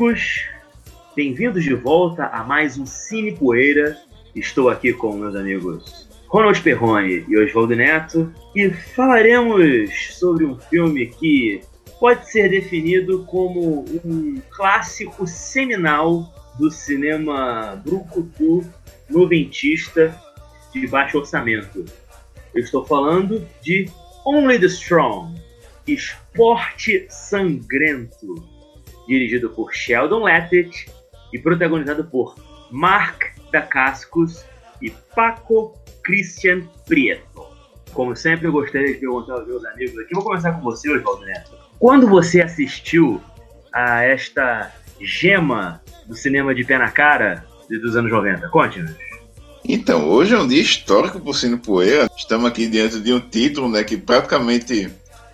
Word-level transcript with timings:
amigos, 0.00 0.46
bem-vindos 1.14 1.62
de 1.62 1.74
volta 1.74 2.24
a 2.28 2.42
mais 2.42 2.78
um 2.78 2.86
Cine 2.86 3.36
Poeira. 3.36 3.98
Estou 4.34 4.70
aqui 4.70 4.94
com 4.94 5.12
meus 5.12 5.36
amigos 5.36 6.08
Ronald 6.28 6.58
Perrone 6.62 7.26
e 7.28 7.36
Oswaldo 7.36 7.76
Neto 7.76 8.32
e 8.56 8.70
falaremos 8.70 10.16
sobre 10.18 10.46
um 10.46 10.58
filme 10.58 11.04
que 11.06 11.60
pode 11.98 12.30
ser 12.30 12.48
definido 12.48 13.26
como 13.26 13.84
um 14.02 14.40
clássico 14.48 15.26
seminal 15.26 16.32
do 16.58 16.70
cinema 16.70 17.76
brucutu 17.84 18.64
noventista 19.10 20.18
de 20.72 20.86
baixo 20.86 21.18
orçamento. 21.18 21.84
Eu 22.54 22.62
estou 22.62 22.86
falando 22.86 23.46
de 23.60 23.86
Only 24.24 24.58
the 24.58 24.66
Strong, 24.66 25.38
Esporte 25.86 27.06
Sangrento, 27.10 28.48
dirigido 29.10 29.50
por 29.50 29.74
Sheldon 29.74 30.22
Lettich 30.22 30.86
e 31.32 31.38
protagonizado 31.38 32.04
por 32.04 32.36
Mark 32.70 33.24
Dacascos 33.50 34.44
e 34.80 34.90
Paco 35.14 35.74
Christian 36.04 36.62
Prieto. 36.86 37.44
Como 37.92 38.14
sempre, 38.14 38.46
eu 38.46 38.52
gostaria 38.52 38.94
de 38.94 39.00
perguntar 39.00 39.34
aos 39.34 39.48
meus 39.48 39.64
amigos 39.64 39.98
aqui. 39.98 40.14
Vou 40.14 40.22
começar 40.22 40.52
com 40.52 40.62
você, 40.62 40.88
Oswaldo 40.88 41.26
Neto. 41.26 41.50
Quando 41.80 42.06
você 42.06 42.40
assistiu 42.40 43.20
a 43.72 44.04
esta 44.04 44.72
gema 45.00 45.82
do 46.06 46.14
cinema 46.14 46.54
de 46.54 46.62
pé 46.62 46.78
na 46.78 46.90
cara 46.90 47.44
dos 47.68 47.96
anos 47.96 48.12
90? 48.12 48.48
Conte-nos. 48.50 48.94
Então, 49.64 50.08
hoje 50.08 50.34
é 50.34 50.38
um 50.38 50.46
dia 50.46 50.62
histórico 50.62 51.18
para 51.18 51.30
o 51.30 51.34
Cine 51.34 51.56
Poeira. 51.56 52.08
Estamos 52.16 52.48
aqui 52.48 52.68
diante 52.68 53.00
de 53.00 53.12
um 53.12 53.20
título 53.20 53.68
né, 53.68 53.82
que 53.82 53.96
praticamente 53.96 54.88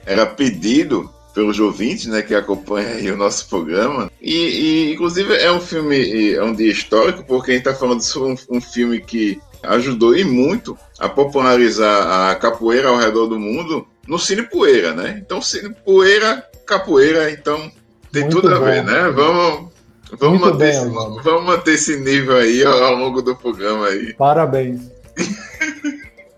era 0.07 0.25
pedido 0.25 1.11
pelos 1.37 1.61
ouvintes 1.61 2.07
né, 2.07 2.23
que 2.23 2.35
acompanham 2.35 3.13
o 3.13 3.19
nosso 3.19 3.47
programa. 3.47 4.11
E, 4.23 4.33
e, 4.33 4.95
inclusive, 4.95 5.35
é 5.35 5.53
um 5.53 5.61
filme, 5.61 6.33
é 6.33 6.43
um 6.43 6.55
dia 6.55 6.73
histórico, 6.73 7.23
porque 7.25 7.51
a 7.51 7.55
gente 7.55 7.69
está 7.69 7.79
falando 7.79 8.01
sobre 8.01 8.33
um, 8.33 8.57
um 8.57 8.61
filme 8.61 9.03
que 9.03 9.39
ajudou 9.63 10.17
e 10.17 10.25
muito 10.25 10.79
a 10.99 11.11
popularizar 11.11 12.31
a 12.31 12.35
capoeira 12.37 12.89
ao 12.89 12.97
redor 12.97 13.27
do 13.27 13.39
mundo 13.39 13.87
no 14.09 14.19
Cine 14.19 14.45
Poeira, 14.45 14.95
né? 14.95 15.21
Então, 15.23 15.43
Cine 15.43 15.75
Poeira, 15.85 16.43
capoeira, 16.65 17.31
então 17.31 17.71
tem 18.11 18.23
muito 18.23 18.41
tudo 18.41 18.55
a 18.55 18.59
ver, 18.59 18.83
né? 18.83 19.11
Vamos 19.11 19.77
Vamos 20.19 20.41
manter, 20.41 20.59
bem, 20.59 20.71
esse, 20.71 20.89
vamos 20.89 21.45
manter 21.45 21.75
esse 21.75 21.97
nível 21.99 22.37
aí 22.37 22.65
ao 22.65 22.95
longo 22.95 23.21
do 23.21 23.35
programa 23.35 23.89
aí. 23.89 24.15
Parabéns. 24.15 24.83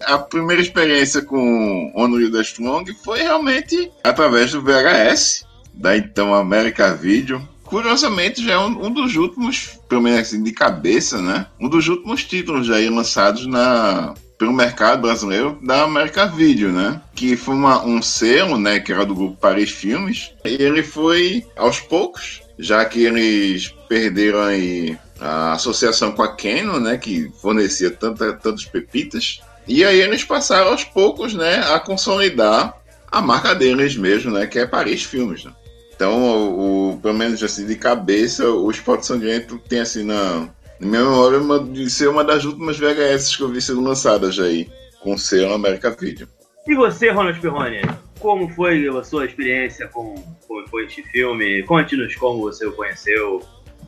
a 0.09 0.19
primeira 0.19 0.62
experiência 0.62 1.20
com 1.20 1.92
Honor 1.95 2.31
the 2.31 2.41
Strong 2.41 2.95
foi 3.05 3.20
realmente 3.20 3.91
através 4.03 4.53
do 4.53 4.62
VHS, 4.62 5.45
da 5.75 5.97
então 5.97 6.34
América 6.34 6.95
Video. 6.95 7.47
Curiosamente, 7.64 8.42
já 8.42 8.55
é 8.55 8.59
um, 8.59 8.86
um, 8.86 8.91
dos 8.91 9.14
últimos, 9.17 9.79
pelo 9.86 10.01
menos 10.01 10.20
assim, 10.20 10.42
de 10.42 10.53
cabeça, 10.53 11.20
né? 11.20 11.47
Um 11.61 11.69
dos 11.69 11.86
últimos 11.86 12.25
títulos 12.25 12.70
aí 12.70 12.89
lançados 12.89 13.47
na, 13.47 14.14
pelo 14.39 14.55
mercado 14.55 15.03
brasileiro 15.03 15.59
da 15.62 15.83
América 15.83 16.27
Video, 16.27 16.73
né? 16.73 17.03
Que 17.14 17.36
foi 17.36 17.55
uma, 17.55 17.84
um 17.84 18.01
selo, 18.01 18.56
né? 18.56 18.81
Que 18.81 18.91
era 18.91 19.05
do 19.05 19.14
grupo 19.14 19.36
Paris 19.36 19.70
Filmes. 19.70 20.33
E 20.47 20.62
ele 20.62 20.83
foi, 20.83 21.45
aos 21.55 21.79
poucos, 21.79 22.41
já 22.59 22.83
que 22.86 23.05
eles 23.05 23.75
perderam 23.86 24.41
aí 24.41 24.97
a 25.20 25.53
associação 25.53 26.12
com 26.12 26.23
a 26.23 26.34
Canon, 26.34 26.81
né, 26.81 26.97
que 26.97 27.31
fornecia 27.41 27.91
tanta, 27.91 28.33
tantas 28.34 28.64
pepitas, 28.64 29.41
e 29.69 29.84
aí 29.84 30.00
eles 30.00 30.24
passaram 30.24 30.70
aos 30.70 30.83
poucos, 30.83 31.34
né, 31.34 31.58
a 31.58 31.78
consolidar 31.78 32.74
a 33.11 33.20
marca 33.20 33.55
deles 33.55 33.97
mesmo, 33.97 34.30
né, 34.30 34.46
que 34.46 34.58
é 34.58 34.67
Paris 34.67 35.05
Filmes. 35.05 35.45
Né? 35.45 35.52
Então, 35.95 36.23
o, 36.23 36.92
o, 36.92 36.98
pelo 36.98 37.14
menos 37.14 37.42
assim 37.42 37.67
de 37.67 37.74
cabeça, 37.77 38.48
o 38.48 38.70
Esporte 38.70 39.06
Sangrento 39.06 39.58
tem 39.58 39.80
assim 39.80 40.05
na, 40.05 40.48
na 40.80 40.86
minha 40.86 41.02
memória 41.02 41.39
uma, 41.39 41.58
de 41.58 41.90
ser 41.90 42.08
uma 42.08 42.24
das 42.24 42.45
últimas 42.45 42.79
VHS 42.79 43.36
que 43.36 43.42
eu 43.42 43.48
vi 43.48 43.61
sendo 43.61 43.80
lançadas 43.83 44.39
aí, 44.39 44.68
com 45.01 45.14
o 45.14 45.18
selo 45.18 45.52
América 45.52 45.90
Video. 45.90 46.29
E 46.67 46.74
você, 46.74 47.11
Ronald 47.11 47.40
Perrone? 47.40 47.80
Como 48.20 48.48
foi 48.50 48.86
a 48.89 49.02
sua 49.02 49.24
experiência 49.24 49.89
com, 49.89 50.14
com, 50.46 50.64
com 50.70 50.80
este 50.80 51.02
filme? 51.05 51.62
Conte-nos 51.62 52.14
como 52.17 52.40
você 52.40 52.67
o 52.67 52.73
conheceu. 52.73 53.42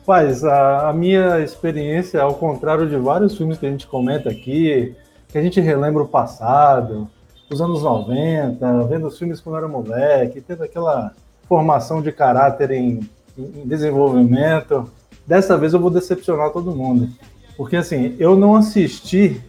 Paz, 0.05 0.43
a, 0.43 0.89
a, 0.89 0.93
minha 0.93 1.39
experiência, 1.41 2.21
ao 2.21 2.33
contrário 2.33 2.89
de 2.89 2.95
vários 2.97 3.37
filmes 3.37 3.57
que 3.57 3.67
a 3.67 3.69
gente 3.69 3.85
comenta 3.85 4.29
aqui, 4.29 4.95
que 5.31 5.37
a 5.37 5.41
gente 5.41 5.61
relembra 5.61 6.03
o 6.03 6.07
passado, 6.07 7.09
os 7.49 7.61
anos 7.61 7.83
90, 7.83 8.83
vendo 8.83 9.07
os 9.07 9.17
filmes 9.17 9.39
quando 9.39 9.57
era 9.57 9.67
moleque, 9.67 10.41
tendo 10.41 10.63
aquela 10.63 11.13
formação 11.47 12.01
de 12.01 12.11
caráter 12.11 12.71
em, 12.71 13.09
em 13.37 13.67
desenvolvimento. 13.67 14.91
Dessa 15.25 15.57
vez 15.57 15.73
eu 15.73 15.79
vou 15.79 15.89
decepcionar 15.89 16.51
todo 16.51 16.75
mundo. 16.75 17.09
Porque 17.55 17.75
assim, 17.75 18.15
eu 18.19 18.35
não 18.35 18.55
assisti, 18.55 19.41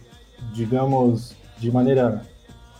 digamos, 0.53 1.35
de 1.57 1.71
maneira 1.71 2.21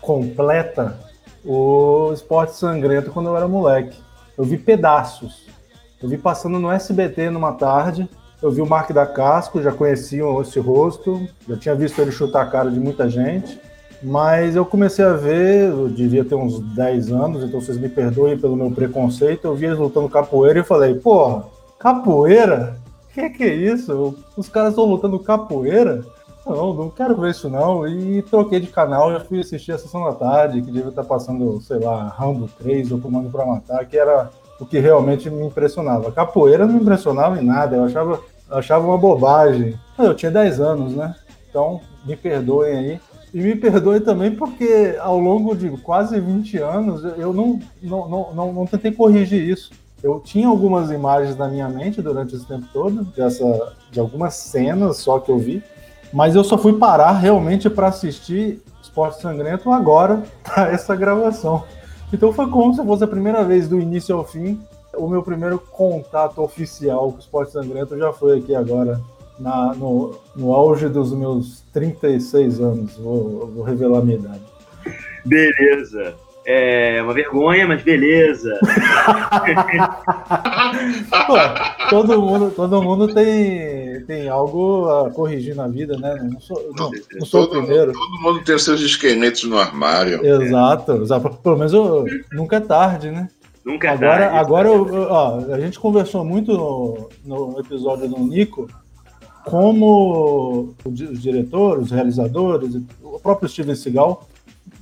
completa 0.01 0.99
o 1.43 2.11
Esporte 2.13 2.55
Sangrento 2.55 3.11
quando 3.11 3.27
eu 3.27 3.37
era 3.37 3.47
moleque. 3.47 3.97
Eu 4.37 4.43
vi 4.43 4.57
pedaços. 4.57 5.45
Eu 6.01 6.09
vi 6.09 6.17
passando 6.17 6.59
no 6.59 6.71
SBT 6.71 7.29
numa 7.29 7.53
tarde. 7.53 8.09
Eu 8.43 8.51
vi 8.51 8.61
o 8.61 8.65
Mark 8.65 8.91
da 8.91 9.05
Casco, 9.05 9.61
já 9.61 9.71
conhecia 9.71 10.25
esse 10.41 10.59
rosto, 10.59 11.25
já 11.47 11.55
tinha 11.55 11.73
visto 11.73 11.97
ele 12.01 12.11
chutar 12.11 12.41
a 12.41 12.45
cara 12.45 12.69
de 12.69 12.77
muita 12.77 13.09
gente. 13.09 13.57
Mas 14.01 14.57
eu 14.57 14.65
comecei 14.65 15.05
a 15.05 15.13
ver, 15.13 15.69
eu 15.69 15.87
devia 15.87 16.25
ter 16.25 16.35
uns 16.35 16.59
10 16.75 17.09
anos, 17.13 17.41
então 17.41 17.61
vocês 17.61 17.77
me 17.77 17.87
perdoem 17.87 18.37
pelo 18.37 18.57
meu 18.57 18.69
preconceito. 18.69 19.45
Eu 19.45 19.55
vi 19.55 19.67
eles 19.67 19.79
lutando 19.79 20.09
capoeira 20.09 20.59
e 20.59 20.63
falei, 20.63 20.95
porra, 20.95 21.45
capoeira? 21.79 22.75
Que 23.13 23.29
que 23.29 23.43
é 23.45 23.53
isso? 23.53 24.13
Os 24.35 24.49
caras 24.49 24.71
estão 24.71 24.83
lutando 24.83 25.17
capoeira? 25.19 26.03
Não, 26.45 26.73
não 26.73 26.89
quero 26.89 27.15
ver 27.15 27.31
isso 27.31 27.49
não. 27.49 27.87
E 27.87 28.21
troquei 28.23 28.59
de 28.59 28.67
canal 28.67 29.15
e 29.15 29.21
fui 29.21 29.39
assistir 29.39 29.71
a 29.71 29.77
sessão 29.77 30.03
da 30.03 30.11
tarde, 30.11 30.61
que 30.61 30.69
devia 30.69 30.89
estar 30.89 31.05
passando, 31.05 31.61
sei 31.61 31.79
lá, 31.79 32.09
Rambo 32.09 32.49
3 32.59 32.91
ou 32.91 32.99
Comando 32.99 33.29
para 33.29 33.45
Matar, 33.45 33.85
que 33.85 33.97
era 33.97 34.29
o 34.59 34.65
que 34.65 34.79
realmente 34.79 35.29
me 35.29 35.45
impressionava. 35.45 36.11
Capoeira 36.11 36.65
não 36.65 36.73
me 36.73 36.81
impressionava 36.81 37.39
em 37.39 37.45
nada, 37.45 37.77
eu 37.77 37.85
achava, 37.85 38.19
achava 38.49 38.85
uma 38.85 38.97
bobagem. 38.97 39.77
Eu 39.97 40.13
tinha 40.13 40.31
10 40.31 40.59
anos, 40.59 40.95
né? 40.95 41.15
Então, 41.49 41.81
me 42.05 42.15
perdoem 42.15 42.77
aí. 42.77 42.99
E 43.33 43.41
me 43.41 43.55
perdoe 43.55 43.99
também 43.99 44.35
porque 44.35 44.95
ao 44.99 45.19
longo 45.19 45.55
de 45.55 45.69
quase 45.77 46.19
20 46.19 46.57
anos 46.59 47.03
eu 47.17 47.33
não, 47.33 47.59
não, 47.81 48.07
não, 48.07 48.33
não, 48.33 48.53
não 48.53 48.65
tentei 48.67 48.91
corrigir 48.91 49.41
isso. 49.41 49.71
Eu 50.03 50.19
tinha 50.19 50.47
algumas 50.47 50.91
imagens 50.91 51.35
na 51.35 51.47
minha 51.47 51.67
mente 51.67 52.01
durante 52.01 52.35
esse 52.35 52.45
tempo 52.45 52.67
todo, 52.71 53.05
dessa, 53.15 53.73
de 53.89 53.99
algumas 53.99 54.35
cenas 54.35 54.97
só 54.97 55.17
que 55.17 55.31
eu 55.31 55.39
vi, 55.39 55.63
mas 56.11 56.35
eu 56.35 56.43
só 56.43 56.57
fui 56.57 56.73
parar 56.73 57.13
realmente 57.13 57.69
para 57.69 57.87
assistir 57.87 58.61
Esporte 58.81 59.21
Sangrento 59.21 59.71
agora 59.71 60.21
para 60.43 60.71
essa 60.71 60.95
gravação. 60.95 61.63
Então 62.11 62.31
foi 62.31 62.47
como 62.49 62.75
se 62.75 62.83
fosse 62.83 63.03
a 63.03 63.07
primeira 63.07 63.43
vez 63.43 63.67
do 63.67 63.79
início 63.79 64.15
ao 64.15 64.23
fim. 64.23 64.61
O 64.95 65.07
meu 65.07 65.23
primeiro 65.23 65.57
contato 65.59 66.41
oficial 66.41 67.11
com 67.11 67.17
o 67.17 67.19
Esporte 67.19 67.51
Sangrento 67.51 67.97
já 67.97 68.13
foi 68.13 68.39
aqui 68.39 68.53
agora, 68.55 69.01
na, 69.39 69.73
no, 69.73 70.15
no 70.35 70.53
auge 70.53 70.87
dos 70.87 71.11
meus 71.13 71.61
36 71.73 72.59
anos. 72.59 72.97
Vou, 72.97 73.47
vou 73.47 73.63
revelar 73.63 73.99
a 73.99 74.01
minha 74.03 74.17
idade. 74.17 74.41
Beleza. 75.25 76.15
É 76.45 77.01
uma 77.01 77.13
vergonha, 77.13 77.65
mas 77.65 77.81
beleza. 77.81 78.59
Pô, 81.25 81.35
todo 81.89 82.21
mundo, 82.21 82.51
todo 82.53 82.83
mundo 82.83 83.13
tem, 83.13 84.03
tem 84.05 84.27
algo 84.27 84.89
a 84.89 85.09
corrigir 85.09 85.55
na 85.55 85.69
vida, 85.69 85.95
né? 85.97 86.19
Não 86.21 86.41
sou, 86.41 86.61
não, 86.77 86.91
não 87.13 87.25
sou 87.25 87.47
todo, 87.47 87.59
o 87.59 87.65
primeiro. 87.65 87.93
Todo 87.93 88.21
mundo 88.21 88.43
tem 88.43 88.55
os 88.55 88.63
seus 88.65 88.81
esqueletos 88.81 89.45
no 89.45 89.57
armário. 89.57 90.19
Exato, 90.25 91.01
exato. 91.01 91.29
Pelo 91.41 91.57
menos 91.57 91.71
eu, 91.71 92.05
nunca 92.33 92.57
é 92.57 92.59
tarde, 92.59 93.09
né? 93.09 93.29
Nunca 93.65 93.87
é 93.87 93.91
agora, 93.91 94.29
tarde. 94.29 94.37
Agora, 94.37 94.67
eu, 94.67 95.07
ó, 95.09 95.37
a 95.53 95.59
gente 95.59 95.79
conversou 95.79 96.23
muito 96.25 96.53
no, 96.53 97.09
no 97.23 97.59
episódio 97.59 98.07
do 98.07 98.19
Nico 98.19 98.67
como 99.45 100.73
os 100.85 101.21
diretores, 101.21 101.85
os 101.85 101.91
realizadores, 101.91 102.81
o 103.03 103.19
próprio 103.19 103.49
Steven 103.49 103.75
Seagal 103.75 104.25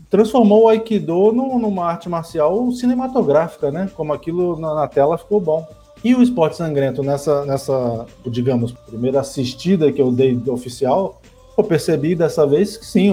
transformou 0.09 0.63
o 0.63 0.67
Aikido 0.67 1.31
numa 1.31 1.85
arte 1.85 2.09
marcial 2.09 2.69
cinematográfica, 2.71 3.71
né? 3.71 3.89
Como 3.95 4.11
aquilo 4.11 4.59
na, 4.59 4.75
na, 4.75 4.87
tela 4.87 5.17
ficou 5.17 5.39
bom. 5.39 5.65
E 6.03 6.13
o 6.13 6.21
esporte 6.21 6.57
sangrento, 6.57 7.01
nessa, 7.01 7.45
nessa, 7.45 8.05
digamos, 8.25 8.73
primeira 8.73 9.21
assistida 9.21 9.91
que 9.91 10.01
eu 10.01 10.11
dei 10.11 10.39
oficial, 10.47 11.21
eu 11.57 11.63
percebi 11.63 12.13
dessa 12.13 12.45
vez 12.45 12.75
que 12.75 12.85
sim, 12.85 13.11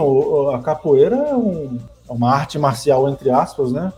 a 0.53 0.59
capoeira 0.59 1.17
é, 1.17 1.37
um, 1.37 1.79
é, 2.09 2.13
uma 2.13 2.33
arte 2.33 2.59
marcial, 2.59 3.09
entre 3.09 3.31
aspas, 3.31 3.71
né? 3.71 3.93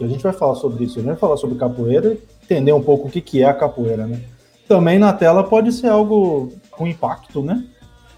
A 0.00 0.06
gente 0.06 0.22
vai 0.22 0.32
falar 0.32 0.54
sobre 0.54 0.84
isso, 0.84 0.98
a 0.98 1.02
gente 1.02 1.10
vai 1.10 1.18
falar 1.18 1.36
sobre 1.36 1.58
capoeira 1.58 2.12
e 2.12 2.44
entender 2.44 2.72
um 2.72 2.82
pouco 2.82 3.08
o 3.08 3.10
que, 3.10 3.20
que 3.20 3.42
é 3.42 3.46
a 3.46 3.54
capoeira, 3.54 4.06
né? 4.06 4.20
Também 4.68 4.98
na 4.98 5.12
tela 5.12 5.42
pode 5.42 5.72
ser 5.72 5.88
algo 5.88 6.52
com 6.70 6.86
impacto, 6.86 7.42
né? 7.42 7.64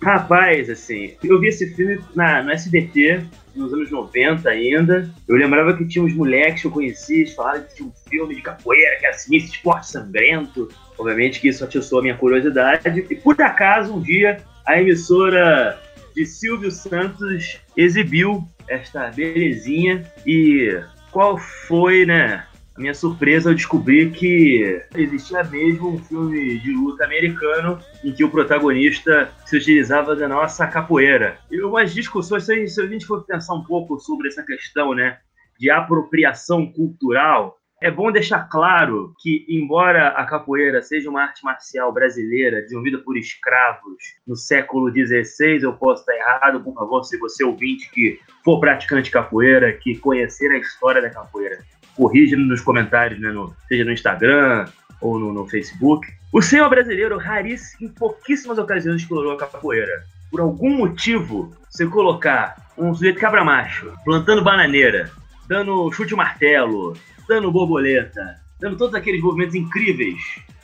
Rapaz, 0.03 0.71
assim, 0.71 1.13
eu 1.23 1.39
vi 1.39 1.49
esse 1.49 1.75
filme 1.75 2.01
na, 2.15 2.43
no 2.43 2.51
SBT, 2.51 3.23
nos 3.55 3.73
anos 3.73 3.91
90 3.91 4.49
ainda. 4.49 5.11
Eu 5.29 5.37
lembrava 5.37 5.77
que 5.77 5.87
tinha 5.87 6.03
uns 6.03 6.15
moleques 6.15 6.63
que 6.63 6.67
eu 6.67 6.71
conhecia, 6.71 7.19
eles 7.19 7.35
falavam 7.35 7.63
que 7.63 7.77
tinha 7.77 7.89
um 7.89 7.93
filme 8.09 8.35
de 8.35 8.41
capoeira, 8.41 8.99
que 8.99 9.07
era 9.07 9.15
sinistro, 9.15 9.55
esporte 9.55 9.89
sangrento. 9.89 10.69
Obviamente 10.99 11.39
que 11.41 11.49
isso 11.49 11.63
atiçou 11.63 11.99
a 11.99 12.03
minha 12.03 12.17
curiosidade. 12.17 13.07
E 13.11 13.15
por 13.15 13.41
acaso, 13.43 13.95
um 13.95 14.01
dia, 14.01 14.39
a 14.67 14.81
emissora 14.81 15.79
de 16.15 16.25
Silvio 16.25 16.71
Santos 16.71 17.61
exibiu 17.77 18.43
esta 18.69 19.11
belezinha. 19.11 20.11
E 20.27 20.81
qual 21.11 21.37
foi, 21.39 22.07
né? 22.07 22.45
A 22.77 22.81
minha 22.81 22.95
surpresa 22.95 23.51
ao 23.51 23.55
descobrir 23.55 24.11
que 24.13 24.81
existia 24.95 25.45
mesmo 25.45 25.95
um 25.95 25.99
filme 25.99 26.59
de 26.61 26.73
luta 26.73 27.05
americano 27.05 27.79
em 28.03 28.13
que 28.13 28.25
o 28.25 28.31
protagonista 28.31 29.31
se 29.45 29.57
utilizava 29.57 30.17
da 30.17 30.29
nossa 30.29 30.67
capoeira. 30.67 31.39
E 31.51 31.61
umas 31.63 31.93
discussões, 31.93 32.45
se 32.45 32.81
a 32.81 32.87
gente 32.87 33.05
for 33.05 33.25
pensar 33.27 33.55
um 33.55 33.65
pouco 33.65 33.99
sobre 33.99 34.29
essa 34.29 34.43
questão, 34.43 34.95
né, 34.95 35.19
de 35.59 35.69
apropriação 35.69 36.73
cultural, 36.73 37.60
é 37.81 37.91
bom 37.91 38.13
deixar 38.13 38.47
claro 38.49 39.15
que, 39.19 39.47
embora 39.49 40.09
a 40.09 40.27
capoeira 40.27 40.83
seja 40.83 41.09
uma 41.09 41.23
arte 41.23 41.43
marcial 41.43 41.91
brasileira 41.91 42.61
desenvolvida 42.61 42.99
por 42.99 43.17
escravos 43.17 43.97
no 44.27 44.37
século 44.37 44.91
XVI, 44.91 45.63
eu 45.63 45.73
posso 45.73 46.03
estar 46.03 46.15
errado, 46.15 46.61
por 46.61 46.75
favor, 46.75 47.03
se 47.05 47.17
você 47.17 47.43
ouvinte 47.43 47.91
que 47.91 48.21
for 48.45 48.61
praticante 48.61 49.05
de 49.05 49.11
capoeira, 49.11 49.73
que 49.73 49.97
conhecer 49.97 50.51
a 50.51 50.59
história 50.59 51.01
da 51.01 51.09
capoeira, 51.09 51.59
corrija 51.97 52.37
nos 52.37 52.61
comentários, 52.61 53.19
né, 53.19 53.31
no, 53.31 53.55
seja 53.67 53.85
no 53.85 53.93
Instagram 53.93 54.67
ou 55.01 55.19
no, 55.19 55.33
no 55.33 55.49
Facebook. 55.49 56.07
O 56.33 56.43
senhor 56.43 56.69
brasileiro, 56.69 57.17
raríssimo, 57.17 57.89
em 57.89 57.93
pouquíssimas 57.93 58.59
ocasiões, 58.59 59.01
explorou 59.01 59.33
a 59.33 59.39
capoeira. 59.39 60.05
Por 60.31 60.41
algum 60.41 60.77
motivo, 60.77 61.57
você 61.71 61.87
colocar 61.87 62.57
um 62.77 62.95
sujeito 62.95 63.19
cabra-macho 63.19 63.91
plantando 64.05 64.45
bananeira, 64.45 65.11
dando 65.49 65.91
chute 65.93 66.15
martelo, 66.15 66.95
dando 67.31 67.53
borboleta, 67.53 68.41
dando 68.59 68.77
todos 68.77 68.93
aqueles 68.93 69.23
movimentos 69.23 69.55
incríveis. 69.55 70.21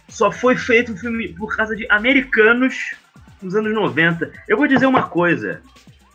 Só 0.09 0.33
foi 0.33 0.57
feito 0.57 0.93
um 0.93 0.97
filme 0.97 1.29
por 1.29 1.55
causa 1.57 1.77
de 1.77 1.87
americanos 1.89 2.75
nos 3.41 3.55
anos 3.55 3.73
90. 3.73 4.33
Eu 4.49 4.57
vou 4.57 4.67
dizer 4.67 4.87
uma 4.87 5.05
coisa. 5.05 5.63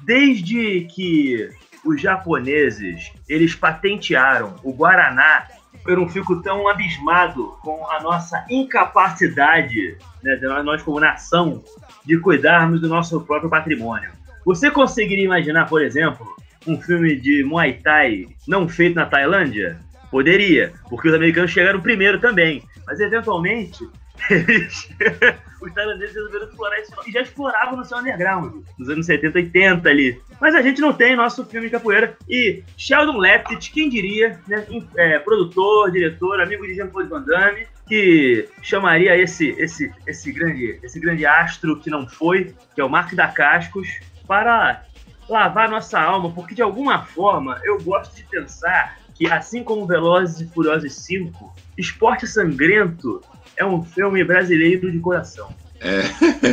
Desde 0.02 0.82
que 0.94 1.50
os 1.86 2.02
japoneses 2.02 3.14
eles 3.30 3.56
patentearam 3.56 4.58
o 4.62 4.74
Guaraná, 4.74 5.48
eu 5.88 5.96
não 5.96 6.10
fico 6.10 6.42
tão 6.42 6.68
abismado 6.68 7.48
com 7.62 7.90
a 7.90 8.02
nossa 8.02 8.46
incapacidade, 8.50 9.98
né, 10.22 10.36
nós 10.66 10.84
como 10.84 11.00
nação, 11.00 11.64
de 12.06 12.18
cuidarmos 12.20 12.82
do 12.82 12.90
nosso 12.90 13.22
próprio 13.22 13.50
patrimônio. 13.50 14.12
Você 14.46 14.70
conseguiria 14.70 15.24
imaginar, 15.24 15.70
por 15.70 15.82
exemplo, 15.82 16.28
um 16.68 16.80
filme 16.82 17.16
de 17.16 17.42
Muay 17.46 17.74
Thai 17.82 18.28
não 18.46 18.68
feito 18.68 18.96
na 18.96 19.06
Tailândia? 19.06 19.80
Poderia, 20.12 20.74
porque 20.90 21.08
os 21.08 21.14
americanos 21.14 21.52
chegaram 21.52 21.80
primeiro 21.82 22.20
também. 22.20 22.64
Mas 22.86 23.00
eventualmente, 23.00 23.88
os 25.62 25.74
tailandeses 25.74 26.16
resolveram 26.16 26.46
explorar 26.46 26.80
isso 26.82 26.92
e 27.08 27.12
já 27.12 27.22
exploravam 27.22 27.78
no 27.78 27.86
seu 27.86 27.98
underground, 27.98 28.64
nos 28.78 28.90
anos 28.90 29.06
70, 29.06 29.38
80 29.38 29.90
ali. 29.90 30.22
Mas 30.40 30.54
a 30.54 30.62
gente 30.62 30.82
não 30.82 30.92
tem 30.92 31.16
nosso 31.16 31.46
filme 31.46 31.68
de 31.68 31.72
capoeira. 31.72 32.18
E 32.28 32.64
Sheldon 32.76 33.18
Leppich, 33.18 33.72
quem 33.72 33.90
diria, 33.90 34.40
né, 34.48 34.66
é, 34.98 35.20
produtor, 35.20 35.92
diretor, 35.92 36.42
amigo 36.42 36.68
de 36.68 36.76
Jean-Claude 36.76 37.10
Van 37.10 37.22
Damme, 37.22 37.66
que 37.88 38.50
chamaria 38.62 39.18
esse, 39.18 39.50
esse, 39.58 39.92
esse, 40.06 40.32
grande, 40.32 40.80
esse 40.84 41.00
grande 41.00 41.26
astro 41.26 41.80
que 41.80 41.90
não 41.90 42.08
foi, 42.08 42.54
que 42.76 42.82
é 42.82 42.84
o 42.84 42.90
Mark 42.90 43.14
da 43.14 43.28
Cascos, 43.28 43.88
para 44.28 44.84
lavar 45.30 45.70
nossa 45.70 46.00
alma, 46.00 46.32
porque 46.32 46.56
de 46.56 46.62
alguma 46.62 47.04
forma 47.04 47.60
eu 47.64 47.82
gosto 47.82 48.16
de 48.16 48.24
pensar 48.24 48.98
que, 49.22 49.32
assim 49.32 49.64
como 49.64 49.86
Velozes 49.86 50.42
e 50.42 50.48
Furiosos 50.48 50.96
5, 50.96 51.54
Esporte 51.78 52.26
Sangrento 52.26 53.22
é 53.56 53.64
um 53.64 53.84
filme 53.84 54.24
brasileiro 54.24 54.92
de 54.92 54.98
coração. 54.98 55.48
É. 55.80 56.02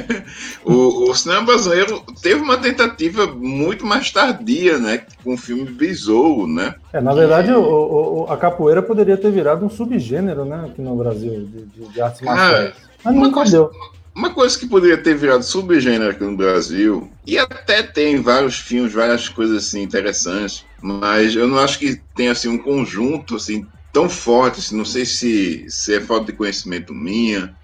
o, 0.65 1.11
o, 1.11 1.15
cinema 1.15 1.47
brasileiro 1.47 2.03
teve 2.21 2.43
uma 2.43 2.59
tentativa 2.59 3.27
muito 3.27 3.87
mais 3.87 4.11
tardia, 4.11 4.79
né? 4.79 5.03
Com 5.25 5.33
o 5.33 5.39
filme 5.39 5.65
Besouro, 5.65 6.47
né? 6.47 6.75
É, 6.93 7.01
na 7.01 7.15
verdade, 7.15 7.53
o, 7.53 7.63
o, 7.63 8.27
a 8.31 8.37
capoeira 8.37 8.83
poderia 8.83 9.17
ter 9.17 9.31
virado 9.31 9.65
um 9.65 9.71
subgênero, 9.71 10.45
né? 10.45 10.67
Aqui 10.67 10.83
no 10.83 10.95
Brasil, 10.95 11.47
de, 11.47 11.63
de, 11.65 11.89
de 11.89 12.01
artes 12.03 12.21
marciais. 12.21 12.75
Mas 13.03 13.15
nunca 13.15 13.35
coisa, 13.35 13.51
deu. 13.51 13.71
Uma 14.15 14.35
coisa 14.35 14.59
que 14.59 14.67
poderia 14.67 14.99
ter 14.99 15.15
virado 15.15 15.43
subgênero 15.43 16.11
aqui 16.11 16.25
no 16.25 16.37
Brasil, 16.37 17.11
e 17.27 17.39
até 17.39 17.83
tem 17.83 18.21
vários 18.21 18.59
filmes, 18.59 18.93
várias 18.93 19.29
coisas 19.29 19.57
assim 19.57 19.83
interessantes, 19.83 20.67
mas 20.81 21.35
eu 21.35 21.47
não 21.47 21.59
acho 21.59 21.79
que 21.79 22.01
tenha 22.15 22.33
assim, 22.33 22.49
um 22.49 22.59
conjunto 22.59 23.37
assim, 23.37 23.67
tão 23.93 24.09
forte. 24.09 24.61
Assim, 24.61 24.77
não 24.77 24.85
sei 24.85 25.05
se, 25.05 25.67
se 25.69 25.95
é 25.95 26.01
falta 26.01 26.33
de 26.33 26.39
conhecimento 26.39 26.95
minha, 26.95 27.57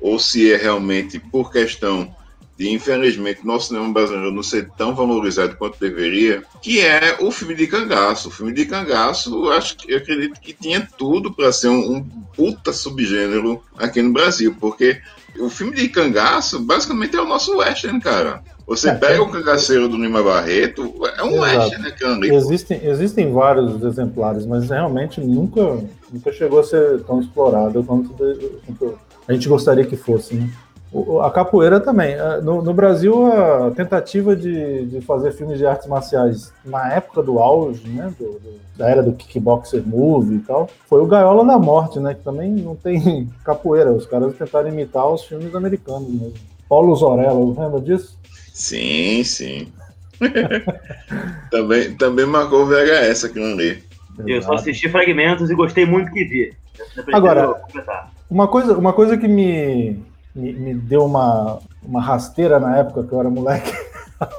ou 0.00 0.18
se 0.18 0.52
é 0.52 0.56
realmente 0.56 1.18
por 1.18 1.50
questão 1.50 2.14
de, 2.56 2.70
infelizmente, 2.70 3.46
nosso 3.46 3.68
cinema 3.68 3.92
brasileiro 3.92 4.30
não 4.30 4.42
ser 4.42 4.68
tão 4.76 4.94
valorizado 4.94 5.56
quanto 5.56 5.80
deveria, 5.80 6.44
que 6.60 6.80
é 6.80 7.16
o 7.20 7.30
filme 7.30 7.54
de 7.54 7.66
cangaço. 7.66 8.28
O 8.28 8.30
filme 8.30 8.52
de 8.52 8.66
cangaço, 8.66 9.46
eu, 9.46 9.52
acho, 9.52 9.76
eu 9.88 9.98
acredito 9.98 10.40
que 10.40 10.52
tinha 10.52 10.86
tudo 10.98 11.32
para 11.32 11.50
ser 11.50 11.68
um, 11.68 11.96
um 11.96 12.02
puta 12.34 12.72
subgênero 12.72 13.62
aqui 13.76 14.02
no 14.02 14.12
Brasil, 14.12 14.54
porque 14.60 15.00
o 15.38 15.48
filme 15.48 15.74
de 15.74 15.88
cangaço, 15.88 16.60
basicamente, 16.60 17.16
é 17.16 17.20
o 17.20 17.28
nosso 17.28 17.56
western, 17.56 18.00
cara. 18.00 18.42
Você 18.66 18.90
é, 18.90 18.94
pega 18.94 19.14
é, 19.14 19.20
o 19.20 19.30
cangaceiro 19.30 19.88
do 19.88 19.96
Lima 19.96 20.22
Barreto, 20.22 20.94
é 21.18 21.22
um 21.22 21.44
exato. 21.44 21.82
né, 21.82 21.90
cara? 21.90 22.26
Existem, 22.26 22.80
existem 22.84 23.32
vários 23.32 23.82
exemplares, 23.82 24.46
mas 24.46 24.70
realmente 24.70 25.20
nunca, 25.20 25.78
nunca 26.10 26.32
chegou 26.32 26.60
a 26.60 26.64
ser 26.64 27.02
tão 27.02 27.20
explorado 27.20 27.82
quanto, 27.84 28.10
quanto 28.66 28.98
a 29.26 29.32
gente 29.32 29.48
gostaria 29.48 29.84
que 29.84 29.96
fosse, 29.96 30.34
né? 30.34 30.48
A 31.22 31.30
capoeira 31.30 31.80
também. 31.80 32.12
É, 32.12 32.40
no, 32.42 32.60
no, 32.60 32.74
Brasil, 32.74 33.26
a 33.26 33.70
tentativa 33.70 34.36
de, 34.36 34.84
de 34.86 35.00
fazer 35.00 35.32
filmes 35.32 35.56
de 35.56 35.64
artes 35.64 35.88
marciais 35.88 36.52
na 36.62 36.92
época 36.92 37.22
do 37.22 37.38
auge, 37.38 37.88
né, 37.88 38.12
do, 38.18 38.32
do, 38.32 38.60
da 38.76 38.90
era 38.90 39.02
do 39.02 39.14
kickboxer 39.14 39.82
movie 39.86 40.36
e 40.36 40.40
tal, 40.40 40.68
foi 40.86 41.00
o 41.00 41.06
Gaiola 41.06 41.46
da 41.46 41.58
Morte, 41.58 41.98
né, 41.98 42.12
que 42.12 42.22
também 42.22 42.52
não 42.52 42.76
tem 42.76 43.26
capoeira. 43.42 43.90
Os 43.90 44.04
caras 44.04 44.36
tentaram 44.36 44.68
imitar 44.68 45.08
os 45.08 45.24
filmes 45.24 45.54
americanos 45.54 46.08
mesmo. 46.10 46.34
Paulo 46.68 46.94
Zorella, 46.94 47.40
lembra 47.58 47.80
disso? 47.80 48.18
Sim, 48.52 49.24
sim. 49.24 49.72
também, 51.50 51.94
também 51.96 52.26
marcou 52.26 52.62
o 52.62 52.66
VHS 52.66 53.24
aqui 53.24 53.38
no 53.38 53.52
ali. 53.52 53.82
Eu 54.26 54.42
só 54.42 54.54
assisti 54.54 54.88
fragmentos 54.88 55.50
e 55.50 55.54
gostei 55.54 55.86
muito 55.86 56.12
que 56.12 56.24
vi. 56.24 56.54
Agora, 57.12 57.62
uma 58.30 58.46
coisa, 58.46 58.76
uma 58.76 58.92
coisa 58.92 59.16
que 59.16 59.26
me 59.26 59.98
me, 60.34 60.52
me 60.52 60.74
deu 60.74 61.04
uma, 61.04 61.58
uma 61.82 62.00
rasteira 62.00 62.58
na 62.58 62.78
época 62.78 63.04
que 63.04 63.12
eu 63.12 63.20
era 63.20 63.30
moleque. 63.30 63.72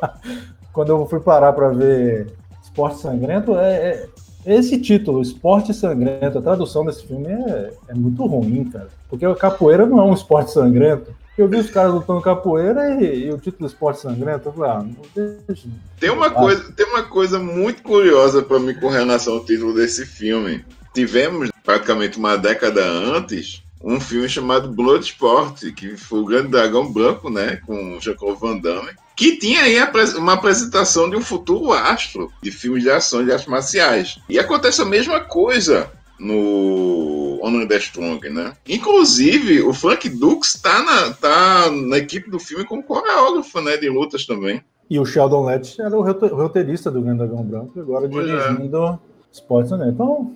Quando 0.74 0.90
eu 0.90 1.06
fui 1.06 1.20
parar 1.20 1.54
para 1.54 1.70
ver 1.70 2.34
Esporte 2.64 3.00
Sangrento, 3.00 3.56
é, 3.56 3.74
é, 3.76 4.10
esse 4.46 4.80
título, 4.82 5.22
Esporte 5.22 5.74
Sangrento, 5.74 6.40
a 6.40 6.42
tradução 6.42 6.84
desse 6.84 7.06
filme 7.06 7.28
é, 7.28 7.74
é 7.90 7.94
muito 7.94 8.26
ruim, 8.26 8.66
cara. 8.66 8.90
Porque 9.08 9.26
a 9.26 9.36
capoeira 9.36 9.86
não 9.86 10.00
é 10.00 10.04
um 10.04 10.14
esporte 10.14 10.52
sangrento. 10.52 11.14
Eu 11.38 11.48
vi 11.48 11.58
os 11.58 11.70
caras 11.70 11.94
lutando 11.94 12.22
capoeira 12.22 13.02
e, 13.02 13.26
e 13.26 13.32
o 13.32 13.38
título 13.38 13.68
Esporte 13.68 14.02
Sangrento, 14.02 14.50
eu 14.50 14.54
falei, 14.54 14.72
ah, 14.72 14.84
não 14.84 15.46
deixa. 15.48 15.68
Tem 16.00 16.12
uma, 16.12 16.30
coisa, 16.30 16.72
tem 16.72 16.86
uma 16.86 17.04
coisa 17.04 17.40
muito 17.40 17.82
curiosa 17.82 18.44
para 18.44 18.60
mim 18.60 18.76
com 18.76 18.90
relação 18.90 19.34
ao 19.34 19.46
título 19.46 19.74
desse 19.74 20.06
filme. 20.06 20.64
Tivemos 20.94 21.50
praticamente 21.64 22.20
uma 22.20 22.38
década 22.38 22.84
antes 22.86 23.64
um 23.84 24.00
filme 24.00 24.30
chamado 24.30 24.72
Bloodsport, 24.72 25.60
que 25.74 25.98
foi 25.98 26.20
o 26.20 26.26
Grande 26.26 26.48
Dragão 26.48 26.92
Branco, 26.92 27.30
né, 27.30 27.60
com 27.66 28.00
Jean-Claude 28.00 28.40
Van 28.40 28.58
Damme, 28.58 28.92
que 29.16 29.36
tinha 29.38 29.64
aí 29.64 29.78
uma 30.16 30.34
apresentação 30.34 31.10
de 31.10 31.18
um 31.18 31.22
futuro 31.22 31.74
astro 31.74 32.32
de 32.42 32.50
filmes 32.50 32.84
de 32.84 32.90
ação 32.90 33.24
de 33.26 33.32
artes 33.32 33.48
marciais. 33.48 34.20
E 34.30 34.40
acontece 34.40 34.82
a 34.82 34.86
mesma 34.86 35.20
coisa 35.20 35.92
no 36.20 37.40
Honor 37.42 37.68
the 37.68 37.78
Strong, 37.78 38.30
né? 38.30 38.54
Inclusive, 38.68 39.62
o 39.62 39.74
Frank 39.74 40.08
Dux 40.10 40.54
tá 40.62 40.82
na, 40.82 41.14
tá 41.14 41.72
na 41.72 41.98
equipe 41.98 42.30
do 42.30 42.40
filme 42.40 42.66
como 42.66 42.84
coreógrafo, 42.84 43.62
né, 43.62 43.78
de 43.78 43.90
lutas 43.90 44.26
também. 44.26 44.62
E 44.90 45.00
o 45.00 45.06
Sheldon 45.06 45.46
Letch 45.46 45.80
era 45.80 45.98
o 45.98 46.02
roteirista 46.02 46.92
do 46.92 47.02
Grande 47.02 47.20
Dragão 47.20 47.44
Branco, 47.44 47.80
agora 47.80 48.08
pois 48.08 48.30
é. 48.30 48.48
dirigindo 48.48 48.86
é. 48.86 49.00
Sports, 49.32 49.72
né? 49.72 49.90
Então... 49.90 50.34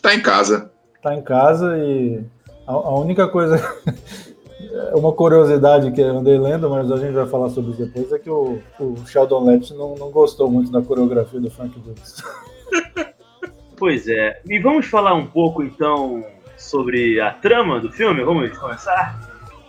Tá 0.00 0.14
em 0.14 0.20
casa. 0.20 0.70
Tá 1.02 1.14
em 1.14 1.22
casa 1.22 1.76
e 1.76 2.24
a, 2.66 2.72
a 2.72 2.98
única 2.98 3.28
coisa, 3.28 3.60
uma 4.94 5.12
curiosidade 5.12 5.90
que 5.92 6.00
eu 6.00 6.18
andei 6.18 6.38
lendo, 6.38 6.70
mas 6.70 6.90
a 6.90 6.96
gente 6.96 7.12
vai 7.12 7.26
falar 7.26 7.50
sobre 7.50 7.72
isso 7.72 7.84
depois, 7.84 8.12
é 8.12 8.18
que 8.18 8.30
o, 8.30 8.58
o 8.78 9.06
Sheldon 9.06 9.44
Letch 9.44 9.70
não, 9.72 9.94
não 9.96 10.10
gostou 10.10 10.50
muito 10.50 10.70
da 10.70 10.80
coreografia 10.80 11.40
do 11.40 11.50
Frank 11.50 11.78
Dux. 11.78 12.22
Pois 13.80 14.06
é. 14.06 14.42
E 14.46 14.58
vamos 14.58 14.84
falar 14.84 15.14
um 15.14 15.24
pouco 15.24 15.62
então 15.62 16.22
sobre 16.58 17.18
a 17.18 17.30
trama 17.30 17.80
do 17.80 17.90
filme? 17.90 18.22
Vamos 18.22 18.56
começar? 18.58 19.18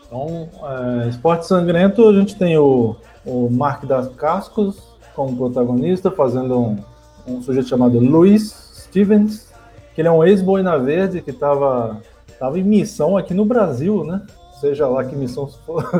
Então, 0.06 0.50
é, 1.06 1.08
Esporte 1.08 1.48
Sangrento, 1.48 2.10
a 2.10 2.14
gente 2.14 2.36
tem 2.36 2.58
o, 2.58 2.98
o 3.26 3.50
Mark 3.50 3.86
das 3.86 4.10
Cascos 4.16 4.84
como 5.16 5.38
protagonista, 5.38 6.12
fazendo 6.12 6.60
um, 6.60 6.84
um 7.26 7.42
sujeito 7.42 7.70
chamado 7.70 8.00
Luis 8.00 8.84
Stevens, 8.90 9.50
que 9.96 10.02
ele 10.02 10.10
é 10.10 10.12
um 10.12 10.26
ex-boina 10.26 10.78
verde 10.78 11.22
que 11.22 11.32
estava 11.32 12.02
tava 12.38 12.60
em 12.60 12.64
missão 12.64 13.16
aqui 13.16 13.34
no 13.34 13.46
Brasil, 13.46 14.04
né? 14.04 14.24
Seja 14.60 14.90
lá 14.90 15.06
que 15.06 15.16
missão 15.16 15.50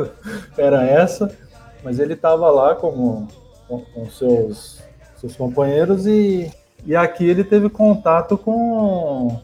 era 0.58 0.84
essa, 0.84 1.34
mas 1.82 1.98
ele 1.98 2.12
estava 2.12 2.50
lá 2.50 2.74
como, 2.74 3.26
com, 3.66 3.80
com 3.80 4.10
seus, 4.10 4.82
seus 5.16 5.34
companheiros 5.34 6.06
e, 6.06 6.52
e 6.84 6.96
aqui 6.96 7.24
ele 7.24 7.44
teve 7.44 7.68
contato 7.68 8.36
com, 8.36 9.38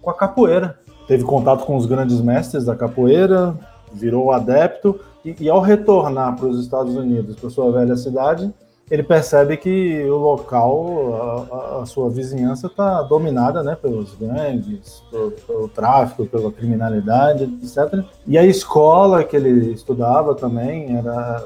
com 0.00 0.10
a 0.10 0.14
capoeira. 0.14 0.78
Teve 1.06 1.24
contato 1.24 1.64
com 1.64 1.76
os 1.76 1.86
grandes 1.86 2.20
mestres 2.20 2.64
da 2.64 2.76
capoeira, 2.76 3.54
virou 3.92 4.30
adepto, 4.30 5.00
e, 5.24 5.34
e 5.40 5.48
ao 5.48 5.60
retornar 5.60 6.36
para 6.36 6.46
os 6.46 6.60
Estados 6.60 6.94
Unidos, 6.94 7.36
para 7.36 7.50
sua 7.50 7.70
velha 7.72 7.96
cidade, 7.96 8.52
ele 8.90 9.04
percebe 9.04 9.56
que 9.56 10.02
o 10.04 10.16
local, 10.16 11.46
a, 11.52 11.82
a 11.82 11.86
sua 11.86 12.10
vizinhança 12.10 12.66
está 12.66 13.02
dominada 13.02 13.62
né, 13.62 13.76
pelos 13.80 14.14
gangues, 14.14 15.00
pelo, 15.10 15.30
pelo, 15.30 15.68
tráfico, 15.68 16.26
pela 16.26 16.50
criminalidade, 16.50 17.44
etc. 17.44 18.04
E 18.26 18.36
a 18.36 18.44
escola 18.44 19.22
que 19.22 19.36
ele 19.36 19.72
estudava 19.72 20.34
também 20.34 20.96
era 20.96 21.44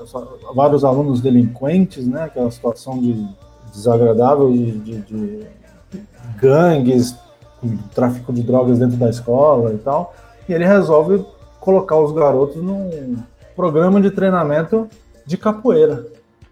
vários 0.54 0.84
alunos 0.84 1.20
delinquentes, 1.20 2.06
né, 2.06 2.24
aquela 2.24 2.50
situação 2.50 2.98
de 2.98 3.26
desagradável 3.74 4.50
de, 4.50 4.72
de, 4.78 4.98
de 5.00 5.46
gangues, 6.38 7.16
tráfico 7.94 8.32
de 8.32 8.42
drogas 8.42 8.78
dentro 8.78 8.96
da 8.96 9.08
escola 9.10 9.72
e 9.72 9.78
tal. 9.78 10.14
E 10.48 10.52
ele 10.52 10.64
resolve 10.64 11.24
colocar 11.60 11.98
os 11.98 12.12
garotos 12.12 12.62
num 12.62 13.16
programa 13.56 14.00
de 14.00 14.10
treinamento 14.10 14.88
de 15.26 15.36
capoeira 15.36 16.06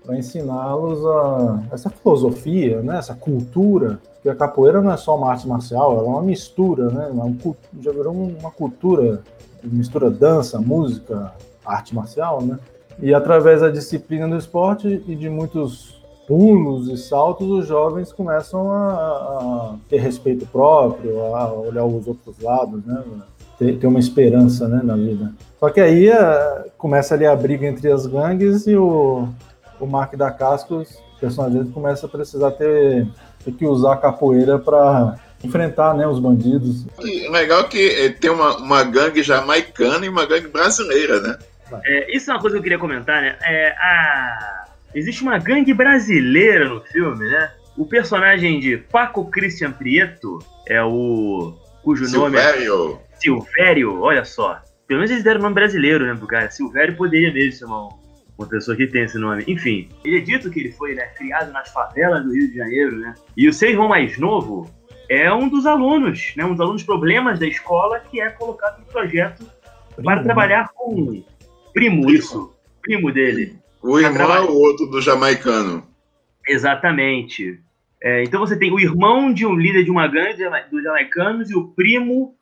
para 0.04 0.18
ensiná-los 0.18 1.04
a 1.06 1.62
essa 1.70 1.90
filosofia, 1.90 2.82
né, 2.82 2.98
essa 2.98 3.14
cultura, 3.14 4.00
que 4.22 4.28
a 4.28 4.34
capoeira 4.34 4.80
não 4.80 4.92
é 4.92 4.96
só 4.96 5.16
uma 5.16 5.30
arte 5.30 5.46
marcial, 5.46 5.92
ela 5.92 6.02
é 6.02 6.10
uma 6.10 6.22
mistura, 6.22 6.90
né, 6.90 7.10
é 7.10 7.82
já 7.82 7.92
virou 7.92 8.12
uma 8.12 8.50
cultura, 8.50 9.22
mistura 9.62 10.10
dança, 10.10 10.58
música, 10.58 11.32
arte 11.64 11.94
marcial, 11.94 12.42
né, 12.42 12.58
e 12.98 13.14
através 13.14 13.60
da 13.60 13.70
disciplina 13.70 14.28
do 14.28 14.36
esporte 14.36 15.02
e 15.06 15.14
de 15.14 15.28
muitos 15.28 16.01
pulos 16.32 16.88
e 16.88 16.96
saltos, 16.96 17.46
os 17.46 17.66
jovens 17.66 18.10
começam 18.10 18.72
a, 18.72 18.94
a 18.94 19.74
ter 19.90 19.98
respeito 19.98 20.46
próprio, 20.46 21.20
a 21.20 21.52
olhar 21.52 21.84
os 21.84 22.06
outros 22.06 22.38
lados, 22.40 22.82
né, 22.86 23.02
ter, 23.58 23.76
ter 23.76 23.86
uma 23.86 24.00
esperança, 24.00 24.66
né, 24.66 24.80
na 24.82 24.96
vida. 24.96 25.30
Só 25.60 25.68
que 25.68 25.78
aí 25.78 26.10
a, 26.10 26.64
começa 26.78 27.14
ali 27.14 27.26
a 27.26 27.36
briga 27.36 27.66
entre 27.66 27.92
as 27.92 28.06
gangues 28.06 28.66
e 28.66 28.74
o 28.74 29.28
o 29.78 29.86
Mark 29.86 30.14
da 30.14 30.30
Cascos, 30.30 30.96
personagem 31.20 31.64
começa 31.72 32.06
a 32.06 32.08
precisar 32.08 32.52
ter, 32.52 33.06
ter 33.44 33.52
que 33.52 33.66
usar 33.66 33.94
a 33.94 33.96
capoeira 33.96 34.58
para 34.58 35.18
enfrentar 35.42 35.94
né, 35.94 36.06
os 36.06 36.18
bandidos. 36.18 36.86
E 37.00 37.28
legal 37.28 37.64
que 37.68 37.88
eh, 37.88 38.10
tem 38.10 38.30
uma, 38.30 38.56
uma 38.56 38.84
gangue 38.84 39.22
jamaicana 39.22 40.06
e 40.06 40.08
uma 40.08 40.24
gangue 40.24 40.48
brasileira, 40.48 41.20
né? 41.20 41.36
É, 41.84 42.16
isso 42.16 42.30
é 42.30 42.34
uma 42.34 42.40
coisa 42.40 42.54
que 42.54 42.58
eu 42.60 42.62
queria 42.62 42.78
comentar, 42.78 43.20
né? 43.20 43.36
É, 43.42 43.70
a... 43.70 44.61
Existe 44.94 45.22
uma 45.22 45.38
gangue 45.38 45.72
brasileira 45.72 46.68
no 46.68 46.80
filme, 46.80 47.24
né? 47.24 47.50
O 47.76 47.86
personagem 47.86 48.60
de 48.60 48.76
Paco 48.76 49.30
Christian 49.30 49.72
Prieto 49.72 50.38
é 50.68 50.82
o. 50.82 51.54
cujo 51.82 52.04
Silvério. 52.04 52.76
nome 52.76 52.94
é. 52.94 53.16
Silvério, 53.18 54.00
olha 54.00 54.24
só. 54.24 54.60
Pelo 54.86 55.00
menos 55.00 55.10
eles 55.10 55.24
deram 55.24 55.40
o 55.40 55.42
nome 55.44 55.54
brasileiro, 55.54 56.04
né, 56.04 56.14
pro 56.14 56.26
cara. 56.26 56.50
Silvério 56.50 56.96
poderia 56.96 57.32
mesmo 57.32 57.52
ser 57.52 57.64
uma, 57.64 57.88
uma 58.36 58.46
pessoa 58.46 58.76
que 58.76 58.86
tem 58.86 59.04
esse 59.04 59.16
nome. 59.16 59.44
Enfim, 59.46 59.88
ele 60.04 60.18
é 60.18 60.20
dito 60.20 60.50
que 60.50 60.60
ele 60.60 60.72
foi 60.72 60.94
né, 60.94 61.06
criado 61.16 61.50
nas 61.52 61.70
favelas 61.70 62.22
do 62.22 62.32
Rio 62.32 62.50
de 62.50 62.56
Janeiro, 62.56 62.96
né? 62.98 63.14
E 63.36 63.48
o 63.48 63.52
seu 63.52 63.70
irmão 63.70 63.88
mais 63.88 64.18
novo 64.18 64.70
é 65.08 65.32
um 65.32 65.48
dos 65.48 65.64
alunos, 65.64 66.34
né? 66.36 66.44
Um 66.44 66.50
dos 66.50 66.60
alunos 66.60 66.82
problemas 66.82 67.38
da 67.38 67.46
escola 67.46 68.00
que 68.00 68.20
é 68.20 68.28
colocado 68.30 68.80
no 68.80 68.86
projeto 68.86 69.46
primo. 69.94 70.04
para 70.04 70.22
trabalhar 70.22 70.68
com 70.74 70.94
primo, 70.94 71.24
primo, 71.72 72.10
isso, 72.10 72.54
primo 72.82 73.10
dele. 73.10 73.61
O 73.82 73.98
irmão 73.98 74.34
é 74.34 74.40
o 74.40 74.54
outro 74.54 74.86
do 74.86 75.00
jamaicano. 75.00 75.86
Exatamente. 76.46 77.60
É, 78.02 78.22
então 78.22 78.40
você 78.40 78.56
tem 78.56 78.72
o 78.72 78.80
irmão 78.80 79.32
de 79.32 79.46
um 79.46 79.54
líder 79.54 79.84
de 79.84 79.90
uma 79.90 80.06
gangue 80.08 80.44
dos 80.70 80.82
jamaicanos 80.82 81.50
e 81.50 81.54
o 81.54 81.68
primo 81.68 82.34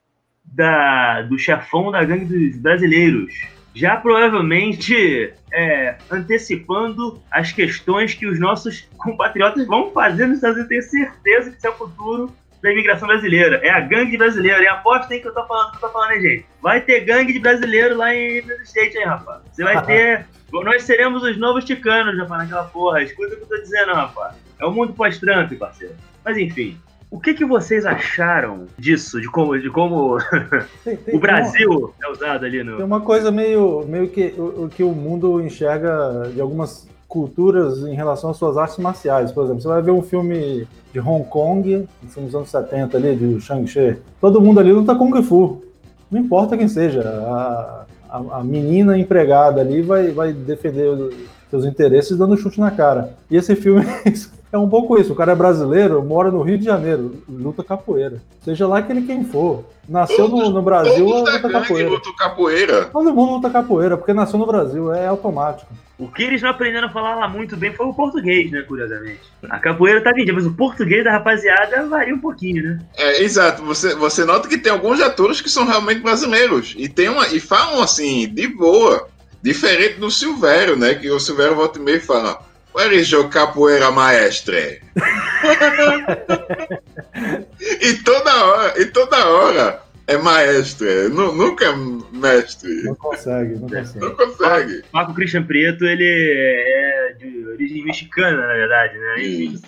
da, 0.44 1.22
do 1.22 1.38
chefão 1.38 1.90
da 1.90 2.02
gangue 2.04 2.24
dos 2.24 2.56
brasileiros 2.56 3.34
já 3.74 3.96
provavelmente 3.96 5.32
é, 5.52 5.96
antecipando 6.10 7.22
as 7.30 7.52
questões 7.52 8.14
que 8.14 8.26
os 8.26 8.38
nossos 8.38 8.88
compatriotas 8.96 9.66
vão 9.66 9.90
fazer 9.92 10.26
nos 10.26 10.36
Estados 10.36 10.58
Unidos. 10.58 10.90
Tenho 10.90 11.06
certeza 11.06 11.50
que 11.50 11.56
isso 11.56 11.66
é 11.66 11.70
o 11.70 11.74
futuro 11.74 12.34
da 12.62 12.72
imigração 12.72 13.08
brasileira. 13.08 13.60
É 13.62 13.70
a 13.70 13.80
gangue 13.80 14.16
brasileira. 14.16 14.62
E 14.62 14.66
aposta 14.66 15.14
aí 15.14 15.20
que 15.20 15.28
eu 15.28 15.34
tô 15.34 15.46
falando, 15.46 15.70
que 15.70 15.76
eu 15.76 15.80
tô 15.80 15.88
falando, 15.90 16.12
hein, 16.12 16.20
gente. 16.20 16.46
Vai 16.60 16.80
ter 16.80 17.00
gangue 17.00 17.32
de 17.32 17.38
brasileiro 17.38 17.96
lá 17.96 18.14
em 18.14 18.42
nos 18.42 18.68
States 18.68 18.96
aí, 18.96 19.04
rapaz. 19.04 19.42
Você 19.52 19.62
vai 19.62 19.82
ter. 19.86 20.26
Nós 20.52 20.82
seremos 20.82 21.22
os 21.22 21.36
novos 21.38 21.64
ticanos, 21.64 22.18
rapaz, 22.18 22.42
naquela 22.42 22.64
porra. 22.64 23.02
Escuta 23.02 23.34
o 23.34 23.36
que 23.36 23.42
eu 23.42 23.48
tô 23.48 23.56
dizendo, 23.58 23.92
rapaz. 23.92 24.34
É 24.58 24.66
o 24.66 24.70
mundo 24.70 24.92
pós-Trump, 24.92 25.52
parceiro. 25.54 25.94
Mas 26.24 26.36
enfim, 26.36 26.76
o 27.10 27.18
que, 27.18 27.34
que 27.34 27.44
vocês 27.44 27.84
acharam 27.84 28.66
disso, 28.78 29.20
de 29.20 29.28
como, 29.28 29.58
de 29.58 29.68
como 29.68 30.18
tem, 30.84 30.96
tem, 30.96 31.16
o 31.16 31.18
Brasil 31.18 31.70
uma, 31.70 31.92
é 32.02 32.10
usado 32.10 32.46
ali 32.46 32.62
no. 32.62 32.76
Tem 32.76 32.84
uma 32.84 33.00
coisa 33.00 33.30
meio, 33.32 33.84
meio 33.88 34.08
que 34.08 34.34
o, 34.38 34.68
que 34.68 34.82
o 34.82 34.92
mundo 34.92 35.40
enxerga 35.40 36.30
de 36.32 36.40
algumas 36.40 36.88
culturas 37.08 37.78
em 37.78 37.94
relação 37.94 38.30
às 38.30 38.36
suas 38.36 38.56
artes 38.56 38.78
marciais. 38.78 39.32
Por 39.32 39.44
exemplo, 39.44 39.60
você 39.60 39.68
vai 39.68 39.82
ver 39.82 39.90
um 39.90 40.02
filme 40.02 40.68
de 40.92 41.00
Hong 41.00 41.24
Kong, 41.24 41.88
um 42.04 42.08
filme 42.08 42.28
dos 42.28 42.36
anos 42.36 42.50
70 42.50 42.96
ali, 42.96 43.16
de 43.16 43.40
Shang-Chi. 43.40 43.96
Todo 44.20 44.40
mundo 44.40 44.60
ali 44.60 44.72
luta 44.72 44.94
Kung 44.94 45.20
Fu. 45.22 45.64
Não 46.08 46.20
importa 46.20 46.56
quem 46.56 46.68
seja. 46.68 47.02
A, 47.02 47.86
a, 48.10 48.38
a 48.38 48.44
menina 48.44 48.98
empregada 48.98 49.60
ali 49.60 49.82
vai, 49.82 50.10
vai 50.10 50.32
defender 50.32 51.12
seus 51.50 51.64
interesses 51.64 52.16
dando 52.16 52.36
chute 52.36 52.60
na 52.60 52.70
cara. 52.70 53.14
E 53.30 53.36
esse 53.36 53.54
filme 53.56 53.84
É 54.52 54.58
um 54.58 54.68
pouco 54.68 54.98
isso. 54.98 55.12
O 55.12 55.16
cara 55.16 55.32
é 55.32 55.34
brasileiro, 55.34 56.02
mora 56.04 56.30
no 56.30 56.42
Rio 56.42 56.58
de 56.58 56.64
Janeiro, 56.64 57.22
luta 57.28 57.62
capoeira. 57.62 58.20
Seja 58.42 58.66
lá 58.66 58.78
aquele 58.78 59.02
quem 59.02 59.24
for. 59.24 59.64
Nasceu 59.88 60.28
todos, 60.28 60.48
no, 60.48 60.54
no, 60.54 60.62
Brasil, 60.62 61.06
luta 61.06 61.48
capoeira. 61.48 61.88
Luta 61.88 62.10
capoeira. 62.18 62.84
Todo 62.86 63.14
mundo 63.14 63.34
luta 63.34 63.48
capoeira, 63.48 63.96
porque 63.96 64.12
nasceu 64.12 64.38
no 64.38 64.46
Brasil, 64.46 64.92
é 64.92 65.06
automático. 65.06 65.72
O 66.00 66.08
que 66.08 66.22
eles 66.22 66.40
não 66.40 66.48
aprenderam 66.48 66.88
a 66.88 66.90
falar 66.90 67.14
lá 67.14 67.28
muito 67.28 67.58
bem 67.58 67.74
foi 67.74 67.84
o 67.84 67.92
português, 67.92 68.50
né, 68.50 68.62
curiosamente. 68.62 69.20
A 69.50 69.58
capoeira 69.58 70.00
tá 70.00 70.12
vendida, 70.12 70.32
mas 70.32 70.46
o 70.46 70.54
português 70.54 71.04
da 71.04 71.12
rapaziada 71.12 71.86
varia 71.86 72.14
um 72.14 72.18
pouquinho, 72.18 72.64
né? 72.64 72.78
É, 72.96 73.22
exato. 73.22 73.62
Você, 73.64 73.94
você 73.94 74.24
nota 74.24 74.48
que 74.48 74.56
tem 74.56 74.72
alguns 74.72 74.98
atores 75.02 75.42
que 75.42 75.50
são 75.50 75.66
realmente 75.66 76.00
brasileiros. 76.00 76.74
E, 76.78 76.88
tem 76.88 77.10
uma, 77.10 77.28
e 77.28 77.38
falam 77.38 77.82
assim, 77.82 78.26
de 78.32 78.48
boa. 78.48 79.10
Diferente 79.42 80.00
do 80.00 80.10
Silvério, 80.10 80.74
né? 80.74 80.94
Que 80.94 81.10
o 81.10 81.20
Silvério 81.20 81.54
volta 81.54 81.78
e 81.78 81.82
meio 81.82 82.00
fala 82.00 82.40
Where 82.74 82.96
is 82.96 83.10
your 83.10 83.28
capoeira 83.28 83.90
maestre? 83.90 84.80
e 87.80 87.94
toda 88.04 88.44
hora, 88.44 88.80
e 88.80 88.86
toda 88.86 89.28
hora 89.28 89.82
é 90.10 90.18
maestre, 90.18 91.08
nunca 91.08 91.66
é 91.66 91.76
mestre. 92.12 92.82
Não 92.82 92.94
consegue, 92.94 93.54
não 93.54 93.68
consegue. 93.68 93.98
Não 94.00 94.14
consegue. 94.14 94.82
Marco 94.92 95.14
Christian 95.14 95.44
Prieto, 95.44 95.84
ele 95.84 96.04
é 96.04 97.16
de 97.18 97.46
origem 97.48 97.84
mexicana, 97.84 98.46
na 98.46 98.54
verdade, 98.54 98.98
né? 98.98 99.22
Isso. 99.22 99.62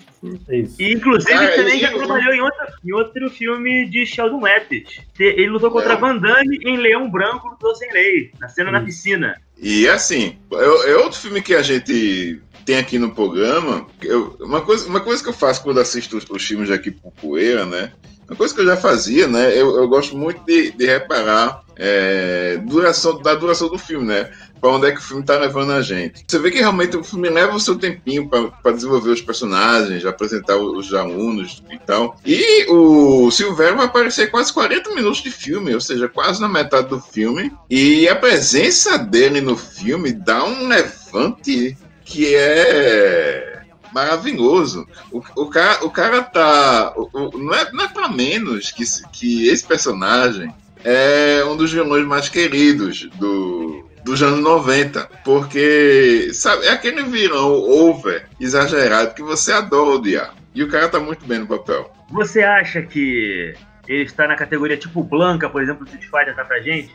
Isso. 0.49 0.81
E, 0.81 0.93
inclusive, 0.93 1.33
ah, 1.33 1.55
também 1.55 1.79
já 1.79 1.91
trabalhou 1.91 2.33
em 2.33 2.41
outro, 2.41 2.65
em 2.85 2.93
outro 2.93 3.29
filme 3.29 3.89
de 3.89 4.05
Sheldon 4.05 4.41
Letters. 4.41 5.01
Ele 5.19 5.49
lutou 5.49 5.69
contra 5.69 5.93
é. 5.93 5.97
Van 5.97 6.17
Damme 6.17 6.59
em 6.63 6.77
Leão 6.77 7.11
Branco, 7.11 7.49
lutou 7.49 7.75
sem 7.75 7.91
lei, 7.91 8.31
na 8.39 8.47
cena 8.47 8.69
Isso. 8.69 8.79
na 8.79 8.85
piscina. 8.85 9.41
E 9.61 9.87
assim, 9.87 10.37
é, 10.53 10.91
é 10.91 10.95
outro 10.95 11.19
filme 11.19 11.41
que 11.41 11.53
a 11.53 11.61
gente 11.61 12.41
tem 12.65 12.77
aqui 12.77 12.97
no 12.97 13.13
programa. 13.13 13.85
Eu, 14.01 14.37
uma, 14.39 14.61
coisa, 14.61 14.87
uma 14.87 15.01
coisa 15.01 15.21
que 15.21 15.29
eu 15.29 15.33
faço 15.33 15.61
quando 15.61 15.79
assisto 15.79 16.17
os, 16.17 16.29
os 16.29 16.43
filmes 16.43 16.71
aqui 16.71 16.89
por 16.89 17.11
Poeira, 17.11 17.65
né? 17.65 17.91
Uma 18.27 18.35
coisa 18.35 18.53
que 18.53 18.61
eu 18.61 18.65
já 18.65 18.77
fazia, 18.77 19.27
né? 19.27 19.51
Eu, 19.53 19.75
eu 19.75 19.87
gosto 19.87 20.17
muito 20.17 20.43
de, 20.45 20.71
de 20.71 20.85
reparar 20.85 21.63
é, 21.75 22.57
duração, 22.65 23.21
da 23.21 23.35
duração 23.35 23.69
do 23.69 23.77
filme, 23.77 24.05
né? 24.05 24.29
Para 24.59 24.71
onde 24.71 24.87
é 24.87 24.91
que 24.91 24.99
o 24.99 25.03
filme 25.03 25.21
está 25.21 25.37
levando 25.37 25.71
a 25.71 25.81
gente. 25.81 26.23
Você 26.25 26.39
vê 26.39 26.49
que 26.49 26.59
realmente 26.59 26.95
o 26.95 27.03
filme 27.03 27.29
leva 27.29 27.55
o 27.55 27.59
seu 27.59 27.75
tempinho 27.75 28.29
para 28.29 28.71
desenvolver 28.71 29.09
os 29.09 29.21
personagens, 29.21 30.05
apresentar 30.05 30.55
os 30.55 30.93
alunos 30.93 31.61
e 31.69 31.77
tal. 31.79 32.17
E 32.25 32.65
o 32.69 33.29
Silvério 33.29 33.75
vai 33.75 33.87
aparecer 33.87 34.31
quase 34.31 34.53
40 34.53 34.91
minutos 34.91 35.21
de 35.21 35.29
filme, 35.31 35.73
ou 35.73 35.81
seja, 35.81 36.07
quase 36.07 36.39
na 36.39 36.47
metade 36.47 36.87
do 36.87 37.01
filme. 37.01 37.51
E 37.69 38.07
a 38.07 38.15
presença 38.15 38.97
dele 38.97 39.41
no 39.41 39.57
filme 39.57 40.13
dá 40.13 40.45
um 40.45 40.67
levante 40.67 41.77
que 42.05 42.33
é 42.33 43.52
maravilhoso. 43.93 44.87
O, 45.11 45.21
o, 45.35 45.47
cara, 45.47 45.85
o 45.85 45.89
cara 45.89 46.21
tá. 46.21 46.93
O, 46.95 47.37
não, 47.37 47.53
é, 47.53 47.71
não 47.71 47.83
é 47.83 47.87
pra 47.87 48.09
menos 48.09 48.71
que, 48.71 48.83
que 49.11 49.47
esse 49.47 49.65
personagem 49.65 50.53
é 50.83 51.43
um 51.45 51.55
dos 51.55 51.71
vilões 51.71 52.05
mais 52.05 52.27
queridos 52.27 53.09
do, 53.15 53.85
dos 54.03 54.21
anos 54.21 54.39
90, 54.39 55.09
porque 55.23 56.29
sabe, 56.33 56.65
é 56.65 56.71
aquele 56.71 57.03
virão 57.03 57.51
over 57.51 58.25
exagerado 58.39 59.13
que 59.13 59.21
você 59.21 59.51
adora 59.51 59.91
odiar. 59.91 60.33
E 60.53 60.63
o 60.63 60.67
cara 60.67 60.89
tá 60.89 60.99
muito 60.99 61.25
bem 61.25 61.39
no 61.39 61.47
papel. 61.47 61.91
Você 62.11 62.43
acha 62.43 62.81
que 62.81 63.55
ele 63.87 64.03
está 64.03 64.27
na 64.27 64.35
categoria 64.35 64.77
tipo 64.77 65.03
Blanca, 65.03 65.49
por 65.49 65.63
exemplo, 65.63 65.85
do 65.85 65.89
Street 65.89 66.09
Fighter 66.09 66.35
tá 66.35 66.45
pra 66.45 66.61
gente? 66.61 66.93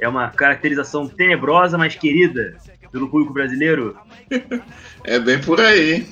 É 0.00 0.08
uma 0.08 0.30
caracterização 0.30 1.08
tenebrosa, 1.08 1.78
mas 1.78 1.94
querida 1.94 2.56
pelo 2.90 3.08
público 3.08 3.32
brasileiro? 3.32 3.96
é 5.04 5.18
bem 5.18 5.40
por 5.40 5.60
aí. 5.60 6.06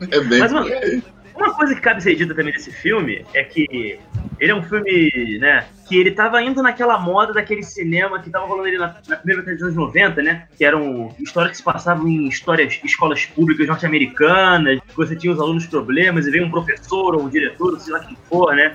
É 0.00 0.20
bem 0.20 0.38
mas, 0.38 0.54
aí. 0.54 1.02
Uma 1.36 1.52
coisa 1.52 1.74
que 1.74 1.82
cabe 1.82 2.02
ser 2.02 2.14
dita 2.14 2.34
também 2.34 2.52
desse 2.52 2.72
filme 2.72 3.22
é 3.34 3.44
que 3.44 4.00
ele 4.40 4.50
é 4.50 4.54
um 4.54 4.62
filme, 4.62 5.38
né, 5.38 5.66
que 5.86 5.96
ele 5.98 6.10
tava 6.10 6.42
indo 6.42 6.62
naquela 6.62 6.98
moda 6.98 7.34
daquele 7.34 7.62
cinema 7.62 8.18
que 8.20 8.30
tava 8.30 8.46
rolando 8.46 8.68
ali 8.68 8.78
na, 8.78 8.96
na 9.06 9.16
primeira 9.16 9.42
metade 9.42 9.58
dos 9.58 9.64
anos 9.64 9.76
90, 9.76 10.22
né, 10.22 10.48
que 10.56 10.64
eram 10.64 11.14
histórias 11.18 11.50
que 11.52 11.56
se 11.58 11.62
passavam 11.62 12.08
em 12.08 12.26
histórias, 12.26 12.80
escolas 12.82 13.26
públicas 13.26 13.66
norte-americanas, 13.66 14.80
você 14.94 15.14
tinha 15.14 15.30
os 15.30 15.38
alunos 15.38 15.66
problemas 15.66 16.26
e 16.26 16.30
vem 16.30 16.42
um 16.42 16.50
professor 16.50 17.14
ou 17.14 17.24
um 17.24 17.28
diretor, 17.28 17.74
ou 17.74 17.80
sei 17.80 17.92
lá 17.92 18.00
quem 18.00 18.16
for, 18.28 18.54
né, 18.54 18.72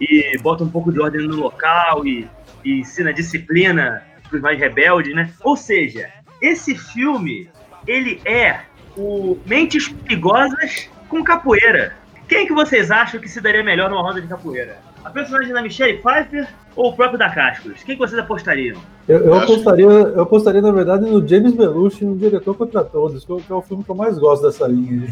e 0.00 0.38
bota 0.38 0.62
um 0.62 0.70
pouco 0.70 0.92
de 0.92 1.00
ordem 1.00 1.26
no 1.26 1.34
local 1.34 2.06
e, 2.06 2.28
e 2.64 2.80
ensina 2.80 3.12
disciplina 3.12 4.04
pros 4.30 4.40
mais 4.40 4.58
rebeldes, 4.58 5.12
né, 5.12 5.28
ou 5.42 5.56
seja, 5.56 6.08
esse 6.40 6.76
filme, 6.76 7.50
ele 7.84 8.20
é 8.24 8.60
o 8.96 9.38
Mentes 9.46 9.88
Perigosas 9.88 10.88
com 11.08 11.22
capoeira. 11.22 11.94
Quem 12.28 12.46
que 12.46 12.52
vocês 12.52 12.90
acham 12.90 13.20
que 13.20 13.28
se 13.28 13.40
daria 13.40 13.62
melhor 13.62 13.88
numa 13.88 14.02
roda 14.02 14.20
de 14.20 14.26
capoeira? 14.26 14.78
A 15.04 15.10
personagem 15.10 15.52
da 15.52 15.62
Michelle 15.62 15.98
Pfeiffer 15.98 16.48
ou 16.74 16.90
o 16.90 16.96
próprio 16.96 17.18
da 17.18 17.30
Cascos? 17.30 17.84
Quem 17.84 17.94
que 17.94 18.00
vocês 18.00 18.18
apostariam? 18.18 18.80
Eu, 19.06 19.20
eu 19.20 19.34
apostaria, 19.34 19.86
eu 19.86 20.20
apostaria, 20.20 20.60
na 20.60 20.72
verdade, 20.72 21.08
no 21.08 21.26
James 21.26 21.52
Belushi, 21.52 22.04
no 22.04 22.16
Diretor 22.16 22.56
Contra 22.56 22.82
Todos, 22.82 23.24
que 23.24 23.32
é 23.32 23.54
o 23.54 23.62
filme 23.62 23.84
que 23.84 23.90
eu 23.90 23.94
mais 23.94 24.18
gosto 24.18 24.42
dessa 24.42 24.66
linha. 24.66 25.06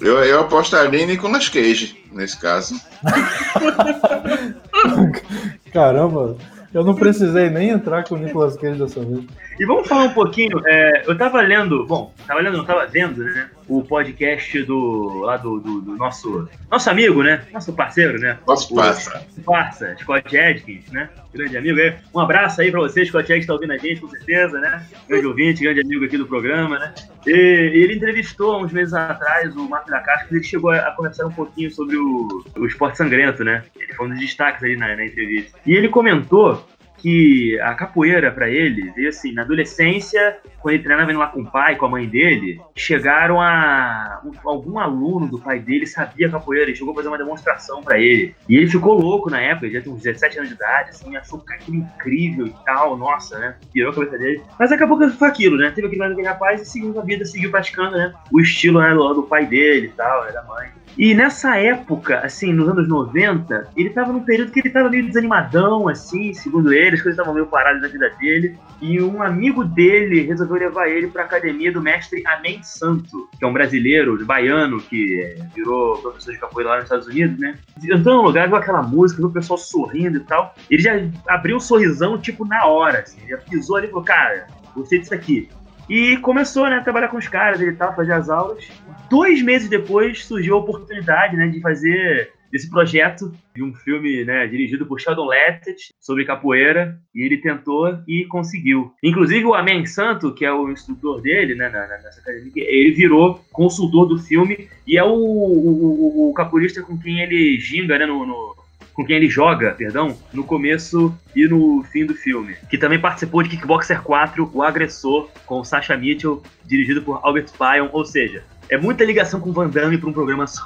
eu, 0.00 0.18
eu 0.18 0.40
apostaria 0.40 1.02
em 1.02 1.06
Nicolas 1.06 1.48
Cage, 1.48 2.04
nesse 2.12 2.38
caso. 2.38 2.74
Caramba, 5.72 6.36
eu 6.74 6.84
não 6.84 6.94
precisei 6.94 7.48
nem 7.48 7.70
entrar 7.70 8.04
com 8.04 8.16
o 8.16 8.18
Nicolas 8.18 8.56
Cage 8.56 8.78
dessa 8.78 9.00
vez. 9.00 9.24
E 9.58 9.64
vamos 9.64 9.86
falar 9.86 10.04
um 10.04 10.12
pouquinho. 10.12 10.60
É, 10.66 11.04
eu 11.06 11.16
tava 11.16 11.40
lendo, 11.40 11.86
bom, 11.86 12.12
tava 12.26 12.40
lendo, 12.40 12.58
não 12.58 12.64
tava 12.64 12.86
vendo, 12.86 13.22
né? 13.22 13.50
O 13.68 13.82
podcast 13.82 14.62
do 14.64 15.20
lá 15.20 15.36
do, 15.36 15.58
do, 15.58 15.80
do 15.80 15.96
nosso 15.96 16.48
nosso 16.70 16.90
amigo, 16.90 17.22
né? 17.22 17.46
Nosso 17.52 17.72
parceiro, 17.72 18.18
né? 18.18 18.38
Nosso 18.46 18.74
parça. 18.74 19.26
Parça, 19.44 19.96
Scott 20.00 20.36
Edkins, 20.36 20.90
né? 20.90 21.08
Grande 21.32 21.56
amigo. 21.56 21.78
Um 22.14 22.20
abraço 22.20 22.60
aí 22.60 22.70
pra 22.70 22.80
você, 22.80 23.06
Scott 23.06 23.30
Edkins 23.32 23.46
tá 23.46 23.54
ouvindo 23.54 23.72
a 23.72 23.78
gente, 23.78 24.00
com 24.00 24.08
certeza, 24.08 24.58
né? 24.60 24.84
Grande 25.08 25.26
ouvinte, 25.26 25.62
grande 25.62 25.80
amigo 25.80 26.04
aqui 26.04 26.18
do 26.18 26.26
programa, 26.26 26.78
né? 26.78 26.94
E, 27.26 27.30
ele 27.30 27.94
entrevistou 27.94 28.62
uns 28.62 28.72
meses 28.72 28.92
atrás 28.92 29.54
o 29.56 29.68
Marco 29.68 29.90
da 29.90 30.00
Casca, 30.00 30.34
ele 30.34 30.42
chegou 30.42 30.70
a, 30.70 30.90
conversar 30.90 31.26
um 31.26 31.32
pouquinho 31.32 31.70
sobre 31.70 31.96
o, 31.96 32.44
o 32.56 32.66
esporte 32.66 32.98
sangrento, 32.98 33.44
né? 33.44 33.64
Ele 33.78 33.94
foi 33.94 34.06
um 34.06 34.10
dos 34.10 34.20
destaques 34.20 34.62
ali 34.62 34.76
na, 34.76 34.94
na 34.96 35.06
entrevista. 35.06 35.58
E 35.64 35.74
ele 35.74 35.88
comentou 35.88 36.66
que 36.98 37.58
a 37.60 37.74
capoeira 37.74 38.30
para 38.30 38.48
ele 38.48 38.90
veio 38.92 39.08
assim, 39.08 39.32
na 39.32 39.42
adolescência, 39.42 40.38
quando 40.60 40.74
ele 40.74 40.82
treinava 40.82 41.10
indo 41.10 41.20
lá 41.20 41.26
com 41.26 41.42
o 41.42 41.50
pai, 41.50 41.76
com 41.76 41.86
a 41.86 41.88
mãe 41.88 42.08
dele, 42.08 42.60
chegaram 42.74 43.40
a. 43.40 44.22
Algum 44.44 44.78
aluno 44.78 45.26
do 45.26 45.38
pai 45.38 45.58
dele 45.58 45.86
sabia 45.86 46.30
capoeira 46.30 46.70
e 46.70 46.74
chegou 46.74 46.92
a 46.92 46.96
fazer 46.96 47.08
uma 47.08 47.18
demonstração 47.18 47.82
para 47.82 47.98
ele. 47.98 48.34
E 48.48 48.56
ele 48.56 48.66
ficou 48.66 48.94
louco 48.94 49.30
na 49.30 49.40
época, 49.40 49.66
ele 49.66 49.74
já 49.74 49.82
tinha 49.82 49.94
uns 49.94 50.02
17 50.02 50.38
anos 50.38 50.48
de 50.48 50.54
idade, 50.54 50.90
assim, 50.90 51.16
achou 51.16 51.42
aquilo 51.48 51.78
incrível 51.78 52.46
e 52.46 52.54
tal, 52.64 52.96
nossa, 52.96 53.38
né? 53.38 53.56
Pirou 53.72 53.90
a 53.90 53.94
cabeça 53.94 54.18
dele. 54.18 54.42
Mas 54.58 54.72
acabou 54.72 54.98
que 54.98 55.08
foi 55.10 55.28
aquilo, 55.28 55.56
né? 55.56 55.70
Teve 55.70 55.88
aquele 55.88 56.22
rapaz 56.22 56.62
e 56.62 56.64
seguiu 56.64 56.98
a 56.98 57.04
vida, 57.04 57.24
seguiu 57.24 57.50
praticando, 57.50 57.96
né? 57.96 58.12
O 58.32 58.40
estilo 58.40 58.80
né, 58.80 58.94
do, 58.94 59.14
do 59.14 59.22
pai 59.24 59.46
dele 59.46 59.86
e 59.86 59.90
tal, 59.90 60.24
né, 60.24 60.32
da 60.32 60.42
mãe. 60.44 60.68
E 60.96 61.14
nessa 61.14 61.56
época, 61.56 62.20
assim, 62.20 62.52
nos 62.52 62.68
anos 62.68 62.88
90, 62.88 63.68
ele 63.76 63.90
tava 63.90 64.12
num 64.12 64.22
período 64.22 64.52
que 64.52 64.60
ele 64.60 64.70
tava 64.70 64.88
meio 64.88 65.06
desanimadão, 65.06 65.88
assim, 65.88 66.32
segundo 66.32 66.72
ele, 66.72 66.94
as 66.94 67.02
coisas 67.02 67.18
estavam 67.18 67.34
meio 67.34 67.46
paradas 67.46 67.82
na 67.82 67.88
vida 67.88 68.10
dele. 68.20 68.56
E 68.80 69.00
um 69.00 69.22
amigo 69.22 69.64
dele 69.64 70.22
resolveu 70.22 70.56
levar 70.56 70.88
ele 70.88 71.08
pra 71.08 71.24
academia 71.24 71.72
do 71.72 71.82
mestre 71.82 72.22
Amém 72.26 72.62
Santo, 72.62 73.28
que 73.36 73.44
é 73.44 73.48
um 73.48 73.52
brasileiro, 73.52 74.24
baiano, 74.24 74.80
que 74.80 75.36
virou 75.54 75.98
professor 75.98 76.32
de 76.32 76.38
capoeira 76.38 76.70
lá 76.70 76.76
nos 76.76 76.84
Estados 76.84 77.06
Unidos, 77.08 77.38
né? 77.38 77.56
Entrou 77.82 78.16
no 78.16 78.22
lugar, 78.22 78.46
viu 78.46 78.56
aquela 78.56 78.82
música, 78.82 79.20
viu 79.20 79.30
o 79.30 79.32
pessoal 79.32 79.58
sorrindo 79.58 80.18
e 80.18 80.20
tal. 80.20 80.54
Ele 80.70 80.82
já 80.82 80.92
abriu 81.28 81.56
um 81.56 81.60
sorrisão, 81.60 82.18
tipo, 82.18 82.46
na 82.46 82.66
hora, 82.66 83.00
assim. 83.00 83.20
Ele 83.22 83.30
já 83.30 83.38
pisou 83.38 83.76
ali 83.76 83.86
e 83.86 83.90
falou, 83.90 84.04
cara, 84.04 84.46
gostei 84.74 85.00
disso 85.00 85.14
aqui. 85.14 85.48
E 85.88 86.16
começou, 86.18 86.68
né, 86.68 86.76
a 86.76 86.82
trabalhar 86.82 87.08
com 87.08 87.18
os 87.18 87.28
caras, 87.28 87.60
ele 87.60 87.72
tal, 87.72 87.94
fazer 87.94 88.12
as 88.12 88.28
aulas. 88.30 88.66
Dois 89.10 89.42
meses 89.42 89.68
depois 89.68 90.24
surgiu 90.24 90.56
a 90.56 90.60
oportunidade, 90.60 91.36
né, 91.36 91.48
de 91.48 91.60
fazer 91.60 92.32
esse 92.52 92.70
projeto 92.70 93.32
de 93.54 93.64
um 93.64 93.74
filme, 93.74 94.24
né, 94.24 94.46
dirigido 94.46 94.86
por 94.86 95.00
Sheldon 95.00 95.26
Lettett 95.26 95.92
sobre 96.00 96.24
capoeira, 96.24 96.96
e 97.12 97.22
ele 97.22 97.38
tentou 97.38 97.98
e 98.06 98.24
conseguiu. 98.26 98.92
Inclusive 99.02 99.44
o 99.44 99.54
Amen 99.54 99.84
Santo, 99.86 100.32
que 100.32 100.44
é 100.44 100.52
o 100.52 100.70
instrutor 100.70 101.20
dele, 101.20 101.56
né, 101.56 101.68
nessa 101.68 102.20
academia, 102.20 102.52
ele 102.56 102.92
virou 102.92 103.44
consultor 103.52 104.06
do 104.06 104.18
filme 104.18 104.68
e 104.86 104.96
é 104.96 105.02
o, 105.02 105.08
o, 105.08 106.28
o, 106.28 106.30
o 106.30 106.34
capoeirista 106.34 106.80
com 106.80 106.96
quem 106.96 107.20
ele 107.20 107.58
ginga, 107.58 107.98
né, 107.98 108.06
no, 108.06 108.24
no 108.24 108.63
com 108.94 109.04
quem 109.04 109.16
ele 109.16 109.28
joga, 109.28 109.72
perdão, 109.72 110.16
no 110.32 110.44
começo 110.44 111.14
e 111.34 111.46
no 111.46 111.82
fim 111.92 112.06
do 112.06 112.14
filme. 112.14 112.54
Que 112.70 112.78
também 112.78 112.98
participou 112.98 113.42
de 113.42 113.50
Kickboxer 113.50 114.00
4, 114.00 114.50
O 114.54 114.62
Agressor, 114.62 115.28
com 115.44 115.62
Sasha 115.64 115.96
Mitchell, 115.96 116.42
dirigido 116.64 117.02
por 117.02 117.20
Albert 117.22 117.50
Pion, 117.58 117.88
ou 117.92 118.04
seja, 118.04 118.44
é 118.68 118.78
muita 118.78 119.04
ligação 119.04 119.40
com 119.40 119.52
Van 119.52 119.68
Damme 119.68 119.98
para 119.98 120.08
um 120.08 120.12
programa 120.12 120.46
só. 120.46 120.62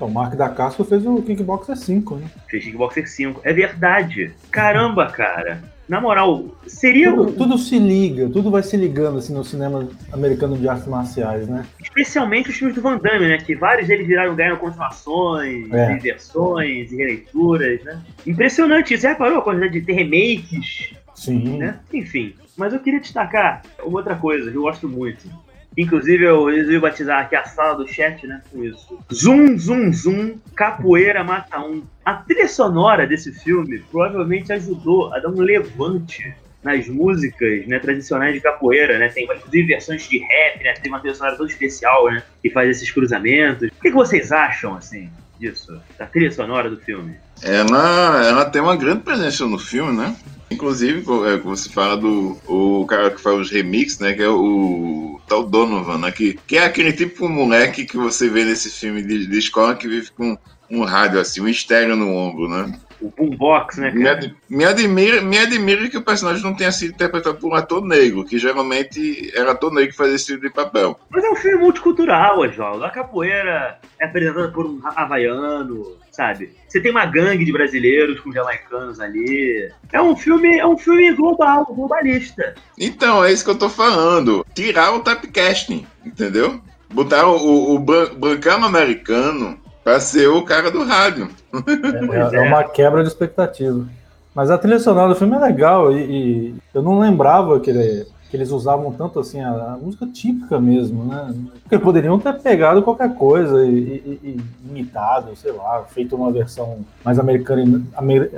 O 0.00 0.08
Mark 0.08 0.34
da 0.34 0.48
Casco 0.48 0.84
fez 0.84 1.06
o 1.06 1.22
Kickboxer 1.22 1.76
5, 1.76 2.16
né? 2.16 2.30
Fez 2.48 2.64
Kickboxer 2.64 3.08
5. 3.08 3.40
É 3.44 3.52
verdade. 3.52 4.32
Caramba, 4.50 5.06
cara. 5.06 5.62
Na 5.88 6.00
moral, 6.00 6.46
seria. 6.66 7.12
Tudo, 7.12 7.32
tudo, 7.32 7.58
se 7.58 7.78
liga, 7.78 8.28
tudo 8.28 8.50
vai 8.50 8.62
se 8.62 8.76
ligando 8.76 9.18
assim 9.18 9.32
no 9.32 9.44
cinema 9.44 9.88
americano 10.12 10.58
de 10.58 10.68
artes 10.68 10.86
marciais, 10.86 11.46
né? 11.48 11.64
Especialmente 11.80 12.50
os 12.50 12.56
filmes 12.56 12.74
do 12.74 12.82
Van 12.82 12.98
Damme, 12.98 13.28
né? 13.28 13.38
Que 13.38 13.54
vários 13.54 13.86
deles 13.86 14.06
viraram 14.06 14.34
ganharam 14.34 14.56
continuações, 14.56 15.72
é. 15.72 15.96
versões 15.96 16.90
e 16.90 16.96
releituras, 16.96 17.84
né? 17.84 18.00
Impressionante. 18.26 18.98
Você 18.98 19.06
reparou 19.06 19.38
a 19.38 19.42
quantidade 19.42 19.74
de 19.74 19.82
ter 19.82 19.92
remakes? 19.92 20.94
Sim. 21.14 21.58
Né? 21.58 21.78
Enfim. 21.92 22.34
Mas 22.56 22.72
eu 22.72 22.80
queria 22.80 23.00
destacar 23.00 23.62
uma 23.84 23.98
outra 23.98 24.16
coisa 24.16 24.50
que 24.50 24.56
eu 24.56 24.62
gosto 24.62 24.88
muito. 24.88 25.28
Inclusive, 25.76 26.24
eu 26.24 26.46
resolvi 26.46 26.78
batizar 26.78 27.20
aqui 27.20 27.36
a 27.36 27.44
sala 27.44 27.74
do 27.74 27.86
chat, 27.86 28.26
né? 28.26 28.40
Com 28.50 28.64
isso. 28.64 28.98
Zum, 29.12 29.58
zum, 29.58 29.92
zum, 29.92 30.38
capoeira 30.54 31.22
mata 31.22 31.60
um. 31.60 31.82
A 32.04 32.14
trilha 32.14 32.48
sonora 32.48 33.06
desse 33.06 33.32
filme 33.32 33.80
provavelmente 33.90 34.52
ajudou 34.52 35.12
a 35.12 35.18
dar 35.18 35.28
um 35.28 35.40
levante 35.40 36.34
nas 36.62 36.88
músicas 36.88 37.66
né, 37.66 37.78
tradicionais 37.78 38.34
de 38.34 38.40
capoeira, 38.40 38.98
né? 38.98 39.08
Tem 39.08 39.24
inclusive 39.24 39.66
versões 39.66 40.08
de 40.08 40.18
rap, 40.18 40.64
né? 40.64 40.72
Tem 40.74 40.90
uma 40.90 40.98
trilha 40.98 41.14
sonora 41.14 41.36
toda 41.36 41.50
especial, 41.50 42.06
né? 42.10 42.22
Que 42.42 42.50
faz 42.50 42.70
esses 42.70 42.90
cruzamentos. 42.90 43.68
O 43.68 43.82
que, 43.82 43.90
que 43.90 43.94
vocês 43.94 44.32
acham, 44.32 44.74
assim, 44.74 45.10
disso? 45.38 45.78
Da 45.98 46.06
trilha 46.06 46.32
sonora 46.32 46.70
do 46.70 46.78
filme? 46.78 47.16
Ela, 47.42 48.26
ela 48.26 48.44
tem 48.46 48.62
uma 48.62 48.76
grande 48.76 49.02
presença 49.02 49.46
no 49.46 49.58
filme, 49.58 49.96
né? 49.96 50.16
Inclusive, 50.50 51.04
é, 51.26 51.36
você 51.38 51.68
fala 51.68 51.96
do 51.96 52.38
o 52.46 52.86
cara 52.86 53.10
que 53.10 53.20
faz 53.20 53.36
os 53.36 53.50
remixes, 53.50 53.98
né? 53.98 54.12
Que 54.12 54.22
é 54.22 54.28
o 54.28 55.20
tal 55.26 55.44
Donovan, 55.44 55.98
né? 55.98 56.12
Que, 56.12 56.38
que 56.46 56.56
é 56.56 56.64
aquele 56.64 56.92
tipo 56.92 57.26
de 57.26 57.32
moleque 57.32 57.84
que 57.84 57.96
você 57.96 58.28
vê 58.28 58.44
nesse 58.44 58.70
filme 58.70 59.02
de, 59.02 59.26
de 59.26 59.38
escola 59.38 59.74
que 59.74 59.88
vive 59.88 60.10
com 60.12 60.38
um 60.70 60.84
rádio 60.84 61.20
assim, 61.20 61.40
um 61.40 61.48
estéreo 61.48 61.96
no 61.96 62.14
ombro, 62.14 62.48
né? 62.48 62.78
O 63.00 63.10
boombox, 63.10 63.76
né? 63.76 63.90
Me, 63.90 64.34
me, 64.48 64.64
admira, 64.64 65.20
me 65.20 65.38
admira 65.38 65.88
que 65.90 65.98
o 65.98 66.02
personagem 66.02 66.42
não 66.42 66.54
tenha 66.54 66.72
sido 66.72 66.94
interpretado 66.94 67.36
por 67.36 67.52
um 67.52 67.54
ator 67.54 67.84
negro, 67.84 68.24
que 68.24 68.38
geralmente 68.38 69.30
era 69.36 69.52
ator 69.52 69.72
negro 69.72 69.90
que 69.90 69.96
fazia 69.96 70.14
esse 70.14 70.26
tipo 70.26 70.40
de 70.40 70.50
papel. 70.50 70.98
Mas 71.10 71.22
é 71.22 71.30
um 71.30 71.36
filme 71.36 71.58
multicultural, 71.58 72.40
Oswaldo. 72.40 72.84
A 72.84 72.90
capoeira 72.90 73.78
é 74.00 74.06
apresentada 74.06 74.48
por 74.48 74.64
um 74.64 74.80
havaiano, 74.82 75.96
sabe? 76.16 76.56
Você 76.66 76.80
tem 76.80 76.90
uma 76.90 77.04
gangue 77.04 77.44
de 77.44 77.52
brasileiros 77.52 78.18
com 78.20 78.32
jamaicanos 78.32 78.98
ali. 78.98 79.70
É 79.92 80.00
um 80.00 80.16
filme, 80.16 80.58
é 80.58 80.66
um 80.66 80.78
filme 80.78 81.12
global, 81.12 81.66
globalista. 81.66 82.54
Então, 82.78 83.22
é 83.22 83.30
isso 83.30 83.44
que 83.44 83.50
eu 83.50 83.58
tô 83.58 83.68
falando. 83.68 84.44
Tirar 84.54 84.94
o 84.94 85.00
typecasting, 85.00 85.86
entendeu? 86.04 86.60
Botar 86.92 87.26
o, 87.28 87.36
o, 87.36 87.74
o 87.74 87.78
brancano 87.78 88.64
americano 88.64 89.58
pra 89.84 90.00
ser 90.00 90.28
o 90.28 90.42
cara 90.42 90.70
do 90.70 90.82
rádio. 90.82 91.28
É, 91.56 92.36
é, 92.36 92.40
uma 92.42 92.64
quebra 92.64 93.02
de 93.02 93.08
expectativa. 93.08 93.88
Mas 94.34 94.50
a 94.50 94.58
trilha 94.58 94.78
sonora 94.78 95.08
do 95.08 95.14
filme 95.14 95.34
é 95.36 95.38
legal 95.38 95.90
e, 95.90 96.02
e 96.04 96.54
eu 96.74 96.82
não 96.82 96.98
lembrava 96.98 97.58
que, 97.58 97.70
ele, 97.70 98.06
que, 98.30 98.36
eles 98.36 98.50
usavam 98.50 98.92
tanto 98.92 99.18
assim 99.18 99.40
a, 99.40 99.50
a, 99.50 99.76
música 99.76 100.06
típica 100.06 100.60
mesmo, 100.60 101.04
né? 101.04 101.34
Porque 101.62 101.78
poderiam 101.78 102.18
ter 102.18 102.34
pegado 102.40 102.82
qualquer 102.82 103.14
coisa 103.14 103.64
e, 103.64 103.70
e, 103.70 104.20
e 104.22 104.40
imitado, 104.68 105.34
sei 105.36 105.52
lá, 105.52 105.84
feito 105.88 106.16
uma 106.16 106.30
versão 106.30 106.84
mais 107.04 107.18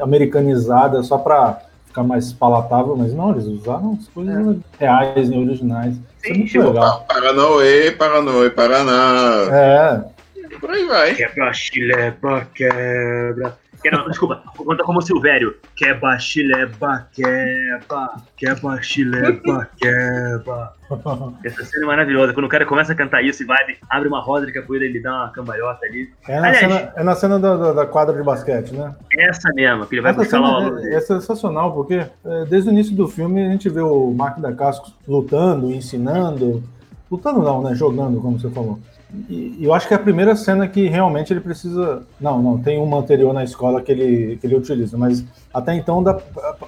americanizada 0.01 1.03
só 1.03 1.19
para 1.19 1.61
ficar 1.87 2.03
mais 2.03 2.33
palatável, 2.33 2.97
mas 2.97 3.13
não, 3.13 3.33
eles 3.33 3.45
usaram 3.45 3.99
as 4.01 4.09
coisas 4.09 4.57
é. 4.57 4.61
reais, 4.79 5.29
né, 5.29 5.37
originais. 5.37 5.95
Isso 5.95 6.33
é 6.33 6.35
muito 6.35 6.51
tipo, 6.51 6.69
legal. 6.69 7.05
Paranoê, 7.09 7.91
Paranoê, 7.93 8.51
Paraná. 8.51 9.49
É. 9.53 10.19
Por 10.61 10.71
aí 10.71 10.87
vai. 10.87 11.15
Quebra, 11.15 11.53
chileba, 11.53 12.47
quebra. 12.55 13.57
Não, 13.93 14.09
desculpa, 14.09 14.43
conta 14.57 14.83
como 14.83 15.01
Silvério. 15.01 15.55
Queba, 15.77 16.19
chileba, 16.19 17.07
queba. 17.13 18.23
Queba, 18.37 18.83
chileba, 18.83 19.69
queba. 19.77 20.75
Essa 21.45 21.65
cena 21.65 21.85
é 21.85 21.87
maravilhosa. 21.87 22.33
Quando 22.33 22.47
o 22.47 22.49
cara 22.49 22.67
começa 22.67 22.93
a 22.93 22.97
cantar 22.97 23.23
isso 23.23 23.43
e 23.43 23.47
vai, 23.47 23.59
abre 23.89 24.09
uma 24.09 24.21
roda 24.21 24.47
de 24.47 24.53
capoeira 24.53 24.85
e 24.85 24.89
ele 24.89 25.01
dá 25.01 25.15
uma 25.15 25.29
cambalhota 25.31 25.85
ali. 25.87 26.11
É 26.27 26.41
na 26.41 26.49
Aliás, 26.49 26.59
cena, 26.59 26.93
é 26.97 27.03
na 27.03 27.15
cena 27.15 27.39
da, 27.39 27.57
da, 27.57 27.73
da, 27.73 27.87
quadra 27.87 28.17
de 28.17 28.23
basquete, 28.23 28.73
né? 28.73 28.95
Essa 29.17 29.51
mesmo, 29.55 29.87
que 29.87 29.95
ele 29.95 30.03
vai 30.03 30.13
buscar 30.13 30.41
lá 30.41 30.81
é, 30.83 30.95
é 30.95 31.01
sensacional, 31.01 31.73
porque 31.73 31.95
é, 31.95 32.45
desde 32.49 32.71
o 32.71 32.73
início 32.73 32.97
do 32.97 33.07
filme 33.07 33.47
a 33.47 33.51
gente 33.51 33.69
vê 33.69 33.81
o 33.81 34.13
Mark 34.13 34.39
da 34.39 34.53
Casco 34.53 34.91
lutando, 35.07 35.71
ensinando. 35.71 36.63
Lutando 37.11 37.43
não, 37.43 37.63
né? 37.63 37.75
Jogando, 37.75 38.21
como 38.21 38.39
você 38.39 38.51
falou. 38.51 38.79
E 39.29 39.65
eu 39.65 39.73
acho 39.73 39.89
que 39.89 39.95
é 39.95 39.97
a 39.97 40.01
primeira 40.01 40.37
cena 40.37 40.69
que 40.69 40.87
realmente 40.87 41.33
ele 41.33 41.41
precisa. 41.41 42.03
Não, 42.21 42.43
não, 42.43 42.59
tem 42.59 42.79
uma 42.79 42.99
anterior 42.99 43.33
na 43.33 43.43
escola 43.43 43.81
que 43.81 43.91
ele, 43.91 44.37
que 44.37 44.47
ele 44.47 44.57
utiliza, 44.57 44.99
mas 44.99 45.25
até 45.53 45.75
então, 45.75 46.03
dá, 46.03 46.19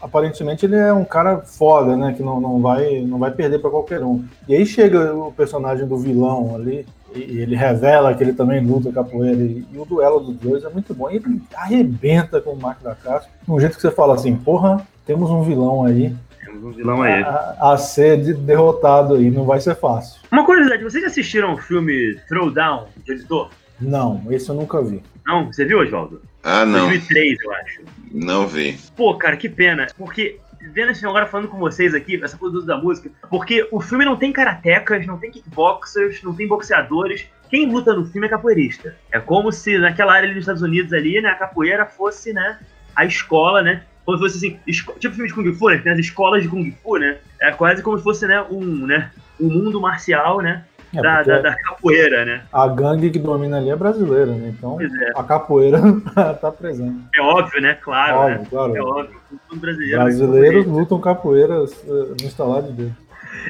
aparentemente, 0.00 0.64
ele 0.64 0.76
é 0.76 0.92
um 0.92 1.04
cara 1.04 1.38
foda, 1.38 1.96
né? 1.96 2.14
Que 2.14 2.22
não, 2.22 2.40
não, 2.40 2.60
vai, 2.60 3.02
não 3.02 3.18
vai 3.18 3.30
perder 3.30 3.58
para 3.58 3.70
qualquer 3.70 4.02
um. 4.02 4.24
E 4.48 4.54
aí 4.54 4.64
chega 4.64 5.14
o 5.14 5.30
personagem 5.32 5.86
do 5.86 5.98
vilão 5.98 6.54
ali, 6.54 6.86
e 7.14 7.40
ele 7.40 7.54
revela 7.54 8.14
que 8.14 8.24
ele 8.24 8.32
também 8.32 8.64
luta 8.64 8.90
capoeira. 8.90 9.42
E, 9.42 9.66
e 9.70 9.78
o 9.78 9.84
duelo 9.84 10.20
dos 10.20 10.36
dois 10.36 10.64
é 10.64 10.70
muito 10.70 10.94
bom. 10.94 11.10
E 11.10 11.16
ele 11.16 11.42
arrebenta 11.54 12.40
com 12.40 12.52
o 12.52 12.60
Marco 12.60 12.82
da 12.82 12.94
Casa, 12.94 13.26
de 13.42 13.52
um 13.52 13.60
jeito 13.60 13.76
que 13.76 13.82
você 13.82 13.90
fala 13.90 14.14
assim: 14.14 14.34
porra, 14.34 14.86
temos 15.04 15.28
um 15.30 15.42
vilão 15.42 15.84
aí 15.84 16.16
temos 16.60 16.64
um 16.64 16.72
vilão 16.72 17.02
aí. 17.02 17.22
A, 17.22 17.72
a 17.72 17.76
ser 17.76 18.18
derrotado 18.34 19.14
aí, 19.14 19.30
não 19.30 19.44
vai 19.44 19.60
ser 19.60 19.74
fácil. 19.74 20.20
Uma 20.30 20.44
curiosidade, 20.44 20.84
vocês 20.84 21.02
assistiram 21.04 21.54
o 21.54 21.58
filme 21.58 22.16
Throwdown, 22.28 22.88
de 23.04 23.12
editor? 23.12 23.50
Não, 23.80 24.22
esse 24.30 24.48
eu 24.50 24.54
nunca 24.54 24.82
vi. 24.82 25.02
Não? 25.26 25.46
Você 25.46 25.64
viu, 25.64 25.80
Oswaldo? 25.80 26.20
Ah, 26.42 26.64
não. 26.66 26.88
2003, 26.88 27.38
eu 27.42 27.52
acho. 27.54 27.80
Não 28.12 28.46
vi. 28.46 28.78
Pô, 28.94 29.16
cara, 29.16 29.36
que 29.36 29.48
pena. 29.48 29.86
Porque 29.96 30.38
vendo 30.72 30.90
assim 30.90 31.06
agora 31.06 31.26
falando 31.26 31.48
com 31.48 31.58
vocês 31.58 31.94
aqui, 31.94 32.22
essa 32.22 32.36
coisa 32.36 32.60
da 32.66 32.76
música, 32.76 33.10
porque 33.30 33.66
o 33.72 33.80
filme 33.80 34.04
não 34.04 34.16
tem 34.16 34.30
karatecas, 34.30 35.06
não 35.06 35.16
tem 35.16 35.30
kickboxers, 35.30 36.22
não 36.22 36.34
tem 36.34 36.46
boxeadores. 36.46 37.26
Quem 37.48 37.70
luta 37.70 37.94
no 37.94 38.04
filme 38.04 38.26
é 38.26 38.30
capoeirista. 38.30 38.94
É 39.10 39.18
como 39.18 39.50
se 39.50 39.78
naquela 39.78 40.12
área 40.12 40.26
ali 40.26 40.34
nos 40.34 40.42
Estados 40.42 40.62
Unidos 40.62 40.92
ali, 40.92 41.20
né, 41.20 41.30
a 41.30 41.34
capoeira 41.34 41.86
fosse, 41.86 42.32
né, 42.32 42.58
a 42.94 43.04
escola, 43.04 43.62
né, 43.62 43.82
como 44.10 44.28
se 44.28 44.34
fosse 44.34 44.46
assim, 44.46 44.58
tipo 44.98 45.14
filme 45.14 45.28
de 45.28 45.34
Kung 45.34 45.52
Fu, 45.52 45.68
né? 45.68 45.78
Tem 45.78 45.92
as 45.92 45.98
escolas 45.98 46.42
de 46.42 46.48
Kung 46.48 46.70
Fu, 46.82 46.96
né? 46.96 47.18
É 47.40 47.50
quase 47.52 47.82
como 47.82 47.96
se 47.98 48.04
fosse, 48.04 48.26
né, 48.26 48.42
um, 48.50 48.86
né, 48.86 49.10
um 49.40 49.48
mundo 49.48 49.80
marcial, 49.80 50.40
né? 50.40 50.64
É, 50.92 51.00
da, 51.00 51.22
da, 51.22 51.38
da, 51.38 51.54
capoeira, 51.54 52.24
né? 52.24 52.42
A 52.52 52.66
gangue 52.66 53.10
que 53.10 53.18
domina 53.20 53.58
ali 53.58 53.70
é 53.70 53.76
brasileira, 53.76 54.32
né? 54.32 54.48
Então 54.48 54.76
é. 54.80 54.86
a 55.14 55.22
capoeira 55.22 55.80
tá 56.40 56.50
presente. 56.50 57.04
É 57.14 57.22
óbvio, 57.22 57.60
né? 57.62 57.78
Claro, 57.80 58.18
óbvio, 58.18 58.38
né? 58.38 58.46
Claro. 58.50 58.76
É 58.76 58.82
óbvio. 58.82 59.20
Brasileiro, 59.54 60.02
Brasileiros 60.02 60.66
lutam 60.66 61.00
capoeiras 61.00 61.72
uh, 61.84 62.16
no 62.20 62.26
instalado 62.26 62.72
dele. 62.72 62.92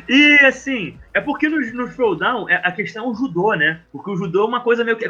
E 0.09 0.38
assim, 0.45 0.99
é 1.14 1.21
porque 1.21 1.49
no, 1.49 1.61
no 1.73 1.90
Showdown 1.90 2.49
é, 2.49 2.57
a 2.57 2.73
questão 2.73 3.07
é 3.07 3.09
o 3.09 3.14
judô, 3.14 3.55
né? 3.55 3.81
Porque 3.93 4.11
o 4.11 4.16
judô 4.16 4.43
é 4.43 4.47
uma 4.47 4.61
coisa 4.61 4.85
meio 4.85 4.97
que. 4.97 5.09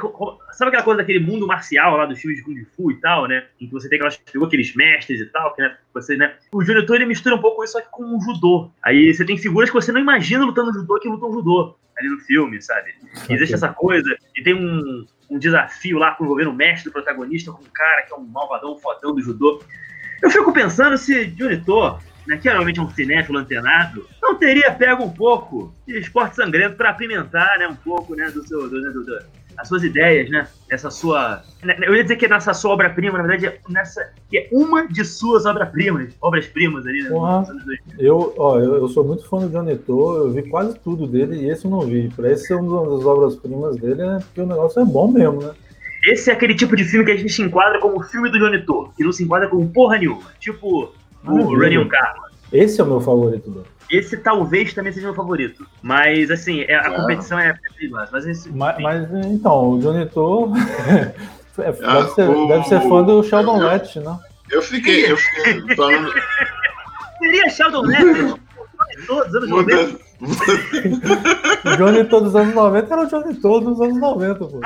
Sabe 0.53 0.69
aquela 0.69 0.83
coisa 0.83 0.99
daquele 0.99 1.21
mundo 1.21 1.47
marcial 1.47 1.97
lá 1.97 2.07
dos 2.07 2.21
filmes 2.21 2.39
de 2.39 2.45
Kung 2.45 2.65
Fu 2.77 2.91
e 2.91 3.01
tal, 3.01 3.27
né? 3.27 3.47
Em 3.61 3.67
que 3.67 3.73
você 3.73 3.89
tem 3.89 3.97
aquelas, 3.97 4.21
aqueles 4.45 4.75
mestres 4.75 5.21
e 5.21 5.27
tal, 5.27 5.55
que 5.55 5.63
né, 5.63 5.77
você, 5.93 6.17
né? 6.17 6.35
O 6.53 6.63
Junitor 6.65 6.97
ele 6.97 7.07
mistura 7.07 7.35
um 7.35 7.41
pouco 7.41 7.65
isso 7.65 7.79
aqui 7.79 7.89
com 7.91 8.17
o 8.17 8.21
judô. 8.21 8.71
Aí 8.83 9.13
você 9.13 9.25
tem 9.25 9.37
figuras 9.37 9.71
que 9.71 9.75
você 9.75 9.93
não 9.93 10.01
imagina 10.01 10.45
lutando 10.45 10.73
judô 10.73 10.99
que 10.99 11.09
lutam 11.09 11.33
judô 11.33 11.77
ali 11.99 12.09
no 12.09 12.19
filme, 12.21 12.61
sabe? 12.61 12.95
E 13.29 13.35
existe 13.35 13.55
essa 13.55 13.69
coisa, 13.69 14.17
e 14.37 14.43
tem 14.43 14.55
um, 14.55 15.07
um 15.29 15.39
desafio 15.39 15.99
lá 15.99 16.15
com 16.15 16.25
o 16.25 16.55
mestre 16.55 16.91
do 16.91 16.93
protagonista 16.93 17.53
com 17.53 17.63
um 17.63 17.71
cara 17.73 18.03
que 18.03 18.13
é 18.13 18.17
um 18.17 18.25
malvadão 18.25 18.77
fodão 18.79 19.15
do 19.15 19.23
judô. 19.23 19.63
Eu 20.23 20.31
fico 20.31 20.53
pensando 20.53 20.99
se 20.99 21.31
Junitor 21.37 22.01
né, 22.27 22.37
que 22.37 22.49
é 22.49 22.59
um 22.59 22.91
cinéfilo 22.91 23.39
antenado, 23.39 24.07
não 24.23 24.37
teria 24.37 24.73
pego 24.73 25.05
um 25.05 25.11
pouco 25.11 25.75
de 25.87 25.99
esporte 25.99 26.37
sangrento 26.37 26.77
para 26.77 26.91
apimentar 26.91 27.59
né, 27.59 27.67
um 27.67 27.77
pouco 27.77 28.15
né, 28.15 28.31
do 28.31 28.47
seu, 28.47 28.69
do, 28.69 28.81
do, 28.81 29.05
do, 29.05 29.19
as 29.61 29.69
suas 29.69 29.85
ideias, 29.85 30.31
né? 30.31 30.47
Essa 30.71 30.91
sua. 30.91 31.43
Né, 31.63 31.77
eu 31.83 31.95
ia 31.95 32.03
dizer 32.03 32.17
que 32.17 32.25
é 32.25 32.29
nessa 32.29 32.55
sua 32.55 32.73
obra-prima, 32.73 33.19
na 33.19 33.27
verdade, 33.27 33.47
é 33.47 33.61
nessa, 33.69 34.11
que 34.29 34.39
é 34.39 34.49
uma 34.51 34.89
de 34.89 35.05
suas 35.05 35.45
obras-primas, 35.45 36.15
obras-primas 36.21 36.87
ali, 36.87 37.03
né? 37.03 37.11
Porra, 37.11 37.45
eu, 37.99 38.35
ó, 38.39 38.59
eu, 38.59 38.77
eu, 38.77 38.89
sou 38.89 39.05
muito 39.05 39.29
fã 39.29 39.39
do 39.39 39.51
John 39.51 39.69
eu 39.69 40.33
vi 40.33 40.49
quase 40.49 40.79
tudo 40.79 41.07
dele 41.07 41.37
e 41.37 41.51
esse 41.51 41.67
eu 41.67 41.71
não 41.71 41.81
vi. 41.81 42.09
Para 42.09 42.33
esse 42.33 42.47
ser 42.47 42.55
uma 42.55 42.83
das 42.83 43.05
obras-primas 43.05 43.77
dele, 43.77 44.03
é 44.03 44.19
porque 44.19 44.41
o 44.41 44.47
negócio 44.47 44.81
é 44.81 44.85
bom 44.85 45.09
mesmo, 45.09 45.43
né? 45.43 45.53
Esse 46.07 46.31
é 46.31 46.33
aquele 46.33 46.55
tipo 46.55 46.75
de 46.75 46.85
filme 46.85 47.05
que 47.05 47.13
a 47.13 47.17
gente 47.17 47.31
se 47.31 47.43
enquadra 47.43 47.79
como 47.79 48.01
o 48.01 48.03
filme 48.03 48.31
do 48.31 48.39
Jonitor, 48.39 48.91
que 48.97 49.05
não 49.05 49.13
se 49.13 49.23
enquadra 49.23 49.49
como 49.49 49.69
porra 49.69 49.99
nenhuma. 49.99 50.23
Tipo, 50.39 50.95
o 51.25 51.57
Running 51.57 51.89
Karma. 51.89 52.31
Esse 52.53 52.81
é 52.81 52.85
o 52.85 52.87
meu 52.87 53.01
favorito 53.01 53.51
dele. 53.51 53.67
Esse 53.91 54.17
talvez 54.17 54.73
também 54.73 54.93
seja 54.93 55.07
o 55.07 55.11
meu 55.11 55.17
favorito. 55.17 55.67
Mas, 55.83 56.31
assim, 56.31 56.63
é, 56.63 56.75
a 56.75 56.81
ah. 56.81 56.91
competição 56.91 57.39
é 57.39 57.55
perigosa. 57.77 58.09
Mas, 58.13 58.27
esse, 58.27 58.49
mas, 58.51 58.79
mas, 58.81 59.11
então, 59.27 59.73
o 59.73 59.79
Johnny 59.81 60.07
To 60.07 60.53
é, 61.59 61.73
deve, 61.73 61.85
ah, 61.85 62.07
ser, 62.09 62.29
o... 62.29 62.49
deve 62.49 62.65
ser 62.65 62.81
fã 62.83 63.03
do 63.03 63.23
Sheldon 63.23 63.59
Letch, 63.59 63.97
não? 63.97 64.19
Eu 64.51 64.63
fiquei, 64.63 65.11
eu 65.11 65.17
fiquei 65.17 65.77
falando... 65.77 66.13
Seria 67.19 67.49
Sheldon 67.51 67.83
Letch 67.83 68.41
todos 69.07 69.29
os 69.29 69.35
anos 69.35 69.51
90? 69.51 70.11
o 70.21 71.77
Johnny 71.77 72.05
To 72.05 72.21
dos 72.21 72.37
anos 72.37 72.55
90 72.55 72.93
era 72.93 73.03
o 73.03 73.07
Johnny 73.07 73.35
To 73.35 73.61
dos 73.61 73.81
anos 73.81 73.99
90, 73.99 74.35
pô. 74.45 74.61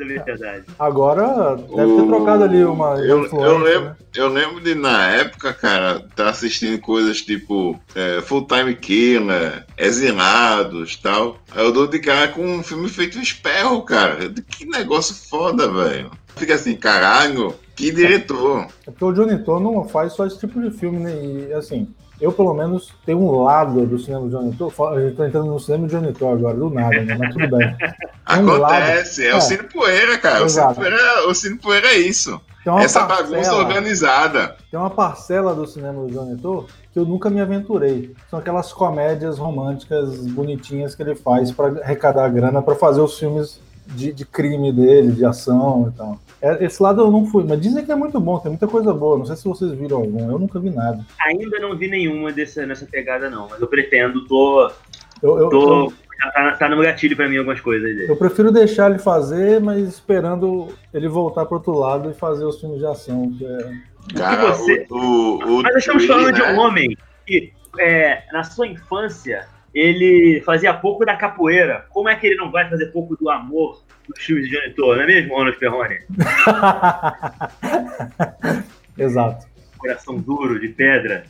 É 0.00 0.22
verdade. 0.22 0.64
Agora 0.78 1.56
deve 1.56 1.96
ter 1.96 2.06
trocado 2.06 2.44
ali 2.44 2.64
uma. 2.64 2.96
Eu, 2.96 3.26
eu, 3.26 3.58
lembro, 3.58 3.90
né? 3.90 3.96
eu 4.14 4.28
lembro 4.28 4.60
de, 4.60 4.74
na 4.74 5.08
época, 5.08 5.52
cara, 5.52 6.04
tá 6.14 6.28
assistindo 6.30 6.80
coisas 6.80 7.22
tipo 7.22 7.78
é, 7.94 8.20
Full 8.20 8.46
Time 8.46 8.74
Killer, 8.74 9.64
Exinados 9.76 10.96
tal. 10.96 11.38
Aí 11.50 11.64
eu 11.64 11.72
dou 11.72 11.86
de 11.86 11.98
cara 11.98 12.28
com 12.28 12.44
um 12.44 12.62
filme 12.62 12.88
feito 12.88 13.18
em 13.18 13.22
esperro, 13.22 13.82
cara. 13.82 14.32
Que 14.48 14.64
negócio 14.64 15.14
foda, 15.14 15.70
velho. 15.70 16.10
Fica 16.36 16.54
assim, 16.54 16.76
caralho, 16.76 17.54
que 17.74 17.90
diretor. 17.90 18.66
É 18.86 18.90
porque 18.90 19.04
o 19.04 19.12
Johnny 19.12 19.42
não 19.46 19.88
faz 19.88 20.12
só 20.12 20.26
esse 20.26 20.38
tipo 20.38 20.60
de 20.60 20.70
filme, 20.70 20.98
né? 20.98 21.12
E 21.48 21.52
assim, 21.52 21.88
eu, 22.20 22.32
pelo 22.32 22.52
menos, 22.52 22.92
tenho 23.06 23.18
um 23.18 23.42
lado 23.42 23.86
do 23.86 23.98
cinema 23.98 24.28
de 24.28 24.56
To. 24.56 24.72
Eu 24.96 25.14
tô 25.14 25.24
entrando 25.24 25.46
no 25.46 25.60
cinema 25.60 25.86
de 25.86 26.12
To 26.12 26.28
agora, 26.28 26.56
do 26.56 26.70
nada, 26.70 27.02
né? 27.02 27.16
Mas 27.18 27.32
tudo 27.32 27.56
bem. 27.56 27.76
Acontece, 28.26 29.22
lado... 29.22 29.32
é, 29.32 29.34
o 29.34 29.38
é. 29.38 29.40
Cine 29.40 29.62
Poeira, 29.64 30.18
cara. 30.18 30.44
O 30.44 30.48
Cine 30.48 30.74
Poeira, 30.74 31.28
o 31.28 31.34
Cine 31.34 31.58
Poeira 31.58 31.88
é 31.88 31.98
isso. 31.98 32.40
Essa 32.80 33.06
parcela, 33.06 33.30
bagunça 33.30 33.54
organizada. 33.54 34.56
Tem 34.70 34.78
uma 34.78 34.90
parcela 34.90 35.54
do 35.54 35.66
cinema 35.66 36.04
do 36.04 36.36
To 36.36 36.66
que 36.92 36.98
eu 36.98 37.04
nunca 37.06 37.30
me 37.30 37.40
aventurei. 37.40 38.14
São 38.28 38.38
aquelas 38.38 38.72
comédias 38.72 39.38
românticas 39.38 40.18
bonitinhas 40.26 40.94
que 40.94 41.02
ele 41.02 41.14
faz 41.14 41.50
para 41.50 41.80
arrecadar 41.80 42.28
grana 42.28 42.60
para 42.60 42.74
fazer 42.74 43.00
os 43.00 43.18
filmes 43.18 43.60
de, 43.94 44.12
de 44.12 44.24
crime 44.24 44.72
dele, 44.72 45.12
de 45.12 45.24
ação 45.24 45.92
e 45.92 45.96
tal. 45.96 46.20
É, 46.40 46.64
esse 46.64 46.82
lado 46.82 47.02
eu 47.02 47.10
não 47.10 47.26
fui, 47.26 47.44
mas 47.44 47.60
dizem 47.60 47.84
que 47.84 47.90
é 47.90 47.96
muito 47.96 48.20
bom, 48.20 48.38
tem 48.38 48.50
muita 48.50 48.68
coisa 48.68 48.92
boa. 48.92 49.18
Não 49.18 49.26
sei 49.26 49.36
se 49.36 49.44
vocês 49.44 49.72
viram 49.72 49.98
algum, 49.98 50.30
eu 50.30 50.38
nunca 50.38 50.60
vi 50.60 50.70
nada. 50.70 51.04
Ainda 51.20 51.58
não 51.58 51.76
vi 51.76 51.88
nenhuma 51.88 52.32
dessa, 52.32 52.64
nessa 52.66 52.86
pegada, 52.86 53.28
não, 53.28 53.48
mas 53.48 53.60
eu 53.60 53.66
pretendo, 53.66 54.26
tô. 54.26 54.70
Eu, 55.20 55.38
eu, 55.38 55.48
tô 55.48 55.84
eu, 55.84 55.92
tá, 56.32 56.52
tá, 56.52 56.68
no 56.68 56.80
gatilho 56.80 57.16
pra 57.16 57.28
mim 57.28 57.38
algumas 57.38 57.60
coisas 57.60 57.88
dele. 57.94 58.10
Eu 58.10 58.16
prefiro 58.16 58.52
deixar 58.52 58.90
ele 58.90 59.00
fazer, 59.00 59.60
mas 59.60 59.88
esperando 59.88 60.68
ele 60.94 61.08
voltar 61.08 61.44
pro 61.46 61.56
outro 61.56 61.72
lado 61.72 62.10
e 62.10 62.14
fazer 62.14 62.44
os 62.44 62.60
filmes 62.60 62.78
de 62.78 62.86
ação. 62.86 63.32
Que 63.36 63.44
é... 63.44 63.72
Cara, 64.16 64.52
você... 64.52 64.86
o, 64.90 64.96
o, 64.96 65.58
o 65.58 65.62
mas 65.62 65.76
estamos 65.76 66.06
falando 66.06 66.34
de 66.34 66.42
um 66.42 66.46
né? 66.46 66.58
homem 66.58 66.96
que, 67.26 67.52
é, 67.80 68.22
na 68.32 68.44
sua 68.44 68.66
infância, 68.66 69.46
ele 69.74 70.42
fazia 70.44 70.74
pouco 70.74 71.04
da 71.04 71.16
capoeira. 71.16 71.86
Como 71.90 72.08
é 72.08 72.16
que 72.16 72.26
ele 72.26 72.36
não 72.36 72.50
vai 72.50 72.68
fazer 72.68 72.86
pouco 72.86 73.16
do 73.16 73.30
amor 73.30 73.82
nos 74.08 74.24
filmes 74.24 74.48
de 74.48 74.54
Janitor, 74.54 74.96
não 74.96 75.02
é 75.02 75.06
mesmo, 75.06 75.34
Ronald 75.34 75.58
Perrone? 75.58 75.98
Exato. 78.96 79.46
Coração 79.76 80.18
duro, 80.18 80.58
de 80.58 80.68
pedra. 80.68 81.24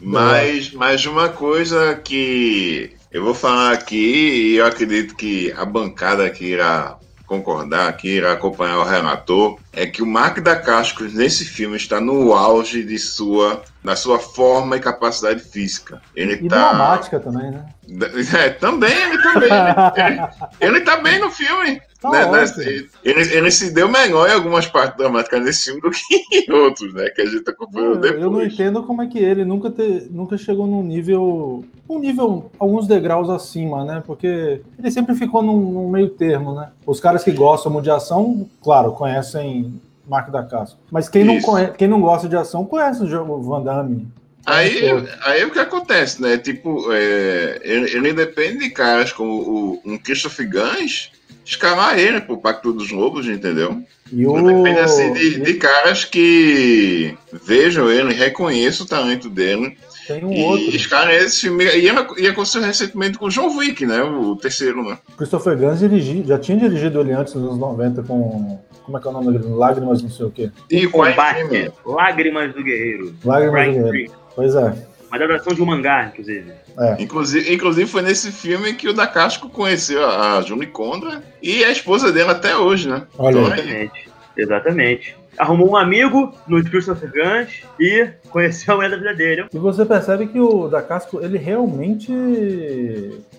Mas, 0.00 0.72
mas 0.72 1.06
uma 1.06 1.28
coisa 1.28 1.94
que 1.94 2.96
eu 3.12 3.22
vou 3.22 3.34
falar 3.34 3.72
aqui, 3.72 3.96
e 3.96 4.56
eu 4.56 4.66
acredito 4.66 5.14
que 5.14 5.52
a 5.52 5.64
bancada 5.64 6.26
aqui 6.26 6.46
irá 6.46 6.98
concordar 7.26 7.88
aqui, 7.88 8.16
irá 8.16 8.32
acompanhar 8.32 8.78
o 8.78 8.84
relator, 8.84 9.58
é 9.72 9.86
que 9.86 10.02
o 10.02 10.06
Mark 10.06 10.38
da 10.40 10.56
Casco 10.56 11.04
nesse 11.04 11.44
filme 11.44 11.76
está 11.76 12.00
no 12.00 12.32
auge 12.32 12.82
de 12.82 12.98
sua, 12.98 13.62
da 13.82 13.96
sua 13.96 14.18
forma 14.18 14.76
e 14.76 14.80
capacidade 14.80 15.40
física. 15.40 16.00
Ele 16.14 16.34
e 16.34 16.48
tá... 16.48 16.70
dramática 16.70 17.20
também, 17.20 17.50
né? 17.50 17.66
É, 18.38 18.48
também, 18.50 18.92
ele 18.92 19.22
também. 19.22 19.50
ele, 19.96 20.22
ele 20.60 20.80
tá 20.80 20.96
bem 20.98 21.18
no 21.18 21.30
filme. 21.30 21.80
Tá 22.02 22.10
né, 22.10 22.26
né, 22.26 22.84
ele, 23.04 23.20
ele 23.36 23.50
se 23.52 23.70
deu 23.72 23.88
melhor 23.88 24.28
em 24.28 24.32
algumas 24.32 24.66
partes 24.66 24.96
dramáticas 24.98 25.44
desse 25.44 25.66
filme 25.66 25.80
do 25.80 25.90
que 25.90 26.00
em 26.50 26.52
outros, 26.52 26.92
né? 26.92 27.08
Que 27.10 27.22
a 27.22 27.26
gente 27.26 27.48
acompanhou 27.48 27.94
Eu, 27.94 28.00
depois. 28.00 28.22
eu 28.22 28.30
não 28.30 28.42
entendo 28.44 28.82
como 28.82 29.02
é 29.02 29.06
que 29.06 29.18
ele 29.20 29.44
nunca, 29.44 29.70
te, 29.70 30.08
nunca 30.10 30.36
chegou 30.36 30.66
num 30.66 30.82
nível. 30.82 31.64
Um 31.88 31.98
nível, 32.00 32.50
alguns 32.58 32.86
degraus 32.88 33.30
acima, 33.30 33.84
né? 33.84 34.02
Porque 34.06 34.60
ele 34.78 34.90
sempre 34.90 35.14
ficou 35.14 35.42
num, 35.42 35.56
num 35.58 35.88
meio 35.90 36.08
termo, 36.08 36.54
né? 36.54 36.70
Os 36.84 36.98
caras 36.98 37.22
que 37.22 37.30
gostam 37.30 37.80
de 37.80 37.90
ação, 37.90 38.48
claro, 38.62 38.92
conhecem 38.92 39.80
Mark 40.08 40.30
da 40.30 40.42
Casco. 40.42 40.78
Mas 40.90 41.08
quem 41.08 41.22
não, 41.24 41.36
Isso. 41.36 41.46
conhe- 41.46 41.68
quem 41.78 41.86
não 41.86 42.00
gosta 42.00 42.28
de 42.28 42.36
ação 42.36 42.64
conhece 42.64 43.02
o 43.04 43.08
jogo 43.08 43.40
Van 43.42 43.62
Damme. 43.62 44.08
Aí, 44.44 44.80
Conhece 44.90 45.18
aí 45.22 45.44
o 45.44 45.50
que 45.52 45.58
acontece, 45.60 46.20
né? 46.20 46.36
Tipo, 46.36 46.92
é, 46.92 47.60
ele, 47.62 47.90
ele 47.96 48.12
depende 48.12 48.58
de 48.58 48.70
caras 48.70 49.12
como 49.12 49.30
o, 49.32 49.80
um 49.84 49.96
Christopher 49.96 50.48
Gans 50.50 51.12
escalar 51.44 51.98
ele 51.98 52.20
pro 52.20 52.38
Pacto 52.38 52.72
dos 52.72 52.90
Lobos, 52.90 53.26
entendeu? 53.26 53.82
E 54.12 54.26
o. 54.26 54.34
Depende 54.42 54.80
assim 54.80 55.12
de, 55.12 55.40
de 55.40 55.54
caras 55.54 56.04
que 56.04 57.16
vejam 57.32 57.90
ele, 57.90 58.12
reconheçam 58.14 58.84
o 58.84 58.88
talento 58.88 59.28
dele 59.30 59.76
Tem 60.06 60.24
um 60.24 60.32
e 60.32 60.42
outro. 60.42 60.76
escalem 60.76 61.16
esse 61.16 61.40
filme. 61.42 61.64
E 61.64 61.80
ia, 61.80 62.06
ia 62.18 62.30
acontecer 62.30 62.60
recentemente 62.60 63.18
com 63.18 63.26
o 63.26 63.30
John 63.30 63.56
Wick, 63.56 63.86
né? 63.86 64.02
O 64.02 64.36
terceiro, 64.36 64.82
né? 64.82 64.98
Christopher 65.16 65.56
Gans 65.56 65.78
dirigi, 65.80 66.24
já 66.26 66.38
tinha 66.38 66.58
dirigido 66.58 67.00
ele 67.00 67.12
antes 67.12 67.34
nos 67.34 67.44
anos 67.44 67.58
90 67.58 68.02
com. 68.02 68.60
Como 68.84 68.98
é 68.98 69.00
que 69.00 69.06
é 69.06 69.10
o 69.10 69.12
nome 69.12 69.38
dele? 69.38 69.54
Lágrimas, 69.54 70.02
não 70.02 70.10
sei 70.10 70.26
o 70.26 70.30
quê. 70.30 70.50
E 70.70 70.84
é 70.84 70.88
Combate? 70.88 71.72
Lágrimas 71.86 72.52
do 72.52 72.62
Guerreiro. 72.64 73.14
Lágrimas 73.24 73.52
Brian 73.52 73.66
do 73.66 73.74
Guerreiro. 73.74 73.90
Creek. 73.90 74.12
Pois 74.34 74.54
é. 74.56 74.74
Uma 75.08 75.16
adaptação 75.16 75.54
de 75.54 75.62
um 75.62 75.66
mangá, 75.66 76.06
inclusive. 76.12 76.52
Inclusive, 76.98 77.52
inclusive 77.52 77.90
foi 77.90 78.02
nesse 78.02 78.32
filme 78.32 78.74
que 78.74 78.88
o 78.88 78.92
Da 78.92 79.06
Casco 79.06 79.48
conheceu 79.48 80.04
a 80.04 80.40
Julie 80.42 80.66
Condra 80.66 81.22
e 81.42 81.64
a 81.64 81.70
esposa 81.70 82.12
dele 82.12 82.30
até 82.30 82.56
hoje, 82.56 82.88
né? 82.88 83.02
Olha 83.18 83.38
Exatamente. 83.38 84.10
Exatamente. 84.36 85.16
Arrumou 85.38 85.70
um 85.70 85.76
amigo 85.76 86.34
no 86.46 86.62
Christopher 86.62 87.10
Gans 87.10 87.62
e 87.80 88.08
conheceu 88.30 88.74
a 88.74 88.76
mulher 88.76 88.90
da 88.90 88.96
vida 88.96 89.14
dele. 89.14 89.46
E 89.52 89.58
você 89.58 89.84
percebe 89.84 90.26
que 90.26 90.38
o 90.38 90.68
da 90.68 90.82
Casco, 90.82 91.20
ele 91.22 91.38
realmente 91.38 92.12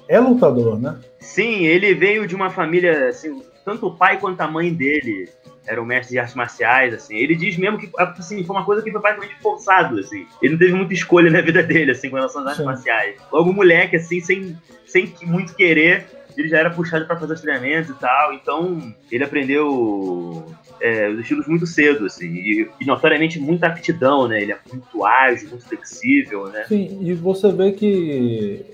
é 0.07 0.19
lutador, 0.19 0.79
né? 0.79 0.95
Sim, 1.19 1.65
ele 1.65 1.93
veio 1.93 2.27
de 2.27 2.35
uma 2.35 2.49
família, 2.49 3.09
assim, 3.09 3.41
tanto 3.63 3.87
o 3.87 3.95
pai 3.95 4.19
quanto 4.19 4.39
a 4.41 4.47
mãe 4.47 4.73
dele 4.73 5.29
eram 5.65 5.85
mestres 5.85 6.11
de 6.11 6.19
artes 6.19 6.35
marciais, 6.35 6.93
assim. 6.93 7.15
Ele 7.15 7.35
diz 7.35 7.57
mesmo 7.57 7.77
que, 7.77 7.89
assim, 7.97 8.43
foi 8.43 8.55
uma 8.55 8.65
coisa 8.65 8.81
que 8.81 8.91
foi 8.91 9.01
praticamente 9.01 9.39
forçado, 9.41 9.99
assim. 9.99 10.25
Ele 10.41 10.53
não 10.53 10.59
teve 10.59 10.73
muita 10.73 10.93
escolha 10.93 11.31
na 11.31 11.41
vida 11.41 11.63
dele, 11.63 11.91
assim, 11.91 12.09
com 12.09 12.17
relação 12.17 12.41
às 12.41 12.47
artes 12.47 12.61
Sim. 12.61 12.65
marciais. 12.65 13.15
Logo, 13.31 13.53
moleque, 13.53 13.95
assim, 13.95 14.19
sem, 14.19 14.57
sem 14.85 15.13
muito 15.23 15.55
querer, 15.55 16.05
ele 16.35 16.49
já 16.49 16.57
era 16.57 16.69
puxado 16.69 17.05
pra 17.05 17.17
fazer 17.17 17.33
os 17.33 17.41
treinamentos 17.41 17.89
e 17.91 17.93
tal. 17.93 18.33
Então, 18.33 18.93
ele 19.11 19.23
aprendeu 19.23 20.45
é, 20.81 21.07
os 21.09 21.19
estilos 21.19 21.47
muito 21.47 21.65
cedo, 21.65 22.05
assim. 22.05 22.27
E, 22.27 22.69
e 22.81 22.85
notoriamente 22.85 23.39
muita 23.39 23.67
aptidão, 23.67 24.27
né? 24.27 24.41
Ele 24.41 24.51
é 24.51 24.57
muito 24.71 25.05
ágil, 25.05 25.49
muito 25.49 25.65
flexível, 25.65 26.47
né? 26.47 26.65
Sim, 26.67 26.99
e 27.01 27.13
você 27.13 27.51
vê 27.51 27.71
que 27.71 28.65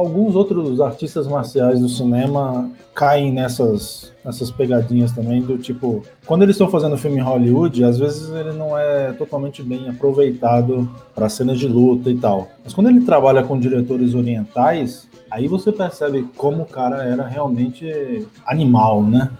alguns 0.00 0.34
outros 0.34 0.80
artistas 0.80 1.26
marciais 1.26 1.78
do 1.78 1.88
cinema 1.88 2.70
caem 2.94 3.30
nessas, 3.30 4.12
nessas 4.24 4.50
pegadinhas 4.50 5.12
também, 5.12 5.42
do 5.42 5.58
tipo, 5.58 6.02
quando 6.26 6.42
eles 6.42 6.54
estão 6.54 6.68
fazendo 6.68 6.96
filme 6.96 7.18
em 7.18 7.22
Hollywood, 7.22 7.84
às 7.84 7.98
vezes 7.98 8.30
ele 8.30 8.52
não 8.52 8.76
é 8.76 9.12
totalmente 9.12 9.62
bem 9.62 9.88
aproveitado 9.88 10.90
para 11.14 11.28
cenas 11.28 11.58
de 11.58 11.68
luta 11.68 12.10
e 12.10 12.16
tal. 12.16 12.48
Mas 12.64 12.72
quando 12.72 12.88
ele 12.88 13.02
trabalha 13.02 13.42
com 13.42 13.58
diretores 13.58 14.14
orientais, 14.14 15.06
aí 15.30 15.46
você 15.46 15.70
percebe 15.70 16.26
como 16.34 16.62
o 16.62 16.66
cara 16.66 17.04
era 17.04 17.26
realmente 17.26 18.26
animal, 18.46 19.02
né? 19.02 19.30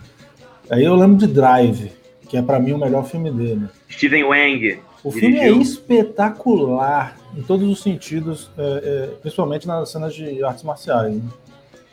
Aí 0.68 0.84
eu 0.84 0.94
lembro 0.94 1.16
de 1.16 1.26
Drive, 1.26 1.90
que 2.28 2.36
é 2.36 2.42
para 2.42 2.60
mim 2.60 2.72
o 2.72 2.78
melhor 2.78 3.04
filme 3.04 3.30
dele. 3.30 3.66
Steven 3.90 4.24
Wang, 4.24 4.78
O 5.02 5.10
filme 5.10 5.38
é 5.38 5.50
espetacular 5.50 7.16
em 7.36 7.42
todos 7.42 7.68
os 7.68 7.82
sentidos, 7.82 8.50
é, 8.58 8.62
é, 8.62 9.14
principalmente 9.20 9.66
nas 9.66 9.90
cenas 9.90 10.14
de 10.14 10.42
artes 10.44 10.62
marciais. 10.64 11.14
né? 11.14 11.22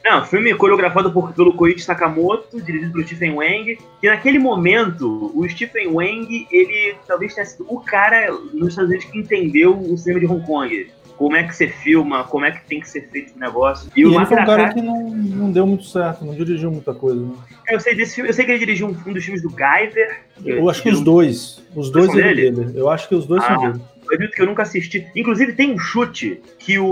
Não, 0.03 0.23
filme 0.25 0.53
coreografado 0.55 1.11
por, 1.11 1.33
pelo 1.33 1.51
Koichi 1.53 1.81
Sakamoto, 1.81 2.61
dirigido 2.61 2.93
pelo 2.93 3.05
Stephen 3.05 3.33
Wang. 3.33 3.77
E 4.01 4.07
naquele 4.07 4.39
momento, 4.39 5.31
o 5.35 5.47
Stephen 5.49 5.87
Wang, 5.87 6.47
ele 6.49 6.95
talvez 7.05 7.33
tenha 7.35 7.45
sido 7.45 7.65
o 7.67 7.79
cara 7.81 8.31
nos 8.53 8.69
Estados 8.69 8.89
Unidos 8.89 9.05
que 9.05 9.19
entendeu 9.19 9.77
o 9.77 9.97
cinema 9.97 10.21
de 10.21 10.25
Hong 10.25 10.45
Kong. 10.45 10.87
Como 11.17 11.35
é 11.35 11.43
que 11.43 11.53
você 11.53 11.67
filma, 11.67 12.23
como 12.23 12.45
é 12.45 12.51
que 12.51 12.65
tem 12.67 12.79
que 12.79 12.87
ser 12.87 13.09
feito 13.09 13.35
o 13.35 13.39
negócio. 13.39 13.89
E, 13.95 14.01
E, 14.01 14.05
o 14.05 14.13
ele 14.13 14.25
foi 14.27 14.39
um 14.39 14.45
cara 14.45 14.73
que 14.73 14.81
não, 14.81 15.09
não 15.09 15.51
deu 15.51 15.65
muito 15.67 15.83
certo, 15.83 16.23
não 16.23 16.33
dirigiu 16.35 16.71
muita 16.71 16.93
coisa. 16.93 17.19
Né? 17.19 17.33
eu 17.71 17.79
sei 17.79 17.95
desse 17.95 18.15
filme, 18.15 18.29
eu 18.29 18.33
sei 18.33 18.45
que 18.45 18.51
ele 18.51 18.59
dirigiu 18.59 18.87
um, 18.87 18.91
um 19.09 19.13
dos 19.13 19.25
filmes 19.25 19.41
do 19.41 19.49
Guyver. 19.49 20.21
Eu 20.45 20.69
acho 20.69 20.81
que 20.83 20.89
os 20.89 21.01
dois, 21.01 21.61
os 21.75 21.89
dois 21.91 22.05
são 22.05 22.13
são 22.15 22.23
dele? 22.23 22.51
dele. 22.51 22.71
Eu 22.79 22.89
acho 22.89 23.09
que 23.09 23.15
os 23.15 23.25
dois 23.25 23.43
são 23.43 23.61
Ah. 23.61 23.71
dele. 23.71 23.83
Eu 24.09 24.15
acredito 24.15 24.35
que 24.35 24.41
eu 24.41 24.45
nunca 24.45 24.63
assisti. 24.63 25.05
Inclusive, 25.15 25.53
tem 25.53 25.73
um 25.73 25.77
chute 25.79 26.41
que 26.59 26.79
o, 26.79 26.85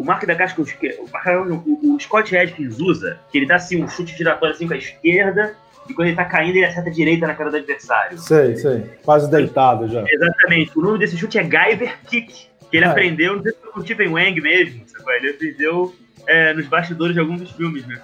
o 0.00 0.04
Mark 0.04 0.22
que- 0.24 0.96
o, 0.98 1.08
Mark- 1.12 1.64
o, 1.66 1.94
o 1.94 2.00
Scott 2.00 2.36
Adkins 2.36 2.78
usa, 2.78 3.18
que 3.30 3.38
ele 3.38 3.46
dá 3.46 3.56
assim 3.56 3.82
um 3.82 3.88
chute 3.88 4.16
giratório 4.16 4.54
assim 4.54 4.66
com 4.68 4.74
a 4.74 4.76
esquerda, 4.78 5.54
e 5.88 5.94
quando 5.94 6.08
ele 6.08 6.16
tá 6.16 6.24
caindo, 6.24 6.56
ele 6.56 6.66
acerta 6.66 6.88
a 6.88 6.92
direita 6.92 7.26
na 7.26 7.34
cara 7.34 7.50
do 7.50 7.56
adversário. 7.56 8.16
Sei, 8.18 8.56
sei. 8.56 8.84
Quase 9.04 9.28
deitado 9.30 9.88
já. 9.88 10.04
Exatamente. 10.08 10.78
O 10.78 10.82
nome 10.82 10.98
desse 10.98 11.16
chute 11.16 11.38
é 11.38 11.42
Guyver 11.42 11.98
Kick, 12.06 12.32
que 12.70 12.76
ele 12.76 12.84
Ah, 12.84 12.88
é. 12.88 12.90
aprendeu 12.92 13.36
não 13.36 13.42
sei 13.42 13.52
se 13.52 13.58
foi 13.60 13.72
com 13.72 13.80
o 13.80 13.82
Stephen 13.82 14.08
Wang 14.08 14.40
mesmo, 14.40 14.82
sacou? 14.86 15.12
ele 15.12 15.30
aprendeu 15.30 15.92
é, 16.30 16.54
nos 16.54 16.66
bastidores 16.68 17.14
de 17.14 17.20
alguns 17.20 17.40
dos 17.40 17.50
filmes, 17.50 17.84
né? 17.86 18.00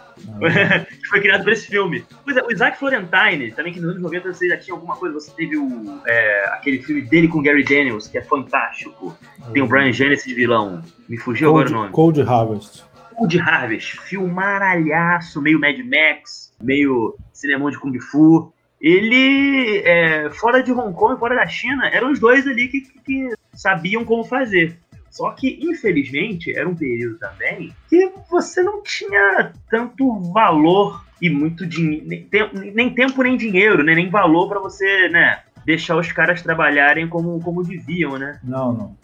que 0.89 1.07
foi 1.09 1.21
criado 1.21 1.45
por 1.45 1.53
esse 1.53 1.67
filme. 1.69 2.05
Pois 2.25 2.37
é, 2.37 2.43
o 2.43 2.51
Isaac 2.51 2.77
Florentine, 2.79 3.53
também 3.53 3.73
que 3.73 3.79
nos 3.81 3.91
anos 3.91 4.03
90 4.03 4.33
você 4.33 4.49
já 4.49 4.57
tinha 4.57 4.75
alguma 4.75 4.97
coisa, 4.97 5.15
você 5.15 5.31
teve 5.31 5.57
o, 5.57 6.01
é, 6.07 6.47
aquele 6.55 6.83
filme 6.83 7.03
dele 7.03 7.29
com 7.29 7.41
Gary 7.43 7.62
Daniels, 7.62 8.09
que 8.09 8.19
é 8.19 8.23
fantástico. 8.23 9.17
Tem 9.53 9.62
o 9.62 9.67
Brian 9.67 9.93
Genesis 9.93 10.27
de 10.27 10.35
vilão. 10.35 10.83
Me 11.09 11.17
fugiu 11.17 11.51
agora 11.51 11.69
o 11.69 11.73
Cold, 11.73 11.81
nome. 11.83 11.93
Cold 11.93 12.23
Harvest. 12.23 12.85
Cold 13.15 13.41
Harvest, 13.41 13.97
filmaralhaço, 14.01 15.41
meio 15.41 15.59
Mad 15.61 15.79
Max, 15.79 16.53
meio 16.62 17.17
cinemão 17.33 17.71
de 17.71 17.79
Kung 17.79 17.99
Fu. 18.01 18.53
Ele, 18.81 19.79
é, 19.85 20.29
fora 20.31 20.62
de 20.62 20.71
Hong 20.73 20.93
Kong 20.95 21.15
e 21.15 21.19
fora 21.19 21.35
da 21.35 21.47
China, 21.47 21.89
eram 21.89 22.11
os 22.12 22.21
dois 22.21 22.47
ali 22.47 22.69
que- 22.69 22.83
que 23.05 23.31
sabiam 23.55 24.05
como 24.05 24.23
fazer. 24.25 24.77
Só 25.17 25.31
que, 25.31 25.59
infelizmente, 25.63 26.55
era 26.55 26.69
um 26.69 26.75
período 26.75 27.19
também 27.19 27.73
que 27.89 28.13
você 28.31 28.63
não 28.63 28.83
tinha 28.83 29.51
tanto 29.71 30.21
valor 30.31 31.03
e 31.23 31.31
muito 31.31 31.65
dinheiro, 31.67 32.07
nem, 32.07 32.23
tem- 32.25 32.51
nem 32.75 32.91
tempo 32.95 33.23
nem 33.23 33.35
dinheiro, 33.35 33.83
né? 33.83 33.95
nem 33.95 34.11
valor 34.11 34.47
pra 34.47 34.61
você, 34.61 35.09
né, 35.09 35.41
deixar 35.65 35.97
os 35.97 36.13
caras 36.13 36.43
trabalharem 36.43 37.09
como, 37.09 37.41
como 37.41 37.63
deviam, 37.63 38.19
né? 38.19 38.39
Não, 38.45 38.73
não. 38.75 38.97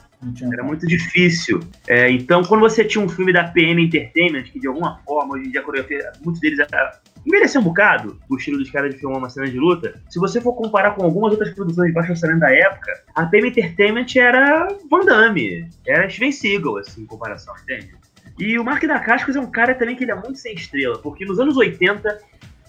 Era 0.52 0.62
muito 0.62 0.86
difícil. 0.86 1.60
É, 1.88 2.10
então, 2.10 2.44
quando 2.44 2.60
você 2.60 2.84
tinha 2.84 3.02
um 3.04 3.08
filme 3.08 3.32
da 3.32 3.44
PM 3.44 3.82
Entertainment, 3.82 4.44
que 4.44 4.60
de 4.60 4.68
alguma 4.68 4.98
forma, 4.98 5.34
hoje 5.34 5.46
em 5.48 5.50
dia, 5.50 5.60
a 5.60 5.64
coreografia, 5.64 6.12
muitos 6.22 6.40
deles 6.40 6.60
ah, 6.60 7.00
envelheceu 7.26 7.60
um 7.60 7.64
bocado, 7.64 8.18
o 8.28 8.36
estilo 8.36 8.58
dos 8.58 8.70
caras 8.70 8.92
de 8.94 8.98
filmar 9.00 9.18
uma 9.18 9.30
cena 9.30 9.48
de 9.48 9.58
luta, 9.58 10.00
se 10.10 10.18
você 10.18 10.40
for 10.40 10.54
comparar 10.54 10.92
com 10.92 11.04
algumas 11.04 11.32
outras 11.32 11.54
produções 11.54 11.88
de 11.88 11.92
baixo 11.94 12.10
orçamento 12.10 12.40
da 12.40 12.52
época, 12.52 12.92
a 13.14 13.26
PM 13.26 13.48
Entertainment 13.48 14.06
era 14.16 14.68
Van 14.90 15.04
Damme, 15.04 15.68
era 15.86 16.08
Steven 16.10 16.32
Seagal, 16.32 16.78
assim, 16.78 17.02
em 17.02 17.06
comparação, 17.06 17.54
entende? 17.62 17.92
E 18.38 18.58
o 18.58 18.64
Mark 18.64 18.82
Dacascos 18.84 19.36
é 19.36 19.40
um 19.40 19.50
cara 19.50 19.74
também 19.74 19.94
que 19.94 20.04
ele 20.04 20.10
é 20.10 20.14
muito 20.14 20.36
sem 20.36 20.54
estrela, 20.54 20.98
porque 20.98 21.24
nos 21.24 21.38
anos 21.38 21.56
80, 21.56 22.18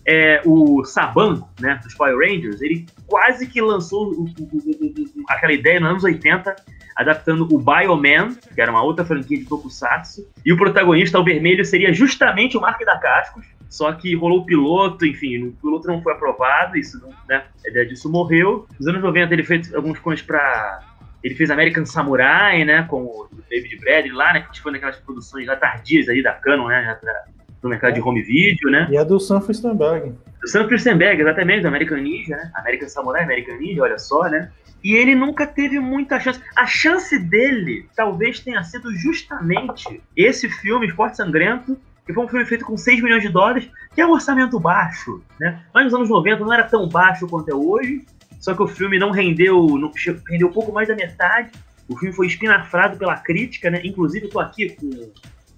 é, 0.06 0.42
o 0.46 0.84
Saban, 0.84 1.42
né, 1.60 1.80
dos 1.82 1.94
Power 1.96 2.16
Rangers, 2.18 2.62
ele 2.62 2.86
quase 3.08 3.48
que 3.48 3.62
lançou 3.62 4.12
o- 4.12 4.24
o- 4.26 4.28
o- 4.28 5.24
aquela 5.30 5.54
ideia 5.54 5.80
nos 5.80 5.90
anos 5.90 6.04
80, 6.04 6.54
adaptando 6.96 7.48
o 7.52 7.58
Bioman, 7.58 8.36
que 8.54 8.62
era 8.62 8.70
uma 8.70 8.84
outra 8.84 9.04
franquia 9.06 9.38
de 9.40 9.46
Tokusatsu, 9.46 10.28
e 10.46 10.52
o 10.54 10.58
protagonista, 10.58 11.18
o 11.20 11.24
vermelho, 11.24 11.64
seria 11.66 11.92
justamente 11.94 12.56
o 12.58 12.62
Mark 12.62 12.80
Dacascos, 12.86 13.46
só 13.74 13.92
que 13.92 14.16
rolou 14.16 14.42
o 14.42 14.46
piloto, 14.46 15.04
enfim, 15.04 15.48
o 15.48 15.52
piloto 15.54 15.88
não 15.88 16.00
foi 16.00 16.14
aprovado, 16.14 16.78
isso, 16.78 17.02
né, 17.28 17.44
a 17.66 17.70
ideia 17.70 17.88
disso 17.88 18.08
morreu. 18.08 18.68
Nos 18.80 18.88
anos 18.88 19.02
90 19.02 19.34
ele 19.34 19.44
fez 19.44 19.74
alguns 19.74 19.98
coisas 19.98 20.24
pra... 20.24 20.80
Ele 21.24 21.34
fez 21.34 21.50
American 21.50 21.84
Samurai, 21.86 22.64
né, 22.64 22.86
com 22.88 23.02
o 23.02 23.28
David 23.50 23.80
Bradley 23.80 24.12
lá, 24.12 24.34
né, 24.34 24.42
que 24.42 24.62
foi 24.62 24.74
naquelas 24.74 24.98
produções 24.98 25.48
já 25.48 25.56
tardias 25.56 26.08
aí 26.08 26.22
da 26.22 26.34
Canon, 26.34 26.68
né, 26.68 26.98
pra- 27.02 27.24
no 27.64 27.70
mercado 27.70 27.94
de 27.96 28.02
home 28.02 28.22
video, 28.22 28.70
né. 28.70 28.88
E 28.92 28.98
é 28.98 29.04
do 29.04 29.20
Sam 29.20 29.42
Fistenberg. 29.42 30.14
O 30.44 30.48
Sam 30.48 30.68
Christenberg, 30.68 31.22
exatamente, 31.22 31.62
do 31.62 31.70
American 31.70 31.98
Ninja, 31.98 32.36
né? 32.36 32.52
American 32.56 32.90
Samurai, 32.90 33.24
American 33.24 33.58
Ninja, 33.58 33.82
olha 33.82 33.98
só, 33.98 34.30
né? 34.30 34.52
E 34.84 34.94
ele 34.94 35.16
nunca 35.16 35.48
teve 35.48 35.80
muita 35.80 36.20
chance. 36.20 36.42
A 36.56 36.68
chance 36.68 37.18
dele 37.18 37.88
talvez 37.96 38.42
tenha 38.42 38.62
sido 38.64 38.94
justamente 38.94 40.02
esse 40.18 40.50
filme, 40.50 40.88
Esporte 40.88 41.16
Sangrento, 41.16 41.80
que 42.06 42.14
foi 42.14 42.26
um 42.26 42.28
filme 42.28 42.46
feito 42.46 42.66
com 42.66 42.78
6 42.78 43.02
milhões 43.02 43.24
de 43.24 43.30
dólares, 43.30 43.70
que 43.94 44.02
é 44.02 44.06
um 44.06 44.12
orçamento 44.12 44.60
baixo, 44.60 45.22
né? 45.40 45.62
Mas 45.74 45.86
nos 45.86 45.94
anos 45.94 46.10
90 46.10 46.44
não 46.44 46.54
era 46.54 46.64
tão 46.64 46.88
baixo 46.88 47.28
quanto 47.28 47.50
é 47.50 47.56
hoje, 47.56 48.06
só 48.40 48.54
que 48.54 48.62
o 48.62 48.68
filme 48.68 49.00
não 49.00 49.12
rendeu, 49.12 49.66
não, 49.78 49.92
rendeu 50.28 50.50
pouco 50.50 50.74
mais 50.74 50.88
da 50.88 50.96
metade. 50.96 51.52
O 51.88 51.98
filme 51.98 52.14
foi 52.14 52.28
espinafrado 52.28 52.98
pela 52.98 53.16
crítica, 53.18 53.70
né? 53.70 53.82
Inclusive, 53.84 54.26
eu 54.26 54.30
tô 54.30 54.40
aqui 54.40 54.70
com 54.72 55.12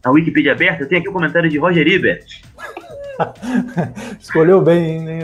a 0.03 0.11
Wikipedia 0.11 0.51
aberta, 0.51 0.83
eu 0.83 0.87
tenho 0.87 1.01
aqui 1.01 1.09
o 1.09 1.13
comentário 1.13 1.49
de 1.49 1.57
Roger 1.57 1.87
Ebert. 1.87 2.43
Escolheu 4.21 4.61
bem, 4.61 5.01
né, 5.01 5.19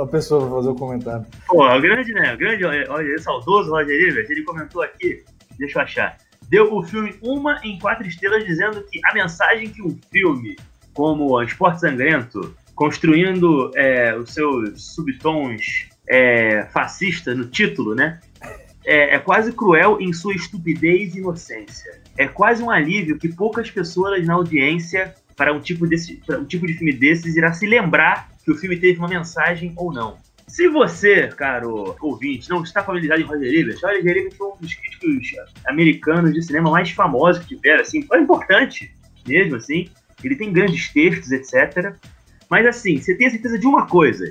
a 0.00 0.06
pessoa 0.06 0.46
para 0.46 0.56
fazer 0.56 0.68
o 0.70 0.74
comentário. 0.74 1.26
Pô, 1.46 1.66
o 1.66 1.80
grande, 1.80 2.12
né? 2.14 2.32
O 2.32 2.38
grande, 2.38 2.64
olha, 2.64 3.18
saudoso 3.18 3.70
Roger 3.70 4.08
Ebert, 4.08 4.30
ele 4.30 4.42
comentou 4.42 4.80
aqui, 4.80 5.22
deixa 5.58 5.78
eu 5.78 5.82
achar, 5.82 6.16
deu 6.52 6.70
o 6.70 6.82
filme 6.82 7.14
uma 7.22 7.58
em 7.64 7.78
quatro 7.78 8.06
estrelas, 8.06 8.44
dizendo 8.44 8.82
que 8.82 9.00
a 9.06 9.14
mensagem 9.14 9.70
que 9.70 9.82
um 9.82 9.98
filme 10.12 10.58
como 10.92 11.42
Esporte 11.42 11.80
Sangrento, 11.80 12.54
construindo 12.74 13.70
é, 13.74 14.14
os 14.14 14.34
seus 14.34 14.94
subtons 14.94 15.88
é, 16.06 16.66
fascistas 16.66 17.34
no 17.34 17.46
título, 17.46 17.94
né? 17.94 18.20
É, 18.84 19.14
é 19.14 19.18
quase 19.18 19.50
cruel 19.52 19.98
em 19.98 20.12
sua 20.12 20.34
estupidez 20.34 21.14
e 21.14 21.20
inocência. 21.20 22.02
É 22.18 22.28
quase 22.28 22.62
um 22.62 22.68
alívio 22.68 23.18
que 23.18 23.30
poucas 23.30 23.70
pessoas 23.70 24.26
na 24.26 24.34
audiência 24.34 25.14
para 25.34 25.54
um 25.54 25.60
tipo, 25.60 25.86
desse, 25.86 26.16
para 26.26 26.38
um 26.38 26.44
tipo 26.44 26.66
de 26.66 26.74
filme 26.74 26.92
desses 26.92 27.34
irá 27.34 27.54
se 27.54 27.66
lembrar 27.66 28.28
que 28.44 28.50
o 28.50 28.54
filme 28.54 28.76
teve 28.76 28.98
uma 28.98 29.08
mensagem 29.08 29.72
ou 29.74 29.90
não. 29.90 30.18
Se 30.52 30.68
você, 30.68 31.28
caro 31.28 31.96
ouvinte, 32.02 32.50
não 32.50 32.62
está 32.62 32.84
familiarizado 32.84 33.22
em 33.22 33.24
Roger 33.24 33.58
Ebert, 33.58 33.80
Roger 33.82 34.00
Ebert 34.00 34.36
foi 34.36 34.48
um 34.48 34.56
dos 34.58 34.74
críticos 34.74 35.28
americanos 35.66 36.34
de 36.34 36.42
cinema 36.42 36.70
mais 36.70 36.90
famosos 36.90 37.42
que 37.42 37.56
tiveram, 37.56 37.80
assim, 37.80 38.02
foi 38.02 38.20
importante 38.20 38.94
mesmo, 39.26 39.56
assim. 39.56 39.88
Ele 40.22 40.36
tem 40.36 40.52
grandes 40.52 40.92
textos, 40.92 41.32
etc. 41.32 41.94
Mas, 42.50 42.66
assim, 42.66 42.98
você 42.98 43.14
tem 43.14 43.28
a 43.28 43.30
certeza 43.30 43.58
de 43.58 43.66
uma 43.66 43.86
coisa. 43.86 44.30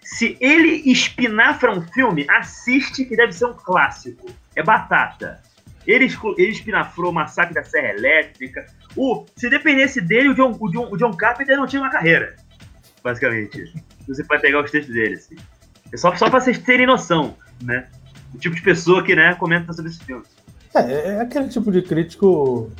Se 0.00 0.38
ele 0.40 0.90
espinafra 0.90 1.70
um 1.70 1.82
filme, 1.82 2.24
assiste 2.30 3.04
que 3.04 3.14
deve 3.14 3.32
ser 3.32 3.44
um 3.44 3.54
clássico. 3.54 4.30
É 4.54 4.62
batata. 4.62 5.42
Ele, 5.86 6.10
ele 6.38 6.50
espinafrou 6.50 7.10
o 7.10 7.14
Massacre 7.14 7.52
da 7.52 7.62
Serra 7.62 7.90
Elétrica. 7.90 8.64
O, 8.96 9.26
se 9.36 9.50
dependesse 9.50 10.00
dele, 10.00 10.30
o 10.30 10.34
John, 10.34 10.56
o, 10.58 10.70
John, 10.70 10.88
o 10.90 10.96
John 10.96 11.14
Carpenter 11.14 11.58
não 11.58 11.66
tinha 11.66 11.82
uma 11.82 11.90
carreira. 11.90 12.36
Basicamente. 13.04 13.70
Você 14.06 14.24
pode 14.24 14.42
pegar 14.42 14.62
os 14.62 14.70
textos 14.70 14.94
dele. 14.94 15.14
Assim. 15.14 15.36
É 15.92 15.96
só, 15.96 16.14
só 16.16 16.30
pra 16.30 16.40
vocês 16.40 16.58
terem 16.58 16.86
noção, 16.86 17.34
né? 17.62 17.88
O 18.34 18.38
tipo 18.38 18.54
de 18.54 18.62
pessoa 18.62 19.02
que 19.02 19.14
né, 19.14 19.34
comenta 19.34 19.72
sobre 19.72 19.90
esse 19.90 20.04
filme. 20.04 20.24
É, 20.74 21.14
é 21.14 21.20
aquele 21.20 21.48
tipo 21.48 21.72
de 21.72 21.82
crítico, 21.82 22.70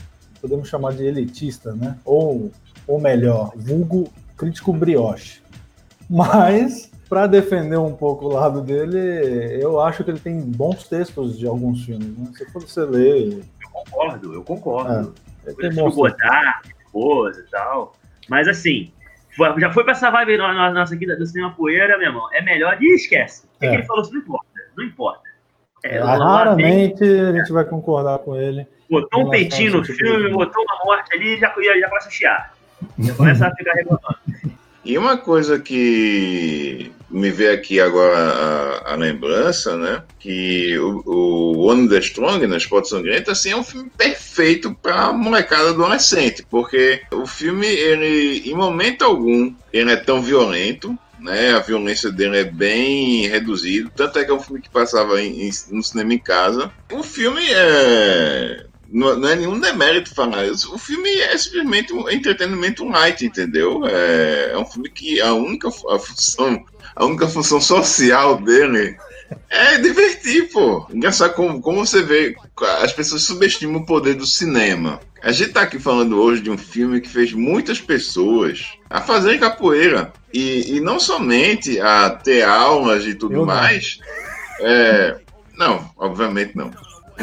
podemos 0.41 0.69
chamar 0.69 0.93
de 0.93 1.05
elitista, 1.05 1.73
né? 1.73 1.97
Ou, 2.05 2.51
ou 2.87 3.01
melhor, 3.01 3.53
vulgo 3.57 4.13
crítico 4.37 4.73
brioche. 4.73 5.41
Mas 6.09 6.91
para 7.09 7.27
defender 7.27 7.79
um 7.79 7.95
pouco 7.95 8.27
o 8.27 8.33
lado 8.33 8.61
dele, 8.61 8.99
eu 9.61 9.81
acho 9.81 10.05
que 10.05 10.11
ele 10.11 10.19
tem 10.19 10.41
bons 10.41 10.89
textos 10.89 11.39
de 11.39 11.47
alguns 11.47 11.85
filmes. 11.85 12.17
Né? 12.19 12.31
Se 12.37 12.51
for 12.53 12.63
você 12.63 12.81
ler. 12.81 13.45
Eu 13.63 13.71
concordo, 13.71 14.35
eu 14.35 14.43
concordo. 14.43 15.15
É, 15.45 15.51
ele 15.51 15.57
tem 15.57 15.91
Godard, 15.91 16.75
esposa 16.85 17.41
e 17.41 17.51
tal. 17.51 17.93
Mas 18.29 18.49
assim, 18.49 18.91
já 19.59 19.71
foi 19.71 19.85
pra 19.85 19.93
essa 19.93 20.11
vibe 20.11 20.39
nossa 20.39 20.95
aqui 20.95 21.07
do 21.07 21.27
cinema 21.27 21.53
poeira, 21.53 21.99
meu 21.99 22.09
irmão. 22.09 22.29
É 22.33 22.43
melhor 22.43 22.77
de 22.77 22.87
esquece. 22.95 23.47
O 23.61 23.65
é. 23.65 23.69
que 23.69 23.75
ele 23.75 23.83
falou, 23.85 24.03
isso 24.03 24.13
não 24.13 24.21
importa. 24.21 24.47
Não 24.77 24.85
importa. 24.85 25.23
É, 25.85 25.99
raramente 25.99 27.05
a 27.05 27.33
gente 27.33 27.53
vai 27.53 27.65
concordar 27.65 28.19
com 28.21 28.35
ele. 28.37 28.67
Botou 28.91 29.27
um 29.27 29.31
peitinho 29.31 29.79
no 29.79 29.85
filme, 29.85 30.31
botou 30.31 30.63
uma 30.63 30.85
morte 30.85 31.15
ali 31.15 31.37
e 31.37 31.39
já, 31.39 31.53
já, 31.57 31.79
já 31.79 31.89
começa 31.89 32.09
a 32.09 32.11
chiar. 32.11 32.55
Já 32.99 33.15
começa 33.15 33.47
a 33.47 33.55
ficar 33.55 33.73
reclamando. 33.75 34.19
E 34.85 34.97
uma 34.97 35.17
coisa 35.17 35.59
que 35.59 36.93
me 37.11 37.31
vê 37.31 37.51
aqui 37.51 37.81
agora 37.81 38.19
a, 38.19 38.93
a 38.93 38.97
lembrança, 38.97 39.77
né? 39.77 40.03
Que 40.19 40.79
o, 40.79 41.03
o 41.07 41.67
One 41.67 41.89
the 41.89 41.99
Strong, 41.99 42.47
na 42.47 42.57
Esporte 42.57 42.89
Sangrento, 42.89 43.31
assim, 43.31 43.51
é 43.51 43.57
um 43.57 43.65
filme 43.65 43.91
perfeito 43.97 44.75
para 44.75 45.13
molecada 45.13 45.71
adolescente, 45.71 46.45
porque 46.51 47.03
o 47.13 47.27
filme, 47.27 47.67
ele, 47.67 48.43
em 48.49 48.55
momento 48.55 49.03
algum, 49.03 49.55
ele 49.73 49.93
é 49.93 49.97
tão 49.97 50.21
violento, 50.21 50.97
né? 51.21 51.53
A 51.55 51.61
violência 51.61 52.11
dele 52.11 52.39
é 52.39 52.45
bem 52.45 53.27
reduzida. 53.27 53.91
Tanto 53.95 54.19
é 54.19 54.25
que 54.25 54.31
é 54.31 54.35
um 54.35 54.41
filme 54.41 54.61
que 54.61 54.71
passava 54.71 55.21
em, 55.21 55.49
em, 55.49 55.51
no 55.71 55.83
cinema 55.83 56.15
em 56.15 56.19
casa. 56.19 56.73
O 56.93 57.03
filme 57.03 57.43
é 57.51 58.67
não, 58.89 59.17
não, 59.17 59.29
é 59.29 59.37
nenhum 59.37 59.59
demérito 59.59 60.15
falar 60.15 60.47
isso. 60.47 60.73
O 60.75 60.79
filme 60.79 61.11
é 61.11 61.37
simplesmente 61.37 61.93
um 61.93 62.09
entretenimento 62.09 62.85
light, 62.85 63.25
entendeu? 63.25 63.87
É, 63.87 64.53
é 64.53 64.59
um 64.59 64.65
filme 64.65 64.89
que 64.89 65.21
a 65.21 65.33
única 65.35 65.69
a 65.69 65.99
função, 65.99 66.65
a 66.97 67.05
única 67.05 67.29
função 67.29 67.61
social 67.61 68.41
dele 68.41 68.97
é 69.51 69.79
divertir, 69.79 70.51
pô. 70.51 70.87
Engraçado 70.91 71.35
como, 71.35 71.61
como 71.61 71.87
você 71.87 72.03
vê, 72.03 72.35
as 72.83 72.93
pessoas 72.93 73.23
subestimam 73.23 73.83
o 73.83 73.87
poder 73.87 74.15
do 74.15 74.27
cinema. 74.27 75.01
A 75.23 75.31
gente 75.31 75.53
tá 75.53 75.63
aqui 75.63 75.79
falando 75.79 76.21
hoje 76.21 76.43
de 76.43 76.51
um 76.51 76.59
filme 76.59 77.01
que 77.01 77.09
fez 77.09 77.33
muitas 77.33 77.81
pessoas 77.81 78.65
a 78.89 79.01
fazerem 79.01 79.39
capoeira. 79.39 80.13
E, 80.33 80.77
e 80.77 80.81
não 80.81 80.99
somente 80.99 81.81
a 81.81 82.11
ter 82.11 82.43
aulas 82.43 83.07
e 83.07 83.15
tudo 83.15 83.35
Eu 83.35 83.47
mais. 83.47 83.99
Não. 84.59 84.67
É, 84.67 85.17
não, 85.57 85.91
obviamente 85.97 86.57
não. 86.57 86.71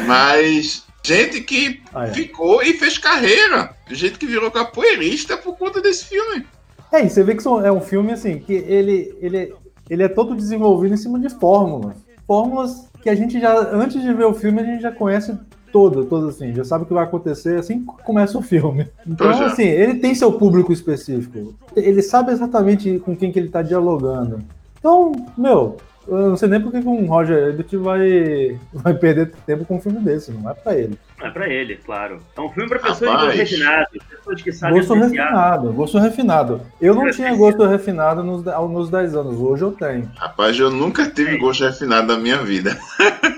Mas 0.06 0.84
Gente 1.06 1.42
que 1.42 1.82
ah, 1.94 2.06
é. 2.06 2.12
ficou 2.14 2.62
e 2.62 2.72
fez 2.72 2.96
carreira. 2.96 3.76
Gente 3.90 4.18
que 4.18 4.26
virou 4.26 4.50
capoeirista 4.50 5.36
por 5.36 5.54
conta 5.58 5.82
desse 5.82 6.06
filme. 6.06 6.46
É, 6.90 7.04
e 7.04 7.10
você 7.10 7.22
vê 7.22 7.34
que 7.34 7.46
é 7.46 7.70
um 7.70 7.80
filme 7.80 8.12
assim, 8.12 8.38
que 8.38 8.54
ele, 8.54 9.14
ele, 9.20 9.54
ele 9.88 10.02
é 10.02 10.08
todo 10.08 10.34
desenvolvido 10.34 10.94
em 10.94 10.98
cima 10.98 11.18
de 11.18 11.28
fórmulas. 11.28 11.96
Fórmulas 12.26 12.88
que 13.02 13.10
a 13.10 13.14
gente 13.14 13.38
já, 13.38 13.54
antes 13.72 14.00
de 14.00 14.12
ver 14.12 14.24
o 14.24 14.34
filme, 14.34 14.60
a 14.60 14.64
gente 14.64 14.82
já 14.82 14.90
conhece 14.90 15.36
todo, 15.70 16.04
todo 16.04 16.28
assim, 16.28 16.54
já 16.54 16.64
sabe 16.64 16.84
o 16.84 16.86
que 16.86 16.94
vai 16.94 17.02
acontecer 17.02 17.58
assim 17.58 17.80
que 17.84 18.02
começa 18.04 18.38
o 18.38 18.42
filme. 18.42 18.88
Então, 19.06 19.30
é. 19.30 19.44
assim, 19.44 19.64
ele 19.64 19.96
tem 19.96 20.14
seu 20.14 20.32
público 20.32 20.72
específico. 20.72 21.54
Ele 21.74 22.00
sabe 22.00 22.30
exatamente 22.32 22.98
com 23.00 23.16
quem 23.16 23.32
que 23.32 23.38
ele 23.38 23.48
está 23.48 23.60
dialogando. 23.60 24.38
Então, 24.78 25.12
meu, 25.36 25.76
eu 26.06 26.30
não 26.30 26.36
sei 26.36 26.48
nem 26.48 26.60
porque 26.60 26.80
com 26.80 27.02
o 27.02 27.06
Roger 27.06 27.48
Ebert 27.48 27.76
vai, 27.78 28.58
vai 28.72 28.94
perder 28.94 29.32
tempo 29.44 29.64
com 29.64 29.76
um 29.76 29.80
filme 29.80 29.98
desse, 30.00 30.30
não 30.30 30.48
é 30.48 30.54
pra 30.54 30.78
ele. 30.78 30.98
É 31.24 31.30
pra 31.30 31.48
ele, 31.48 31.76
claro. 31.76 32.20
É 32.36 32.40
um 32.40 32.50
filme 32.50 32.68
pra 32.68 32.78
pessoas 32.78 33.10
Rapaz. 33.10 33.32
de 33.32 33.38
gosto 33.38 33.50
refinado, 33.52 33.86
pessoas 34.10 34.42
que 34.42 34.52
sabem 34.52 34.76
Gosto 34.76 34.92
apreciar. 34.94 35.24
refinado, 35.24 35.72
gosto 35.72 35.98
refinado. 35.98 36.60
Eu 36.80 36.94
não 36.94 37.10
tinha 37.10 37.34
gosto 37.34 37.64
refinado 37.66 38.22
nos, 38.22 38.44
nos 38.44 38.90
10 38.90 39.16
anos, 39.16 39.40
hoje 39.40 39.62
eu 39.62 39.72
tenho. 39.72 40.10
Rapaz, 40.16 40.58
eu 40.58 40.70
nunca 40.70 41.08
tive 41.08 41.36
é. 41.36 41.38
gosto 41.38 41.64
refinado 41.64 42.06
na 42.08 42.18
minha 42.18 42.38
vida. 42.38 42.76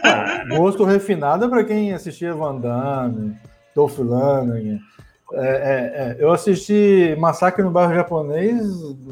Ah, 0.02 0.44
gosto 0.48 0.84
refinado 0.84 1.44
é 1.44 1.48
pra 1.48 1.64
quem 1.64 1.92
assistia 1.92 2.34
Van 2.34 2.56
Damme, 2.58 3.36
Dolph 3.74 3.98
Lundgren. 3.98 4.80
É, 5.32 5.38
é, 5.38 5.42
é, 5.42 6.16
eu 6.18 6.30
assisti 6.30 7.16
Massacre 7.18 7.62
no 7.62 7.70
Bairro 7.70 7.94
Japonês 7.94 8.62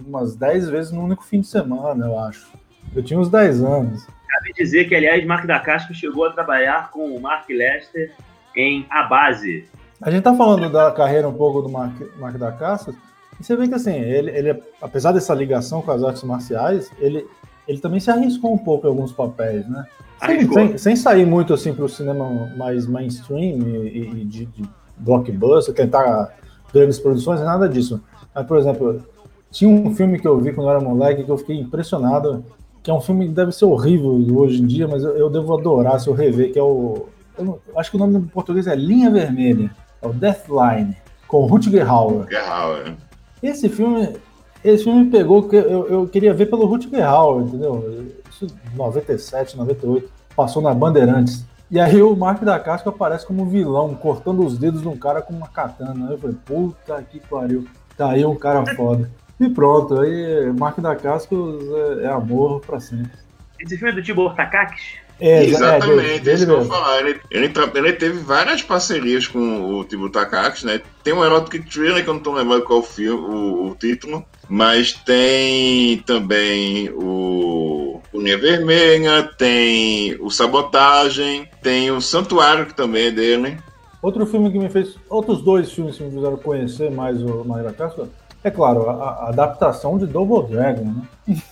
umas 0.06 0.36
10 0.36 0.68
vezes 0.68 0.92
no 0.92 1.02
único 1.02 1.24
fim 1.24 1.40
de 1.40 1.46
semana, 1.48 2.06
eu 2.06 2.18
acho. 2.18 2.46
Eu 2.94 3.02
tinha 3.02 3.18
uns 3.18 3.28
10 3.28 3.62
anos. 3.62 4.06
Cabe 4.28 4.52
dizer 4.52 4.84
que, 4.84 4.94
aliás, 4.94 5.24
Mark 5.24 5.46
da 5.46 5.58
Casca 5.60 5.92
chegou 5.94 6.26
a 6.26 6.32
trabalhar 6.32 6.90
com 6.90 7.16
o 7.16 7.20
Mark 7.20 7.48
Lester 7.48 8.12
em 8.56 8.86
A 8.90 9.04
Base. 9.04 9.64
A 10.00 10.10
gente 10.10 10.22
tá 10.22 10.34
falando 10.34 10.70
da 10.70 10.90
carreira 10.90 11.28
um 11.28 11.32
pouco 11.32 11.62
do 11.62 11.68
Mark, 11.68 11.94
Mark 12.18 12.36
da 12.36 12.52
Casca, 12.52 12.94
e 13.38 13.44
você 13.44 13.56
vê 13.56 13.66
que, 13.66 13.74
assim, 13.74 13.94
ele, 13.94 14.30
ele, 14.30 14.62
apesar 14.80 15.12
dessa 15.12 15.34
ligação 15.34 15.82
com 15.82 15.90
as 15.90 16.02
artes 16.02 16.22
marciais, 16.22 16.90
ele, 16.98 17.26
ele 17.66 17.78
também 17.78 18.00
se 18.00 18.10
arriscou 18.10 18.52
um 18.52 18.58
pouco 18.58 18.86
em 18.86 18.90
alguns 18.90 19.12
papéis, 19.12 19.68
né? 19.68 19.86
Sem, 20.24 20.52
sem, 20.52 20.78
sem 20.78 20.96
sair 20.96 21.26
muito, 21.26 21.52
assim, 21.52 21.74
para 21.74 21.84
o 21.84 21.88
cinema 21.88 22.52
mais 22.56 22.86
mainstream 22.86 23.58
e, 23.66 24.20
e 24.20 24.24
de, 24.24 24.46
de 24.46 24.62
blockbuster, 24.96 25.74
tentar 25.74 26.34
grandes 26.72 26.98
produções, 26.98 27.40
nada 27.40 27.68
disso. 27.68 28.02
Mas, 28.34 28.46
por 28.46 28.58
exemplo, 28.58 29.02
tinha 29.50 29.70
um 29.70 29.94
filme 29.94 30.18
que 30.18 30.28
eu 30.28 30.38
vi 30.38 30.52
quando 30.52 30.68
eu 30.68 30.70
era 30.70 30.80
moleque 30.80 31.24
que 31.24 31.30
eu 31.30 31.38
fiquei 31.38 31.58
impressionado 31.58 32.44
que 32.84 32.90
é 32.90 32.94
um 32.94 33.00
filme 33.00 33.26
que 33.26 33.32
deve 33.32 33.50
ser 33.50 33.64
horrível 33.64 34.10
hoje 34.36 34.60
em 34.60 34.66
dia, 34.66 34.86
mas 34.86 35.02
eu, 35.02 35.16
eu 35.16 35.30
devo 35.30 35.56
adorar 35.56 35.98
se 35.98 36.06
eu 36.06 36.12
rever, 36.12 36.52
que 36.52 36.58
é 36.58 36.62
o. 36.62 37.06
Eu 37.38 37.60
acho 37.76 37.90
que 37.90 37.96
o 37.96 38.00
nome 38.00 38.18
em 38.18 38.22
português 38.22 38.66
é 38.66 38.74
Linha 38.74 39.10
Vermelha. 39.10 39.70
É 40.00 40.06
o 40.06 40.12
Deathline, 40.12 40.96
com 41.26 41.38
o 41.38 41.46
Rutger 41.46 41.88
Hauer. 41.88 42.26
Hauer. 42.48 42.94
Esse 43.42 43.68
filme. 43.68 44.16
Esse 44.62 44.84
filme 44.84 45.10
pegou 45.10 45.46
que 45.46 45.56
eu, 45.56 45.88
eu 45.88 46.08
queria 46.08 46.32
ver 46.32 46.46
pelo 46.46 46.64
Rutger 46.64 47.06
Hauer, 47.06 47.44
entendeu? 47.44 48.12
Isso 48.30 48.46
97, 48.74 49.56
98. 49.56 50.10
Passou 50.34 50.62
na 50.62 50.72
Bandeirantes. 50.72 51.44
E 51.70 51.78
aí 51.78 52.02
o 52.02 52.14
Mark 52.16 52.42
da 52.42 52.58
Casca 52.58 52.88
aparece 52.90 53.26
como 53.26 53.46
vilão, 53.46 53.94
cortando 53.94 54.44
os 54.44 54.56
dedos 54.56 54.82
de 54.82 54.88
um 54.88 54.96
cara 54.96 55.20
com 55.20 55.34
uma 55.34 55.48
katana. 55.48 56.06
Aí 56.06 56.12
eu 56.12 56.18
falei, 56.18 56.36
puta 56.44 57.02
que 57.02 57.20
pariu. 57.20 57.66
Tá 57.96 58.10
aí 58.10 58.24
um 58.24 58.36
cara 58.36 58.64
foda. 58.74 59.10
E 59.40 59.48
pronto, 59.48 60.00
aí 60.00 60.52
Marco 60.52 60.80
da 60.80 60.94
Cascos 60.94 61.64
é, 61.98 62.04
é 62.04 62.06
amor 62.06 62.60
pra 62.60 62.78
sempre. 62.78 63.18
Esse 63.58 63.76
filme 63.76 63.92
é 63.92 63.94
do 63.94 64.02
Tibor 64.02 64.34
Takakis? 64.34 65.03
É, 65.20 65.44
Exatamente, 65.44 66.28
é, 66.28 66.34
isso 66.34 66.44
que 66.44 66.52
eu 66.52 66.64
vou 66.64 66.66
falar. 66.66 67.00
Ele, 67.00 67.20
ele, 67.30 67.52
ele, 67.74 67.92
teve 67.92 68.18
várias 68.18 68.62
parcerias 68.62 69.26
com 69.28 69.78
o 69.78 69.84
Tibor 69.84 70.10
Takakis, 70.10 70.64
né? 70.64 70.80
Tem 71.02 71.14
um 71.14 71.24
Erotic 71.24 71.70
Thriller, 71.70 72.02
que 72.02 72.10
eu 72.10 72.14
não 72.14 72.20
tô 72.20 72.32
lembrando 72.32 72.64
qual 72.64 72.82
filme, 72.82 73.22
o, 73.22 73.70
o 73.70 73.74
título, 73.76 74.24
mas 74.48 74.92
tem 74.92 75.98
também 75.98 76.90
o 76.90 78.00
Linha 78.12 78.38
Vermelha, 78.38 79.30
tem 79.38 80.16
o 80.20 80.30
Sabotagem, 80.30 81.48
tem 81.62 81.90
o 81.90 82.00
Santuário, 82.00 82.66
que 82.66 82.74
também 82.74 83.06
é 83.06 83.10
dele. 83.10 83.58
Outro 84.02 84.26
filme 84.26 84.50
que 84.50 84.58
me 84.58 84.68
fez. 84.68 84.96
Outros 85.08 85.42
dois 85.42 85.72
filmes 85.72 85.96
que 85.96 86.02
me 86.02 86.10
fizeram 86.10 86.36
conhecer 86.36 86.90
mais 86.90 87.22
o 87.22 87.44
Marco 87.44 87.64
da 87.64 87.72
Casca 87.72 88.08
É 88.42 88.50
claro, 88.50 88.90
a, 88.90 88.92
a 88.92 89.28
adaptação 89.30 89.96
de 89.96 90.06
Double 90.06 90.50
Dragon, 90.50 90.92
né? 91.26 91.36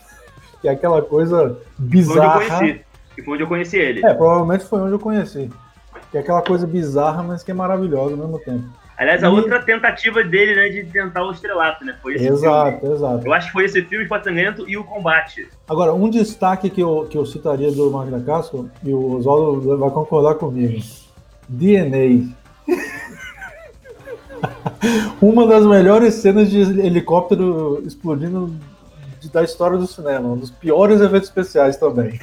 que 0.60 0.68
é 0.68 0.72
aquela 0.72 1.00
coisa 1.00 1.58
bizarra. 1.78 2.60
Foi 3.24 3.34
onde 3.34 3.42
eu 3.42 3.48
conheci. 3.48 3.78
E 3.78 3.80
foi 3.80 3.82
onde 3.82 3.82
eu 3.88 3.88
conheci 3.98 4.00
ele. 4.00 4.06
É, 4.06 4.14
provavelmente 4.14 4.64
foi 4.64 4.80
onde 4.80 4.92
eu 4.92 4.98
conheci. 4.98 5.50
Que 6.10 6.18
é 6.18 6.20
aquela 6.20 6.42
coisa 6.42 6.66
bizarra, 6.66 7.22
mas 7.22 7.42
que 7.42 7.50
é 7.50 7.54
maravilhosa 7.54 8.12
ao 8.12 8.18
mesmo 8.18 8.38
tempo. 8.38 8.64
Aliás, 8.96 9.24
a 9.24 9.28
e... 9.28 9.30
outra 9.30 9.60
tentativa 9.60 10.22
dele, 10.22 10.54
né, 10.54 10.68
de 10.68 10.84
tentar 10.84 11.24
o 11.24 11.32
estrelato, 11.32 11.84
né? 11.84 11.96
Foi 12.00 12.14
esse 12.14 12.28
exato, 12.28 12.80
filme. 12.80 12.94
exato. 12.94 13.26
Eu 13.26 13.32
acho 13.32 13.48
que 13.48 13.52
foi 13.52 13.64
esse 13.64 13.82
filme, 13.82 14.04
Espaçamento 14.04 14.68
e 14.68 14.76
o 14.76 14.84
Combate. 14.84 15.48
Agora, 15.68 15.92
um 15.92 16.08
destaque 16.08 16.70
que 16.70 16.80
eu, 16.80 17.08
que 17.10 17.18
eu 17.18 17.26
citaria 17.26 17.72
do 17.72 17.90
Magna 17.90 18.20
Casco, 18.20 18.70
e 18.84 18.92
o 18.92 19.16
Oswaldo 19.16 19.76
vai 19.76 19.90
concordar 19.90 20.36
comigo. 20.36 20.80
DNA. 21.48 22.28
Uma 25.20 25.46
das 25.46 25.66
melhores 25.66 26.14
cenas 26.14 26.50
de 26.50 26.60
helicóptero 26.60 27.82
explodindo 27.84 28.54
da 29.30 29.42
história 29.42 29.76
do 29.78 29.86
cinema, 29.86 30.28
um 30.28 30.36
dos 30.36 30.50
piores 30.50 31.00
eventos 31.00 31.28
especiais 31.28 31.76
também. 31.76 32.18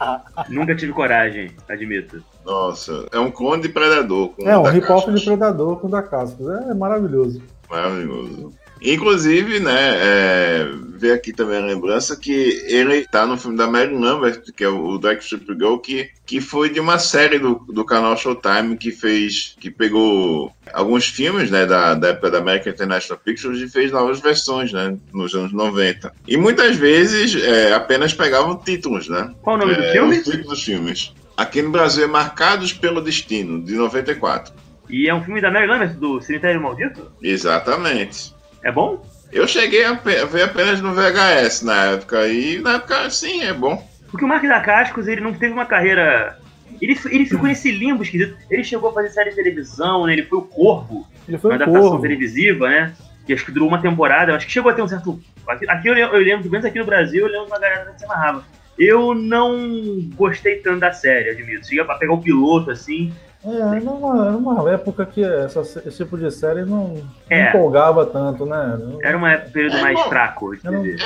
Nunca 0.48 0.74
tive 0.74 0.92
coragem, 0.92 1.50
admito. 1.68 2.22
Nossa, 2.44 3.06
é 3.12 3.18
um 3.18 3.30
clone 3.30 3.62
de 3.62 3.68
Predador. 3.68 4.32
é, 4.40 4.56
um 4.56 4.62
rip-off 4.62 5.10
de 5.12 5.24
Predador 5.24 5.78
com 5.78 5.86
o 5.86 5.90
da 5.90 6.02
Cascos. 6.02 6.46
É 6.48 6.74
maravilhoso. 6.74 7.42
Maravilhoso. 7.68 8.52
Inclusive, 8.84 9.60
né, 9.60 9.96
é, 9.96 10.68
ver 10.98 11.12
aqui 11.12 11.32
também 11.32 11.56
a 11.56 11.64
lembrança 11.64 12.16
que 12.16 12.62
ele 12.66 13.06
tá 13.06 13.26
no 13.26 13.38
filme 13.38 13.56
da 13.56 13.66
Mary 13.66 13.94
Lambert, 13.94 14.42
que 14.54 14.62
é 14.62 14.68
o 14.68 14.98
Dark 14.98 15.20
Strip 15.22 15.46
Girl, 15.54 15.76
que, 15.78 16.10
que 16.26 16.38
foi 16.38 16.68
de 16.68 16.78
uma 16.80 16.98
série 16.98 17.38
do, 17.38 17.54
do 17.68 17.82
canal 17.82 18.14
Showtime 18.14 18.76
que 18.76 18.90
fez, 18.90 19.56
que 19.58 19.70
pegou 19.70 20.52
alguns 20.72 21.06
filmes, 21.06 21.50
né, 21.50 21.64
da, 21.64 21.94
da 21.94 22.08
época 22.08 22.30
da 22.30 22.38
American 22.38 22.72
International 22.72 23.20
Pictures 23.24 23.60
e 23.60 23.68
fez 23.68 23.90
novas 23.90 24.20
versões, 24.20 24.70
né, 24.70 24.96
nos 25.12 25.34
anos 25.34 25.52
90. 25.52 26.12
E 26.28 26.36
muitas 26.36 26.76
vezes 26.76 27.42
é, 27.42 27.72
apenas 27.72 28.12
pegavam 28.12 28.56
títulos, 28.56 29.08
né? 29.08 29.34
Qual 29.40 29.56
o 29.56 29.58
nome 29.58 29.72
é, 29.72 29.76
do 29.76 29.92
filme? 29.92 30.18
Os 30.18 30.24
títulos 30.24 30.46
dos 30.46 30.62
filmes. 30.62 31.14
Aqui 31.36 31.62
no 31.62 31.70
Brasil 31.70 32.04
é 32.04 32.06
Marcados 32.06 32.72
pelo 32.72 33.00
Destino, 33.00 33.64
de 33.64 33.74
94. 33.74 34.52
E 34.88 35.08
é 35.08 35.14
um 35.14 35.22
filme 35.24 35.40
da 35.40 35.50
Mary 35.50 35.66
Lambert, 35.66 35.94
do 35.94 36.20
Cemitério 36.20 36.60
Maldito? 36.60 37.10
Exatamente. 37.22 38.34
É 38.64 38.72
bom? 38.72 39.04
Eu 39.30 39.46
cheguei 39.46 39.84
a 39.84 39.92
ver 39.92 40.42
apenas 40.42 40.80
no 40.80 40.94
VHS 40.94 41.62
na 41.62 41.84
época, 41.92 42.26
e 42.26 42.58
na 42.60 42.74
época, 42.76 43.10
sim, 43.10 43.42
é 43.42 43.52
bom. 43.52 43.86
Porque 44.10 44.24
o 44.24 44.28
Mark 44.28 44.42
da 44.44 44.60
Cascos, 44.60 45.06
ele 45.06 45.20
não 45.20 45.34
teve 45.34 45.52
uma 45.52 45.66
carreira... 45.66 46.38
Ele, 46.80 46.98
ele 47.10 47.26
ficou 47.26 47.46
nesse 47.46 47.70
limbo 47.70 48.02
esquisito. 48.02 48.36
Ele 48.50 48.64
chegou 48.64 48.90
a 48.90 48.92
fazer 48.92 49.10
série 49.10 49.30
de 49.30 49.36
televisão, 49.36 50.06
né? 50.06 50.14
Ele 50.14 50.24
foi 50.24 50.38
o 50.38 50.42
Corvo. 50.42 51.06
Ele 51.28 51.36
foi 51.36 51.50
uma 51.50 51.54
o 51.58 51.62
adaptação 51.62 51.88
Corvo. 51.90 52.02
televisiva, 52.02 52.68
né? 52.68 52.94
Que 53.26 53.32
acho 53.32 53.44
que 53.44 53.52
durou 53.52 53.68
uma 53.68 53.80
temporada. 53.80 54.34
Acho 54.34 54.46
que 54.46 54.52
chegou 54.52 54.70
a 54.70 54.74
ter 54.74 54.82
um 54.82 54.88
certo... 54.88 55.20
Aqui, 55.46 55.68
aqui 55.68 55.88
eu, 55.88 55.94
eu 55.94 56.18
lembro, 56.18 56.42
pelo 56.42 56.52
menos 56.52 56.64
aqui 56.64 56.78
no 56.78 56.86
Brasil, 56.86 57.26
eu 57.26 57.32
lembro 57.32 57.46
uma 57.46 57.58
galera 57.58 57.90
que 57.92 57.98
se 57.98 58.04
amarrava. 58.04 58.44
Eu 58.78 59.14
não 59.14 60.00
gostei 60.14 60.56
tanto 60.56 60.80
da 60.80 60.92
série, 60.92 61.30
admito. 61.30 61.66
Cheguei 61.66 61.84
pra 61.84 61.96
pegar 61.96 62.12
o 62.12 62.22
piloto, 62.22 62.70
assim. 62.70 63.12
É, 63.46 63.80
numa, 63.80 64.30
numa 64.32 64.70
época 64.70 65.04
que 65.04 65.22
essa, 65.22 65.60
esse 65.60 65.96
tipo 65.98 66.16
de 66.16 66.30
série 66.30 66.64
não, 66.64 66.96
É. 67.28 67.42
não 67.42 67.48
empolgava 67.50 68.06
tanto, 68.06 68.46
né? 68.46 68.78
Era 69.02 69.18
um 69.18 69.50
período 69.52 69.76
É, 69.76 69.82
mais 69.82 69.94
bom, 69.98 70.08
fraco 70.08 70.56
de 70.56 70.64
eu 70.66 70.72
não- 70.72 70.82
TV. 70.82 70.96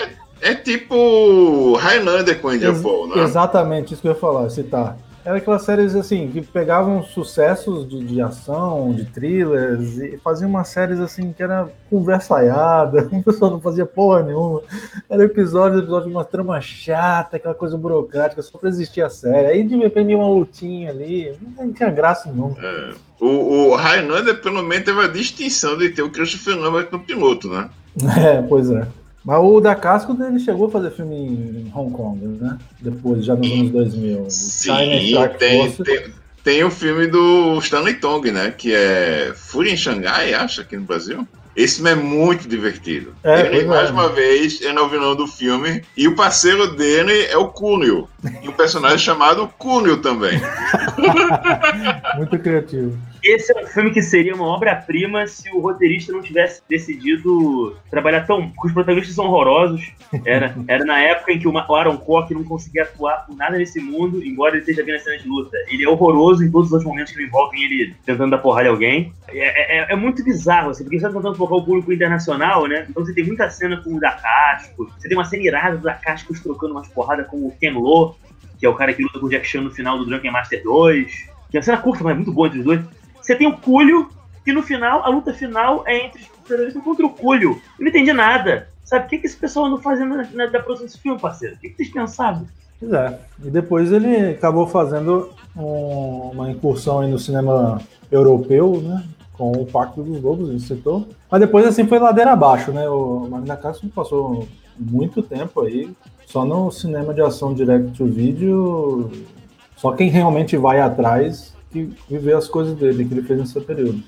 É 0.41 0.55
tipo 0.55 1.75
Highlander 1.77 2.41
com 2.41 2.49
Angel 2.49 2.71
Ex- 2.71 2.83
né? 3.17 3.23
Exatamente, 3.25 3.93
isso 3.93 4.01
que 4.03 4.07
eu 4.09 4.13
ia 4.13 4.19
falar, 4.19 4.49
citar. 4.51 4.97
Era 5.29 5.37
aquelas 5.37 5.61
séries 5.61 5.95
assim, 5.95 6.31
que 6.31 6.41
pegavam 6.41 7.03
sucessos 7.03 7.87
de, 7.87 8.03
de 8.03 8.19
ação, 8.19 8.95
de 8.95 9.05
thrillers, 9.05 9.99
e 9.99 10.17
faziam 10.25 10.49
umas 10.49 10.69
séries 10.69 10.99
assim 11.01 11.35
que 11.35 11.43
era 11.43 11.69
conversaiada, 11.91 13.07
o 13.13 13.23
pessoal 13.23 13.51
não 13.51 13.61
fazia 13.61 13.85
porra 13.85 14.23
nenhuma. 14.23 14.63
Era 15.07 15.25
episódio, 15.25 15.81
episódio 15.81 16.09
de 16.09 16.15
uma 16.15 16.25
trama 16.25 16.59
chata, 16.63 17.37
aquela 17.37 17.55
coisa 17.55 17.77
burocrática, 17.77 18.41
só 18.41 18.57
pra 18.57 18.71
existir 18.71 19.03
a 19.03 19.11
série. 19.11 19.49
Aí 19.49 19.63
de 19.65 19.77
repente 19.77 20.15
uma 20.15 20.27
lutinha 20.27 20.89
ali, 20.89 21.37
não 21.59 21.75
tinha 21.75 21.91
graça 21.91 22.33
nenhuma. 22.33 22.57
É. 22.59 22.95
O, 23.21 23.27
o 23.27 23.77
Highlander, 23.77 24.41
pelo 24.41 24.63
menos, 24.63 24.87
teve 24.87 25.03
a 25.03 25.09
distinção 25.09 25.77
de 25.77 25.91
ter 25.91 26.01
o 26.01 26.09
Christopher 26.09 26.57
Lambert 26.57 26.89
no 26.91 27.01
piloto, 27.01 27.51
né? 27.51 27.69
É, 28.19 28.41
pois 28.41 28.71
é. 28.71 28.87
Mas 29.25 29.39
o 29.43 29.61
da 29.61 29.75
Casco 29.75 30.17
ele 30.23 30.39
chegou 30.39 30.69
a 30.69 30.71
fazer 30.71 30.91
filme 30.91 31.15
em 31.15 31.73
Hong 31.75 31.93
Kong, 31.93 32.27
né? 32.41 32.59
Depois, 32.81 33.25
já 33.25 33.35
nos 33.35 33.51
anos 33.51 33.71
2000. 33.71 34.27
China 34.31 35.29
Sim, 35.31 35.39
tem, 35.39 35.71
Force. 35.71 35.83
tem, 35.83 36.15
tem 36.45 36.65
o 36.65 36.71
filme 36.71 37.07
do 37.07 37.59
Stanley 37.59 37.95
Tong, 37.95 38.31
né? 38.31 38.55
Que 38.57 38.75
é 38.75 39.33
Fúria 39.35 39.73
em 39.73 39.77
Xangai, 39.77 40.33
acho, 40.35 40.61
aqui 40.61 40.77
no 40.77 40.85
Brasil. 40.85 41.27
Esse 41.59 41.77
filme 41.77 41.91
é 41.91 41.95
muito 41.97 42.49
divertido. 42.49 43.15
É, 43.25 43.41
ele, 43.41 43.63
é. 43.63 43.65
mais 43.65 43.91
uma 43.91 44.09
vez, 44.09 44.61
ele 44.61 44.79
é 44.79 44.81
o 44.81 44.89
vilão 44.89 45.17
do 45.17 45.27
filme. 45.27 45.83
E 45.97 46.07
o 46.07 46.15
parceiro 46.15 46.77
dele 46.77 47.25
é 47.25 47.37
o 47.37 47.49
Cúnio. 47.49 48.09
E 48.43 48.49
um 48.49 48.53
personagem 48.53 48.99
chamado 48.99 49.49
Cúnio 49.59 49.97
também. 49.97 50.41
Muito 52.17 52.39
criativo. 52.39 52.97
Esse 53.23 53.53
é 53.57 53.63
um 53.63 53.67
filme 53.67 53.91
que 53.91 54.01
seria 54.03 54.35
uma 54.35 54.47
obra-prima 54.47 55.27
se 55.27 55.51
o 55.51 55.61
roteirista 55.61 56.13
não 56.13 56.23
tivesse 56.23 56.63
decidido 56.69 57.77
trabalhar 57.91 58.27
tão. 58.27 58.49
Porque 58.51 58.69
os 58.69 58.73
protagonistas 58.73 59.15
são 59.15 59.27
horrorosos. 59.27 59.93
Era, 60.25 60.55
era 60.67 60.85
na 60.85 60.99
época 61.01 61.33
em 61.33 61.39
que 61.39 61.47
o 61.47 61.59
Aaron 61.59 61.99
Kwok 61.99 62.33
não 62.33 62.45
conseguia 62.45 62.85
atuar 62.85 63.27
por 63.27 63.37
nada 63.37 63.59
nesse 63.59 63.81
mundo, 63.81 64.25
embora 64.25 64.53
ele 64.55 64.61
esteja 64.61 64.83
vendo 64.85 64.97
a 64.97 65.01
cena 65.01 65.19
de 65.19 65.29
luta. 65.29 65.57
Ele 65.69 65.85
é 65.85 65.89
horroroso 65.89 66.45
em 66.45 66.51
todos 66.51 66.73
os 66.73 66.85
momentos 66.85 67.13
que 67.13 67.23
envolvem 67.23 67.63
ele 67.65 67.95
tentando 68.07 68.31
dar 68.31 68.39
porrada 68.39 68.69
em 68.69 68.71
alguém. 68.71 69.13
É, 69.29 69.79
é- 69.81 69.93
é 69.93 69.97
muito 69.97 70.25
bizarro, 70.25 70.71
assim, 70.71 70.85
porque 70.85 70.99
você 70.99 71.07
tá 71.07 71.13
tentando 71.13 71.35
focar 71.37 71.59
o 71.59 71.65
público 71.65 71.93
internacional, 71.93 72.67
né? 72.67 72.87
Então 72.89 73.05
você 73.05 73.13
tem 73.13 73.25
muita 73.25 73.51
cena 73.51 73.77
com 73.83 73.97
o 73.97 74.01
Dakasco, 74.01 74.91
você 74.99 75.09
tem 75.09 75.17
uma 75.19 75.25
cena 75.25 75.43
irada 75.43 75.77
do 75.77 75.83
Dakasco 75.83 76.33
trocando 76.43 76.73
umas 76.73 76.89
porradas 76.89 77.27
com 77.27 77.37
o 77.47 77.53
Ken 77.61 77.73
Lo, 77.73 78.17
que 78.59 78.65
é 78.65 78.69
o 78.69 78.75
cara 78.75 78.93
que 78.95 79.03
luta 79.03 79.19
com 79.21 79.27
o 79.27 79.29
Jack 79.31 79.47
Chan 79.47 79.61
no 79.61 79.71
final 79.71 79.99
do 79.99 80.07
Drunken 80.07 80.31
Master 80.33 80.63
2. 80.63 81.29
Que 81.51 81.57
é 81.57 81.61
uma 81.61 81.65
cena 81.65 81.79
curta, 81.79 82.05
mas 82.05 82.15
muito 82.17 82.33
boa 82.33 82.47
entre 82.49 82.59
os 82.59 82.65
dois. 82.65 82.81
Você 83.29 83.37
tem 83.37 83.47
o 83.47 83.59
Cúlio, 83.59 84.09
que 84.43 84.55
no 84.55 84.63
final, 84.63 85.05
a 85.05 85.09
luta 85.11 85.35
final 85.35 85.85
é 85.87 86.07
entre 86.07 86.23
os 86.23 86.49
terroristas 86.49 86.83
contra 86.83 87.05
o 87.05 87.11
Cúlio. 87.11 87.61
Eu 87.79 87.85
não 87.85 87.89
entendi 87.89 88.11
nada. 88.11 88.71
Sabe, 88.83 89.05
o 89.05 89.09
que, 89.11 89.19
que 89.19 89.27
esse 89.27 89.37
pessoal 89.37 89.67
andou 89.67 89.83
fazendo 89.83 90.17
na, 90.17 90.51
na, 90.51 90.61
produção 90.61 90.87
desse 90.87 90.99
filme, 90.99 91.21
parceiro? 91.21 91.55
O 91.57 91.59
que, 91.59 91.69
que 91.69 91.77
vocês 91.77 91.93
pensavam? 91.93 92.47
Pois 92.81 92.91
é. 92.91 93.21
E 93.45 93.51
depois 93.51 93.93
ele 93.93 94.31
acabou 94.31 94.67
fazendo 94.67 95.29
um- 95.55 96.31
uma 96.33 96.51
incursão 96.51 97.07
no 97.07 97.19
cinema 97.19 97.83
europeu, 98.11 98.81
né? 98.83 99.05
Com 99.35 99.53
o 99.53 99.67
Pacto 99.67 100.03
dos 100.03 100.23
Lobos, 100.23 100.49
ele 100.49 100.61
citou. 100.61 101.07
Mas 101.31 101.41
depois, 101.43 101.67
assim, 101.67 101.87
foi 101.87 101.99
ladeira 101.99 102.33
abaixo, 102.33 102.73
né? 102.73 102.89
O 102.89 103.29
Magna 103.31 103.59
Carta 103.59 103.79
passou 103.95 104.49
muito 104.75 105.23
tempo 105.23 105.61
aí 105.61 105.95
só 106.25 106.47
no 106.47 106.71
cinema 106.71 107.13
de 107.13 107.21
ação 107.21 107.53
direct 107.53 107.91
to 107.91 108.07
vídeo. 108.07 109.11
Só 109.77 109.93
quem 109.93 110.09
realmente 110.09 110.57
vai 110.57 110.81
atrás 110.81 111.58
que 111.73 111.91
vê 112.11 112.33
as 112.33 112.49
coisas 112.49 112.75
dele, 112.77 113.05
que 113.05 113.15
ele 113.15 113.23
fez 113.23 113.39
nesse 113.39 113.61
período. 113.61 114.03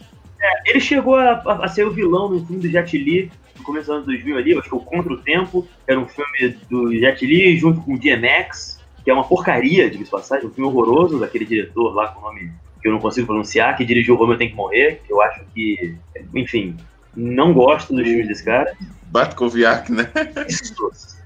Ele 0.67 0.81
chegou 0.81 1.17
a, 1.17 1.33
a- 1.33 1.65
a 1.65 1.69
ser 1.69 1.87
o 1.87 1.91
vilão 1.91 2.29
no 2.31 2.45
filme 2.47 2.63
do 2.63 2.69
Jet 2.69 2.97
Li, 2.97 3.31
no 3.59 3.63
começo 3.65 3.87
dos 3.89 3.95
anos 3.97 4.07
2000 4.07 4.39
ali, 4.39 4.59
acho 4.59 4.69
que 4.69 4.75
é 4.75 4.79
o 4.79 4.81
Contra 4.81 5.13
o 5.13 5.19
Tempo, 5.19 5.63
que 5.85 5.91
era 5.91 6.01
um 6.01 6.07
filme 6.07 6.57
do 6.71 6.95
Jet 6.99 7.25
Li 7.27 7.57
junto 7.59 7.81
com 7.83 7.95
o 7.95 7.99
DMX, 7.99 8.81
que 9.05 9.11
é 9.11 9.15
uma 9.15 9.25
porcaria, 9.25 9.91
de 9.91 10.03
passagem, 10.07 10.47
um 10.47 10.51
filme 10.51 10.69
horroroso 10.71 11.19
daquele 11.19 11.45
diretor 11.45 11.95
lá 11.95 12.09
com 12.09 12.21
o 12.21 12.23
nome 12.23 12.51
que 12.81 12.89
eu 12.89 12.93
não 12.93 12.99
consigo 13.01 13.27
pronunciar, 13.27 13.77
que 13.77 13.85
dirigiu 13.85 14.15
o 14.15 14.17
Romeo 14.17 14.39
Tem 14.39 14.49
Que 14.49 14.55
Morrer, 14.57 15.03
que 15.07 15.13
eu 15.13 15.21
acho 15.21 15.43
que, 15.55 15.95
enfim, 16.35 16.75
não 17.15 17.53
gosto 17.53 17.95
dos 17.95 18.05
filmes 18.07 18.27
desse 18.29 18.43
cara. 18.45 18.73
Batkoviak, 19.11 19.93
né? 19.93 20.11
Isso. 20.49 20.75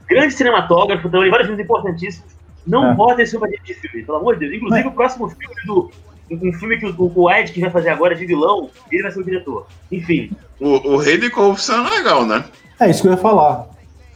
Grande 0.09 0.35
cinematógrafo, 0.35 1.09
também 1.09 1.30
vários 1.30 1.47
filmes 1.47 1.64
importantíssimos. 1.64 2.32
Não 2.66 2.91
É. 2.91 2.95
bota 2.95 3.22
esse 3.22 3.39
filme 3.39 3.57
de 3.64 3.74
filme, 3.74 4.05
pelo 4.05 4.18
amor 4.18 4.35
de 4.37 4.41
Deus. 4.49 4.55
Inclusive, 4.55 4.89
o 4.89 4.93
próximo 4.93 5.28
filme 5.28 5.55
do. 5.66 5.91
Um 6.31 6.53
filme 6.55 6.79
que 6.79 6.87
o, 6.87 7.12
o 7.14 7.31
Ed 7.31 7.53
que 7.53 7.61
vai 7.61 7.70
fazer 7.70 7.91
agora 7.91 8.14
de 8.14 8.25
vilão, 8.27 8.70
ele 8.91 9.03
vai 9.03 9.12
ser 9.12 9.20
o 9.20 9.25
diretor. 9.25 9.66
Enfim, 9.93 10.31
O, 10.61 10.93
o 10.95 10.97
rei 10.97 11.18
de 11.18 11.29
corrupção 11.31 11.87
é 11.87 11.91
legal, 11.99 12.25
né? 12.27 12.45
É 12.81 12.91
isso 12.91 13.03
que 13.03 13.09
eu 13.09 13.12
ia 13.12 13.18
falar. 13.18 13.66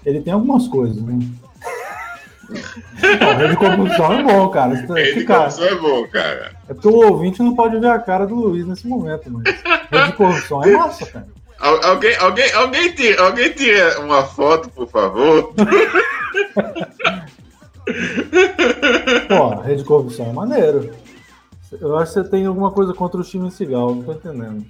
Ele 0.06 0.20
tem 0.20 0.32
algumas 0.32 0.66
coisas, 0.68 0.96
né? 1.02 1.18
Não, 3.20 3.36
Rede 3.36 3.50
de 3.50 3.56
corrupção 3.58 4.12
é 4.12 4.22
bom, 4.22 4.48
cara. 4.48 4.72
Isso- 4.74 4.90
O 4.90 4.94
rei 4.94 5.14
de 5.14 5.24
cara- 5.24 5.40
corrupção 5.50 5.64
é 5.66 5.74
bom, 5.74 6.06
cara. 6.08 6.52
É 6.68 6.72
porque 6.74 6.88
o 6.88 7.06
ouvinte 7.10 7.42
não 7.42 7.54
pode 7.54 7.78
ver 7.78 7.90
a 7.90 7.98
cara 7.98 8.26
do 8.26 8.34
Luiz 8.34 8.66
nesse 8.66 8.86
momento, 8.88 9.30
mas 9.30 9.44
rede 9.90 10.06
de 10.06 10.12
corrupção 10.16 10.64
é 10.64 10.70
massa, 10.70 11.04
cara. 11.06 11.26
Al- 11.60 11.84
alguém, 11.84 12.16
alguém, 12.16 12.52
alguém, 12.54 12.92
tira, 12.92 13.22
alguém 13.22 13.52
tira 13.52 14.00
uma 14.00 14.22
foto, 14.24 14.70
por 14.70 14.88
favor. 14.88 15.52
Pô, 19.28 19.48
rede 19.60 19.82
de 19.82 19.84
corrupção 19.84 20.26
é 20.30 20.32
maneiro. 20.32 20.90
Eu 21.72 21.96
acho 21.96 22.12
que 22.12 22.20
você 22.20 22.28
tem 22.28 22.46
alguma 22.46 22.70
coisa 22.70 22.94
contra 22.94 23.20
o 23.20 23.24
Steven 23.24 23.50
Seagal, 23.50 23.94
não 23.94 24.02
tô 24.02 24.12
entendendo. 24.12 24.64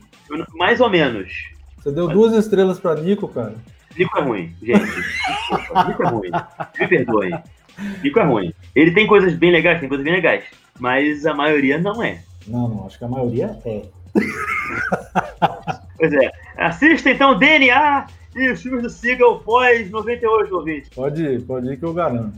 mais 0.54 0.80
ou 0.80 0.90
menos. 0.90 1.30
Você 1.78 1.92
deu 1.92 2.08
duas 2.08 2.32
estrelas 2.32 2.80
pra 2.80 2.94
Nico, 2.96 3.28
cara. 3.28 3.54
Nico 3.96 4.18
é 4.18 4.22
ruim, 4.22 4.56
gente. 4.62 4.84
Nico 5.86 6.02
é 6.02 6.08
ruim. 6.08 6.30
Me 6.78 6.88
perdoem. 6.88 7.38
Nico 8.02 8.18
é 8.18 8.24
ruim. 8.24 8.54
Ele 8.74 8.90
tem 8.92 9.06
coisas 9.06 9.34
bem 9.34 9.50
legais, 9.50 9.80
tem 9.80 9.88
coisas 9.88 10.04
bem 10.04 10.14
legais. 10.14 10.44
Mas 10.78 11.24
a 11.26 11.34
maioria 11.34 11.78
não 11.78 12.02
é. 12.02 12.20
Não, 12.46 12.68
não, 12.68 12.86
acho 12.86 12.98
que 12.98 13.04
a 13.04 13.08
maioria 13.08 13.56
é. 13.64 13.82
Pois 15.98 16.12
é. 16.12 16.30
Assista 16.56 17.10
então 17.10 17.38
DNA 17.38 18.06
E 18.34 18.50
os 18.50 18.62
filmes 18.62 18.82
do 18.82 18.90
Seagal 18.90 19.40
pós 19.40 19.90
98, 19.90 20.54
ouvinte. 20.54 20.90
Pode 20.94 21.22
ir, 21.22 21.42
pode 21.42 21.72
ir 21.72 21.76
que 21.76 21.84
eu 21.84 21.92
garanto. 21.92 22.34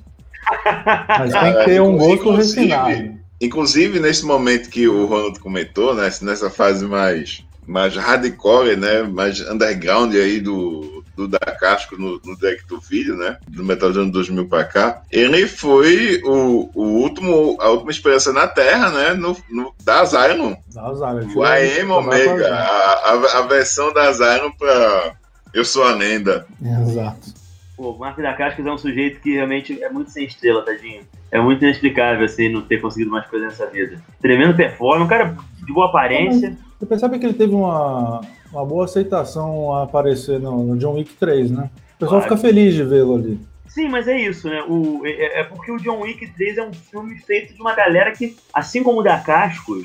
Mas 1.09 1.33
tem 1.33 1.55
que 1.55 1.65
ter 1.65 1.81
um 1.81 1.97
gosto 1.97 2.31
refinado. 2.33 3.20
Inclusive, 3.41 3.99
nesse 3.99 4.25
momento 4.25 4.69
que 4.69 4.87
o 4.87 5.07
Ronald 5.07 5.41
comentou, 5.41 5.95
né, 5.95 6.11
nessa 6.21 6.51
fase 6.51 6.85
mais, 6.85 7.43
mais 7.67 7.97
hardcore, 7.97 8.77
né, 8.77 9.03
mais 9.03 9.41
underground 9.41 10.15
aí 10.15 10.41
do, 10.41 11.03
do 11.17 11.27
Da 11.27 11.39
Casco 11.39 11.97
no, 11.97 12.21
no 12.23 12.37
Deck 12.37 12.67
do 12.67 12.79
Vídeo, 12.79 13.17
né, 13.17 13.39
do 13.49 13.65
Metal 13.65 13.93
Gear 13.93 14.11
2000 14.11 14.47
para 14.47 14.65
cá, 14.65 15.03
ele 15.11 15.47
foi 15.47 16.21
o, 16.23 16.71
o 16.75 16.83
último, 16.83 17.57
a 17.61 17.71
última 17.71 17.91
experiência 17.91 18.31
na 18.33 18.47
Terra, 18.47 18.91
né, 18.91 19.15
no, 19.15 19.35
no, 19.49 19.75
da 19.83 20.05
Zion. 20.05 20.55
Da 20.75 20.95
Zion. 20.95 21.33
O 21.35 21.43
AM 21.43 21.91
Omega, 21.93 22.55
a, 22.55 23.11
a, 23.11 23.39
a 23.39 23.43
versão 23.43 23.91
da 23.95 24.13
Zion 24.13 24.51
para 24.59 25.15
Eu 25.55 25.65
Sou 25.65 25.85
a 25.85 25.95
Lenda. 25.95 26.47
Exato. 26.63 27.41
Pô, 27.75 27.93
o 27.93 27.99
Mark 27.99 28.19
da 28.19 28.35
Cascas 28.35 28.67
é 28.67 28.71
um 28.71 28.77
sujeito 28.77 29.21
que 29.21 29.33
realmente 29.33 29.83
é 29.83 29.89
muito 29.89 30.11
sem 30.11 30.27
estrela, 30.27 30.63
tadinho. 30.63 31.03
É 31.31 31.41
muito 31.41 31.63
inexplicável, 31.65 32.25
assim, 32.25 32.49
não 32.49 32.63
ter 32.63 32.81
conseguido 32.81 33.11
mais 33.11 33.27
coisa 33.27 33.47
nessa 33.47 33.67
vida. 33.67 34.03
Tremendo 34.21 34.57
performance, 34.57 35.05
um 35.05 35.09
cara 35.09 35.37
de 35.65 35.73
boa 35.73 35.87
aparência. 35.87 36.57
Você 36.79 36.87
percebe 36.87 37.19
que 37.19 37.27
ele 37.27 37.35
teve 37.35 37.55
uma, 37.55 38.21
uma 38.53 38.65
boa 38.65 38.85
aceitação 38.85 39.73
a 39.75 39.85
aparecer 39.85 40.41
no, 40.41 40.65
no 40.65 40.77
John 40.79 40.95
Wick 40.95 41.15
3, 41.15 41.51
né? 41.51 41.71
O 41.97 41.99
pessoal 42.01 42.21
Claro. 42.21 42.37
fica 42.37 42.49
feliz 42.49 42.75
de 42.75 42.83
vê-lo 42.83 43.15
ali. 43.17 43.39
Sim, 43.69 43.89
mas 43.89 44.09
é 44.09 44.19
isso, 44.19 44.49
né? 44.49 44.65
O, 44.67 45.03
é, 45.07 45.41
é 45.41 45.45
porque 45.45 45.71
o 45.71 45.77
John 45.77 46.01
Wick 46.01 46.27
3 46.33 46.59
é 46.59 46.67
um 46.67 46.73
filme 46.73 47.17
feito 47.19 47.55
de 47.55 47.61
uma 47.61 47.75
galera 47.75 48.11
que, 48.11 48.37
assim 48.53 48.83
como 48.83 48.99
o 48.99 49.03
da 49.03 49.19
Cascos, 49.19 49.85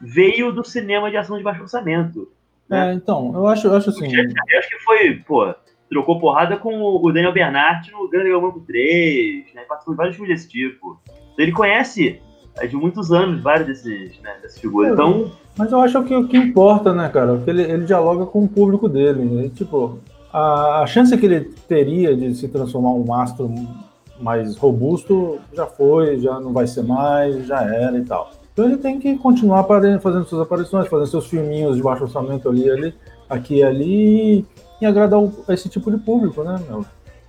veio 0.00 0.50
do 0.50 0.64
cinema 0.64 1.10
de 1.10 1.16
ação 1.16 1.38
de 1.38 1.44
baixo 1.44 1.62
orçamento. 1.62 2.28
É, 2.68 2.92
então, 2.92 3.32
eu 3.34 3.46
acho, 3.46 3.68
eu 3.68 3.76
acho 3.76 3.90
assim. 3.90 4.12
Eu 4.14 4.58
acho 4.58 4.68
que 4.68 4.78
foi, 4.80 5.14
pô, 5.26 5.54
trocou 5.90 6.20
porrada 6.20 6.56
com 6.56 6.80
o 6.80 7.12
Daniel 7.12 7.32
Bernard 7.32 7.90
no 7.90 8.08
Grande 8.08 8.30
Galvão 8.30 8.52
3, 8.60 9.54
né? 9.54 9.62
Participou 9.68 9.94
de 9.94 9.98
vários 9.98 10.16
filmes 10.16 10.34
desse 10.34 10.48
tipo. 10.48 11.00
Então 11.06 11.44
ele 11.44 11.52
conhece 11.52 12.20
é, 12.58 12.66
de 12.66 12.76
muitos 12.76 13.12
anos 13.12 13.42
várias 13.42 13.66
desses, 13.66 14.20
né, 14.22 14.36
dessas 14.40 14.60
figuras. 14.60 14.92
Então, 14.92 15.32
Mas 15.58 15.72
eu 15.72 15.80
acho 15.80 16.02
que 16.04 16.14
o 16.14 16.28
que 16.28 16.36
importa, 16.36 16.94
né, 16.94 17.08
cara? 17.08 17.34
Porque 17.34 17.50
ele, 17.50 17.62
ele 17.62 17.84
dialoga 17.84 18.24
com 18.24 18.44
o 18.44 18.48
público 18.48 18.88
dele. 18.88 19.24
né? 19.24 19.50
Tipo, 19.54 19.98
a, 20.32 20.82
a 20.82 20.86
chance 20.86 21.16
que 21.18 21.26
ele 21.26 21.40
teria 21.66 22.16
de 22.16 22.34
se 22.34 22.48
transformar 22.48 22.92
um 22.92 23.12
astro 23.12 23.52
mais 24.20 24.56
robusto 24.56 25.38
já 25.52 25.66
foi, 25.66 26.20
já 26.20 26.38
não 26.38 26.52
vai 26.52 26.66
ser 26.66 26.84
mais, 26.84 27.46
já 27.46 27.62
era 27.62 27.98
e 27.98 28.04
tal. 28.04 28.30
Então 28.52 28.66
ele 28.66 28.76
tem 28.76 29.00
que 29.00 29.16
continuar 29.16 29.64
fazendo 29.64 30.24
suas 30.24 30.42
aparições, 30.42 30.88
fazendo 30.88 31.08
seus 31.08 31.26
filminhos 31.26 31.76
de 31.76 31.82
baixo 31.82 32.04
orçamento 32.04 32.48
ali, 32.48 32.68
ali 32.70 32.94
aqui 33.28 33.56
e 33.56 33.64
ali, 33.64 34.46
e 34.80 34.86
agradar 34.86 35.18
o- 35.20 35.44
esse 35.48 35.68
tipo 35.68 35.90
de 35.90 35.98
público, 35.98 36.42
né, 36.42 36.58
meu? 36.68 36.84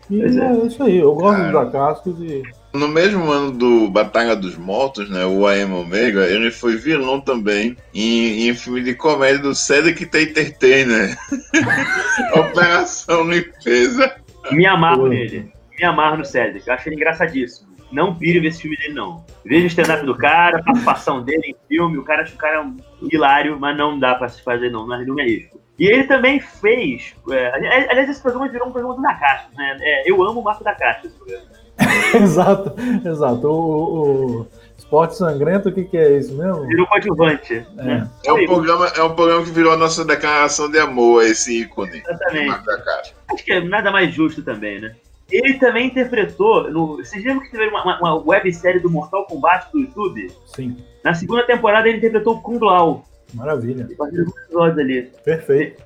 E 0.09 0.21
é. 0.21 0.25
é 0.25 0.65
isso 0.65 0.81
aí, 0.83 0.97
eu 0.97 1.13
gosto 1.15 1.37
Cara. 1.37 1.51
do 1.51 1.65
da 1.65 1.71
Cascos 1.71 2.19
e. 2.21 2.43
No 2.73 2.87
mesmo 2.87 3.29
ano 3.31 3.51
do 3.51 3.89
Batalha 3.89 4.35
dos 4.35 4.57
Mortos, 4.57 5.09
né, 5.09 5.25
o 5.25 5.45
AM 5.45 5.73
Omega, 5.73 6.25
ele 6.25 6.51
foi 6.51 6.75
vilão 6.77 7.19
também 7.19 7.75
em, 7.93 8.47
em 8.47 8.53
filme 8.53 8.81
de 8.81 8.93
comédia 8.95 9.39
do 9.39 9.53
Cedric 9.53 10.03
Entertainer. 10.05 11.17
Operação 12.35 13.23
Limpeza. 13.29 14.15
me 14.51 14.65
amarro 14.65 15.03
Pô. 15.03 15.07
nele. 15.07 15.51
Me 15.77 15.85
amarro 15.85 16.17
no 16.17 16.25
Cedric. 16.25 16.67
Eu 16.67 16.73
acho 16.73 16.87
ele 16.89 16.95
engraçadíssimo. 16.95 17.69
Não 17.91 18.15
pire 18.15 18.39
ver 18.39 18.47
esse 18.49 18.61
filme 18.61 18.77
dele, 18.77 18.93
não. 18.93 19.25
Veja 19.45 19.65
o 19.65 19.67
stand-up 19.67 20.05
do 20.05 20.15
cara, 20.15 20.59
a 20.59 20.63
participação 20.63 21.21
dele 21.23 21.41
em 21.47 21.55
filme. 21.67 21.97
O 21.97 22.03
cara 22.03 22.21
acha 22.21 22.31
que 22.31 22.37
o 22.37 22.39
cara 22.39 22.57
é 22.57 22.61
um 22.61 22.77
hilário, 23.11 23.59
mas 23.59 23.77
não 23.77 23.99
dá 23.99 24.15
pra 24.15 24.29
se 24.29 24.41
fazer, 24.41 24.69
não. 24.71 24.87
Não 24.87 24.95
é 24.95 25.05
não 25.05 25.19
é 25.19 25.23
risco. 25.25 25.59
E 25.79 25.87
ele 25.87 26.03
também 26.03 26.39
fez. 26.39 27.15
é, 27.31 27.53
ali- 27.53 27.67
aliás, 27.67 28.09
esse 28.09 28.21
programa 28.21 28.47
virou 28.49 28.67
um 28.67 28.71
programa 28.71 28.95
do 28.95 29.01
Da 29.01 29.13
Castro, 29.15 29.49
né? 29.57 29.77
É, 29.81 30.09
eu 30.09 30.21
amo 30.23 30.41
o 30.41 30.43
Marco 30.43 30.63
da 30.63 30.75
Castro, 30.75 31.07
esse 31.07 31.17
programa. 31.17 31.45
exato, 32.21 32.75
exato. 33.05 33.47
O, 33.47 34.41
o 34.41 34.47
Esporte 34.77 35.15
Sangrento, 35.15 35.69
o 35.69 35.71
que, 35.71 35.83
que 35.85 35.97
é 35.97 36.17
isso 36.17 36.35
mesmo? 36.35 36.67
Virou 36.67 36.85
coadjuvante. 36.85 37.65
Né? 37.73 38.07
É 38.25 38.33
um, 38.33 38.45
programa, 38.45 38.87
é 38.87 39.01
um 39.03 39.15
programa 39.15 39.43
que 39.43 39.51
virou 39.51 39.71
a 39.73 39.77
nossa 39.77 40.05
declaração 40.05 40.69
de 40.69 40.77
amor 40.77 41.23
a 41.23 41.27
esse 41.27 41.61
ícone. 41.61 41.97
Exatamente. 41.99 42.47
Marco 42.47 42.65
da 42.65 42.77
Caixa. 42.81 43.13
Acho 43.33 43.43
que 43.45 43.53
é 43.53 43.61
nada 43.61 43.89
mais 43.91 44.13
justo 44.13 44.43
também, 44.43 44.79
né? 44.81 44.95
Ele 45.31 45.53
também 45.55 45.87
interpretou. 45.87 46.69
No, 46.69 46.97
vocês 46.97 47.23
lembram 47.23 47.43
que 47.45 47.51
teve 47.51 47.67
uma, 47.69 47.83
uma, 47.83 47.99
uma 47.99 48.15
websérie 48.27 48.81
do 48.81 48.89
Mortal 48.89 49.25
Kombat 49.25 49.71
do 49.71 49.79
YouTube? 49.79 50.29
Sim, 50.45 50.75
Na 51.03 51.13
segunda 51.13 51.43
temporada 51.43 51.87
ele 51.87 51.97
interpretou 51.99 52.35
o 52.35 52.41
Kung 52.41 52.59
Lao. 52.59 53.05
Maravilha. 53.33 53.87
Episódios 53.89 54.77
ali. 54.79 55.09
Perfeito. 55.23 55.81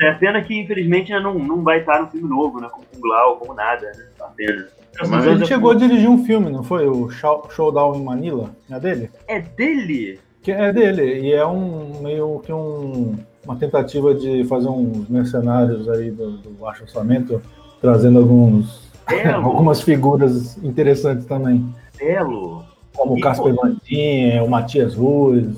É 0.00 0.12
pena 0.12 0.42
que, 0.42 0.58
infelizmente, 0.60 1.12
ainda 1.12 1.24
não, 1.26 1.38
não 1.38 1.62
vai 1.62 1.80
estar 1.80 2.00
no 2.02 2.08
filme 2.08 2.28
novo, 2.28 2.60
né? 2.60 2.68
Como 2.70 2.84
Kung 2.94 3.08
Lao, 3.08 3.36
como 3.36 3.54
nada, 3.54 3.86
né? 3.96 4.04
Pena. 4.36 4.66
Mas 5.08 5.26
Ele 5.26 5.44
chegou 5.46 5.70
a 5.70 5.74
dirigir 5.74 6.08
um 6.08 6.24
filme, 6.24 6.50
não 6.50 6.62
foi? 6.62 6.86
O 6.86 7.08
Show- 7.10 7.48
Showdown 7.50 7.96
em 7.96 8.04
Manila? 8.04 8.50
É 8.70 8.78
dele? 8.80 9.10
É 9.26 9.40
dele? 9.40 10.18
Que 10.42 10.52
é 10.52 10.72
dele, 10.72 11.20
e 11.20 11.32
é 11.32 11.44
um 11.44 12.00
meio 12.02 12.40
que 12.44 12.52
um, 12.52 13.16
uma 13.44 13.56
tentativa 13.56 14.14
de 14.14 14.44
fazer 14.44 14.68
uns 14.68 15.08
mercenários 15.08 15.88
aí 15.88 16.10
do, 16.10 16.38
do 16.38 16.50
baixo 16.50 16.82
orçamento, 16.84 17.42
trazendo 17.80 18.18
alguns, 18.20 18.88
algumas 19.42 19.80
figuras 19.80 20.56
interessantes 20.62 21.26
também, 21.26 21.66
belo. 21.98 22.62
como 22.94 23.14
o 23.16 23.20
Casper 23.20 23.54
Dien, 23.82 24.40
o 24.40 24.48
Matias 24.48 24.94
Ruiz. 24.94 25.48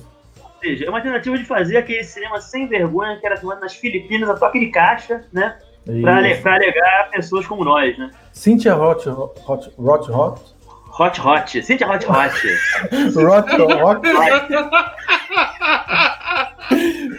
Ou 0.59 0.65
seja, 0.71 0.87
é 0.87 0.91
uma 0.91 1.01
tentativa 1.01 1.39
de 1.39 1.45
fazer 1.45 1.77
aquele 1.77 2.03
cinema 2.03 2.41
sem 2.41 2.67
vergonha 2.67 3.17
que 3.21 3.27
era 3.27 3.37
filmado 3.37 3.61
nas 3.61 3.77
Filipinas 3.77 4.29
a 4.29 4.35
toque 4.35 4.59
de 4.59 4.67
caixa, 4.73 5.25
né? 5.33 5.57
Pra, 6.03 6.17
ale- 6.17 6.35
pra 6.39 6.55
alegar 6.57 7.11
pessoas 7.13 7.47
como 7.47 7.65
nós, 7.65 7.97
né? 7.97 8.11
Cynthia 8.33 8.75
Roth, 8.75 9.07
Hot, 9.07 9.71
Roth, 9.79 10.09
Hot, 10.11 10.41
Hot 10.99 11.21
Hot. 11.21 11.63
Cynthia 11.63 11.89
Hot 11.89 12.05
Hot. 12.07 12.35
Roth, 13.15 13.53
Roth, 13.81 14.03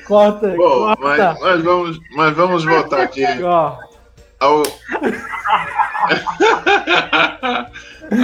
corta, 0.06 0.48
Bom, 0.50 0.94
corta. 0.96 0.98
mas, 1.00 1.40
mas 1.42 1.62
vamos, 1.64 1.98
mas 2.16 2.36
vamos 2.36 2.66
voltar 2.66 3.02
aqui 3.04 3.24
Ó, 3.42 3.78
ao. 4.40 4.64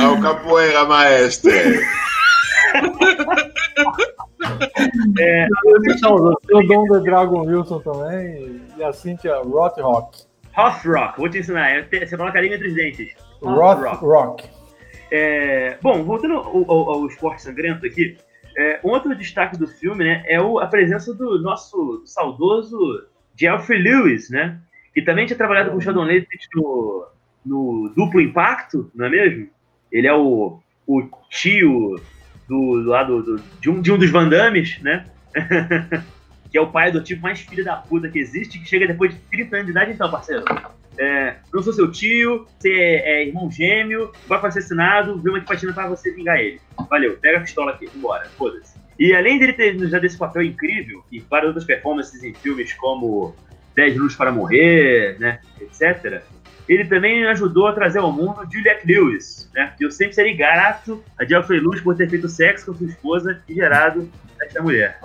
ao 0.04 0.20
Capoeira 0.22 0.84
Maestre. 0.86 1.80
É, 5.20 5.48
Tem 6.48 6.58
o 6.58 6.68
Dom 6.68 6.86
The 6.88 7.00
Dragon 7.00 7.42
Wilson 7.46 7.80
também 7.80 8.62
e 8.78 8.84
a 8.84 8.92
Cynthia 8.94 9.38
Roth 9.38 9.78
Rock. 9.80 10.24
Hot 10.58 10.88
Rock, 10.88 11.18
vou 11.20 11.30
te 11.30 11.40
ensinar. 11.40 11.70
É 11.70 11.84
Você 12.06 12.18
coloca 12.18 12.38
a 12.38 12.42
língua 12.42 12.56
entre 12.58 12.68
os 12.70 12.76
dentes. 12.76 13.14
Hot 13.42 13.56
Roth 13.56 13.80
Rock. 13.82 14.06
Rock. 14.06 14.50
É, 15.12 15.78
bom, 15.82 16.04
voltando 16.04 16.36
ao, 16.36 16.72
ao- 16.72 16.90
ao 16.96 17.06
esporte 17.08 17.42
sangrento 17.42 17.86
aqui, 17.86 18.18
é, 18.58 18.80
outro 18.84 19.16
destaque 19.16 19.58
do 19.58 19.68
filme 19.68 20.04
né, 20.04 20.24
é 20.28 20.42
o- 20.42 20.60
a 20.60 20.68
presença 20.68 21.14
do 21.14 21.42
nosso 21.42 22.02
saudoso 22.06 22.78
Geoffrey 23.38 23.82
Lewis, 23.82 24.30
né? 24.30 24.60
Que 24.94 25.02
também 25.02 25.26
tinha 25.26 25.38
trabalhado 25.38 25.72
com 25.72 25.78
o 25.78 25.82
Sheldon 25.82 26.04
Levitt 26.04 26.48
no, 26.56 27.06
no 27.46 27.94
Duplo 27.96 28.22
Impacto, 28.22 28.90
não 28.96 29.06
é 29.06 29.10
mesmo? 29.10 29.48
Ele 29.92 30.08
é 30.08 30.14
o, 30.14 30.60
o 30.88 31.04
tio 31.30 32.00
do, 32.48 32.82
do 32.84 32.90
lado 32.90 33.22
do- 33.24 33.42
de, 33.60 33.70
um, 33.70 33.82
de 33.82 33.92
um 33.92 33.98
dos 33.98 34.10
Van 34.10 34.28
Dammes, 34.30 34.80
né? 34.82 35.06
que 36.52 36.58
é 36.58 36.62
o 36.62 36.68
pai 36.68 36.92
do 36.92 37.02
tipo 37.02 37.22
mais 37.22 37.40
filho 37.42 37.64
da 37.66 37.76
puta 37.76 38.10
que 38.10 38.20
existe, 38.20 38.60
que 38.60 38.66
chega 38.68 38.88
depois 38.88 39.14
de 39.14 39.20
30 39.32 39.56
anos 39.58 39.66
de 39.66 39.72
idade, 39.72 39.92
então, 39.92 40.10
parceiro. 40.10 40.44
É, 40.98 41.36
não 41.54 41.62
sou 41.62 41.74
seu 41.74 41.92
tio, 41.92 42.48
você 42.58 42.72
é 42.72 43.28
irmão 43.28 43.52
gêmeo, 43.52 44.12
vai 44.28 44.40
ser 44.40 44.48
assassinado, 44.48 45.22
vê 45.22 45.30
uma 45.30 45.42
de 45.42 45.46
patina 45.46 45.74
pra 45.74 45.88
você 45.88 46.12
vingar 46.14 46.40
ele. 46.40 46.62
Valeu, 46.90 47.18
pega 47.18 47.40
a 47.40 47.42
pistola 47.42 47.72
aqui, 47.72 47.88
vambora, 47.94 48.30
foda-se. 48.38 48.78
E 48.98 49.14
além 49.14 49.38
dele 49.38 49.52
ter 49.52 49.76
nos 49.76 49.92
dado 49.92 50.06
esse 50.06 50.18
papel 50.18 50.44
incrível, 50.44 51.04
e 51.12 51.20
várias 51.20 51.48
outras 51.50 51.66
performances 51.66 52.24
em 52.24 52.34
filmes 52.34 52.72
como 52.74 53.36
10 53.76 53.96
Minutos 53.96 54.16
para 54.16 54.32
Morrer, 54.32 55.18
né, 55.20 55.40
etc., 55.60 56.24
ele 56.68 56.86
também 56.86 57.26
ajudou 57.28 57.68
a 57.68 57.74
trazer 57.74 58.00
ao 58.00 58.12
mundo 58.12 58.48
Juliette 58.52 58.88
Lewis, 58.88 59.50
né, 59.54 59.74
que 59.78 59.86
eu 59.86 59.92
sempre 59.92 60.14
serei 60.14 60.36
grato 60.36 61.04
a 61.18 61.26
Geoffrey 61.26 61.60
Lewis 61.60 61.82
por 61.82 61.96
ter 61.96 62.10
feito 62.10 62.28
sexo 62.28 62.68
com 62.68 62.78
sua 62.78 62.88
esposa 62.88 63.42
e 63.48 63.54
gerado 63.54 64.10
esta 64.42 64.62
mulher. 64.62 65.00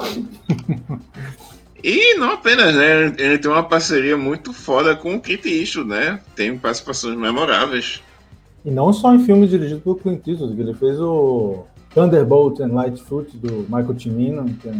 E 1.82 2.14
não 2.16 2.32
apenas, 2.32 2.74
né? 2.74 3.06
Ele 3.18 3.38
tem 3.38 3.50
uma 3.50 3.62
parceria 3.62 4.16
muito 4.16 4.52
foda 4.52 4.94
com 4.94 5.14
o 5.14 5.20
Clint 5.20 5.46
Eastwood, 5.46 5.88
né? 5.88 6.20
Tem 6.36 6.56
participações 6.58 7.16
memoráveis. 7.16 8.02
E 8.64 8.70
não 8.70 8.92
só 8.92 9.14
em 9.14 9.24
filmes 9.24 9.48
dirigidos 9.48 9.82
por 9.82 9.98
Clint 9.98 10.26
Eastwood, 10.26 10.54
que 10.54 10.60
ele 10.60 10.74
fez 10.74 11.00
o 11.00 11.64
Thunderbolt 11.94 12.60
and 12.60 12.74
Lightfoot 12.74 13.34
do 13.38 13.62
Michael 13.62 13.98
Cimino, 13.98 14.44
que 14.60 14.68
é 14.68 14.74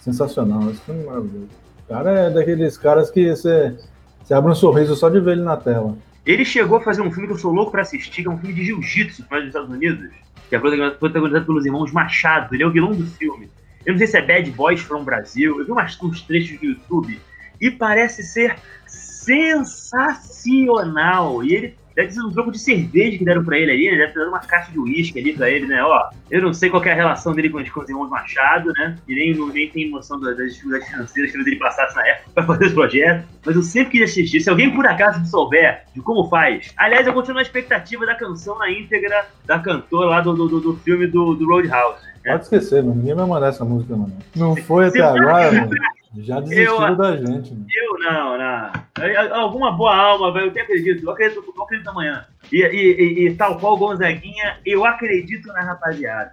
sensacional, 0.00 0.70
esse 0.70 0.80
filme 0.80 1.02
é 1.02 1.06
maravilhoso. 1.06 1.48
O 1.84 1.88
cara 1.88 2.10
é 2.10 2.30
daqueles 2.30 2.78
caras 2.78 3.10
que 3.10 3.28
você, 3.28 3.76
você 4.22 4.32
abre 4.32 4.50
um 4.50 4.54
sorriso 4.54 4.96
só 4.96 5.10
de 5.10 5.20
ver 5.20 5.32
ele 5.32 5.42
na 5.42 5.58
tela. 5.58 5.94
Ele 6.24 6.44
chegou 6.44 6.78
a 6.78 6.80
fazer 6.80 7.02
um 7.02 7.10
filme 7.10 7.26
que 7.26 7.32
eu 7.32 7.38
sou 7.38 7.52
louco 7.52 7.72
pra 7.72 7.82
assistir, 7.82 8.22
que 8.22 8.28
é 8.28 8.30
um 8.30 8.38
filme 8.38 8.54
de 8.54 8.64
jiu-jitsu, 8.64 9.26
faz 9.26 9.42
nos 9.42 9.48
Estados 9.48 9.70
Unidos, 9.70 10.08
que 10.48 10.56
é 10.56 10.58
protagonizado 10.58 11.46
pelos 11.46 11.64
irmãos 11.64 11.92
Machado. 11.92 12.54
Ele 12.54 12.62
é 12.62 12.66
o 12.66 12.70
vilão 12.70 12.92
do 12.92 13.06
filme. 13.06 13.48
Eu 13.86 13.94
não 13.94 13.98
sei 13.98 14.06
se 14.06 14.18
é 14.18 14.22
Bad 14.22 14.50
Boys 14.50 14.80
from 14.80 15.04
Brasil. 15.04 15.58
Eu 15.58 15.64
vi 15.64 15.72
umas, 15.72 15.98
uns 16.02 16.20
trechos 16.22 16.60
do 16.60 16.66
YouTube 16.66 17.18
e 17.60 17.70
parece 17.70 18.22
ser 18.22 18.56
sensacional. 18.86 21.42
E 21.42 21.54
ele 21.54 21.74
deve 22.02 22.12
sido 22.12 22.28
um 22.28 22.32
troco 22.32 22.50
de 22.52 22.58
cerveja 22.58 23.18
que 23.18 23.24
deram 23.24 23.44
pra 23.44 23.58
ele 23.58 23.70
ali, 23.72 23.90
né? 23.90 23.96
Deve 23.98 24.12
ter 24.12 24.18
dado 24.20 24.28
uma 24.28 24.38
caixa 24.40 24.70
de 24.72 24.78
uísque 24.78 25.18
ali 25.18 25.32
pra 25.32 25.50
ele, 25.50 25.66
né? 25.66 25.82
Ó, 25.82 26.10
eu 26.30 26.42
não 26.42 26.52
sei 26.52 26.70
qual 26.70 26.82
é 26.84 26.92
a 26.92 26.94
relação 26.94 27.34
dele 27.34 27.50
com, 27.50 27.58
os- 27.58 27.70
com 27.70 27.80
os 27.80 27.88
irmãos 27.88 28.08
Machado, 28.10 28.72
né? 28.76 28.96
E 29.08 29.14
nem, 29.14 29.34
nem 29.52 29.68
tem 29.70 29.90
noção 29.90 30.18
das, 30.20 30.36
dificuldades 30.36 30.88
financeiras 30.88 31.32
que 31.32 31.38
ele 31.38 31.56
passasse 31.56 31.94
na 31.96 32.06
época 32.06 32.30
pra 32.34 32.44
fazer 32.44 32.64
esse 32.66 32.74
projeto. 32.74 33.24
Mas 33.44 33.56
eu 33.56 33.62
sempre 33.62 33.90
quis 33.92 34.02
assistir. 34.10 34.40
Se 34.40 34.50
alguém 34.50 34.70
por 34.74 34.86
acaso 34.86 35.24
souber 35.26 35.82
de 35.94 36.00
como 36.00 36.28
faz. 36.28 36.72
Aliás, 36.76 37.06
eu 37.06 37.12
continuo 37.12 37.36
na 37.36 37.42
expectativa 37.42 38.04
da 38.06 38.14
canção 38.14 38.58
na 38.58 38.70
íntegra 38.70 39.26
da 39.46 39.58
cantora 39.58 40.08
lá 40.08 40.20
do, 40.20 40.34
do, 40.34 40.48
do- 40.48 40.60
do 40.60 40.76
filme 40.78 41.06
do, 41.06 41.34
do 41.34 41.46
Roadhouse. 41.46 42.10
Né? 42.24 42.32
Pode 42.32 42.44
esquecer, 42.44 42.82
mano. 42.82 42.96
Ninguém 42.96 43.14
vai 43.14 43.26
mandar 43.26 43.48
essa 43.48 43.64
música, 43.64 43.96
mano. 43.96 44.12
Não 44.36 44.56
foi 44.56 44.86
até 44.86 45.00
agora, 45.00 45.52
mano. 45.52 45.70
Já 46.18 46.40
desistiram 46.40 46.88
Eu- 46.88 46.96
da 46.96 47.16
gente, 47.16 47.52
mano. 47.52 47.66
Eu 47.72 47.98
não, 48.00 48.36
não. 48.36 49.36
Alguma 49.40 49.70
boa 49.72 49.94
alma, 49.94 50.32
velho. 50.32 50.46
Eu 50.46 50.50
até 50.50 50.62
acredito. 50.62 51.04
Eu 51.04 51.10
acredito, 51.12 51.44
eu 51.56 51.62
acredito 51.62 51.88
amanhã. 51.88 52.24
E, 52.52 52.56
e, 52.56 52.66
e- 52.66 53.28
e 53.28 53.34
tal 53.36 53.58
qual 53.60 53.74
o 53.74 53.78
Gonzaguinha, 53.78 54.58
eu 54.66 54.84
acredito 54.84 55.46
na 55.52 55.60
rapaziada. 55.62 56.32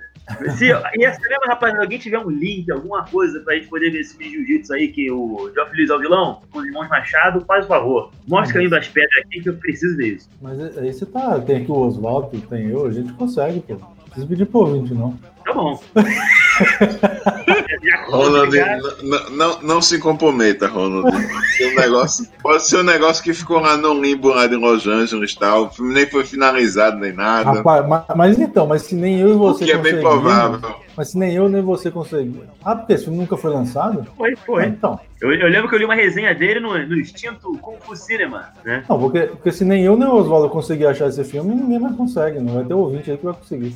Se, 0.57 0.65
e 0.65 1.05
essa 1.05 1.21
mesma 1.21 1.45
rapaziada, 1.47 1.83
alguém 1.83 1.97
tiver 1.99 2.19
um 2.19 2.29
link, 2.29 2.69
alguma 2.69 3.05
coisa 3.05 3.39
pra 3.41 3.55
gente 3.55 3.67
poder 3.67 3.91
ver 3.91 4.01
esse 4.01 4.17
vídeo 4.17 4.39
jiu-jitsu 4.45 4.73
aí 4.73 4.89
que 4.89 5.09
o 5.09 5.49
Geoff 5.53 5.71
Luiz 5.73 5.89
é 5.89 5.93
o 5.95 5.99
vilão, 5.99 6.41
com 6.51 6.59
os 6.59 6.65
irmãos 6.65 6.89
Machado, 6.89 7.45
faz 7.45 7.63
o 7.63 7.67
favor. 7.69 8.11
Mostra 8.27 8.49
o 8.49 8.53
caminho 8.55 8.71
das 8.71 8.89
pedras 8.89 9.23
aqui 9.25 9.39
que 9.41 9.47
eu 9.47 9.55
preciso 9.55 9.95
disso. 9.95 10.27
Mas 10.41 10.59
aí 10.77 10.91
você 10.91 11.05
tá. 11.05 11.39
Tem 11.39 11.57
aqui 11.61 11.71
o 11.71 11.75
Oswaldo, 11.77 12.41
tem 12.41 12.67
eu, 12.69 12.87
a 12.87 12.91
gente 12.91 13.13
consegue, 13.13 13.61
pô. 13.61 13.77
Não 14.17 14.25
precisa 14.25 14.27
pedir 14.27 14.45
pro 14.45 14.59
ouvinte, 14.61 14.93
não. 14.93 15.13
Tá 15.45 15.53
bom. 15.53 15.79
Ronald, 18.09 18.53
não, 19.03 19.29
não, 19.29 19.61
não 19.61 19.81
se 19.81 19.99
comprometa, 19.99 20.67
Ronald. 20.67 21.07
Um 21.61 21.75
negócio, 21.75 22.27
pode 22.41 22.63
ser 22.63 22.79
um 22.79 22.83
negócio 22.83 23.23
que 23.23 23.33
ficou 23.33 23.59
lá 23.59 23.77
no 23.77 23.93
limbo 23.93 24.29
lá 24.29 24.47
de 24.47 24.55
Los 24.55 24.87
Angeles 24.87 25.31
e 25.31 25.39
tal. 25.39 25.65
O 25.65 25.69
filme 25.69 25.93
nem 25.93 26.05
foi 26.05 26.25
finalizado 26.25 26.97
nem 26.97 27.13
nada. 27.13 27.51
Rapaz, 27.51 27.87
mas, 27.87 28.03
mas 28.15 28.39
então, 28.39 28.65
mas 28.67 28.81
se 28.83 28.95
nem 28.95 29.19
eu 29.19 29.29
e 29.29 29.33
o 29.33 29.37
você 29.37 29.65
que 29.65 29.71
é 29.71 29.77
bem 29.77 29.99
provável. 29.99 30.75
Mas 30.95 31.09
se 31.09 31.17
nem 31.17 31.33
eu 31.33 31.47
nem 31.47 31.61
você 31.61 31.91
conseguimos. 31.91 32.45
Ah, 32.65 32.75
porque 32.75 32.93
esse 32.93 33.03
filme 33.03 33.19
nunca 33.19 33.37
foi 33.37 33.51
lançado? 33.51 34.05
Foi, 34.17 34.35
foi. 34.35 34.65
Então. 34.65 34.99
Eu, 35.21 35.31
eu 35.33 35.47
lembro 35.47 35.69
que 35.69 35.75
eu 35.75 35.79
li 35.79 35.85
uma 35.85 35.95
resenha 35.95 36.33
dele 36.33 36.59
no, 36.59 36.77
no 36.77 36.95
extinto 36.95 37.57
Kung 37.59 37.77
Fu 37.79 37.95
Cinema, 37.95 38.49
né? 38.63 38.83
Não, 38.87 38.99
porque, 38.99 39.21
porque 39.21 39.51
se 39.51 39.65
nem 39.65 39.83
eu 39.83 39.95
nem 39.95 40.07
o 40.07 40.13
Oswaldo 40.13 40.49
conseguir 40.49 40.87
achar 40.87 41.07
esse 41.07 41.23
filme, 41.23 41.55
ninguém 41.55 41.79
mais 41.79 41.95
consegue. 41.95 42.39
Não 42.39 42.55
vai 42.55 42.65
ter 42.65 42.73
ouvinte 42.73 43.09
aí 43.09 43.17
que 43.17 43.25
vai 43.25 43.33
conseguir. 43.33 43.75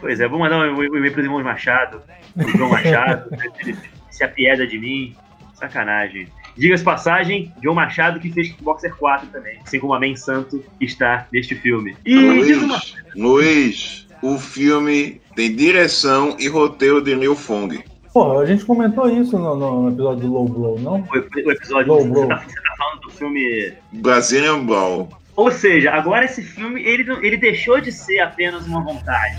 Pois 0.00 0.20
é, 0.20 0.28
vou 0.28 0.38
mandar 0.38 0.58
um 0.58 0.82
e-mail 0.82 1.12
pros 1.12 1.24
irmãos 1.24 1.42
Machado, 1.42 2.02
pro 2.34 2.48
João 2.50 2.70
Machado, 2.70 3.30
ele 3.60 3.76
se 4.10 4.24
apieda 4.24 4.66
de 4.66 4.78
mim. 4.78 5.16
Sacanagem. 5.54 6.28
Diga-se 6.56 6.84
passagem, 6.84 7.52
João 7.62 7.74
Machado 7.74 8.20
que 8.20 8.32
fez 8.32 8.48
Kickboxer 8.48 8.94
4 8.96 9.28
também, 9.28 9.58
assim 9.64 9.80
como 9.80 9.92
a 9.92 10.00
Man 10.00 10.14
Santo 10.14 10.64
que 10.78 10.84
está 10.84 11.26
neste 11.32 11.56
filme. 11.56 11.96
E 12.04 12.42
diz 12.44 12.62
uma 12.62 12.74
Luiz, 12.74 12.96
Luiz, 13.16 14.08
o 14.22 14.38
filme 14.38 15.20
tem 15.34 15.54
direção 15.54 16.36
e 16.38 16.48
roteiro 16.48 17.02
de 17.02 17.14
Liu 17.14 17.34
Fong. 17.34 17.82
Pô, 18.12 18.40
a 18.40 18.46
gente 18.46 18.64
comentou 18.64 19.08
isso 19.08 19.38
no, 19.38 19.54
no 19.54 19.88
episódio 19.90 20.22
do 20.22 20.32
Low 20.32 20.48
Blow, 20.48 20.80
não? 20.80 21.00
o, 21.00 21.46
o 21.46 21.52
episódio 21.52 21.92
Low 21.92 22.02
você 22.02 22.08
Blow. 22.08 22.28
tá, 22.28 22.38
você 22.38 22.54
tá 22.54 22.74
falando 22.76 23.00
do 23.02 23.10
filme. 23.10 23.72
Brazilian 23.92 24.64
Brawl. 24.64 25.08
Ou 25.38 25.52
seja, 25.52 25.92
agora 25.92 26.24
esse 26.24 26.42
filme 26.42 26.82
ele, 26.82 27.08
ele 27.24 27.36
deixou 27.36 27.80
de 27.80 27.92
ser 27.92 28.18
apenas 28.18 28.66
uma 28.66 28.82
vontade. 28.82 29.38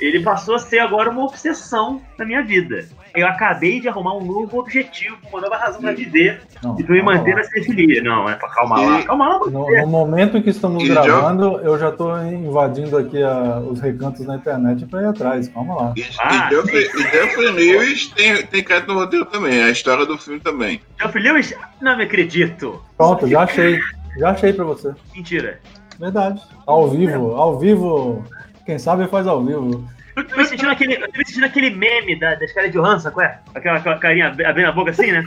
Ele 0.00 0.20
passou 0.20 0.54
a 0.54 0.58
ser 0.60 0.78
agora 0.78 1.10
uma 1.10 1.24
obsessão 1.24 2.00
na 2.16 2.24
minha 2.24 2.40
vida. 2.42 2.86
Eu 3.16 3.26
acabei 3.26 3.80
de 3.80 3.88
arrumar 3.88 4.14
um 4.16 4.24
novo 4.24 4.60
objetivo, 4.60 5.16
uma 5.28 5.40
nova 5.40 5.56
razão 5.56 5.80
pra 5.80 5.92
viver 5.92 6.40
Não, 6.62 6.78
e 6.78 6.84
pra 6.84 6.94
me 6.94 7.02
manter 7.02 7.32
lá. 7.32 7.38
na 7.38 7.44
cinefilia. 7.44 8.00
Não, 8.00 8.28
é 8.30 8.36
pra 8.36 8.48
calma 8.48 8.80
lá. 8.80 9.02
Calma 9.02 9.28
lá, 9.28 9.38
No, 9.40 9.50
você. 9.64 9.80
no 9.82 9.86
momento 9.88 10.38
em 10.38 10.42
que 10.42 10.50
estamos 10.50 10.84
E 10.84 10.86
já- 10.86 11.02
gravando, 11.02 11.58
eu 11.62 11.76
já 11.76 11.90
tô 11.90 12.16
invadindo 12.22 12.96
aqui 12.96 13.20
a- 13.20 13.58
os 13.58 13.80
recantos 13.80 14.24
na 14.24 14.36
internet 14.36 14.86
pra 14.86 15.02
ir 15.02 15.06
atrás. 15.06 15.48
Calma 15.48 15.74
lá. 15.74 15.92
E, 15.96 16.04
Ah, 16.20 16.48
e 16.50 16.54
e 16.54 17.10
Geoffrey 17.10 17.50
Lewis 17.50 18.06
tem, 18.06 18.46
tem 18.46 18.62
crédito 18.62 18.94
no 18.94 19.00
roteiro 19.00 19.26
também, 19.26 19.60
a 19.64 19.68
história 19.70 20.06
do 20.06 20.16
filme 20.16 20.38
também. 20.38 20.80
Geoff 21.00 21.18
Lewis? 21.18 21.52
Não 21.82 21.96
me 21.96 22.04
acredito. 22.04 22.80
Pronto, 22.96 23.26
já 23.26 23.42
achei. 23.42 23.80
Já 24.18 24.30
achei 24.30 24.52
pra 24.52 24.64
você. 24.64 24.92
Mentira. 25.14 25.60
Verdade. 25.98 26.42
Ao 26.66 26.88
vivo, 26.88 27.32
ao 27.36 27.58
vivo. 27.58 28.24
Quem 28.66 28.78
sabe 28.78 29.06
faz 29.08 29.26
ao 29.26 29.44
vivo. 29.44 29.88
Eu 30.16 30.26
tô 30.26 30.36
me 30.36 30.44
sentindo 30.44 30.70
aquele, 30.70 30.94
eu 30.94 31.10
tô 31.10 31.18
me 31.18 31.26
sentindo 31.26 31.46
aquele 31.46 31.70
meme 31.70 32.18
da, 32.18 32.34
da 32.34 32.44
escala 32.44 32.68
de 32.68 32.74
Johansson, 32.78 33.10
qual 33.10 33.26
é? 33.26 33.38
Aquela, 33.54 33.78
aquela 33.78 33.98
carinha 33.98 34.28
ab- 34.28 34.44
abrindo 34.44 34.68
a 34.68 34.72
boca 34.72 34.90
assim, 34.90 35.12
né? 35.12 35.24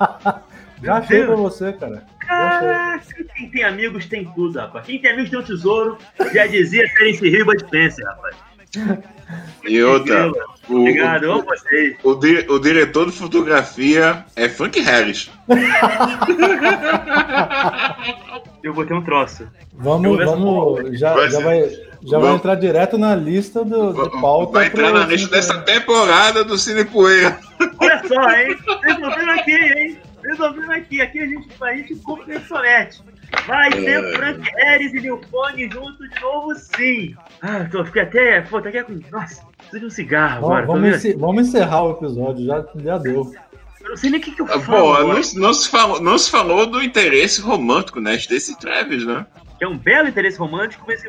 Já 0.82 0.96
achei 0.96 1.24
pra 1.24 1.36
você, 1.36 1.72
cara. 1.74 2.02
Caraca, 2.18 3.04
quem 3.36 3.50
tem 3.50 3.62
amigos 3.62 4.06
tem 4.06 4.24
tudo, 4.34 4.58
rapaz. 4.58 4.84
Quem 4.86 4.98
tem 5.00 5.12
amigos 5.12 5.30
tem 5.30 5.38
um 5.38 5.42
tesouro. 5.44 5.96
Já 6.32 6.46
dizia 6.46 6.84
Terence 6.94 7.24
Hill 7.24 7.40
e 7.40 7.44
Bud 7.44 7.60
Spencer, 7.66 8.04
rapaz. 8.04 8.36
E 9.64 9.82
outra, 9.82 10.30
o, 10.68 10.80
Obrigado, 10.80 11.42
vocês. 11.44 11.96
o, 12.02 12.14
di- 12.14 12.46
o 12.48 12.58
diretor 12.58 13.06
de 13.10 13.12
fotografia 13.12 14.24
é 14.36 14.48
Frank 14.48 14.78
Harris. 14.80 15.30
Eu 18.62 18.72
vou 18.72 18.84
ter 18.86 18.94
um 18.94 19.02
troço. 19.02 19.46
Vamos, 19.74 20.16
vamos. 20.24 20.98
Já, 20.98 21.14
Vai 21.14 21.30
já 21.30 21.40
vai, 21.40 21.60
já 21.68 22.18
vai 22.18 22.20
Vamos- 22.20 22.36
entrar 22.36 22.54
direto 22.56 22.96
na 22.98 23.14
lista 23.16 23.64
do, 23.64 23.92
de 23.92 24.20
pauta. 24.20 24.52
Vai 24.52 24.66
entrar 24.66 24.92
na 24.92 25.04
lista 25.06 25.28
dessa 25.30 25.58
temporada 25.62 26.44
do 26.44 26.56
Cine 26.56 26.84
Poeira. 26.84 27.38
Olha 27.80 28.02
só, 28.06 28.30
hein? 28.30 28.56
Resolvendo 28.84 29.30
aqui, 29.30 29.52
hein? 29.52 29.98
Resolvendo 30.24 30.70
aqui. 30.72 31.00
Aqui 31.00 31.18
a 31.18 31.26
gente, 31.26 31.48
a 31.60 31.74
gente 31.74 31.94
cumpre 31.96 32.36
o. 32.36 33.02
Vai 33.46 33.70
ter 33.70 33.84
É. 34.04 34.12
Frank 34.16 34.40
Harris 34.56 34.92
e 34.94 34.98
Lil 34.98 35.20
Fong 35.30 35.68
junto 35.70 36.08
de 36.08 36.20
novo, 36.20 36.54
sim. 36.54 37.14
Ah, 37.40 37.66
tô, 37.70 37.84
fiquei 37.84 38.02
até. 38.02 38.40
Pô, 38.42 38.60
tá 38.60 38.68
aqui 38.68 38.82
com. 38.84 39.00
Nossa, 39.10 39.44
preciso 39.56 39.80
de 39.80 39.86
um 39.86 39.90
cigarro 39.90 40.40
Vamos, 40.42 40.56
agora. 40.58 40.66
vamos, 40.66 40.96
encer- 40.96 41.16
vamos 41.18 41.48
encerrar 41.48 41.82
o 41.84 41.90
episódio, 41.92 42.46
já, 42.46 42.64
já 42.76 42.98
deu. 42.98 43.32
Eu 43.80 43.88
não 43.90 43.96
sei 43.96 44.10
nem 44.10 44.20
o 44.20 44.22
que, 44.22 44.30
que 44.32 44.42
eu 44.42 44.46
Ah, 44.46 44.60
falo. 44.60 44.96
Pô, 44.96 45.02
não, 45.14 45.22
se- 45.22 45.38
não 45.38 45.52
se 45.52 45.68
falou, 45.68 46.00
não 46.00 46.16
se 46.18 46.30
falou 46.30 46.66
do 46.66 46.80
interesse 46.82 47.40
romântico, 47.40 48.00
né? 48.00 48.12
Desse 48.28 48.56
Travis, 48.58 49.04
né? 49.04 49.26
que 49.58 49.64
é 49.64 49.68
um 49.68 49.78
belo 49.78 50.08
interesse 50.08 50.36
romântico, 50.38 50.84
mas 50.88 51.04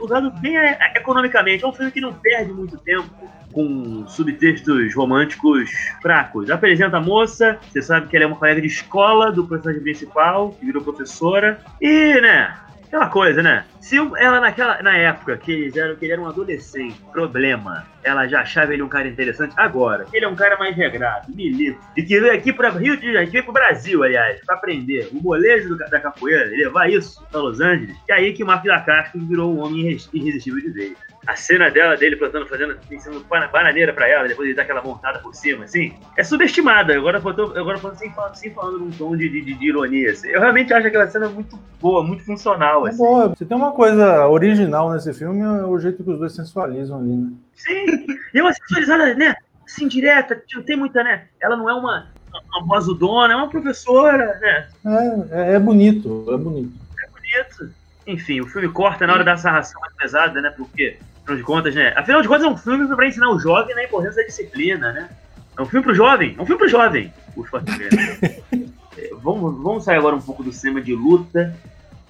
usado 0.00 0.30
bem 0.40 0.56
é, 0.56 0.78
economicamente. 0.96 1.62
É 1.62 1.66
um 1.66 1.72
filme 1.74 1.90
que 1.92 2.00
não 2.00 2.12
perde 2.14 2.50
muito 2.50 2.78
tempo 2.78 3.04
com 3.52 4.06
subtextos 4.08 4.94
românticos 4.94 5.70
fracos. 6.00 6.50
Apresenta 6.50 6.96
a 6.96 7.00
moça, 7.00 7.58
você 7.70 7.82
sabe 7.82 8.08
que 8.08 8.16
ela 8.16 8.24
é 8.24 8.28
uma 8.28 8.36
colega 8.36 8.60
de 8.60 8.66
escola 8.66 9.30
do 9.30 9.46
personagem 9.46 9.82
principal, 9.82 10.50
que 10.58 10.66
virou 10.66 10.82
professora, 10.82 11.60
e, 11.80 12.20
né, 12.20 12.54
aquela 12.86 13.08
coisa, 13.08 13.42
né? 13.42 13.64
Se 13.80 13.96
ela 13.96 14.40
naquela, 14.40 14.82
na 14.82 14.96
época 14.96 15.36
que, 15.36 15.50
eles 15.50 15.76
eram, 15.76 15.96
que 15.96 16.04
ele 16.04 16.12
era 16.12 16.20
um 16.22 16.26
adolescente, 16.28 16.94
problema, 17.10 17.86
ela 18.04 18.26
já 18.28 18.40
achava 18.42 18.72
ele 18.72 18.82
um 18.82 18.88
cara 18.88 19.08
interessante, 19.08 19.54
agora, 19.56 20.06
ele 20.12 20.24
é 20.24 20.28
um 20.28 20.36
cara 20.36 20.56
mais 20.58 20.76
regrado, 20.76 21.34
milico, 21.34 21.80
e 21.96 22.02
que 22.02 22.20
veio 22.20 22.32
aqui 22.34 22.52
para 22.52 22.70
Rio 22.70 22.96
de 22.96 23.06
Janeiro, 23.06 23.26
que 23.26 23.32
veio 23.32 23.44
pro 23.44 23.52
Brasil, 23.52 24.02
aliás, 24.04 24.40
pra 24.44 24.54
aprender 24.56 25.08
o 25.12 25.22
molejo 25.22 25.70
do- 25.70 25.78
da 25.78 26.00
capoeira, 26.00 26.54
e 26.54 26.64
levar 26.64 26.90
isso 26.90 27.24
pra 27.30 27.40
Los 27.40 27.60
Angeles, 27.60 27.96
e 28.08 28.12
aí 28.12 28.32
que 28.32 28.44
o 28.44 28.46
Marco 28.46 28.66
da 28.66 28.80
Castro 28.80 29.20
virou 29.20 29.54
um 29.54 29.60
homem 29.60 29.80
irres- 29.80 30.08
irresistível 30.12 30.60
de 30.60 30.70
vez. 30.70 31.11
A 31.26 31.36
cena 31.36 31.70
dela, 31.70 31.96
dele 31.96 32.16
plantando, 32.16 32.48
fazendo, 32.48 32.76
ensinando 32.90 33.24
bana- 33.30 33.46
bananeira 33.46 33.92
pra 33.92 34.08
ela, 34.08 34.26
depois 34.26 34.48
ele 34.48 34.56
dá 34.56 34.62
aquela 34.62 34.82
montada 34.82 35.20
por 35.20 35.32
cima, 35.34 35.64
assim, 35.64 35.94
é 36.16 36.24
subestimada. 36.24 36.96
Agora 36.96 37.18
eu 37.24 37.34
tô, 37.34 37.42
agora 37.56 37.76
eu 37.76 37.80
tô 37.80 37.94
sem, 37.94 38.12
falando, 38.12 38.34
sem 38.34 38.52
falando 38.52 38.80
num 38.80 38.90
tom 38.90 39.16
de, 39.16 39.28
de, 39.28 39.40
de 39.54 39.68
ironia, 39.68 40.10
assim. 40.10 40.28
Eu 40.28 40.40
realmente 40.40 40.74
acho 40.74 40.88
aquela 40.88 41.06
cena 41.08 41.28
muito 41.28 41.56
boa, 41.80 42.02
muito 42.02 42.24
funcional, 42.24 42.86
É 42.86 42.90
assim. 42.90 42.98
boa. 42.98 43.32
Se 43.36 43.44
tem 43.46 43.56
uma 43.56 43.70
coisa 43.70 44.26
original 44.26 44.92
nesse 44.92 45.14
filme, 45.14 45.40
é 45.42 45.64
o 45.64 45.78
jeito 45.78 46.02
que 46.02 46.10
os 46.10 46.18
dois 46.18 46.34
sensualizam 46.34 46.98
ali, 46.98 47.12
né? 47.12 47.30
Sim, 47.54 48.06
e 48.34 48.38
é 48.38 48.42
uma 48.42 48.52
sexualizada, 48.52 49.14
né? 49.14 49.36
Assim, 49.64 49.86
direta, 49.86 50.42
não 50.54 50.62
tem 50.64 50.76
muita, 50.76 51.04
né? 51.04 51.26
Ela 51.40 51.56
não 51.56 51.70
é 51.70 51.72
uma, 51.74 52.08
uma 52.56 52.66
vozudona, 52.66 53.32
é 53.32 53.36
uma 53.36 53.48
professora, 53.48 54.38
né? 54.40 54.68
É, 54.84 55.52
é, 55.52 55.54
é 55.54 55.58
bonito, 55.60 56.26
é 56.30 56.36
bonito. 56.36 56.72
Bonito. 57.12 57.74
Enfim, 58.04 58.40
o 58.40 58.46
filme 58.48 58.68
corta 58.68 59.06
na 59.06 59.12
hora 59.14 59.22
da 59.22 59.36
sarração 59.36 59.80
mais 59.80 59.94
pesada, 59.94 60.40
né? 60.40 60.50
Porque, 60.50 60.98
afinal 61.22 61.36
de 61.36 61.42
contas, 61.42 61.74
né? 61.74 61.92
Afinal 61.96 62.22
de 62.22 62.28
contas, 62.28 62.44
é 62.44 62.48
um 62.48 62.56
filme 62.56 62.94
pra 62.94 63.06
ensinar 63.06 63.30
o 63.30 63.38
jovem 63.38 63.74
na 63.74 63.84
importância 63.84 64.22
da 64.22 64.26
disciplina, 64.26 64.92
né? 64.92 65.08
É 65.56 65.62
um 65.62 65.66
filme 65.66 65.84
pro 65.84 65.94
jovem, 65.94 66.34
é 66.38 66.42
um 66.42 66.46
filme 66.46 66.58
pro 66.58 66.68
jovem. 66.68 67.12
O 67.36 67.44
Schwarzenegger. 67.44 68.42
É, 68.98 69.08
vamos, 69.22 69.56
vamos 69.62 69.84
sair 69.84 69.96
agora 69.96 70.14
um 70.14 70.20
pouco 70.20 70.42
do 70.42 70.52
cinema 70.52 70.78
de 70.78 70.94
luta 70.94 71.56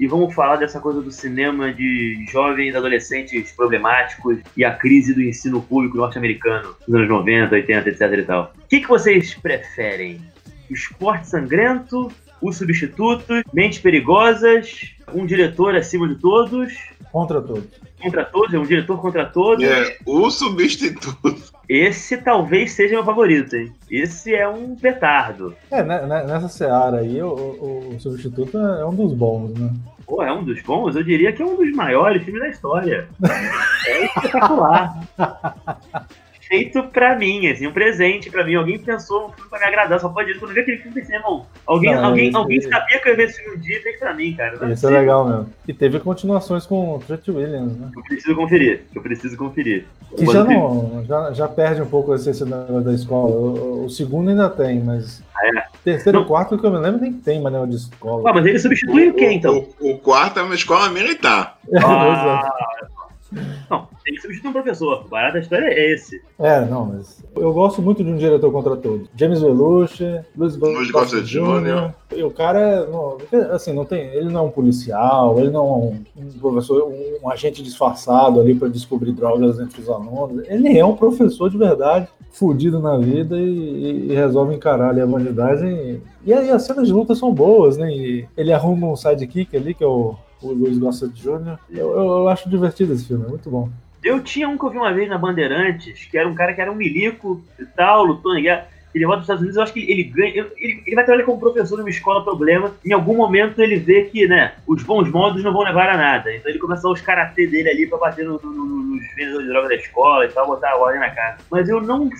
e 0.00 0.06
vamos 0.08 0.34
falar 0.34 0.56
dessa 0.56 0.80
coisa 0.80 1.00
do 1.00 1.12
cinema 1.12 1.72
de 1.72 2.26
jovens 2.28 2.74
adolescentes 2.74 3.52
problemáticos 3.52 4.38
e 4.56 4.64
a 4.64 4.74
crise 4.74 5.14
do 5.14 5.22
ensino 5.22 5.62
público 5.62 5.96
norte-americano 5.96 6.74
nos 6.88 6.96
anos 6.96 7.08
90, 7.08 7.54
80, 7.54 7.88
etc 7.88 8.00
e 8.00 8.22
tal. 8.24 8.52
O 8.64 8.66
que, 8.66 8.80
que 8.80 8.88
vocês 8.88 9.32
preferem? 9.34 10.20
Esporte 10.68 11.28
sangrento, 11.28 12.10
os 12.40 12.56
substitutos, 12.56 13.42
mentes 13.52 13.78
perigosas, 13.78 14.92
um 15.14 15.24
diretor 15.24 15.76
acima 15.76 16.08
de 16.08 16.16
todos, 16.16 16.72
Contra 17.12 17.42
todos. 17.42 17.64
contra 18.02 18.24
todos, 18.24 18.54
é 18.54 18.58
um 18.58 18.64
diretor 18.64 18.98
contra 18.98 19.26
todos. 19.26 19.62
É, 19.62 19.98
o 20.06 20.30
substituto. 20.30 21.36
esse 21.68 22.16
talvez 22.16 22.72
seja 22.72 22.94
meu 22.94 23.04
favorito, 23.04 23.54
hein? 23.54 23.70
Esse 23.90 24.34
é 24.34 24.48
um 24.48 24.74
petardo. 24.74 25.54
É, 25.70 25.82
né, 25.82 26.06
né, 26.06 26.24
nessa 26.24 26.48
seara 26.48 27.00
aí, 27.00 27.22
o, 27.22 27.28
o, 27.28 27.94
o 27.94 28.00
substituto 28.00 28.56
é 28.56 28.86
um 28.86 28.94
dos 28.94 29.12
bons, 29.12 29.52
né? 29.52 29.70
Pô, 30.06 30.22
é 30.22 30.32
um 30.32 30.42
dos 30.42 30.60
bons? 30.62 30.96
Eu 30.96 31.04
diria 31.04 31.32
que 31.32 31.42
é 31.42 31.44
um 31.44 31.54
dos 31.54 31.70
maiores 31.72 32.24
filmes 32.24 32.42
da 32.42 32.48
história. 32.48 33.06
é 33.86 34.04
espetacular. 34.06 35.06
Feito 36.52 36.82
pra 36.82 37.16
mim, 37.16 37.46
assim, 37.46 37.66
um 37.66 37.72
presente 37.72 38.28
pra 38.28 38.44
mim. 38.44 38.56
Alguém 38.56 38.78
pensou 38.78 39.28
um 39.28 39.32
filme 39.32 39.48
pra 39.48 39.58
me 39.58 39.64
agradar, 39.64 39.98
só 39.98 40.10
pode 40.10 40.28
dizer. 40.28 40.38
Quando 40.38 40.50
eu 40.50 40.56
vi 40.56 40.60
aquele 40.60 40.76
filme, 40.76 41.00
pensei, 41.00 41.16
irmão, 41.16 41.46
alguém, 41.64 41.94
Não, 41.94 42.04
alguém, 42.04 42.30
alguém 42.34 42.60
sabia 42.60 43.00
que 43.00 43.08
eu 43.08 43.12
ia 43.12 43.16
ver 43.16 43.24
esse 43.24 43.42
filme 43.42 43.56
um 43.56 43.60
dia 43.60 43.78
e 43.78 43.80
fez 43.80 43.98
pra 43.98 44.12
mim, 44.12 44.34
cara. 44.34 44.58
Não 44.60 44.70
Isso 44.70 44.86
é 44.86 44.90
legal 44.90 45.26
mesmo. 45.26 45.48
E 45.66 45.72
teve 45.72 45.98
continuações 46.00 46.66
com 46.66 46.96
o 46.96 46.98
Trent 46.98 47.26
Williams, 47.26 47.74
né? 47.78 47.88
Eu 47.96 48.02
preciso 48.02 48.36
conferir, 48.36 48.82
eu 48.94 49.00
preciso 49.00 49.34
conferir. 49.38 49.86
Que 50.14 50.26
já 50.26 50.44
não, 50.44 51.02
já, 51.08 51.32
já 51.32 51.48
perde 51.48 51.80
um 51.80 51.86
pouco 51.86 52.12
a 52.12 52.16
essência 52.16 52.44
da, 52.44 52.64
da 52.80 52.92
escola. 52.92 53.30
O, 53.30 53.86
o 53.86 53.88
segundo 53.88 54.28
ainda 54.28 54.50
tem, 54.50 54.78
mas. 54.78 55.22
Ah, 55.34 55.46
é? 55.46 55.64
Terceiro 55.82 56.20
e 56.20 56.24
quarto 56.26 56.58
que 56.58 56.66
eu 56.66 56.70
me 56.70 56.76
lembro 56.76 57.00
nem 57.00 57.14
tem 57.14 57.40
manual 57.40 57.66
de 57.66 57.76
escola. 57.76 58.28
Ah, 58.28 58.34
mas 58.34 58.44
ele 58.44 58.58
substitui 58.58 59.08
o 59.08 59.14
quê, 59.14 59.32
então? 59.32 59.66
O, 59.80 59.92
o 59.92 59.98
quarto 59.98 60.38
é 60.38 60.42
uma 60.42 60.54
escola 60.54 60.90
militar. 60.90 61.56
Ah, 61.82 62.42
não, 63.70 63.88
tem 64.04 64.14
que 64.14 64.20
substituir 64.22 64.48
um 64.50 64.52
professor. 64.52 65.04
O 65.04 65.08
barato 65.08 65.34
da 65.34 65.40
história 65.40 65.66
é 65.66 65.92
esse. 65.94 66.20
É, 66.38 66.64
não, 66.64 66.86
mas 66.86 67.22
eu 67.36 67.52
gosto 67.52 67.80
muito 67.82 68.02
de 68.02 68.10
um 68.10 68.16
diretor 68.16 68.50
contra 68.52 68.76
todos. 68.76 69.08
James 69.16 69.40
Belushi, 69.40 70.20
Luiz 70.36 70.56
Luiz 70.56 70.90
Gossett 70.90 71.24
Jr. 71.24 71.92
E 72.14 72.22
o 72.22 72.30
cara, 72.30 72.86
não, 72.86 73.16
assim, 73.52 73.72
não 73.72 73.84
tem, 73.84 74.00
ele 74.08 74.28
não 74.30 74.40
é 74.40 74.42
um 74.44 74.50
policial, 74.50 75.38
ele 75.38 75.50
não 75.50 75.60
é 75.60 76.20
um, 76.20 76.24
um 76.26 76.38
professor, 76.38 76.92
um, 77.22 77.30
agente 77.30 77.62
disfarçado 77.62 78.40
ali 78.40 78.54
para 78.54 78.68
descobrir 78.68 79.12
drogas 79.12 79.58
entre 79.58 79.80
os 79.80 79.88
alunos. 79.88 80.44
Ele 80.48 80.78
é 80.78 80.84
um 80.84 80.94
professor 80.96 81.48
de 81.48 81.56
verdade, 81.56 82.06
fudido 82.32 82.80
na 82.80 82.98
vida 82.98 83.38
e, 83.38 83.42
e- 83.48 84.06
e 84.10 84.14
resolve 84.14 84.54
encarar 84.54 84.90
ali 84.90 85.00
a 85.00 85.06
bandidagem. 85.06 86.02
E 86.24 86.32
aí 86.32 86.50
as 86.50 86.62
cenas 86.64 86.86
de 86.86 86.92
luta 86.92 87.14
são 87.14 87.32
boas, 87.32 87.76
né? 87.76 87.90
E 87.90 88.26
ele 88.36 88.52
arruma 88.52 88.88
um 88.88 88.96
sidekick 88.96 89.56
ali, 89.56 89.72
que 89.74 89.82
é 89.84 89.86
o, 89.86 90.14
o 90.42 90.52
Luiz 90.52 90.78
Gossett 90.78 91.12
Jr. 91.14 91.58
Eu, 91.70 91.90
eu, 91.92 92.02
eu 92.02 92.28
acho 92.28 92.48
divertido 92.50 92.92
esse 92.92 93.04
filme, 93.06 93.24
é 93.24 93.28
muito 93.28 93.48
bom. 93.50 93.68
Eu 94.02 94.20
tinha 94.20 94.48
um 94.48 94.58
que 94.58 94.64
eu 94.64 94.70
vi 94.70 94.78
uma 94.78 94.92
vez 94.92 95.08
na 95.08 95.18
Bandeirantes, 95.18 96.04
que 96.10 96.18
era 96.18 96.28
um 96.28 96.34
cara 96.34 96.52
que 96.54 96.60
era 96.60 96.70
um 96.72 96.74
milico 96.74 97.42
e 97.58 97.64
tal, 97.64 98.04
lutou 98.04 98.34
na 98.34 98.40
guerra. 98.40 98.66
Ele 98.94 99.06
volta 99.06 99.18
para 99.18 99.22
os 99.22 99.24
Estados 99.24 99.40
Unidos, 99.42 99.56
eu 99.56 99.62
acho 99.62 99.72
que 99.72 99.90
ele 99.90 100.02
ganha. 100.04 100.46
Ele, 100.58 100.82
ele 100.86 100.94
vai 100.96 101.04
trabalhar 101.04 101.24
como 101.24 101.40
professor 101.40 101.78
numa 101.78 101.88
escola 101.88 102.22
problema. 102.22 102.74
Em 102.84 102.92
algum 102.92 103.16
momento 103.16 103.62
ele 103.62 103.76
vê 103.76 104.02
que, 104.04 104.26
né, 104.26 104.52
os 104.66 104.82
bons 104.82 105.08
modos 105.10 105.42
não 105.42 105.52
vão 105.52 105.62
levar 105.62 105.88
a 105.88 105.96
nada. 105.96 106.34
Então 106.34 106.50
ele 106.50 106.58
começa 106.58 106.86
a 106.86 106.90
usar 106.90 107.00
os 107.00 107.06
karatê 107.06 107.46
dele 107.46 107.70
ali 107.70 107.86
pra 107.86 107.96
bater 107.96 108.24
no- 108.26 108.38
no- 108.42 108.52
nos 108.82 109.14
vendedores 109.16 109.46
de 109.46 109.52
droga 109.52 109.68
da 109.68 109.74
escola 109.76 110.26
e 110.26 110.28
tal, 110.28 110.46
botar 110.46 110.70
a 110.72 110.76
ordem 110.76 111.00
na 111.00 111.08
casa. 111.10 111.38
Mas 111.50 111.68
eu 111.70 111.80
não. 111.80 112.10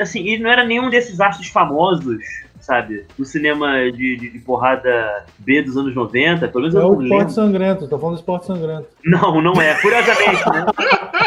Assim, 0.00 0.28
ele 0.28 0.42
não 0.42 0.50
era 0.50 0.64
nenhum 0.64 0.90
desses 0.90 1.20
astros 1.20 1.48
famosos, 1.48 2.18
sabe? 2.66 3.06
Do 3.16 3.24
cinema 3.24 3.90
de, 3.92 4.16
de, 4.16 4.30
de 4.30 4.38
porrada 4.40 5.24
B 5.38 5.62
dos 5.62 5.76
anos 5.76 5.94
90. 5.94 6.48
Pelo 6.48 6.62
menos 6.62 6.74
É 6.74 6.78
eu 6.78 6.82
o 6.88 6.92
não 6.92 6.98
lembro. 6.98 7.16
esporte 7.18 7.32
sangrento, 7.32 7.88
tô 7.88 7.98
falando 7.98 8.16
do 8.16 8.18
esporte 8.18 8.46
sangrento. 8.46 8.88
Não, 9.04 9.40
não 9.40 9.52
é. 9.62 9.80
Curiosamente, 9.80 10.50
né? 10.50 10.66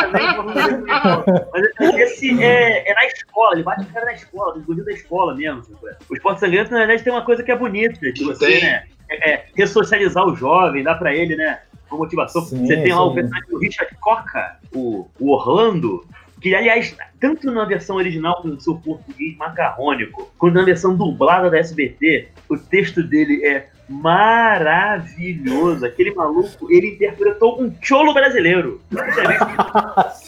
Mas 1.80 1.96
esse 1.96 2.44
é, 2.44 2.92
é 2.92 2.94
na 2.94 3.06
escola, 3.06 3.54
ele 3.54 3.64
bate 3.64 3.84
o 3.84 3.94
cara 3.94 4.06
na 4.08 4.14
escola, 4.14 4.60
do 4.60 4.84
da 4.84 4.92
escola 4.92 5.34
mesmo. 5.34 5.64
sabe? 5.64 5.96
O 6.10 6.14
esporte 6.16 6.42
sangrento, 6.42 6.72
na 6.72 6.80
verdade, 6.80 7.04
tem 7.04 7.14
uma 7.14 7.24
coisa 7.24 7.42
que 7.42 7.52
é 7.52 7.58
bonita, 7.58 8.12
de 8.12 8.24
você, 8.24 8.46
Tem. 8.46 8.62
né? 8.64 8.84
É, 9.10 9.32
é, 9.32 9.46
ressocializar 9.56 10.28
o 10.28 10.36
jovem, 10.36 10.84
dar 10.84 10.96
pra 10.96 11.16
ele, 11.16 11.36
né? 11.36 11.60
Uma 11.90 12.00
motivação. 12.00 12.42
Sim, 12.44 12.68
você 12.68 12.78
tem 12.78 12.94
lá 12.94 13.04
o 13.04 13.10
sim. 13.10 13.16
personagem 13.16 13.50
do 13.50 13.58
Richard 13.58 13.96
Coca, 14.00 14.58
o, 14.76 15.08
o 15.20 15.32
Orlando, 15.32 16.06
que, 16.42 16.56
aliás, 16.56 16.96
tanto 17.20 17.52
na 17.52 17.66
versão 17.66 17.96
original 17.98 18.42
com 18.42 18.50
o 18.50 18.60
seu 18.62 18.76
português 18.76 19.36
macarrônico, 19.38 20.32
quanto 20.38 20.54
na 20.56 20.64
versão 20.64 20.96
dublada 20.96 21.50
da 21.50 21.58
SBT, 21.60 22.30
o 22.48 22.58
texto 22.58 23.04
dele 23.04 23.46
é 23.46 23.68
maravilhoso. 23.90 25.86
Aquele 25.86 26.14
maluco, 26.14 26.72
ele 26.72 26.92
interpretou 26.92 27.62
um 27.62 27.74
cholo 27.82 28.14
brasileiro. 28.14 28.82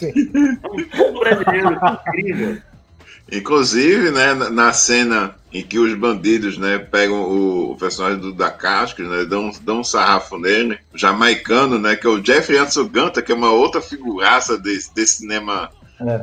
É 0.01 0.69
um 0.69 0.89
cholo 0.97 1.19
brasileiro, 1.19 1.77
incrível. 2.07 2.57
Inclusive, 3.31 4.11
né, 4.11 4.33
na- 4.33 4.49
na 4.49 4.73
cena 4.73 5.35
em 5.53 5.63
que 5.63 5.77
os 5.79 5.93
bandidos, 5.93 6.57
né, 6.57 6.77
pegam 6.79 7.21
o, 7.21 7.71
o 7.71 7.77
personagem 7.77 8.19
do 8.19 8.33
da 8.33 8.49
Cascos, 8.49 9.07
né, 9.07 9.23
dão, 9.25 9.51
dão 9.61 9.79
um 9.81 9.83
sarrafo 9.83 10.37
nele, 10.37 10.77
jamaicano, 10.93 11.77
né, 11.79 11.95
que 11.95 12.05
é 12.07 12.09
o 12.09 12.23
Jeffrey 12.23 12.57
Ansuganta, 12.57 13.21
que 13.21 13.31
é 13.31 13.35
uma 13.35 13.51
outra 13.51 13.79
figuraça 13.79 14.57
desse, 14.57 14.93
desse 14.93 15.17
cinema 15.17 15.69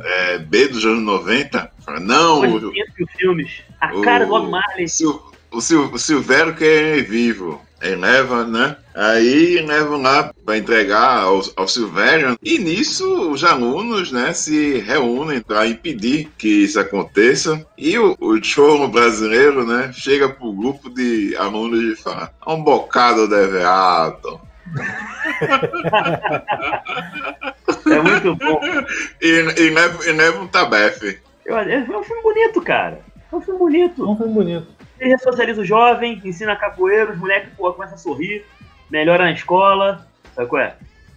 é, 0.03 0.37
B 0.39 0.67
dos 0.67 0.85
anos 0.85 1.03
90. 1.03 1.71
Fala, 1.85 1.99
Não, 1.99 2.41
o, 2.41 2.71
filmes. 3.17 3.61
A 3.79 3.93
o- 3.95 4.01
cara 4.01 4.25
do 4.25 4.31
Bob 4.31 4.49
Marley. 4.49 4.87
Sil- 4.89 5.21
o, 5.51 5.61
Sil- 5.61 5.89
o 5.91 5.97
Silvério 5.97 6.55
que 6.55 6.65
é 6.65 7.01
vivo. 7.01 7.61
Ele 7.81 7.95
leva, 7.95 8.43
né? 8.45 8.75
Aí 8.93 9.61
levam 9.65 10.01
lá 10.01 10.33
para 10.45 10.57
entregar 10.57 11.21
ao, 11.21 11.41
ao 11.55 11.65
Silvério. 11.65 12.37
E 12.43 12.59
nisso 12.59 13.31
os 13.31 13.41
alunos, 13.45 14.11
né, 14.11 14.33
se 14.33 14.79
reúnem 14.79 15.39
para 15.39 15.65
impedir 15.65 16.29
que 16.37 16.65
isso 16.65 16.77
aconteça. 16.77 17.65
E 17.77 17.97
o, 17.97 18.17
o 18.19 18.43
choro 18.43 18.85
brasileiro, 18.89 19.65
né, 19.65 19.91
chega 19.93 20.27
pro 20.27 20.51
grupo 20.51 20.89
de 20.89 21.33
alunos 21.37 21.81
e 21.81 21.95
fala: 22.03 22.33
um 22.45 22.61
bocado 22.61 23.29
de 23.29 23.47
veado. 23.47 24.41
É 27.99 28.03
muito 28.03 28.35
bom. 28.35 28.59
E, 29.21 29.27
e, 29.27 29.69
leva, 29.69 30.05
e 30.05 30.37
um 30.37 30.47
tabefe. 30.47 31.19
Eu- 31.45 31.57
É 31.57 31.77
um 31.97 32.03
filme 32.03 32.21
bonito, 32.21 32.61
cara. 32.61 32.99
É 33.31 33.35
um 33.35 33.41
filme 33.41 33.59
bonito. 33.59 34.03
É 34.03 34.07
um 34.07 34.15
filme 34.17 34.33
bonito. 34.33 34.67
Ele 34.99 35.11
ressocializa 35.11 35.61
o 35.61 35.65
jovem, 35.65 36.21
ensina 36.25 36.55
capoeira, 36.55 37.11
os 37.11 37.17
moleques 37.17 37.51
pô, 37.57 37.71
começam 37.73 37.95
a 37.95 37.97
sorrir, 37.99 38.43
melhora 38.89 39.23
na 39.23 39.31
escola, 39.31 40.05
sabe 40.35 40.47
qual 40.49 40.61
é? 40.61 40.75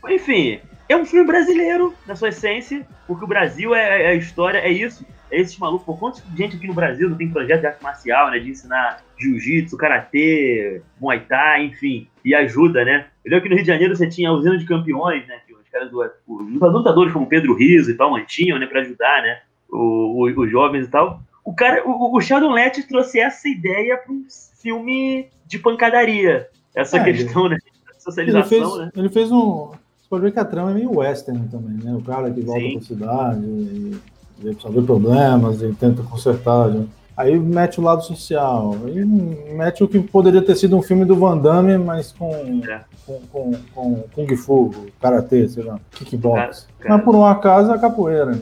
Enfim, 0.08 0.60
é 0.88 0.96
um 0.96 1.04
filme 1.04 1.26
brasileiro, 1.26 1.94
na 2.06 2.14
sua 2.14 2.28
essência, 2.28 2.86
porque 3.06 3.24
o 3.24 3.28
Brasil 3.28 3.74
é, 3.74 4.02
é 4.04 4.08
a 4.08 4.14
história, 4.14 4.58
é 4.58 4.70
isso, 4.70 5.04
é 5.30 5.40
esses 5.40 5.58
malucos. 5.58 5.84
Pô, 5.84 5.96
quantos 5.96 6.22
gente 6.36 6.56
aqui 6.56 6.66
no 6.68 6.74
Brasil 6.74 7.08
não 7.10 7.16
tem 7.16 7.28
projeto 7.28 7.60
de 7.60 7.66
arte 7.66 7.82
marcial, 7.82 8.30
né, 8.30 8.38
de 8.38 8.50
ensinar 8.50 9.02
jiu-jitsu, 9.18 9.76
karatê, 9.76 10.80
muay 11.00 11.20
thai, 11.20 11.64
enfim, 11.66 12.08
e 12.24 12.34
ajuda, 12.34 12.84
né? 12.84 13.06
Eu 13.24 13.30
lembro 13.30 13.42
que 13.44 13.48
no 13.48 13.54
Rio 13.56 13.64
de 13.64 13.70
Janeiro 13.70 13.96
você 13.96 14.08
tinha 14.08 14.28
a 14.30 14.32
usina 14.32 14.56
de 14.58 14.64
campeões, 14.64 15.26
né, 15.26 15.38
caras 15.72 15.90
do, 15.90 16.00
os 16.28 16.72
lutadores 16.72 17.12
como 17.12 17.26
Pedro 17.26 17.54
Riso 17.54 17.90
e 17.90 17.96
tal 17.96 18.10
mantinham, 18.10 18.58
né, 18.58 18.66
pra 18.66 18.80
ajudar, 18.82 19.22
né, 19.22 19.40
os 19.70 20.50
jovens 20.50 20.86
e 20.86 20.90
tal. 20.90 21.20
O 21.44 21.52
cara, 21.54 21.82
o, 21.88 22.16
o 22.16 22.20
Sheldon 22.20 22.52
Letts 22.52 22.86
trouxe 22.86 23.18
essa 23.18 23.48
ideia 23.48 23.96
para 23.96 24.12
um 24.12 24.24
filme 24.60 25.28
de 25.46 25.58
pancadaria. 25.58 26.48
Essa 26.74 26.98
É, 26.98 27.04
questão, 27.04 27.48
né? 27.48 27.56
de 27.56 27.62
Ele 27.64 27.98
Socialização, 27.98 28.48
fez, 28.48 28.78
né? 28.78 28.90
ele 28.96 29.08
fez 29.08 29.32
um. 29.32 29.70
Você 29.70 30.08
pode 30.08 30.22
ver 30.24 30.32
que 30.32 30.38
a 30.38 30.44
trama 30.44 30.70
é 30.70 30.74
meio 30.74 30.98
western 30.98 31.48
também, 31.48 31.78
né? 31.82 31.94
O 31.94 32.02
cara 32.02 32.30
que 32.30 32.40
volta 32.42 32.60
Sim. 32.60 32.72
pra 32.74 32.82
cidade 32.82 33.44
e, 33.44 33.96
e 34.42 34.44
resolver 34.52 34.82
problemas 34.82 35.62
e 35.62 35.72
tenta 35.72 36.02
consertar. 36.02 36.68
né? 36.68 36.86
Aí 37.16 37.38
mete 37.38 37.78
o 37.78 37.82
lado 37.82 38.02
social. 38.02 38.74
Aí 38.86 39.04
mete 39.04 39.84
o 39.84 39.88
que 39.88 40.00
poderia 40.00 40.40
ter 40.42 40.56
sido 40.56 40.76
um 40.76 40.82
filme 40.82 41.04
do 41.04 41.14
Van 41.16 41.36
Damme, 41.36 41.76
mas 41.78 42.12
com, 42.12 42.32
É. 42.68 42.80
com, 43.06 43.20
com, 43.30 43.52
com 43.74 44.04
Kung 44.14 44.36
Fu, 44.36 44.70
Karatê, 45.00 45.46
sei 45.48 45.62
lá, 45.64 45.78
kickbox. 45.92 46.36
Cara, 46.38 46.52
cara. 46.80 46.94
Mas 46.96 47.04
por 47.04 47.14
um 47.14 47.24
acaso 47.24 47.70
é 47.70 47.74
a 47.74 47.78
capoeira. 47.78 48.40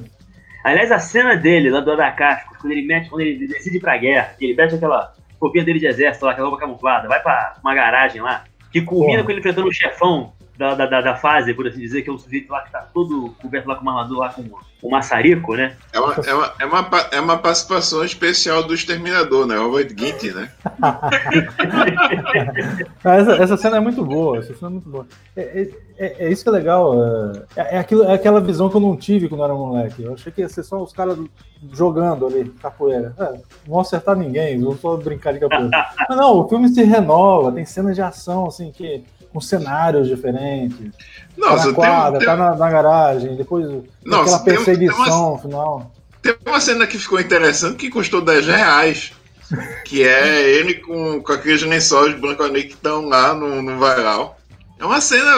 Aliás, 0.65 0.93
a 0.93 0.99
cena 0.99 1.37
dele, 1.37 1.71
lá 1.71 1.81
do 1.81 1.91
Adacasco, 1.93 2.55
quando 2.61 2.73
ele 2.73 2.87
mete, 2.87 3.09
quando 3.09 3.23
ele 3.23 3.47
decide 3.49 3.79
ir 3.79 3.81
pra 3.81 3.97
guerra, 3.97 4.35
que 4.39 4.45
ele 4.45 4.55
mete 4.55 4.75
aquela 4.75 5.15
roupinha 5.41 5.65
dele 5.65 5.79
de 5.79 5.87
exército 5.87 6.27
lá, 6.27 6.33
aquela 6.33 6.49
roupa 6.49 6.63
camuflada, 6.65 7.09
vai 7.09 7.21
pra 7.23 7.55
uma 7.65 7.75
garagem 7.75 8.21
lá, 8.21 8.45
que 8.71 8.83
culmina 8.83 9.15
Porra. 9.15 9.25
com 9.25 9.31
ele 9.31 9.41
enfrentando 9.41 9.69
o 9.69 9.73
chefão 9.73 10.33
da, 10.61 10.75
da, 10.75 10.85
da, 10.85 11.01
da 11.01 11.17
fase, 11.17 11.55
por 11.55 11.67
assim 11.67 11.79
dizer, 11.81 12.03
que 12.03 12.11
é 12.11 12.13
um 12.13 12.19
sujeito 12.19 12.53
lá 12.53 12.61
que 12.61 12.71
tá 12.71 12.87
todo 12.93 13.35
coberto 13.41 13.67
lá 13.67 13.77
com 13.77 13.81
uma 13.81 13.93
armadura 13.93 14.21
lá 14.21 14.29
com 14.29 14.43
um 14.83 14.91
maçarico, 14.91 15.55
né? 15.57 15.75
É 15.91 15.99
uma, 15.99 16.15
é, 16.15 16.35
uma, 16.35 16.53
é, 16.59 16.65
uma, 16.67 16.89
é 17.13 17.21
uma 17.21 17.39
participação 17.39 18.05
especial 18.05 18.63
do 18.63 18.75
Exterminador, 18.75 19.47
né? 19.47 19.57
Robert 19.57 19.89
Ginty, 19.89 20.33
né? 20.33 20.51
Essa, 23.03 23.33
essa 23.43 23.57
cena 23.57 23.79
é 23.79 23.81
muito 23.81 24.05
boa, 24.05 24.39
essa 24.39 24.55
cena 24.55 24.69
é 24.69 24.73
muito 24.73 24.89
boa. 24.89 25.07
É, 25.37 25.41
é- 25.41 25.71
é- 25.99 26.27
é 26.27 26.31
isso 26.31 26.43
que 26.43 26.49
é 26.49 26.53
legal. 26.53 26.95
É, 27.57 27.77
é 27.77 27.79
aquilo, 27.79 28.05
é 28.05 28.15
aquela 28.15 28.41
visão 28.41 28.69
que 28.69 28.77
eu 28.77 28.81
não 28.81 28.97
tive 28.97 29.29
quando 29.29 29.41
eu 29.41 29.45
era 29.45 29.55
moleque. 29.55 30.03
Eu 30.03 30.15
achei 30.15 30.31
que 30.33 30.41
ia 30.41 30.49
ser 30.49 30.63
só 30.63 30.83
os 30.83 30.93
caras 30.93 31.19
jogando 31.73 32.27
ali, 32.27 32.49
capoeira. 32.61 33.15
É, 33.19 33.25
não 33.33 33.41
vão 33.67 33.81
acertar 33.81 34.17
ninguém, 34.17 34.61
vão 34.61 34.77
só 34.77 34.97
brincar 34.97 35.33
de 35.33 35.41
capoeira. 35.41 35.71
Mas 36.09 36.19
não, 36.19 36.39
o 36.39 36.49
filme 36.49 36.69
se 36.69 36.83
renova, 36.83 37.53
tem 37.53 37.65
cenas 37.65 37.95
de 37.95 38.03
ação, 38.03 38.47
assim, 38.47 38.71
que, 38.71 39.05
com 39.33 39.41
cenários 39.41 40.09
diferentes. 40.09 40.77
tá 41.39 41.51
Nossa, 41.51 41.69
na 41.69 41.75
quadra, 41.75 42.19
tem, 42.19 42.27
tá 42.27 42.37
na, 42.37 42.55
na 42.55 42.71
garagem, 42.71 43.37
depois 43.37 43.67
Nossa, 44.05 44.23
aquela 44.23 44.39
tem- 44.41 44.55
tem 44.55 44.65
perseguição 44.65 45.39
final. 45.39 45.93
tem 46.23 46.35
uma 46.47 46.61
cena 46.61 46.87
que 46.87 46.99
ficou 46.99 47.21
interessante 47.21 47.77
que 47.77 47.91
custou 47.91 48.21
10 48.21 48.47
reais. 48.47 49.13
Que 49.85 50.05
é 50.05 50.49
ele 50.49 50.75
com, 50.75 51.21
com 51.21 51.33
aqueles 51.33 51.61
lençóis 51.63 52.15
branco 52.21 52.41
ali 52.41 52.63
que 52.63 52.75
estão 52.75 53.09
lá 53.09 53.35
no, 53.35 53.61
no 53.61 53.79
varal. 53.81 54.39
É 54.79 54.85
uma 54.85 55.01
cena. 55.01 55.33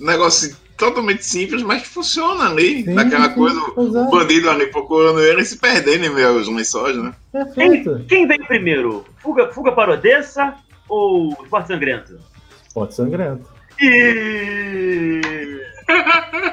Negócio 0.00 0.56
totalmente 0.76 1.24
simples, 1.24 1.62
mas 1.62 1.86
funciona 1.86 2.46
ali. 2.46 2.82
Sim, 2.82 2.94
naquela 2.94 3.28
sim, 3.28 3.34
coisa, 3.34 3.60
o 3.76 3.96
é. 3.96 4.10
bandido 4.10 4.50
ali 4.50 4.66
procurando 4.66 5.20
ele 5.20 5.42
e 5.42 5.44
se 5.44 5.58
perdendo 5.58 6.06
em 6.06 6.24
aos 6.24 6.48
lençóis, 6.48 6.96
né? 6.96 7.12
Perfeito. 7.30 7.96
Quem, 8.08 8.26
quem 8.26 8.26
vem 8.26 8.44
primeiro? 8.44 9.04
Fuga, 9.18 9.52
fuga 9.52 9.70
para 9.72 9.92
Odessa 9.92 10.54
ou 10.90 11.30
Esporte 11.42 11.68
Sangrento? 11.68 12.18
Esporte 12.66 12.94
Sangrento. 12.94 13.48
E... 13.80 15.20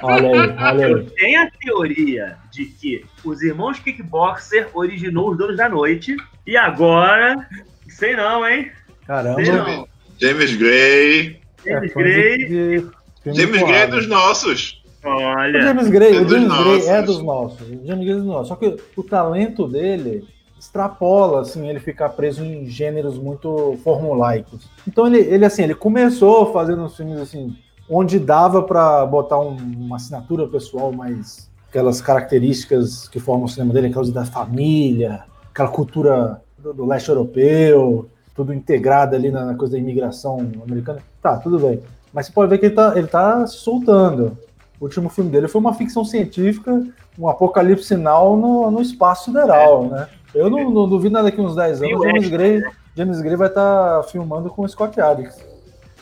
olha 0.01 0.29
aí, 0.29 0.55
olha 0.63 0.87
aí. 0.95 1.09
Tem 1.17 1.35
a 1.35 1.51
teoria 1.51 2.37
de 2.51 2.65
que 2.65 3.03
os 3.25 3.41
irmãos 3.41 3.79
Kickboxer 3.79 4.69
originou 4.73 5.31
os 5.31 5.37
Donos 5.37 5.57
da 5.57 5.67
Noite 5.67 6.15
e 6.45 6.55
agora, 6.55 7.45
sei 7.89 8.15
não, 8.15 8.47
hein? 8.47 8.71
Caramba. 9.05 9.43
Sei 9.43 9.53
não. 9.53 9.87
James 10.19 10.55
Gray. 10.55 11.39
James 11.65 11.91
é, 11.91 11.93
Gray. 11.93 12.87
James 13.25 13.61
Gray 13.61 13.75
é 13.75 13.87
dos 13.87 14.07
nossos. 14.07 14.81
Olha. 15.03 15.59
O 15.59 15.61
James 15.61 15.87
Gray, 15.89 16.15
é 16.15 16.21
o 16.21 16.29
James 16.29 16.47
Gray 16.47 16.87
é 16.87 17.01
dos 17.01 17.23
nossos. 17.23 17.61
O 17.61 17.85
James 17.85 18.05
Gray 18.05 18.11
é 18.11 18.15
dos 18.15 18.25
nossos. 18.25 18.47
Só 18.47 18.55
que 18.55 18.77
o 18.95 19.03
talento 19.03 19.67
dele 19.67 20.25
extrapola 20.59 21.41
assim 21.41 21.67
ele 21.67 21.79
ficar 21.79 22.09
preso 22.09 22.43
em 22.43 22.65
gêneros 22.65 23.17
muito 23.17 23.77
formulaicos. 23.83 24.67
Então 24.87 25.07
ele, 25.07 25.19
ele 25.19 25.45
assim, 25.45 25.63
ele 25.63 25.75
começou 25.75 26.51
fazendo 26.51 26.83
uns 26.83 26.95
filmes 26.95 27.19
assim 27.19 27.55
onde 27.89 28.19
dava 28.19 28.63
para 28.63 29.05
botar 29.05 29.39
um, 29.39 29.55
uma 29.55 29.95
assinatura 29.95 30.47
pessoal 30.47 30.91
mais 30.91 31.49
aquelas 31.69 32.01
características 32.01 33.07
que 33.07 33.19
formam 33.19 33.45
o 33.45 33.49
cinema 33.49 33.73
dele, 33.73 33.87
aquelas 33.87 34.09
da 34.09 34.25
família, 34.25 35.23
aquela 35.51 35.69
cultura 35.69 36.41
do, 36.57 36.73
do 36.73 36.85
leste 36.85 37.09
europeu, 37.09 38.09
tudo 38.35 38.53
integrado 38.53 39.15
ali 39.15 39.31
na, 39.31 39.45
na, 39.45 39.55
coisa 39.55 39.73
da 39.73 39.79
imigração 39.79 40.51
americana. 40.63 40.99
Tá, 41.21 41.37
tudo 41.37 41.59
bem. 41.59 41.81
Mas 42.13 42.27
você 42.27 42.31
pode 42.31 42.49
ver 42.49 42.57
que 42.57 42.67
ele 42.67 42.75
tá, 42.75 42.93
ele 42.95 43.07
tá 43.07 43.45
se 43.45 43.57
soltando. 43.57 44.37
O 44.79 44.85
último 44.85 45.09
filme 45.09 45.29
dele 45.29 45.47
foi 45.47 45.59
uma 45.59 45.73
ficção 45.73 46.05
científica, 46.05 46.83
um 47.17 47.27
apocalipse 47.27 47.87
sinal 47.87 48.37
no, 48.37 48.69
no 48.71 48.81
espaço 48.81 49.25
sideral, 49.25 49.85
é. 49.85 49.87
né? 49.87 50.07
Eu 50.33 50.49
não, 50.49 50.69
não 50.69 50.87
duvido 50.87 51.13
nada 51.13 51.29
daqui 51.29 51.41
uns 51.41 51.55
10 51.55 51.81
anos, 51.81 52.03
James 52.03 52.29
Gray, 52.29 52.63
James 52.95 53.21
Gray 53.21 53.35
vai 53.35 53.47
estar 53.47 53.97
tá 53.97 54.03
filmando 54.03 54.49
com 54.49 54.63
o 54.63 54.67
Scott 54.67 54.99
Adkins. 54.99 55.35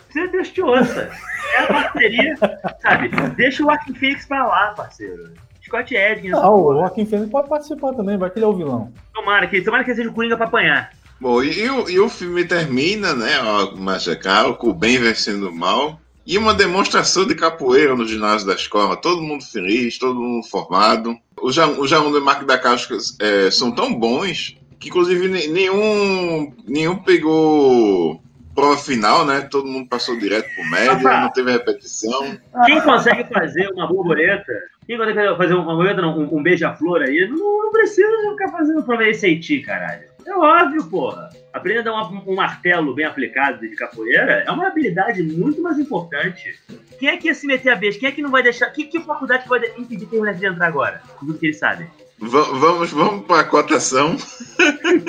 Você 0.09 0.27
Deus 0.29 0.49
te 0.49 0.61
ouça. 0.61 1.11
É 1.55 1.59
a 1.59 1.67
parceria, 1.67 2.35
sabe? 2.81 3.09
Deixa 3.35 3.63
o 3.63 3.65
Joaquim 3.65 3.93
Phoenix 3.93 4.25
pra 4.25 4.47
lá, 4.47 4.73
parceiro. 4.75 5.33
Scott 5.63 5.95
Adkins. 5.95 6.33
Ah, 6.33 6.49
o 6.49 6.73
Joaquim 6.73 7.05
Phoenix 7.05 7.29
pode 7.29 7.49
participar 7.49 7.93
também, 7.93 8.17
vai 8.17 8.29
que 8.29 8.39
ele 8.39 8.45
é 8.45 8.47
o 8.47 8.55
vilão. 8.55 8.93
Tomara 9.13 9.47
que, 9.47 9.61
tomara 9.61 9.83
que 9.83 9.91
ele 9.91 9.97
seja 9.97 10.09
o 10.09 10.13
Coringa 10.13 10.37
pra 10.37 10.45
apanhar. 10.45 10.91
Bom, 11.19 11.43
e, 11.43 11.59
e, 11.59 11.69
o, 11.69 11.89
e 11.89 11.99
o 11.99 12.09
filme 12.09 12.45
termina, 12.45 13.13
né, 13.13 13.39
ó, 13.41 13.75
Machacaro, 13.75 14.55
com 14.55 14.69
o 14.69 14.73
bem 14.73 14.97
vencendo 14.97 15.49
o 15.49 15.55
mal. 15.55 15.99
E 16.25 16.37
uma 16.37 16.53
demonstração 16.53 17.25
de 17.27 17.35
capoeira 17.35 17.95
no 17.95 18.07
ginásio 18.07 18.47
da 18.47 18.55
escola, 18.55 18.97
todo 18.97 19.21
mundo 19.21 19.43
feliz, 19.43 19.97
todo 19.97 20.19
mundo 20.19 20.47
formado. 20.47 21.15
Os 21.45 21.89
Jaun 21.89 22.11
do 22.11 22.21
Marco 22.21 22.43
da 22.43 22.57
Casca 22.57 22.97
é, 23.19 23.51
são 23.51 23.71
tão 23.71 23.93
bons 23.93 24.57
que, 24.79 24.89
inclusive, 24.89 25.27
nenhum, 25.27 26.51
nenhum 26.67 26.95
pegou 26.97 28.19
prova 28.55 28.77
final, 28.77 29.25
né? 29.25 29.41
Todo 29.41 29.67
mundo 29.67 29.87
passou 29.87 30.17
direto 30.17 30.49
pro 30.55 30.71
média, 30.71 31.21
não 31.21 31.31
teve 31.31 31.51
repetição. 31.51 32.35
Quem 32.65 32.81
consegue 32.81 33.31
fazer 33.31 33.67
uma 33.73 33.85
borboleta, 33.87 34.53
quem 34.87 34.97
consegue 34.97 35.37
fazer 35.37 35.53
uma 35.53 35.65
borboleta, 35.65 36.01
um, 36.01 36.35
um 36.35 36.41
beija-flor 36.41 37.01
aí, 37.03 37.27
não, 37.29 37.63
não 37.63 37.71
precisa 37.71 38.07
ficar 38.31 38.51
fazendo 38.51 38.83
prova 38.83 39.03
ACT, 39.03 39.59
caralho. 39.59 40.14
É 40.25 40.35
óbvio, 40.35 40.89
porra. 40.89 41.29
Aprender 41.53 41.79
a 41.79 41.83
dar 41.83 42.11
um, 42.11 42.23
um 42.31 42.35
martelo 42.35 42.95
bem 42.95 43.05
aplicado 43.05 43.59
de 43.59 43.75
capoeira 43.75 44.43
é 44.45 44.51
uma 44.51 44.67
habilidade 44.67 45.21
muito 45.21 45.61
mais 45.61 45.77
importante. 45.77 46.59
Quem 46.99 47.09
é 47.09 47.17
que 47.17 47.27
ia 47.27 47.35
se 47.35 47.45
meter 47.45 47.71
a 47.71 47.75
vez? 47.75 47.95
Quem 47.95 48.09
é 48.09 48.11
que 48.11 48.21
não 48.21 48.31
vai 48.31 48.41
deixar? 48.41 48.69
Que, 48.71 48.85
que 48.85 48.99
faculdade 48.99 49.47
vai 49.47 49.61
impedir 49.77 50.07
quem 50.07 50.19
vai 50.19 50.33
de 50.33 50.45
entrar 50.45 50.67
agora? 50.67 51.01
Tudo 51.19 51.35
que 51.35 51.45
eles 51.45 51.59
sabem. 51.59 51.87
V 52.19 52.27
vamos, 52.27 52.91
vamos 52.91 53.25
para 53.25 53.41
a 53.41 53.43
cotação. 53.43 54.17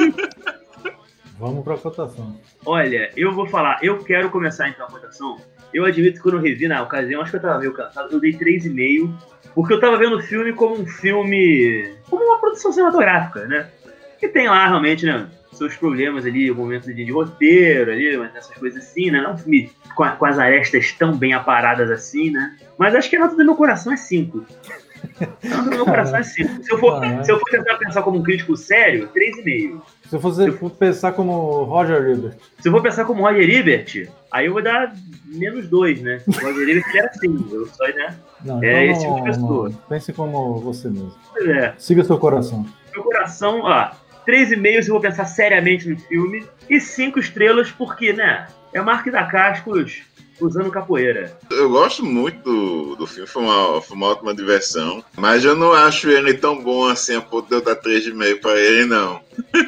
vamos 1.38 1.64
para 1.64 1.74
a 1.74 1.78
cotação. 1.78 2.38
Olha, 2.64 3.10
eu 3.16 3.32
vou 3.32 3.46
falar, 3.46 3.78
eu 3.82 3.98
quero 3.98 4.28
começar 4.30 4.68
então 4.68 4.86
a 4.86 4.90
cotação. 4.90 5.38
Eu 5.72 5.84
admito 5.84 6.16
que 6.16 6.22
quando 6.22 6.36
eu 6.36 6.42
revi 6.42 6.68
na 6.68 6.82
ocasião, 6.82 7.22
acho 7.22 7.30
que 7.30 7.36
eu 7.38 7.42
tava 7.42 7.58
meio 7.58 7.72
cansado, 7.72 8.12
eu 8.12 8.20
dei 8.20 8.32
3,5, 8.32 9.12
porque 9.54 9.72
eu 9.72 9.80
tava 9.80 9.96
vendo 9.96 10.16
o 10.16 10.22
filme 10.22 10.52
como 10.52 10.80
um 10.80 10.86
filme. 10.86 11.94
como 12.08 12.24
uma 12.24 12.38
produção 12.38 12.70
cinematográfica, 12.72 13.46
né? 13.46 13.70
Que 14.18 14.28
tem 14.28 14.48
lá 14.48 14.66
realmente, 14.66 15.04
né? 15.04 15.28
Seus 15.52 15.74
problemas 15.74 16.26
ali, 16.26 16.50
o 16.50 16.54
momento 16.54 16.92
de, 16.92 17.04
de 17.04 17.10
roteiro 17.10 17.90
ali, 17.90 18.14
essas 18.34 18.54
coisas 18.56 18.82
assim, 18.82 19.10
né? 19.10 19.22
Não 19.22 19.30
é 19.30 19.32
um 19.34 19.38
filme 19.38 19.70
com, 19.94 20.04
a, 20.04 20.10
com, 20.10 20.26
as 20.26 20.38
arestas 20.38 20.92
tão 20.92 21.16
bem 21.16 21.32
aparadas 21.32 21.90
assim, 21.90 22.30
né? 22.30 22.56
Mas 22.76 22.94
acho 22.94 23.08
que 23.08 23.16
a 23.16 23.20
nota 23.20 23.34
do 23.34 23.44
meu 23.44 23.56
coração 23.56 23.92
é 23.92 23.96
5. 23.96 24.44
A 25.20 25.48
nota 25.48 25.70
do 25.70 25.76
meu 25.76 25.84
coração 25.86 26.18
é 26.18 26.22
5. 26.22 26.62
Se, 26.62 26.72
eu 26.72 26.78
for, 26.78 27.00
se 27.24 27.32
eu 27.32 27.38
for 27.38 27.50
tentar 27.50 27.76
pensar 27.76 28.02
como 28.02 28.18
um 28.18 28.22
crítico 28.22 28.54
sério, 28.56 29.08
3,5. 29.08 29.80
Se 30.08 30.16
eu 30.16 30.20
fosse 30.20 30.52
for 30.52 30.70
pensar 30.70 31.12
como 31.12 31.64
Roger 31.64 32.06
Ebert. 32.06 32.36
Se 32.60 32.68
eu 32.68 32.72
for 32.72 32.82
pensar 32.82 33.04
como 33.06 33.22
Roger 33.22 33.48
Ebert, 33.48 34.08
aí 34.30 34.46
eu 34.46 34.52
vou 34.52 34.62
dar 34.62 34.94
menos 35.24 35.68
2, 35.68 36.02
né? 36.02 36.20
O 36.26 36.32
Roger 36.32 36.68
Ebert 36.68 36.96
era 36.96 37.08
assim, 37.08 37.48
eu 37.50 37.66
só, 37.66 37.86
né? 37.86 38.14
Não, 38.44 38.62
é 38.62 38.84
então 38.84 38.92
esse 38.92 39.00
tipo 39.00 39.16
de 39.16 39.22
pessoa. 39.22 39.68
Não. 39.70 39.76
Pense 39.88 40.12
como 40.12 40.60
você 40.60 40.88
mesmo. 40.88 41.14
Pois 41.32 41.48
é. 41.48 41.74
Siga 41.78 42.04
seu 42.04 42.18
coração. 42.18 42.66
Meu 42.92 43.02
coração, 43.02 43.60
ó, 43.62 43.90
3,5 44.26 44.82
se 44.82 44.88
eu 44.88 44.94
vou 44.94 45.00
pensar 45.00 45.24
seriamente 45.24 45.88
no 45.88 45.98
filme. 45.98 46.44
E 46.68 46.80
5 46.80 47.18
estrelas 47.18 47.70
porque, 47.70 48.12
né? 48.12 48.46
É 48.72 48.80
Mark 48.80 49.06
da 49.06 49.24
Cascos 49.24 50.02
usando 50.40 50.70
capoeira. 50.70 51.36
Eu 51.50 51.70
gosto 51.70 52.04
muito 52.04 52.42
do, 52.42 52.96
do 52.96 53.06
filme, 53.06 53.28
foi 53.28 53.42
uma, 53.42 53.80
foi 53.80 53.96
uma 53.96 54.08
ótima 54.08 54.34
diversão. 54.34 55.02
Mas 55.16 55.44
eu 55.44 55.56
não 55.56 55.72
acho 55.72 56.10
ele 56.10 56.34
tão 56.34 56.62
bom 56.62 56.86
assim 56.86 57.16
a 57.16 57.20
ponto 57.20 57.48
de 57.48 57.54
eu 57.54 57.62
dar 57.62 57.76
3,5 57.76 58.40
pra 58.40 58.58
ele, 58.58 58.86
não. 58.86 59.20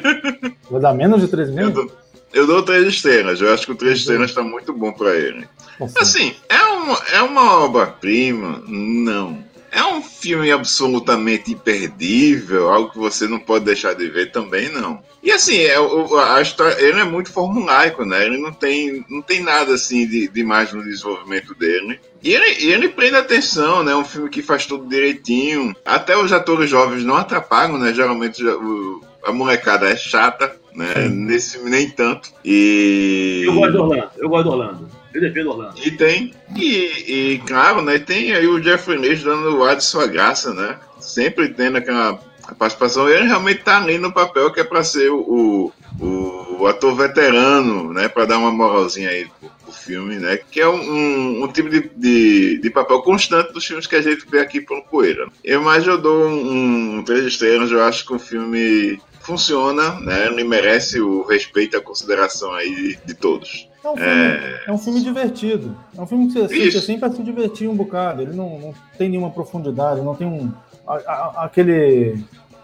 Vai 0.69 0.81
dar 0.81 0.93
menos 0.93 1.21
de 1.21 1.27
3,5? 1.27 1.59
Eu 1.59 1.71
dou, 1.71 1.91
eu 2.33 2.47
dou 2.47 2.63
3 2.63 2.87
estrelas. 2.87 3.41
Eu 3.41 3.53
acho 3.53 3.65
que 3.65 3.71
o 3.71 3.75
3 3.75 3.99
estrelas 3.99 4.33
tá 4.33 4.43
muito 4.43 4.73
bom 4.73 4.91
pra 4.91 5.15
ele. 5.15 5.47
Nossa. 5.79 6.01
Assim, 6.01 6.35
é 6.49 6.61
uma, 6.61 6.97
é 7.13 7.21
uma 7.21 7.63
obra-prima? 7.63 8.61
Não. 8.67 9.43
É 9.71 9.83
um 9.83 10.01
filme 10.01 10.51
absolutamente 10.51 11.51
imperdível, 11.51 12.69
algo 12.69 12.91
que 12.91 12.97
você 12.97 13.27
não 13.27 13.39
pode 13.39 13.65
deixar 13.65 13.93
de 13.93 14.07
ver 14.07 14.31
também, 14.31 14.69
não. 14.69 15.01
E 15.21 15.31
assim, 15.31 15.57
é, 15.57 15.75
a 15.75 16.41
história, 16.41 16.81
ele 16.81 16.99
é 16.99 17.03
muito 17.03 17.31
formulaico, 17.31 18.05
né? 18.05 18.25
Ele 18.25 18.37
não 18.37 18.53
tem, 18.53 19.05
não 19.09 19.21
tem 19.21 19.41
nada 19.41 19.73
assim 19.73 20.07
de, 20.07 20.29
de 20.29 20.43
mais 20.43 20.71
no 20.71 20.83
desenvolvimento 20.83 21.53
dele. 21.55 21.99
E 22.23 22.33
ele, 22.33 22.71
ele 22.71 22.89
prende 22.89 23.15
atenção, 23.15 23.83
né? 23.83 23.91
É 23.91 23.95
um 23.95 24.05
filme 24.05 24.29
que 24.29 24.41
faz 24.41 24.65
tudo 24.65 24.87
direitinho. 24.87 25.75
Até 25.85 26.17
os 26.17 26.31
atores 26.31 26.69
jovens 26.69 27.03
não 27.03 27.15
atrapalham, 27.15 27.77
né? 27.77 27.93
Geralmente 27.93 28.45
o, 28.45 29.01
a 29.25 29.31
molecada 29.31 29.89
é 29.89 29.95
chata, 29.95 30.55
né? 30.73 30.93
Sim. 30.93 31.09
Nesse 31.09 31.53
filme 31.53 31.69
nem 31.69 31.89
tanto. 31.89 32.29
E. 32.43 33.43
Eu 33.45 33.53
gosto 33.53 33.71
do 33.73 33.81
Orlando, 33.83 34.11
eu 34.17 34.29
gosto 34.29 34.43
do 34.45 34.51
Orlando. 34.51 34.98
Defendo 35.11 35.51
Orlando. 35.51 35.79
E 35.83 35.91
tem, 35.91 36.33
e, 36.55 37.33
e 37.33 37.39
claro, 37.39 37.81
né, 37.81 37.97
tem 37.99 38.33
aí 38.33 38.45
o 38.45 38.61
Jeffrey 38.61 38.97
Lynch 38.97 39.23
dando 39.23 39.57
o 39.57 39.63
ar 39.63 39.75
de 39.75 39.83
sua 39.83 40.05
graça, 40.07 40.53
né? 40.53 40.77
Sempre 40.99 41.49
tendo 41.49 41.77
aquela 41.77 42.19
participação. 42.57 43.09
Ele 43.09 43.25
realmente 43.25 43.63
tá 43.63 43.77
ali 43.77 43.97
no 43.97 44.13
papel 44.13 44.51
que 44.51 44.59
é 44.59 44.63
para 44.63 44.83
ser 44.83 45.09
o, 45.09 45.71
o, 45.99 46.57
o, 46.59 46.67
ator 46.67 46.95
veterano, 46.95 47.93
né? 47.93 48.07
Para 48.07 48.25
dar 48.25 48.37
uma 48.37 48.51
moralzinha 48.51 49.09
aí 49.09 49.27
pro, 49.39 49.49
pro 49.63 49.71
filme, 49.71 50.17
né? 50.17 50.37
Que 50.37 50.61
é 50.61 50.67
um, 50.67 50.79
um, 50.79 51.43
um 51.43 51.47
tipo 51.47 51.69
de, 51.69 51.89
de, 51.95 52.59
de, 52.59 52.69
papel 52.69 53.01
constante 53.01 53.53
dos 53.53 53.65
filmes 53.65 53.87
que 53.87 53.95
a 53.95 54.01
gente 54.01 54.25
vê 54.29 54.39
aqui 54.39 54.61
pelo 54.61 54.83
Poeira. 54.83 55.27
Eu 55.43 55.61
mais 55.61 55.85
eu 55.85 55.97
dou 55.97 56.25
um, 56.27 56.97
um 56.97 57.03
três 57.03 57.25
estrelas, 57.25 57.71
eu 57.71 57.83
acho 57.83 58.05
que 58.05 58.13
o 58.13 58.19
filme 58.19 58.99
funciona, 59.21 59.99
né? 59.99 60.27
Ele 60.27 60.43
merece 60.43 60.99
o 60.99 61.23
respeito 61.23 61.75
e 61.75 61.77
a 61.77 61.81
consideração 61.81 62.53
aí 62.53 62.73
de, 62.75 62.99
de 63.05 63.13
todos. 63.13 63.68
É 63.83 63.89
um, 63.89 63.95
filme, 63.95 64.11
é... 64.11 64.63
é 64.67 64.71
um 64.71 64.77
filme 64.77 65.01
divertido. 65.01 65.77
É 65.97 66.01
um 66.01 66.05
filme 66.05 66.27
que 66.27 66.33
você 66.33 66.41
assiste 66.41 66.77
assim 66.77 66.99
para 66.99 67.11
se 67.11 67.23
divertir 67.23 67.69
um 67.69 67.75
bocado. 67.75 68.21
Ele 68.21 68.33
não, 68.33 68.59
não 68.59 68.73
tem 68.97 69.09
nenhuma 69.09 69.31
profundidade, 69.31 70.01
não 70.01 70.15
tem 70.15 70.27
um. 70.27 70.51
A, 70.85 70.95
a, 70.95 71.45
aquele, 71.45 72.23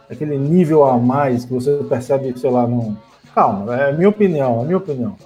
aquele 0.10 0.38
nível 0.38 0.84
a 0.84 0.98
mais 0.98 1.46
que 1.46 1.54
você 1.54 1.80
percebe, 1.88 2.38
sei 2.38 2.50
lá, 2.50 2.68
não. 2.68 2.98
Calma, 3.34 3.76
é 3.76 3.90
a 3.90 3.94
minha 3.94 4.10
opinião, 4.10 4.60
é 4.60 4.62
a 4.62 4.66
minha 4.66 4.78
opinião. 4.78 5.18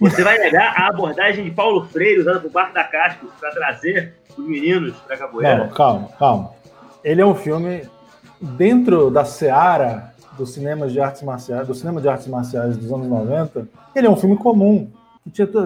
Você 0.00 0.22
vai 0.22 0.38
negar 0.38 0.74
a 0.76 0.88
abordagem 0.88 1.44
de 1.44 1.50
Paulo 1.50 1.84
Freire 1.86 2.20
usada 2.20 2.40
por 2.40 2.50
Barco 2.50 2.72
da 2.72 2.84
Casco 2.84 3.26
para 3.40 3.50
trazer 3.50 4.14
os 4.36 4.46
meninos 4.46 4.96
para 5.06 5.16
capoeira? 5.16 5.64
Não, 5.64 5.68
calma, 5.68 6.08
calma. 6.18 6.50
Ele 7.02 7.20
é 7.20 7.26
um 7.26 7.34
filme 7.34 7.82
dentro 8.40 9.10
da 9.10 9.24
seara 9.24 10.14
do 10.36 10.46
cinema 10.46 10.86
de 10.86 11.00
artes 11.00 11.22
marciais, 11.22 11.66
do 11.66 11.74
cinema 11.74 12.00
de 12.00 12.08
artes 12.08 12.28
marciais 12.28 12.76
dos 12.76 12.92
anos 12.92 13.08
90. 13.08 13.68
Ele 13.94 14.06
é 14.06 14.10
um 14.10 14.16
filme 14.16 14.36
comum 14.36 14.88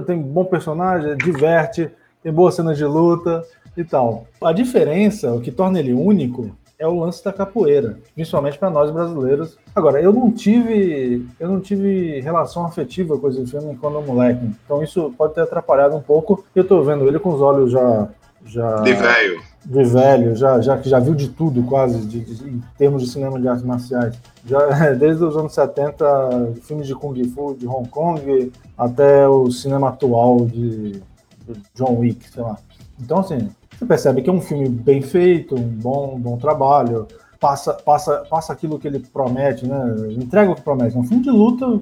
tem 0.06 0.20
bom 0.20 0.44
personagem, 0.44 1.16
diverte, 1.16 1.90
tem 2.22 2.32
boas 2.32 2.54
cenas 2.54 2.76
de 2.76 2.84
luta 2.84 3.44
e 3.76 3.84
tal. 3.84 4.26
A 4.42 4.52
diferença, 4.52 5.32
o 5.32 5.40
que 5.40 5.50
torna 5.50 5.78
ele 5.78 5.92
único, 5.92 6.54
é 6.78 6.86
o 6.86 6.98
lance 6.98 7.24
da 7.24 7.32
capoeira, 7.32 7.98
principalmente 8.14 8.58
para 8.58 8.68
nós 8.68 8.90
brasileiros. 8.90 9.56
Agora, 9.74 10.00
eu 10.00 10.12
não 10.12 10.32
tive, 10.32 11.24
eu 11.38 11.48
não 11.48 11.60
tive 11.60 12.20
relação 12.20 12.66
afetiva 12.66 13.16
com 13.16 13.28
esse 13.28 13.46
filme 13.46 13.76
quando 13.76 14.02
moleque, 14.02 14.50
então 14.64 14.82
isso 14.82 15.14
pode 15.16 15.34
ter 15.34 15.42
atrapalhado 15.42 15.94
um 15.94 16.02
pouco. 16.02 16.44
Eu 16.54 16.62
estou 16.62 16.82
vendo 16.82 17.06
ele 17.06 17.20
com 17.20 17.32
os 17.32 17.40
olhos 17.40 17.70
já 17.70 18.08
Já, 18.46 18.80
De 18.82 18.92
velho. 18.92 19.40
de 19.64 19.84
velho, 19.84 20.34
já, 20.36 20.60
já, 20.60 20.76
que 20.76 20.88
já 20.88 20.98
viu 20.98 21.14
de 21.14 21.28
tudo 21.28 21.62
quase, 21.62 21.98
de, 22.06 22.20
de- 22.20 22.48
em 22.48 22.62
termos 22.76 23.02
de 23.02 23.08
cinema 23.08 23.40
de 23.40 23.46
artes 23.48 23.64
marciais. 23.64 24.14
Já, 24.44 24.90
desde 24.94 25.24
os 25.24 25.36
anos 25.36 25.54
70, 25.54 26.52
filmes 26.62 26.86
de 26.86 26.94
Kung 26.94 27.14
Fu, 27.28 27.54
de 27.54 27.66
Hong 27.66 27.88
Kong, 27.88 28.52
até 28.76 29.28
o 29.28 29.50
cinema 29.50 29.90
atual 29.90 30.46
de, 30.46 30.92
de 30.92 31.62
John 31.74 31.98
Wick, 31.98 32.28
sei 32.30 32.42
lá. 32.42 32.58
Então, 33.00 33.18
assim, 33.20 33.48
você 33.78 33.86
percebe 33.86 34.22
que 34.22 34.30
é 34.30 34.32
um 34.32 34.40
filme 34.40 34.68
bem 34.68 35.00
feito, 35.02 35.54
um 35.54 35.62
bom, 35.62 36.18
bom 36.18 36.36
trabalho, 36.36 37.06
passa, 37.40 37.72
passa, 37.74 38.24
passa 38.28 38.52
aquilo 38.52 38.78
que 38.78 38.86
ele 38.86 38.98
promete, 39.00 39.66
né? 39.66 39.80
Entrega 40.10 40.50
o 40.50 40.54
que 40.54 40.62
promete. 40.62 40.96
É 40.96 40.98
um 40.98 41.04
filme 41.04 41.22
de 41.22 41.30
luta, 41.30 41.80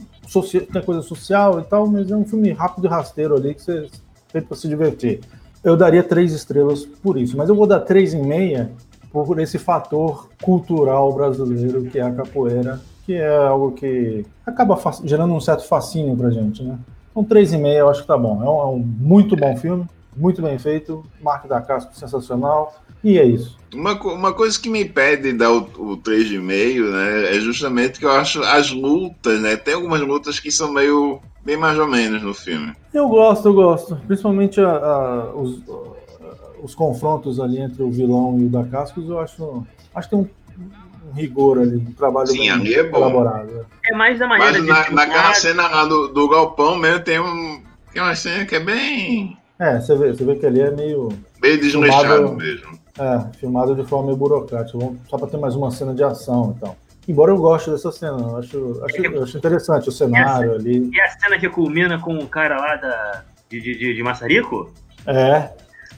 tem 0.73 0.83
coisa 0.83 1.03
social 1.03 1.59
e 1.61 1.65
tal, 1.65 1.87
mas 1.87 2.11
é 2.11 2.17
um 2.17 2.25
filme 2.25 2.53
rápido 2.53 2.87
e 2.87 2.89
rasteiro 2.89 3.35
ali 3.35 3.55
que 3.55 3.63
você 3.63 3.89
feito 4.29 4.47
para 4.47 4.57
se 4.57 4.69
divertir. 4.69 5.21
Eu 5.63 5.77
daria 5.77 6.03
três 6.03 6.33
estrelas 6.33 6.85
por 6.85 7.19
isso, 7.19 7.37
mas 7.37 7.49
eu 7.49 7.55
vou 7.55 7.67
dar 7.67 7.81
três 7.81 8.15
e 8.15 8.19
meia 8.19 8.71
por 9.13 9.39
esse 9.39 9.59
fator 9.59 10.29
cultural 10.43 11.13
brasileiro 11.13 11.83
que 11.85 11.99
é 11.99 12.03
a 12.03 12.13
capoeira, 12.13 12.81
que 13.05 13.15
é 13.15 13.37
algo 13.37 13.73
que 13.73 14.25
acaba 14.47 14.79
gerando 15.05 15.35
um 15.35 15.41
certo 15.41 15.67
fascínio 15.67 16.17
pra 16.17 16.31
gente, 16.31 16.63
né? 16.63 16.79
Então 17.11 17.25
três 17.25 17.53
e 17.53 17.59
meia 17.59 17.81
eu 17.81 17.91
acho 17.91 18.03
que 18.03 18.07
tá 18.07 18.17
bom. 18.17 18.43
É 18.43 18.49
um, 18.49 18.61
é 18.61 18.67
um 18.67 18.79
muito 18.79 19.37
bom 19.37 19.57
filme, 19.57 19.85
muito 20.17 20.43
bem 20.43 20.59
feito, 20.59 21.05
Mark 21.21 21.47
da 21.47 21.61
Casco 21.61 21.95
sensacional, 21.95 22.83
e 23.03 23.19
é 23.19 23.25
isso. 23.25 23.59
Uma, 23.75 23.93
uma 24.03 24.33
coisa 24.35 24.61
que 24.61 24.69
me 24.69 24.83
impede 24.83 25.23
de 25.31 25.33
dar 25.33 25.53
o, 25.53 25.59
o 25.79 25.97
3,5, 25.97 26.91
né, 26.91 27.37
é 27.37 27.41
justamente 27.41 27.99
que 27.99 28.05
eu 28.05 28.11
acho 28.13 28.43
as 28.43 28.71
lutas, 28.71 29.41
né, 29.41 29.57
tem 29.57 29.75
algumas 29.75 30.01
lutas 30.01 30.41
que 30.41 30.51
são 30.51 30.73
meio, 30.73 31.21
bem 31.45 31.57
mais 31.57 31.79
ou 31.79 31.87
menos 31.87 32.23
no 32.23 32.35
filme. 32.35 32.73
Eu 32.93 33.09
gosto, 33.09 33.49
eu 33.49 33.55
gosto. 33.55 33.97
Principalmente 34.07 34.61
a- 34.61 34.69
a- 34.69 35.35
os, 35.35 35.63
a- 35.69 36.61
os 36.63 36.75
confrontos 36.75 37.39
ali 37.41 37.59
entre 37.59 37.83
o 37.83 37.91
vilão 37.91 38.37
e 38.39 38.45
o 38.47 38.49
da 38.51 38.65
Cascos, 38.65 39.09
eu 39.09 39.19
acho, 39.21 39.65
acho 39.95 40.09
que 40.11 40.17
tem 40.17 40.25
um, 40.59 41.09
um 41.09 41.13
rigor 41.15 41.59
ali, 41.61 41.77
um 41.77 41.93
trabalho 41.93 42.27
Sim, 42.29 42.39
bem 42.41 42.51
ali 42.51 42.75
é 42.75 42.83
bom. 42.83 42.99
elaborado. 42.99 43.65
É 43.87 43.95
mais 43.97 44.19
da 44.19 44.27
maneira 44.27 44.53
Mas 44.53 44.63
de 44.63 44.69
na, 44.69 44.91
naquela 44.91 45.33
cena 45.33 45.69
lá 45.69 45.85
do, 45.87 46.09
do 46.09 46.29
galpão 46.29 46.77
mesmo 46.77 47.01
tem, 47.05 47.19
um, 47.21 47.63
tem 47.93 48.03
uma 48.03 48.15
cena 48.15 48.45
que 48.45 48.57
é 48.57 48.61
bem, 48.61 49.39
É, 49.61 49.79
você 49.79 49.95
vê, 49.95 50.13
você 50.15 50.25
vê 50.25 50.37
que 50.37 50.47
ali 50.47 50.61
é 50.61 50.71
meio 50.71 51.11
bem 51.41 51.59
desleixado 51.59 52.09
Filmado- 52.09 52.37
mesmo. 52.37 52.79
é, 52.99 53.37
filmado 53.39 53.75
de 53.77 53.85
forma 53.87 54.07
meio 54.07 54.17
burocrática, 54.17 54.79
vamos- 54.79 54.99
só 55.09 55.19
para 55.19 55.29
ter 55.29 55.37
mais 55.37 55.55
uma 55.55 55.71
cena 55.71 55.95
de 55.95 56.03
ação 56.03 56.55
e 56.57 56.61
tal. 56.61 56.77
Embora 57.07 57.31
eu 57.31 57.37
goste 57.37 57.71
dessa 57.71 57.93
cena, 57.93 58.19
eu 58.19 58.37
acho, 58.39 58.81
acho, 58.85 58.97
eu 59.05 59.23
acho 59.23 59.37
interessante 59.39 59.89
o 59.89 59.93
cenário 59.93 60.55
ali. 60.55 60.91
E 60.93 61.01
a 61.01 61.09
cena 61.11 61.39
que 61.39 61.49
culmina 61.49 61.99
com 62.01 62.17
o 62.17 62.27
cara 62.27 62.57
lá 62.57 62.77
da, 62.77 63.23
de, 63.51 63.61
de, 63.61 63.75
de, 63.79 63.95
de 63.95 64.03
Maçarico? 64.03 64.73
É, 65.07 65.51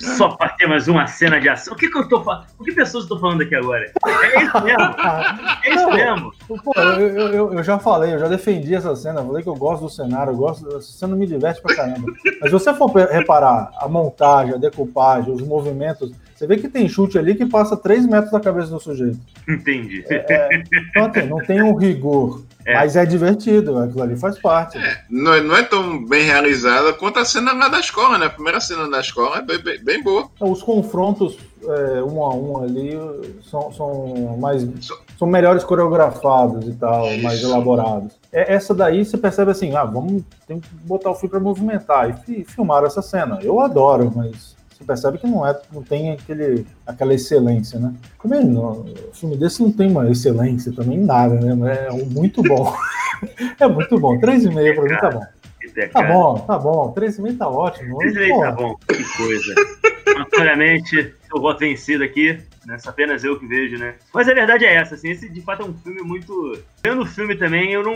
Só 0.03 0.31
pra 0.31 0.49
ter 0.51 0.67
mais 0.67 0.89
uma 0.89 1.07
cena 1.07 1.41
de 1.41 1.49
ação. 1.49 1.75
O 1.75 1.77
que, 1.77 1.89
que 1.89 1.97
eu 1.97 2.09
tô 2.09 2.23
falando? 2.23 2.45
O 2.59 2.65
que 2.65 2.73
pessoas 2.73 3.07
tô 3.07 3.19
falando 3.19 3.43
aqui 3.43 3.55
agora? 3.55 3.85
É 4.05 4.43
isso 4.43 4.63
mesmo? 4.63 4.83
É 5.65 5.71
isso 5.75 5.91
mesmo? 5.91 6.33
Pô, 6.65 6.73
eu, 6.81 7.09
eu, 7.33 7.53
eu- 7.55 7.63
já 7.63 7.79
falei, 7.79 8.13
eu 8.15 8.19
já 8.19 8.27
defendi 8.29 8.75
essa 8.75 8.95
cena, 8.97 9.23
falei 9.25 9.43
que 9.43 9.49
eu 9.49 9.55
gosto 9.55 9.83
do 9.85 9.89
cenário, 9.91 10.33
eu 10.33 10.37
gosto, 10.37 10.67
essa 10.77 10.81
cena 10.93 11.15
me 11.15 11.27
diverte 11.27 11.63
pra 11.63 11.77
caramba. 11.77 12.13
Mas 12.41 12.51
se 12.51 12.53
você 12.53 12.75
for 12.75 12.91
reparar 12.91 13.71
a 13.79 13.87
montagem, 13.89 14.55
a 14.55 14.59
decupagem, 14.59 15.33
os 15.33 15.43
movimentos, 15.43 16.13
você 16.35 16.47
vê 16.47 16.57
que 16.57 16.69
tem 16.69 16.89
chute 16.89 17.17
ali 17.19 17.35
que 17.37 17.47
passa 17.47 17.77
3 17.77 18.05
metros 18.07 18.33
da 18.33 18.41
cabeça 18.41 18.69
do 18.71 18.81
sujeito. 18.81 19.19
Entendi. 19.49 20.05
Então, 20.11 21.05
assim, 21.07 21.29
não 21.29 21.39
tem 21.39 21.63
um 21.63 21.77
rigor, 21.77 22.43
É. 22.65 22.75
mas 22.75 22.97
é 22.97 23.05
divertido, 23.05 23.79
aquilo 23.79 24.03
ali 24.03 24.17
faz 24.17 24.39
parte. 24.39 24.79
Não, 25.11 25.35
é- 25.35 25.41
não 25.41 25.57
é 25.57 25.63
tão 25.63 26.05
bem 26.05 26.25
realizada 26.25 26.93
quanto 26.93 27.19
a 27.19 27.25
cena 27.25 27.53
lá 27.53 27.69
da 27.69 27.81
escola, 27.81 28.19
né? 28.19 28.27
A 28.27 28.31
primeira 28.31 28.61
cena 28.61 28.89
da 28.89 29.01
escola 29.01 29.39
é 29.39 29.43
bem, 29.43 29.59
bem- 29.59 29.83
bem 29.85 30.03
boa. 30.03 30.29
Então, 30.37 30.51
Os 30.51 30.63
confrontos 30.63 31.37
é, 31.65 32.03
um 32.03 32.25
a 32.25 32.35
um 32.35 32.63
ali 32.63 32.99
são, 33.49 33.73
são 33.73 34.37
mais 34.41 34.67
são 35.19 35.29
melhores 35.29 35.63
coreografados 35.63 36.67
e 36.67 36.73
tal, 36.73 37.07
mais 37.19 37.39
Isso. 37.39 37.47
elaborados. 37.47 38.13
É, 38.33 38.53
essa 38.55 38.75
daí 38.75 39.05
você 39.05 39.17
percebe 39.17 39.51
assim, 39.53 39.75
ah, 39.77 39.85
vamos 39.85 40.23
tem 40.47 40.59
que 40.59 40.69
botar 40.85 41.11
o 41.11 41.15
filme 41.15 41.31
para 41.31 41.41
movimentar 41.41 42.11
e 42.11 42.13
fi- 42.15 42.45
filmar 42.45 42.83
essa 42.85 43.01
cena. 43.03 43.39
Eu 43.43 43.61
adoro, 43.61 44.13
mas 44.15 44.57
você 44.83 44.87
percebe 44.87 45.19
que 45.19 45.27
não 45.27 45.47
é, 45.47 45.59
não 45.73 45.83
tem 45.83 46.13
aquele, 46.13 46.67
aquela 46.87 47.15
excelência, 47.15 47.79
né? 47.79 47.95
Também 48.21 48.45
não, 48.45 48.83
o 48.83 49.15
filme 49.15 49.37
desse 49.37 49.63
não 49.63 49.71
tem 49.71 49.91
uma 49.91 50.11
excelência 50.11 50.73
também 50.73 50.99
nada, 50.99 51.35
né? 51.35 51.87
É 51.87 51.93
um 51.93 52.05
muito 52.07 52.43
bom. 52.43 52.73
é 53.59 53.69
muito 53.69 53.99
bom. 53.99 54.19
3,5 54.19 54.75
para 54.75 54.85
mim 54.85 55.01
tá 55.01 55.11
bom. 55.11 55.23
Isso 55.63 55.81
é, 55.81 55.87
Tá 55.89 56.03
bom, 56.03 56.39
tá 56.41 56.59
bom. 56.59 56.93
3,5 56.93 57.39
tá 57.39 57.49
ótimo. 57.49 58.03
Esse 58.03 58.19
aí 58.19 58.29
Pô, 58.31 58.41
tá 58.41 58.53
bom, 58.53 58.77
que 58.89 59.17
coisa. 59.17 59.55
Notoriamente, 60.25 61.15
eu 61.35 61.41
voto 61.41 61.59
vencido 61.61 62.05
aqui, 62.05 62.39
né? 62.67 62.77
Apenas 62.87 63.25
eu 63.25 63.39
que 63.39 63.47
vejo, 63.47 63.79
né? 63.79 63.95
Mas 64.15 64.29
a 64.29 64.35
verdade 64.35 64.65
é 64.65 64.75
essa, 64.75 64.95
assim, 64.95 65.11
esse 65.11 65.29
de 65.29 65.41
fato 65.41 65.63
é 65.63 65.67
um 65.67 65.75
filme 65.75 66.01
muito. 66.03 66.59
Vendo 66.85 67.03
o 67.03 67.07
filme 67.07 67.35
também, 67.37 67.73
eu 67.73 67.83
não. 67.83 67.95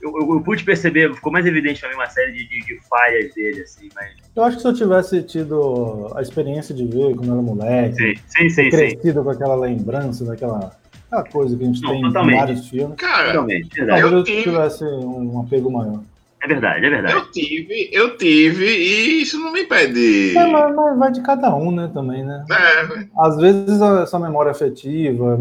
Eu, 0.00 0.12
eu, 0.20 0.34
eu 0.34 0.40
pude 0.40 0.64
perceber, 0.64 1.12
ficou 1.14 1.32
mais 1.32 1.46
evidente 1.46 1.80
pra 1.80 1.88
mim 1.88 1.96
uma 1.96 2.08
série 2.08 2.32
de, 2.32 2.48
de, 2.48 2.60
de 2.66 2.80
falhas 2.88 3.34
dele, 3.34 3.62
assim, 3.62 3.88
mas. 3.94 4.10
Eu 4.34 4.44
acho 4.44 4.56
que 4.56 4.62
se 4.62 4.68
eu 4.68 4.74
tivesse 4.74 5.22
tido 5.22 6.12
a 6.14 6.22
experiência 6.22 6.74
de 6.74 6.84
ver 6.86 7.14
quando 7.16 7.32
era 7.32 7.42
moleque, 7.42 7.94
Sim, 7.96 8.14
sim, 8.26 8.50
sim. 8.50 8.64
sim. 8.64 8.70
crescido 8.70 9.22
com 9.24 9.30
aquela 9.30 9.56
lembrança 9.56 10.24
daquela 10.24 10.76
aquela 11.06 11.24
coisa 11.24 11.56
que 11.56 11.62
a 11.62 11.66
gente 11.66 11.80
Não, 11.82 11.90
tem 11.92 12.02
totalmente. 12.02 12.34
em 12.34 12.38
vários 12.40 12.68
filmes, 12.68 12.96
Cara, 12.96 13.32
Totalmente, 13.32 13.74
verdade. 13.76 14.00
talvez 14.02 14.12
eu 14.20 14.24
tive- 14.24 14.42
tivesse 14.42 14.84
um 14.84 15.40
apego 15.40 15.70
maior. 15.70 16.02
É 16.42 16.46
verdade, 16.48 16.84
é 16.86 16.90
verdade. 16.90 17.14
eu 17.14 17.30
tive, 17.30 17.88
eu 17.92 18.16
tive, 18.16 18.66
e 18.66 19.22
isso 19.22 19.38
não 19.38 19.52
me 19.52 19.62
impede. 19.62 20.36
É, 20.36 20.46
mas, 20.46 20.74
mas 20.74 20.98
vai 20.98 21.10
de 21.12 21.20
cada 21.22 21.54
um, 21.56 21.70
né, 21.72 21.90
também, 21.92 22.24
né? 22.24 22.44
É, 22.50 23.06
Às 23.18 23.36
vezes 23.38 23.80
a- 23.82 24.02
essa 24.02 24.18
memória 24.18 24.52
afetiva, 24.52 25.36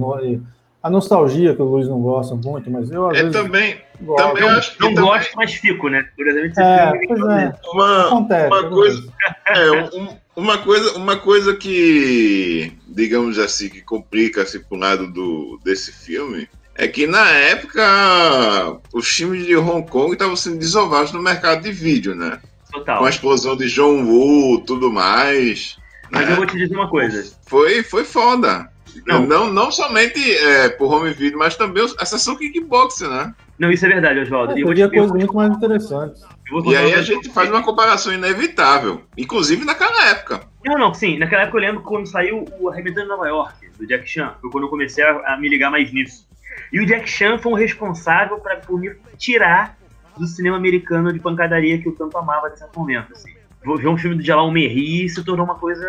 a 0.81 0.89
nostalgia 0.89 1.53
que 1.55 1.61
o 1.61 1.65
Luiz 1.65 1.87
não 1.87 1.99
gosta 2.01 2.33
muito, 2.35 2.71
mas 2.71 2.89
eu 2.91 3.07
às 3.09 3.17
é 3.17 3.23
vezes 3.23 3.39
também, 3.41 3.77
gosto. 4.01 4.27
também 4.27 4.43
eu 4.43 4.49
acho 4.49 4.73
que 4.75 4.81
Não 4.81 4.93
também- 4.93 5.09
gosto, 5.09 5.31
mas 5.35 5.53
fico, 5.53 5.89
né? 5.89 6.07
Por 6.15 6.27
exemplo, 6.27 6.47
esse 6.47 6.61
É, 6.61 6.91
pois 7.07 7.19
é, 7.21 7.53
uma, 7.73 8.07
acontece. 8.07 8.47
uma 8.47 8.69
coisa-. 8.69 9.13
É, 9.47 9.71
um- 9.97 10.17
uma, 10.35 10.57
coisa, 10.59 10.97
uma 10.97 11.17
coisa 11.17 11.55
que, 11.55 12.71
digamos 12.87 13.37
assim, 13.39 13.69
que 13.69 13.81
complica-se 13.81 14.59
pro 14.59 14.77
lado 14.77 15.11
do, 15.11 15.59
desse 15.63 15.91
filme 15.91 16.47
é 16.75 16.87
que 16.87 17.07
na 17.07 17.29
época 17.29 18.79
os 18.93 19.07
filmes 19.07 19.45
de 19.45 19.55
Hong 19.55 19.89
Kong 19.89 20.13
estavam 20.13 20.35
sendo 20.35 20.59
desovados 20.59 21.11
no 21.11 21.21
mercado 21.21 21.63
de 21.63 21.71
vídeo, 21.71 22.13
né? 22.13 22.39
Total. 22.71 22.99
Com 22.99 23.05
a 23.05 23.09
explosão 23.09 23.55
de 23.55 23.67
John 23.67 24.03
Woo 24.03 24.61
tudo 24.65 24.91
mais. 24.91 25.77
Mas 26.11 26.25
né? 26.25 26.33
eu 26.33 26.35
vou 26.35 26.45
te 26.45 26.57
dizer 26.57 26.75
uma 26.75 26.89
coisa. 26.89 27.33
Foi, 27.47 27.81
foi 27.81 28.03
foda. 28.03 28.69
Não. 29.05 29.25
Não, 29.25 29.51
não, 29.51 29.71
somente 29.71 30.19
é, 30.37 30.69
por 30.69 30.93
home 30.93 31.11
video, 31.11 31.37
mas 31.37 31.55
também 31.55 31.85
a 31.99 32.05
sessão 32.05 32.35
kickboxing, 32.37 33.07
né? 33.07 33.33
Não, 33.57 33.71
isso 33.71 33.85
é 33.85 33.89
verdade, 33.89 34.19
Oswaldo. 34.19 34.53
É, 34.53 34.57
E 34.57 34.61
eu 34.61 34.73
eu 34.73 34.89
coisas 34.89 35.11
muito 35.11 35.35
mais 35.35 35.55
interessantes. 35.55 36.21
E 36.65 36.75
aí 36.75 36.93
a 36.93 37.01
gente 37.01 37.29
faz 37.29 37.49
uma 37.49 37.63
comparação 37.63 38.13
inevitável, 38.13 39.01
inclusive 39.17 39.65
naquela 39.65 40.09
época. 40.09 40.41
Não, 40.65 40.77
não, 40.77 40.93
sim. 40.93 41.17
Naquela 41.17 41.43
época 41.43 41.57
eu 41.57 41.61
lembro 41.61 41.81
quando 41.81 42.05
saiu 42.05 42.45
o 42.59 42.69
Arrebentando 42.69 43.07
em 43.07 43.09
Nova 43.09 43.27
York, 43.27 43.53
do 43.77 43.87
Jack 43.87 44.07
Chan. 44.07 44.33
Foi 44.41 44.49
quando 44.49 44.65
eu 44.65 44.69
comecei 44.69 45.03
a, 45.03 45.33
a 45.33 45.37
me 45.37 45.49
ligar 45.49 45.71
mais 45.71 45.91
nisso. 45.91 46.27
E 46.75 46.81
o 46.81 46.85
Jack 46.85 47.09
Chan 47.09 47.37
foi 47.37 47.53
o 47.53 47.55
responsável 47.55 48.37
pra, 48.37 48.57
por 48.57 48.77
me 48.77 48.93
tirar 49.17 49.77
do 50.17 50.27
cinema 50.27 50.57
americano 50.57 51.13
de 51.13 51.19
pancadaria 51.19 51.81
que 51.81 51.87
eu 51.87 51.93
tanto 51.93 52.17
amava 52.17 52.49
nesse 52.49 52.65
momento, 52.75 53.13
assim. 53.13 53.33
Ver 53.63 53.87
um 53.87 53.97
filme 53.97 54.17
do 54.17 54.21
Jalal 54.21 54.51
Merri 54.51 55.07
se 55.07 55.23
tornou 55.23 55.45
uma 55.45 55.55
coisa, 55.55 55.87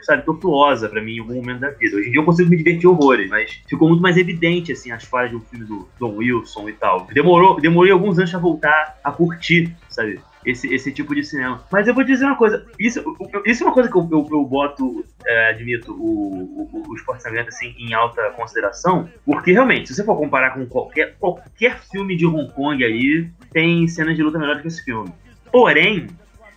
sabe, 0.00 0.24
tortuosa 0.24 0.88
pra 0.88 1.02
mim 1.02 1.16
em 1.16 1.18
algum 1.20 1.34
momento 1.34 1.60
da 1.60 1.68
vida. 1.68 1.98
Hoje 1.98 2.08
em 2.08 2.12
dia 2.12 2.20
eu 2.20 2.24
consigo 2.24 2.48
me 2.48 2.56
divertir 2.56 2.88
horrores, 2.88 3.28
mas 3.28 3.60
ficou 3.68 3.88
muito 3.88 4.00
mais 4.00 4.16
evidente, 4.16 4.72
assim, 4.72 4.90
as 4.90 5.04
falhas 5.04 5.32
de 5.32 5.36
um 5.36 5.40
filme 5.40 5.66
do 5.66 5.86
Don 6.00 6.16
Wilson 6.16 6.66
e 6.70 6.72
tal. 6.72 7.06
Demorou, 7.12 7.60
demorei 7.60 7.92
alguns 7.92 8.18
anos 8.18 8.30
pra 8.30 8.40
voltar 8.40 8.98
a 9.04 9.12
curtir, 9.12 9.76
sabe? 9.90 10.18
Esse, 10.44 10.72
esse 10.74 10.90
tipo 10.92 11.14
de 11.14 11.22
cinema. 11.22 11.64
Mas 11.70 11.86
eu 11.86 11.94
vou 11.94 12.02
dizer 12.02 12.24
uma 12.24 12.36
coisa, 12.36 12.66
isso, 12.78 13.02
isso 13.46 13.62
é 13.62 13.66
uma 13.66 13.72
coisa 13.72 13.88
que 13.88 13.96
eu, 13.96 14.08
eu, 14.10 14.28
eu 14.30 14.44
boto, 14.44 15.04
é, 15.24 15.50
admito, 15.50 15.92
o, 15.92 16.68
o, 16.72 16.82
o 16.88 16.94
Esporte 16.94 17.22
Sangrento 17.22 17.48
assim, 17.48 17.74
em 17.78 17.94
alta 17.94 18.30
consideração, 18.30 19.08
porque 19.24 19.52
realmente, 19.52 19.88
se 19.88 19.94
você 19.94 20.04
for 20.04 20.16
comparar 20.16 20.50
com 20.50 20.66
qualquer, 20.66 21.16
qualquer 21.18 21.78
filme 21.90 22.16
de 22.16 22.26
Hong 22.26 22.52
Kong 22.52 22.84
aí, 22.84 23.30
tem 23.52 23.86
cenas 23.86 24.16
de 24.16 24.22
luta 24.22 24.38
melhores 24.38 24.62
que 24.62 24.68
esse 24.68 24.84
filme. 24.84 25.12
Porém, 25.52 26.08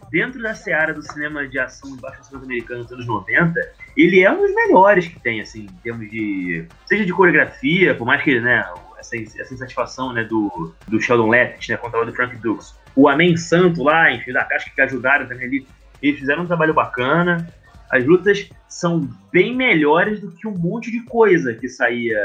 dentro 0.09 0.41
da 0.41 0.55
seara 0.55 0.93
do 0.93 1.01
cinema 1.01 1.47
de 1.47 1.59
ação 1.59 1.95
e 1.95 1.99
baixo 1.99 2.19
orçamento 2.19 2.45
americano 2.45 2.83
dos 2.83 2.91
anos 2.93 3.05
90, 3.05 3.59
ele 3.97 4.21
é 4.21 4.31
um 4.31 4.41
dos 4.41 4.55
melhores 4.55 5.07
que 5.07 5.19
tem, 5.19 5.41
assim, 5.41 5.63
em 5.63 5.77
termos 5.83 6.09
de. 6.09 6.65
Seja 6.86 7.05
de 7.05 7.13
coreografia, 7.13 7.93
por 7.93 8.05
mais 8.05 8.23
que, 8.23 8.39
né, 8.39 8.65
essa, 8.97 9.17
essa 9.17 9.53
insatisfação 9.53 10.13
né, 10.13 10.23
do, 10.23 10.73
do 10.88 11.01
Sheldon 11.01 11.29
Levitt, 11.29 11.69
né, 11.69 11.77
contra 11.77 12.01
o 12.01 12.05
do 12.05 12.13
Frank 12.13 12.36
Dukes. 12.38 12.75
O 12.95 13.07
Amém 13.09 13.35
Santo 13.35 13.83
lá, 13.83 14.11
enfim, 14.11 14.31
da 14.31 14.43
Caixa 14.45 14.69
que 14.73 14.81
ajudaram 14.81 15.27
também 15.27 15.45
ali, 15.47 15.67
eles 16.01 16.19
fizeram 16.19 16.43
um 16.43 16.47
trabalho 16.47 16.73
bacana. 16.73 17.47
As 17.91 18.03
lutas 18.05 18.49
são 18.67 19.07
bem 19.31 19.55
melhores 19.55 20.19
do 20.19 20.31
que 20.31 20.47
um 20.47 20.51
monte 20.57 20.91
de 20.91 21.01
coisa 21.01 21.53
que 21.53 21.69
saía. 21.69 22.19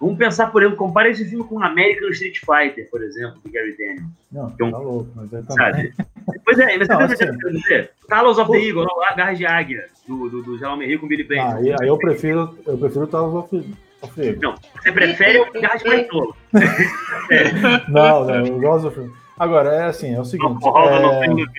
Vamos 0.00 0.16
pensar, 0.16 0.46
por 0.48 0.62
exemplo, 0.62 0.78
compara 0.78 1.08
esse 1.10 1.24
filme 1.24 1.44
com 1.44 1.62
American 1.62 2.08
Street 2.10 2.38
Fighter, 2.38 2.88
por 2.90 3.02
exemplo, 3.02 3.40
de 3.44 3.50
Gary 3.50 3.76
Daniels. 3.76 4.04
Não, 4.30 4.46
é 4.48 4.70
tá 4.70 4.78
louco, 4.78 5.10
mas 5.14 5.32
é 5.32 5.42
também. 5.42 5.56
Sabe? 5.56 5.94
Pois 6.44 6.58
é, 6.58 6.78
mas 6.78 6.88
Não, 6.88 6.96
você 6.96 7.14
assim- 7.24 7.26
tá 7.38 7.48
eu 7.48 7.52
dizer? 7.52 7.90
Talos 8.08 8.38
of 8.38 8.50
the 8.50 8.58
Eagle, 8.58 8.84
não, 8.84 9.16
Garras 9.16 9.36
de 9.36 9.46
Águia, 9.46 9.86
do, 10.06 10.28
do, 10.28 10.42
do 10.42 10.58
Jaume 10.58 10.84
Henrique 10.84 11.00
com 11.00 11.08
Billy 11.08 11.24
Bang. 11.24 11.40
Ah, 11.40 11.56
aí, 11.56 11.88
eu 11.88 11.98
prefiro, 11.98 12.56
eu 12.66 12.78
prefiro 12.78 13.06
Talos 13.06 13.34
of, 13.34 13.74
of 14.02 14.20
Eagle. 14.20 14.40
Não, 14.40 14.54
você 14.80 14.92
prefere 14.92 15.38
o 15.40 15.60
Garras 15.60 15.82
de 15.82 15.88
Baitola. 15.88 16.34
Não, 17.88 18.24
não, 18.24 18.46
eu 18.46 18.60
gosto 18.60 18.84
do 18.88 18.90
filme. 18.90 19.12
Agora, 19.40 19.70
é 19.70 19.84
assim, 19.86 20.14
é 20.14 20.20
o 20.20 20.24
seguinte. 20.26 20.62
É. 20.62 21.50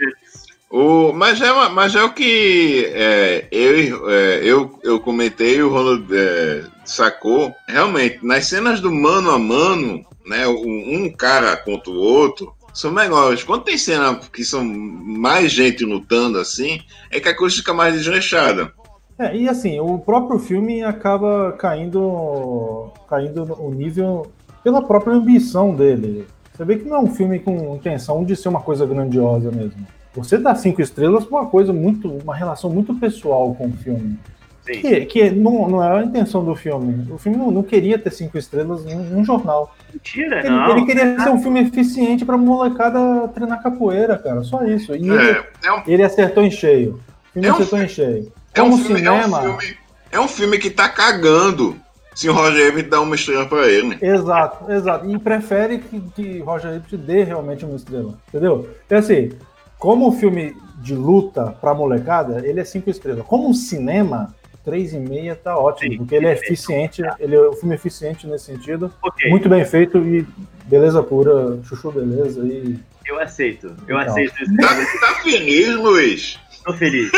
O, 0.69 1.11
mas, 1.13 1.41
é, 1.41 1.51
mas 1.69 1.95
é 1.95 2.03
o 2.03 2.13
que 2.13 2.85
é, 2.93 3.47
eu, 3.51 4.07
é, 4.07 4.39
eu, 4.43 4.79
eu 4.83 4.99
comentei 4.99 5.55
e 5.55 5.63
o 5.63 5.69
Ronald 5.73 6.05
é, 6.15 6.63
sacou. 6.85 7.51
Realmente, 7.67 8.23
nas 8.23 8.45
cenas 8.45 8.79
do 8.79 8.91
mano 8.91 9.31
a 9.31 9.39
mano, 9.39 10.05
né, 10.27 10.47
um, 10.47 11.05
um 11.05 11.11
cara 11.11 11.57
contra 11.57 11.91
o 11.91 11.97
outro, 11.97 12.53
são 12.71 12.91
melhores. 12.91 13.43
Quando 13.43 13.63
tem 13.63 13.79
cena 13.79 14.19
que 14.31 14.45
são 14.45 14.63
mais 14.63 15.51
gente 15.51 15.83
lutando 15.83 16.37
assim, 16.37 16.81
é 17.09 17.19
que 17.19 17.29
a 17.29 17.35
coisa 17.35 17.55
fica 17.55 17.73
mais 17.73 17.95
desleixada. 17.95 18.71
É, 19.17 19.35
e 19.35 19.49
assim, 19.49 19.79
o 19.79 19.97
próprio 19.97 20.37
filme 20.37 20.83
acaba 20.83 21.53
caindo, 21.53 22.91
caindo 23.09 23.43
no 23.43 23.71
nível 23.71 24.31
pela 24.63 24.83
própria 24.83 25.15
ambição 25.15 25.73
dele. 25.73 26.27
Você 26.61 26.65
vê 26.65 26.77
que 26.77 26.87
não 26.87 26.97
é 26.97 26.99
um 26.99 27.07
filme 27.15 27.39
com 27.39 27.75
intenção 27.75 28.23
de 28.23 28.35
ser 28.35 28.47
uma 28.49 28.61
coisa 28.61 28.85
grandiosa 28.85 29.49
mesmo. 29.51 29.87
Você 30.13 30.37
dá 30.37 30.53
cinco 30.53 30.79
estrelas 30.79 31.25
pra 31.25 31.39
uma 31.39 31.49
coisa 31.49 31.73
muito, 31.73 32.07
uma 32.23 32.35
relação 32.35 32.69
muito 32.69 32.93
pessoal 32.93 33.55
com 33.55 33.65
o 33.69 33.71
filme. 33.73 34.19
Sim. 34.63 34.73
Que, 34.79 35.05
que 35.07 35.31
não, 35.31 35.67
não 35.67 35.83
é 35.83 35.99
a 36.01 36.03
intenção 36.03 36.45
do 36.45 36.55
filme. 36.55 37.11
O 37.11 37.17
filme 37.17 37.35
não, 37.35 37.49
não 37.49 37.63
queria 37.63 37.97
ter 37.97 38.11
cinco 38.11 38.37
estrelas 38.37 38.85
em 38.85 38.95
um 39.15 39.25
jornal. 39.25 39.75
Mentira, 39.91 40.41
Ele, 40.41 40.49
não. 40.51 40.69
ele 40.77 40.85
queria 40.85 41.19
ser 41.19 41.29
um 41.31 41.41
filme 41.41 41.61
eficiente 41.61 42.23
pra 42.23 42.37
molecada 42.37 43.27
treinar 43.29 43.63
capoeira, 43.63 44.15
cara. 44.19 44.43
Só 44.43 44.63
isso. 44.63 44.93
E 44.95 45.09
ele, 45.09 45.31
É, 45.31 45.43
é 45.63 45.73
um, 45.73 45.81
ele 45.87 46.03
acertou 46.03 46.43
em 46.43 46.51
cheio. 46.51 47.01
O 47.31 47.33
filme 47.33 47.47
É 47.47 47.51
um 47.51 47.55
acertou 47.55 47.81
em 47.81 47.87
cheio. 47.87 48.31
é 48.53 48.61
um 48.61 48.77
filme, 48.77 49.03
é 49.03 49.11
um 49.11 49.23
cinema. 49.23 49.41
filme, 49.41 49.77
é 50.11 50.19
um 50.19 50.27
filme 50.27 50.59
que 50.59 50.69
tá 50.69 50.87
cagando 50.87 51.75
se 52.13 52.29
o 52.29 52.33
Roger 52.33 52.67
Ebert 52.67 52.89
dá 52.89 53.01
uma 53.01 53.15
estrela 53.15 53.45
pra 53.45 53.67
ele. 53.67 53.97
Exato, 54.01 54.71
exato. 54.71 55.09
E 55.09 55.17
prefere 55.17 55.79
que, 55.79 55.99
que 56.15 56.39
Roger 56.39 56.71
Ebert 56.75 56.97
dê 56.97 57.23
realmente 57.23 57.65
uma 57.65 57.75
estrela. 57.75 58.17
Entendeu? 58.29 58.69
Então, 58.85 58.97
assim, 58.97 59.31
como 59.79 60.07
um 60.07 60.11
filme 60.11 60.55
de 60.77 60.95
luta 60.95 61.55
pra 61.61 61.73
molecada, 61.73 62.45
ele 62.45 62.59
é 62.59 62.63
cinco 62.65 62.89
estrelas. 62.89 63.25
Como 63.25 63.47
um 63.49 63.53
cinema, 63.53 64.33
três 64.65 64.93
e 64.93 64.99
meia 64.99 65.35
tá 65.35 65.57
ótimo, 65.57 65.91
Sim. 65.91 65.97
porque 65.99 66.15
ele 66.15 66.27
é 66.27 66.33
eficiente, 66.33 67.01
ele 67.19 67.35
é 67.35 67.49
um 67.49 67.53
filme 67.53 67.75
eficiente 67.75 68.27
nesse 68.27 68.45
sentido, 68.45 68.91
Ok, 69.03 69.29
muito 69.29 69.47
bem 69.49 69.63
feito 69.65 69.97
e 69.99 70.25
beleza 70.65 71.01
pura, 71.03 71.59
chuchu 71.63 71.91
beleza 71.91 72.41
e 72.45 72.77
eu 73.05 73.19
aceito. 73.19 73.75
Eu 73.87 73.97
Legal. 73.97 74.11
aceito. 74.13 74.33
Tá, 74.57 74.67
tá 74.67 75.21
feliz, 75.23 75.75
Luiz? 75.75 76.39
Tô 76.63 76.73
feliz. 76.73 77.09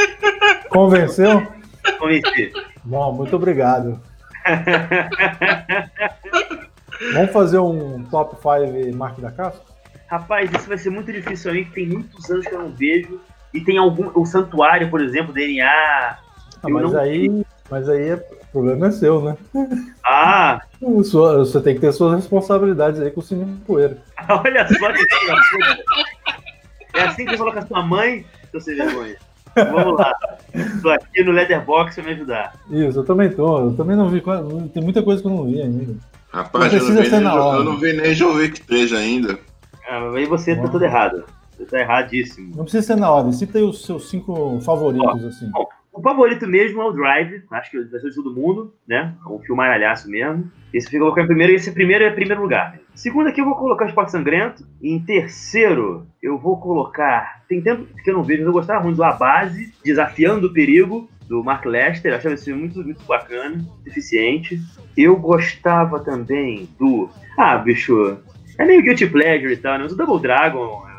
convenceu? 0.70 1.46
Convenci. 2.00 2.52
Bom, 2.84 3.12
muito 3.14 3.36
obrigado. 3.36 4.00
Vamos 7.14 7.32
fazer 7.32 7.60
um 7.60 8.04
top 8.04 8.36
5 8.38 8.96
Mark 8.96 9.20
da 9.20 9.32
Casca? 9.32 9.62
Rapaz, 10.08 10.52
isso 10.52 10.68
vai 10.68 10.78
ser 10.78 10.90
muito 10.92 11.12
difícil 11.12 11.52
a 11.52 11.54
mim, 11.54 11.64
que 11.66 11.72
tem 11.72 11.88
muitos 11.88 12.30
anos 12.30 12.46
que 12.48 12.54
eu 12.54 12.60
não 12.60 12.70
vejo. 12.70 13.20
E 13.54 13.62
tem 13.62 13.78
algum. 13.78 14.10
O 14.20 14.26
Santuário, 14.26 14.90
por 14.90 15.02
exemplo, 15.02 15.34
DNA. 15.34 15.68
Ah, 15.68 16.18
mas 16.70 16.92
não- 16.92 17.00
aí, 17.00 17.46
mas 17.70 17.90
aí 17.90 18.10
é, 18.10 18.16
o 18.16 18.46
problema 18.52 18.88
é 18.88 18.92
seu, 18.92 19.22
né? 19.22 19.38
Ah, 20.04 20.62
Sua- 21.04 21.40
Você 21.40 21.60
tem 21.62 21.76
que 21.76 21.82
ter 21.82 21.92
suas 21.94 22.16
responsabilidades 22.16 23.00
aí 23.02 23.12
com 23.12 23.20
o 23.20 23.24
cinema 23.24 23.58
poeira. 23.66 23.98
olha 24.30 24.68
só 24.68 24.92
que. 24.94 25.04
É 26.94 27.02
assim 27.04 27.26
que 27.26 27.32
você 27.32 27.38
falou 27.38 27.54
com 27.54 27.60
a 27.60 27.66
sua 27.66 27.82
mãe, 27.82 28.26
seu 28.52 28.62
sem 28.62 28.76
vergonha. 28.76 29.16
Vamos 29.56 30.00
lá. 30.00 30.14
Tô 30.82 30.90
aqui 30.90 31.24
no 31.24 31.32
Letterboxd 31.32 32.02
pra 32.02 32.04
me 32.12 32.16
ajudar. 32.18 32.54
Isso, 32.70 33.00
eu 33.00 33.04
também 33.06 33.30
tô. 33.30 33.60
Eu 33.70 33.76
também 33.76 33.96
não 33.96 34.10
vi. 34.10 34.22
quase- 34.22 34.70
Tem 34.70 34.84
muita 34.84 35.02
coisa 35.04 35.22
que 35.22 35.28
eu 35.28 35.32
não 35.32 35.46
vi 35.46 35.62
ainda. 35.62 35.96
Rapaz, 36.32 36.72
Não 36.74 36.80
eu 36.80 36.86
não, 36.86 36.88
precisa 36.96 37.02
vi 37.02 37.10
ser 37.10 37.16
nem, 37.18 37.24
na 37.26 37.32
Jo- 37.32 37.38
hora. 37.40 37.58
eu 37.60 37.64
não 37.64 37.78
vi 37.78 37.94
nem 37.94 38.14
John 38.14 38.34
Wick 38.34 38.62
3 38.62 38.94
ainda. 38.94 39.38
Ah, 39.88 40.10
aí 40.16 40.26
você 40.26 40.56
tá 40.56 40.68
tudo 40.68 40.84
errado. 40.84 41.24
Você 41.56 41.66
tá 41.66 41.80
erradíssimo. 41.80 42.52
Não 42.56 42.64
precisa 42.64 42.86
ser 42.88 42.96
na 42.96 43.12
ordem. 43.12 43.32
Cita 43.34 43.58
aí 43.60 43.64
os 43.64 43.86
seus 43.86 44.10
cinco 44.10 44.60
favoritos, 44.62 45.24
assim. 45.26 45.50
Bom, 45.52 45.68
o 45.94 46.02
favorito 46.02 46.48
mesmo 46.48 46.82
é 46.82 46.86
o 46.86 46.92
Drive, 46.92 47.44
acho 47.52 47.70
que 47.70 47.80
vai 47.84 48.00
ser 48.00 48.10
de 48.10 48.16
todo 48.16 48.34
mundo, 48.34 48.74
né? 48.88 49.14
É 49.24 49.30
um 49.30 49.40
filmaralhaço 49.40 50.10
mesmo. 50.10 50.52
Esse 50.74 50.88
fica 50.88 51.00
colocar 51.00 51.22
em 51.22 51.28
primeiro, 51.28 51.54
esse 51.54 51.72
primeiro 51.72 52.04
é 52.04 52.10
primeiro 52.10 52.42
lugar. 52.42 52.80
Segundo 52.96 53.28
aqui 53.28 53.40
eu 53.40 53.46
vou 53.46 53.56
colocar 53.56 53.86
o 53.86 53.88
Esporte 53.88 54.12
Sangrento. 54.12 54.66
Em 54.82 55.00
terceiro, 55.00 56.08
eu 56.22 56.38
vou 56.38 56.60
colocar. 56.60 57.44
Tem 57.48 57.62
tempo 57.62 57.86
que 58.04 58.10
eu 58.10 58.16
não 58.16 58.24
vejo, 58.24 58.40
mas 58.40 58.48
eu 58.48 58.54
gostava 58.54 58.84
muito 58.84 58.98
do 58.98 59.04
A 59.04 59.14
Base, 59.14 59.72
Desafiando 59.86 60.48
o 60.48 60.54
Perigo, 60.54 61.08
do 61.28 61.44
Mark 61.44 61.64
Lester. 61.64 62.12
Eu 62.12 62.18
achava 62.18 62.34
esse 62.34 62.46
filme 62.46 62.62
muito, 62.62 62.84
muito 62.84 63.04
bacana, 63.06 63.64
eficiente. 63.86 64.60
Eu 64.98 65.16
gostava 65.16 66.00
também 66.00 66.68
do. 66.80 67.08
Ah, 67.38 67.56
bicho. 67.58 68.18
É 68.58 68.66
meio 68.66 68.82
Guilty 68.82 69.08
Pleasure 69.08 69.54
e 69.54 69.58
tal, 69.58 69.78
né? 69.78 69.84
Mas 69.84 69.94
o 69.94 69.98
Double 69.98 70.20
Dragon. 70.20 70.93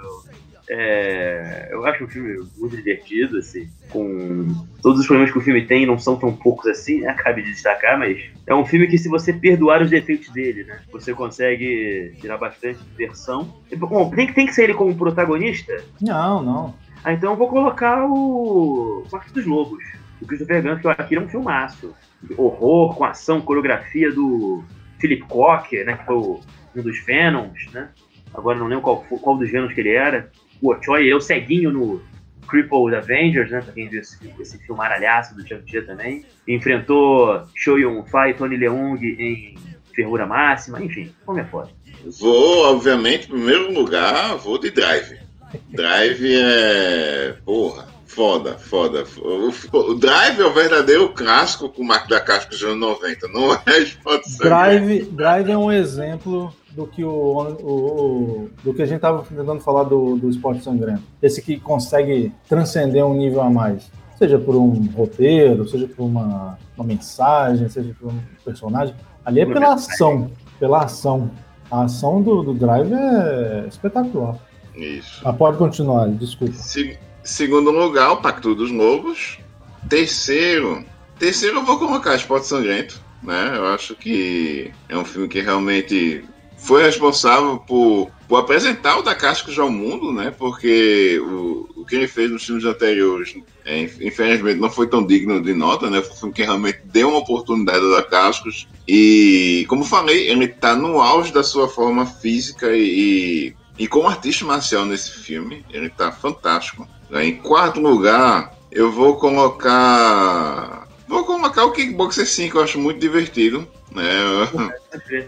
Eu, 0.68 0.76
é, 0.78 1.68
eu 1.72 1.84
acho 1.86 2.04
um 2.04 2.08
filme 2.08 2.36
muito 2.56 2.76
divertido, 2.76 3.38
assim. 3.38 3.68
Com 3.90 4.46
todos 4.82 5.00
os 5.00 5.06
problemas 5.06 5.32
que 5.32 5.38
o 5.38 5.42
filme 5.42 5.66
tem, 5.66 5.86
não 5.86 5.98
são 5.98 6.16
tão 6.16 6.34
poucos 6.34 6.66
assim, 6.66 7.00
né? 7.00 7.12
Cabe 7.22 7.42
de 7.42 7.50
destacar, 7.52 7.98
mas 7.98 8.18
é 8.46 8.54
um 8.54 8.64
filme 8.64 8.86
que, 8.86 8.98
se 8.98 9.08
você 9.08 9.32
perdoar 9.32 9.82
os 9.82 9.90
defeitos 9.90 10.30
dele, 10.30 10.64
né? 10.64 10.80
Você 10.92 11.12
consegue 11.14 12.14
tirar 12.20 12.38
bastante 12.38 12.78
diversão. 12.84 13.52
Bom, 13.76 14.10
tem, 14.10 14.26
que- 14.26 14.32
tem 14.34 14.46
que 14.46 14.54
ser 14.54 14.64
ele 14.64 14.74
como 14.74 14.94
protagonista? 14.96 15.72
Não, 16.00 16.42
não. 16.42 16.74
Ah, 17.02 17.12
então 17.12 17.32
eu 17.32 17.36
vou 17.36 17.48
colocar 17.48 18.06
o 18.06 19.04
Quarto 19.10 19.32
dos 19.34 19.44
Lobos, 19.44 19.84
do 20.20 20.26
Christopher 20.26 20.62
Gunn, 20.62 20.78
que 20.78 20.86
eu 20.86 20.90
aqui 20.90 21.14
é 21.16 21.20
um 21.20 21.28
filmaço. 21.28 21.94
Horror, 22.38 22.94
com 22.96 23.04
ação, 23.04 23.42
coreografia 23.42 24.10
do 24.10 24.64
Philip 24.98 25.22
Koch, 25.28 25.70
né, 25.84 25.98
que 25.98 26.06
foi 26.06 26.14
o- 26.14 26.40
um 26.74 26.80
dos 26.82 26.98
Venoms, 27.04 27.70
né? 27.72 27.90
Agora 28.32 28.58
não 28.58 28.66
lembro 28.66 28.82
qual, 28.82 28.96
qual 29.04 29.36
dos 29.36 29.50
Venoms 29.50 29.74
que 29.74 29.80
ele 29.82 29.90
era. 29.90 30.30
O 30.60 30.72
Ochoy, 30.72 31.02
ele 31.02 31.10
é 31.10 31.16
o 31.16 31.20
ceguinho 31.20 31.70
no 31.70 32.02
Crippled 32.48 32.94
Avengers, 32.94 33.50
né? 33.50 33.60
Pra 33.60 33.72
quem 33.72 33.88
viu 33.88 34.00
esse, 34.00 34.18
esse 34.38 34.58
filmaralhaço 34.58 35.34
do 35.34 35.46
Chang-Chi 35.46 35.82
também. 35.82 36.24
Enfrentou 36.46 37.42
Choi 37.54 37.82
Yun-Fai 37.82 38.30
e 38.30 38.34
Tony 38.34 38.56
Leung 38.56 38.98
em 39.02 39.56
Fervura 39.94 40.26
Máxima, 40.26 40.82
enfim, 40.82 41.12
como 41.24 41.38
é 41.38 41.44
foda. 41.44 41.70
Vou, 42.20 42.64
obviamente, 42.70 43.26
em 43.26 43.30
primeiro 43.30 43.72
lugar, 43.72 44.36
vou 44.36 44.58
de 44.58 44.70
Drive. 44.70 45.18
Drive 45.70 46.34
é. 46.36 47.36
Porra, 47.44 47.86
foda, 48.06 48.58
foda. 48.58 49.04
O, 49.18 49.50
o 49.72 49.94
Drive 49.94 50.40
é 50.40 50.44
o 50.44 50.52
verdadeiro 50.52 51.08
clássico 51.10 51.68
com 51.68 51.82
o 51.82 51.86
Marco 51.86 52.08
da 52.08 52.20
Casca 52.20 52.50
dos 52.50 52.62
anos 52.62 52.78
90, 52.78 53.28
não 53.28 53.54
é. 53.54 53.62
Drive, 54.38 55.04
Drive 55.12 55.50
é 55.50 55.56
um 55.56 55.72
exemplo 55.72 56.54
do 56.74 56.86
que 56.86 57.04
o, 57.04 57.08
o- 57.10 57.66
o- 58.44 58.50
do 58.64 58.74
que 58.74 58.82
a 58.82 58.86
gente 58.86 58.96
estava 58.96 59.22
tentando 59.22 59.60
falar 59.60 59.84
do, 59.84 60.16
do 60.16 60.28
esporte 60.28 60.62
sangrento. 60.62 61.02
Esse 61.22 61.40
que 61.40 61.58
consegue 61.58 62.32
transcender 62.48 63.04
um 63.04 63.14
nível 63.14 63.40
a 63.40 63.50
mais. 63.50 63.90
Seja 64.18 64.38
por 64.38 64.54
um 64.56 64.70
roteiro, 64.94 65.68
seja 65.68 65.86
por 65.88 66.04
uma, 66.04 66.58
uma 66.76 66.84
mensagem, 66.86 67.68
seja 67.68 67.94
por 68.00 68.10
um 68.12 68.18
personagem. 68.44 68.94
Ali 69.24 69.40
é 69.40 69.46
pela 69.46 69.74
ação. 69.74 70.30
Pela 70.58 70.84
ação. 70.84 71.30
A 71.70 71.84
ação 71.84 72.22
do, 72.22 72.42
do 72.42 72.54
Drive 72.54 72.92
é 72.92 73.64
espetacular. 73.68 74.36
Isso. 74.76 75.20
Mas 75.24 75.36
pode 75.36 75.56
continuar, 75.58 76.08
desculpa. 76.10 76.54
Se- 76.54 76.98
segundo 77.22 77.70
lugar, 77.70 78.12
o 78.12 78.16
Pacto 78.18 78.54
dos 78.54 78.70
Lobos. 78.70 79.38
Terceiro. 79.88 80.84
Terceiro 81.18 81.58
eu 81.58 81.64
vou 81.64 81.78
colocar 81.78 82.14
Esporte 82.16 82.46
Sangrento. 82.46 83.00
Né? 83.22 83.52
Eu 83.56 83.66
acho 83.68 83.94
que 83.96 84.70
é 84.88 84.96
um 84.98 85.04
filme 85.04 85.28
que 85.28 85.40
realmente 85.40 86.22
foi 86.64 86.82
responsável 86.82 87.58
por, 87.58 88.10
por 88.26 88.36
apresentar 88.36 88.98
o 88.98 89.02
da 89.02 89.14
Cascos 89.14 89.58
ao 89.58 89.70
mundo, 89.70 90.10
né? 90.10 90.30
Porque 90.36 91.20
o, 91.20 91.68
o 91.76 91.84
que 91.84 91.94
ele 91.94 92.08
fez 92.08 92.30
nos 92.30 92.44
filmes 92.44 92.64
anteriores, 92.64 93.36
é, 93.66 93.82
infelizmente, 93.82 94.58
não 94.58 94.70
foi 94.70 94.86
tão 94.86 95.06
digno 95.06 95.42
de 95.42 95.52
nota, 95.52 95.90
né? 95.90 96.00
Foi 96.00 96.12
um 96.12 96.16
filme 96.16 96.34
que 96.34 96.42
realmente 96.42 96.80
deu 96.86 97.10
uma 97.10 97.18
oportunidade 97.18 97.84
ao 97.84 97.90
da 97.90 98.02
Cascos. 98.02 98.66
E, 98.88 99.66
como 99.68 99.84
falei, 99.84 100.28
ele 100.28 100.46
está 100.46 100.74
no 100.74 101.02
auge 101.02 101.32
da 101.32 101.42
sua 101.42 101.68
forma 101.68 102.06
física 102.06 102.70
e, 102.74 103.54
e 103.78 103.86
como 103.86 104.08
artista 104.08 104.46
marcial 104.46 104.86
nesse 104.86 105.10
filme, 105.10 105.64
ele 105.70 105.90
tá 105.90 106.10
fantástico. 106.10 106.88
Em 107.12 107.36
quarto 107.36 107.78
lugar, 107.78 108.54
eu 108.72 108.90
vou 108.90 109.16
colocar. 109.16 110.88
Vou 111.06 111.24
colocar 111.24 111.64
o 111.64 111.72
Kickboxer 111.72 112.26
5, 112.26 112.56
eu 112.56 112.62
acho 112.62 112.78
muito 112.78 112.98
divertido. 112.98 113.68
Né? 113.94 114.02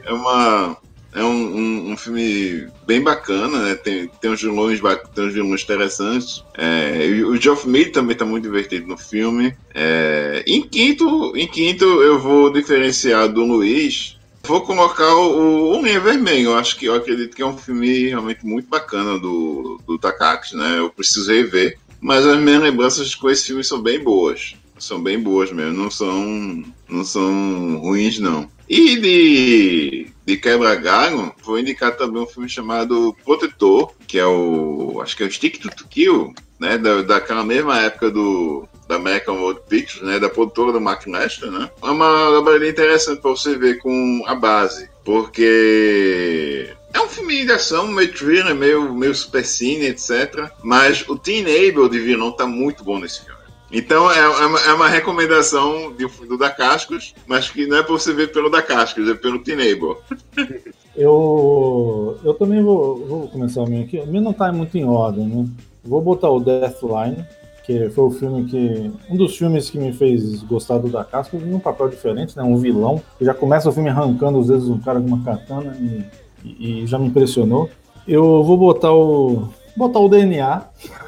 É 0.02 0.12
uma. 0.12 0.78
É 1.16 1.24
um, 1.24 1.56
um, 1.56 1.92
um, 1.92 1.96
filme 1.96 2.68
bem 2.86 3.00
bacana, 3.00 3.58
né? 3.62 3.74
Tem, 3.74 4.06
tem 4.20 4.30
uns 4.30 4.42
vilões, 4.42 4.78
tem 5.14 5.24
uns 5.24 5.32
vilões 5.32 5.62
interessantes. 5.62 6.44
É, 6.52 7.08
o 7.24 7.34
Geoff 7.40 7.66
Mead 7.66 7.90
também 7.90 8.12
está 8.12 8.26
muito 8.26 8.42
divertido 8.42 8.86
no 8.86 8.98
filme. 8.98 9.56
É, 9.74 10.44
em 10.46 10.60
quinto, 10.60 11.34
em 11.34 11.46
quinto 11.48 11.86
eu 12.02 12.20
vou 12.20 12.52
diferenciar 12.52 13.32
do 13.32 13.46
Luiz. 13.46 14.18
Vou 14.44 14.60
colocar 14.60 15.10
o, 15.16 15.82
Linha 15.82 16.00
Vermelho. 16.00 16.50
Eu 16.50 16.58
acho 16.58 16.76
que 16.76 16.84
eu 16.84 16.94
acredito 16.94 17.34
que 17.34 17.40
é 17.40 17.46
um 17.46 17.56
filme 17.56 18.08
realmente 18.08 18.44
muito 18.44 18.68
bacana 18.68 19.18
do, 19.18 19.80
do 19.86 19.98
Takaki, 19.98 20.54
né? 20.54 20.80
Eu 20.80 20.90
preciso 20.90 21.32
rever. 21.32 21.78
Mas 21.98 22.26
as 22.26 22.38
minhas 22.38 22.62
lembranças 22.62 23.14
com 23.14 23.30
esse 23.30 23.46
filme 23.46 23.64
são 23.64 23.80
bem 23.80 23.98
boas. 23.98 24.54
São 24.78 25.02
bem 25.02 25.18
boas 25.18 25.50
mesmo, 25.50 25.72
não 25.82 25.90
são, 25.90 26.62
não 26.86 27.02
são 27.02 27.78
ruins, 27.78 28.18
não. 28.18 28.50
E 28.68 28.96
de, 28.96 30.06
de 30.26 30.36
quebra-galho, 30.36 31.32
vou 31.44 31.58
indicar 31.58 31.96
também 31.96 32.20
um 32.20 32.26
filme 32.26 32.48
chamado 32.48 33.16
Protetor, 33.24 33.92
que 34.08 34.18
é 34.18 34.26
o. 34.26 35.00
Acho 35.00 35.16
que 35.16 35.22
é 35.22 35.26
o 35.26 35.30
Stick 35.30 35.58
to 35.60 35.86
Kill, 35.88 36.34
né? 36.58 36.76
Da, 36.76 37.02
daquela 37.02 37.44
mesma 37.44 37.80
época 37.80 38.10
do, 38.10 38.68
da 38.88 38.96
American 38.96 39.36
World 39.40 39.60
Pictures, 39.68 40.02
né? 40.02 40.18
Da 40.18 40.28
produtora 40.28 40.72
do 40.72 40.80
Mark 40.80 41.06
Lester, 41.06 41.50
né? 41.50 41.70
É 41.80 41.86
uma 41.86 42.38
obra 42.38 42.68
interessante 42.68 43.20
para 43.20 43.30
você 43.30 43.56
ver 43.56 43.78
com 43.78 44.24
a 44.26 44.34
base, 44.34 44.90
porque 45.04 46.74
é 46.92 47.00
um 47.00 47.08
filme 47.08 47.44
de 47.44 47.52
ação, 47.52 47.86
meio 47.86 48.12
thriller, 48.12 48.54
meio, 48.54 48.92
meio 48.92 49.14
super 49.14 49.44
cine, 49.44 49.86
etc. 49.86 50.50
Mas 50.62 51.08
o 51.08 51.16
Teen 51.16 51.42
Able 51.42 51.88
de 51.88 52.00
vilão 52.00 52.32
tá 52.32 52.46
muito 52.46 52.82
bom 52.82 52.98
nesse 52.98 53.24
filme. 53.24 53.35
Então 53.70 54.10
é, 54.10 54.18
é, 54.18 54.46
uma, 54.46 54.60
é 54.60 54.72
uma 54.72 54.88
recomendação 54.88 55.92
de, 55.92 56.06
do 56.26 56.38
da 56.38 56.50
Cascos, 56.50 57.14
mas 57.26 57.50
que 57.50 57.66
não 57.66 57.78
é 57.78 57.82
para 57.82 57.92
você 57.92 58.12
ver 58.12 58.32
pelo 58.32 58.48
da 58.48 58.62
Cascos, 58.62 59.08
é 59.08 59.14
pelo 59.14 59.42
Tinable. 59.42 59.96
Eu, 60.96 62.18
eu 62.24 62.32
também 62.32 62.62
vou, 62.62 63.06
vou 63.06 63.28
começar 63.28 63.60
o 63.60 63.68
meu 63.68 63.82
aqui. 63.82 64.00
O 64.00 64.06
meu 64.06 64.22
não 64.22 64.30
está 64.30 64.50
muito 64.50 64.78
em 64.78 64.84
ordem, 64.86 65.26
né? 65.26 65.46
Vou 65.84 66.00
botar 66.00 66.30
o 66.30 66.40
Deathline, 66.40 67.22
que 67.64 67.90
foi 67.90 68.04
o 68.04 68.10
filme 68.10 68.44
que. 68.46 68.90
Um 69.10 69.14
dos 69.14 69.36
filmes 69.36 69.68
que 69.68 69.78
me 69.78 69.92
fez 69.92 70.42
gostar 70.44 70.78
do 70.78 70.88
da 70.88 71.04
Cascos 71.04 71.42
num 71.42 71.58
papel 71.58 71.90
diferente, 71.90 72.34
né? 72.34 72.42
Um 72.42 72.56
vilão. 72.56 73.02
Já 73.20 73.34
começa 73.34 73.68
o 73.68 73.72
filme 73.72 73.90
arrancando 73.90 74.38
os 74.38 74.46
dedos 74.46 74.68
do 74.68 74.78
cara 74.78 74.98
com 74.98 75.06
uma 75.06 75.22
katana 75.22 75.76
e, 75.78 76.02
e, 76.42 76.82
e 76.82 76.86
já 76.86 76.98
me 76.98 77.08
impressionou. 77.08 77.68
Eu 78.08 78.42
vou 78.42 78.56
botar 78.56 78.94
o. 78.94 79.50
botar 79.76 79.98
o 79.98 80.08
DNA. 80.08 80.62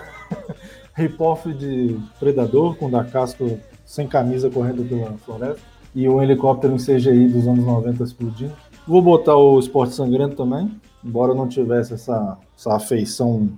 rip-off 0.98 1.52
de 1.54 1.96
Predador, 2.18 2.74
com 2.74 2.90
da 2.90 3.04
casco 3.04 3.58
sem 3.86 4.08
camisa 4.08 4.50
correndo 4.50 4.86
pela 4.86 5.12
floresta, 5.18 5.62
e 5.94 6.08
um 6.08 6.20
helicóptero 6.20 6.74
em 6.74 6.76
CGI 6.76 7.28
dos 7.28 7.46
anos 7.46 7.64
90 7.64 8.02
explodindo. 8.02 8.52
Vou 8.86 9.00
botar 9.00 9.36
o 9.36 9.58
Esporte 9.60 9.94
Sangrento 9.94 10.34
também, 10.34 10.68
embora 11.04 11.34
não 11.34 11.46
tivesse 11.46 11.94
essa, 11.94 12.36
essa 12.56 12.74
afeição 12.74 13.48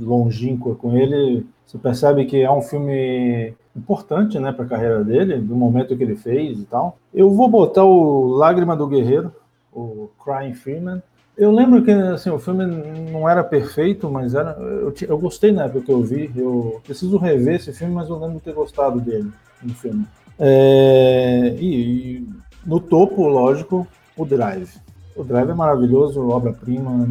longínqua 0.00 0.74
com 0.74 0.96
ele, 0.96 1.46
você 1.64 1.78
percebe 1.78 2.26
que 2.26 2.42
é 2.42 2.50
um 2.50 2.60
filme 2.60 3.54
importante 3.74 4.38
né, 4.38 4.52
para 4.52 4.66
a 4.66 4.68
carreira 4.68 5.02
dele, 5.02 5.38
do 5.38 5.56
momento 5.56 5.96
que 5.96 6.02
ele 6.02 6.16
fez 6.16 6.58
e 6.58 6.64
tal. 6.64 6.98
Eu 7.12 7.30
vou 7.30 7.48
botar 7.48 7.84
o 7.84 8.26
Lágrima 8.28 8.76
do 8.76 8.86
Guerreiro, 8.86 9.32
o 9.72 10.10
Crying 10.22 10.52
Freeman, 10.52 11.02
eu 11.36 11.50
lembro 11.50 11.82
que 11.82 11.90
assim, 11.90 12.30
o 12.30 12.38
filme 12.38 12.66
não 13.10 13.28
era 13.28 13.42
perfeito, 13.42 14.10
mas 14.10 14.34
era, 14.34 14.52
eu, 14.52 14.94
eu 15.08 15.18
gostei 15.18 15.52
na 15.52 15.64
época 15.64 15.86
que 15.86 15.92
eu 15.92 16.02
vi. 16.02 16.30
Eu 16.36 16.80
preciso 16.84 17.16
rever 17.16 17.56
esse 17.56 17.72
filme, 17.72 17.94
mas 17.94 18.08
eu 18.08 18.18
lembro 18.18 18.36
de 18.36 18.44
ter 18.44 18.52
gostado 18.52 19.00
dele 19.00 19.30
no 19.62 19.74
filme. 19.74 20.06
É, 20.38 21.56
e, 21.58 22.18
e, 22.18 22.28
no 22.66 22.80
topo, 22.80 23.26
lógico, 23.28 23.86
o 24.16 24.24
Drive. 24.24 24.76
O 25.16 25.24
Drive 25.24 25.50
é 25.50 25.54
maravilhoso, 25.54 26.28
obra-prima, 26.28 27.08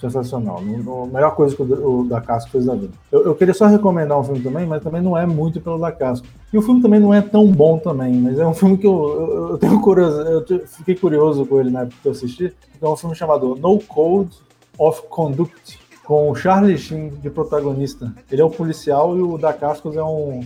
sensacional. 0.00 0.58
A 0.58 1.06
melhor 1.06 1.34
coisa 1.34 1.54
que 1.54 1.62
o, 1.62 2.04
da 2.04 2.20
Casco 2.20 2.50
fez 2.50 2.64
da 2.64 2.74
vida. 2.74 2.92
Eu, 3.12 3.26
eu, 3.26 3.34
queria 3.34 3.52
só 3.52 3.66
recomendar 3.66 4.18
um 4.18 4.24
filme 4.24 4.40
também, 4.40 4.66
mas 4.66 4.82
também 4.82 5.02
não 5.02 5.16
é 5.16 5.26
muito 5.26 5.60
pelo 5.60 5.78
da 5.78 5.92
Casco. 5.92 6.26
E 6.52 6.56
o 6.56 6.62
filme 6.62 6.80
também 6.80 6.98
não 6.98 7.12
é 7.12 7.20
tão 7.20 7.46
bom 7.46 7.78
também, 7.78 8.14
mas 8.14 8.38
é 8.38 8.46
um 8.46 8.54
filme 8.54 8.78
que 8.78 8.86
eu, 8.86 8.92
eu, 8.92 9.48
eu 9.50 9.58
tenho 9.58 9.80
curioso, 9.80 10.20
eu 10.20 10.66
fiquei 10.66 10.94
curioso 10.94 11.44
com 11.44 11.60
ele 11.60 11.70
na 11.70 11.82
época 11.82 11.96
que 12.02 12.08
eu 12.08 12.12
assisti. 12.12 12.52
É 12.80 12.88
um 12.88 12.96
filme 12.96 13.14
chamado 13.14 13.54
No 13.56 13.78
Code 13.80 14.36
of 14.78 15.02
Conduct, 15.08 15.78
com 16.04 16.30
o 16.30 16.34
Charlie 16.34 16.78
Sheen 16.78 17.10
de 17.10 17.28
protagonista. 17.28 18.12
Ele 18.30 18.40
é 18.40 18.44
o 18.44 18.50
policial 18.50 19.16
e 19.16 19.22
o 19.22 19.36
da 19.36 19.52
Cascos 19.52 19.96
é 19.96 20.02
um 20.02 20.40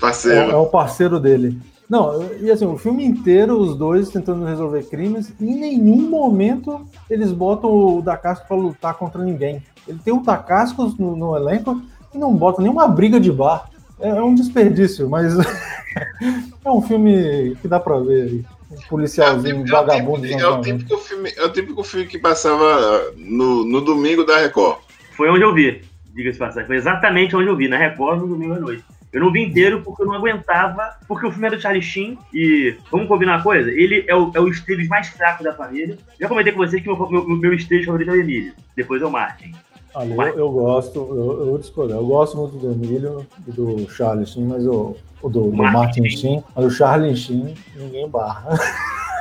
parceiro. 0.00 0.50
É, 0.50 0.54
é 0.54 0.56
um 0.56 0.66
parceiro 0.66 1.20
dele. 1.20 1.60
Não, 1.88 2.28
e 2.40 2.50
assim, 2.50 2.66
o 2.66 2.76
filme 2.76 3.04
inteiro, 3.04 3.58
os 3.58 3.76
dois 3.76 4.10
tentando 4.10 4.44
resolver 4.44 4.82
crimes, 4.84 5.32
em 5.40 5.54
nenhum 5.54 6.08
momento 6.10 6.84
eles 7.08 7.30
botam 7.30 7.70
o 7.70 8.02
Dacascos 8.02 8.48
para 8.48 8.56
lutar 8.56 8.94
contra 8.94 9.22
ninguém. 9.22 9.62
Ele 9.86 9.98
tem 10.04 10.12
o 10.12 10.20
Dacascos 10.20 10.98
no, 10.98 11.16
no, 11.16 11.36
elenco 11.36 11.80
e 12.12 12.18
não 12.18 12.34
bota 12.34 12.60
nenhuma 12.60 12.88
briga 12.88 13.20
de 13.20 13.30
bar. 13.30 13.70
É, 14.00 14.08
é 14.08 14.22
um 14.22 14.34
desperdício, 14.34 15.08
mas 15.08 15.34
é 16.64 16.70
um 16.70 16.82
filme 16.82 17.56
que 17.62 17.68
dá 17.68 17.78
para 17.78 18.00
ver 18.00 18.22
aí. 18.22 18.44
Um 18.68 18.88
policialzinho, 18.88 19.62
é 19.64 19.70
vagabundo. 19.70 20.26
É 20.26 20.48
o, 20.48 20.60
típico 20.60 20.98
filme, 20.98 21.32
é 21.36 21.44
o 21.44 21.52
típico 21.52 21.84
filme 21.84 22.06
que 22.06 22.18
passava 22.18 23.12
no, 23.16 23.64
no 23.64 23.80
domingo 23.80 24.24
da 24.24 24.38
Record. 24.38 24.78
Foi 25.16 25.30
onde 25.30 25.42
eu 25.42 25.54
vi, 25.54 25.82
diga-se 26.12 26.36
passagem. 26.36 26.66
Foi 26.66 26.76
exatamente 26.76 27.36
onde 27.36 27.48
eu 27.48 27.56
vi, 27.56 27.68
na 27.68 27.78
Record, 27.78 28.20
no 28.20 28.26
domingo 28.26 28.54
à 28.54 28.58
noite. 28.58 28.84
Eu 29.16 29.22
não 29.22 29.32
vi 29.32 29.42
inteiro 29.42 29.80
porque 29.82 30.02
eu 30.02 30.06
não 30.06 30.12
aguentava, 30.12 30.94
porque 31.08 31.26
o 31.26 31.30
filme 31.30 31.48
é 31.48 31.50
do 31.52 31.58
Charlie 31.58 31.80
Sheen 31.80 32.18
e, 32.34 32.76
vamos 32.92 33.08
combinar 33.08 33.36
uma 33.36 33.42
coisa, 33.42 33.70
ele 33.70 34.04
é 34.06 34.14
o, 34.14 34.30
é 34.34 34.38
o 34.38 34.46
Esteves 34.46 34.88
mais 34.88 35.08
fraco 35.08 35.42
da 35.42 35.54
família. 35.54 35.96
Já 36.20 36.28
comentei 36.28 36.52
com 36.52 36.58
vocês 36.58 36.82
que 36.82 36.86
meu, 36.86 37.10
meu, 37.10 37.26
meu 37.26 37.54
Esteves 37.54 37.86
favorito 37.86 38.10
é 38.10 38.12
o 38.12 38.20
Emílio, 38.20 38.52
depois 38.76 39.00
é 39.00 39.06
o 39.06 39.10
Martin. 39.10 39.54
Olha, 39.94 40.12
eu, 40.12 40.38
eu, 40.38 40.50
gosto, 40.50 40.98
eu, 40.98 41.40
eu 41.40 41.46
vou 41.46 41.58
discordar, 41.58 41.96
eu 41.96 42.06
gosto 42.06 42.36
muito 42.36 42.58
do 42.58 42.70
Emílio 42.70 43.26
e 43.48 43.52
do 43.52 43.88
Charlie 43.88 44.26
Sheen, 44.26 44.48
mas 44.48 44.66
o, 44.66 44.94
o 45.22 45.30
do, 45.30 45.44
do 45.44 45.50
Martin 45.50 46.06
Sheen, 46.10 46.44
mas 46.54 46.66
o 46.66 46.70
Charlie 46.70 47.16
Sheen, 47.16 47.54
ninguém 47.74 48.06
barra. 48.10 48.58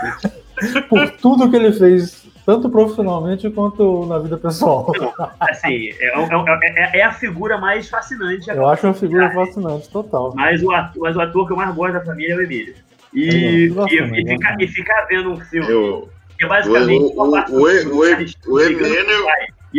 Por 0.90 1.10
tudo 1.12 1.50
que 1.50 1.56
ele 1.56 1.72
fez 1.72 2.28
tanto 2.46 2.70
profissionalmente 2.70 3.50
quanto 3.50 4.06
na 4.06 4.20
vida 4.20 4.38
pessoal. 4.38 4.92
Assim, 5.40 5.90
é, 6.00 6.20
é, 6.20 6.98
é, 6.98 7.00
é 7.00 7.04
a 7.04 7.12
figura 7.12 7.58
mais 7.58 7.90
fascinante. 7.90 8.50
Eu 8.50 8.68
acho 8.68 8.86
uma 8.86 8.94
figura 8.94 9.32
fascinante, 9.34 9.90
total. 9.90 10.34
Mas 10.36 10.62
o, 10.62 10.72
ator, 10.72 11.02
mas 11.02 11.16
o 11.16 11.22
ator 11.22 11.48
que 11.48 11.54
eu 11.54 11.58
mais 11.58 11.74
gosto 11.74 11.94
da 11.94 12.06
família 12.06 12.34
é 12.34 12.38
o 12.38 12.42
Emílio. 12.42 12.76
E, 13.14 13.30
e, 13.30 13.66
e, 13.66 14.26
ficar, 14.28 14.62
e 14.62 14.68
ficar 14.68 15.02
vendo 15.08 15.32
um 15.32 15.40
filme 15.40 15.72
eu, 15.72 16.10
que 16.38 16.46
é 16.46 16.48
basicamente 16.48 17.02
o, 17.02 17.22
o, 17.22 17.24
o, 17.24 17.34
o, 17.50 18.54
o 18.54 18.62
Emílio 18.62 18.86
e 18.86 19.16
o, 19.16 19.26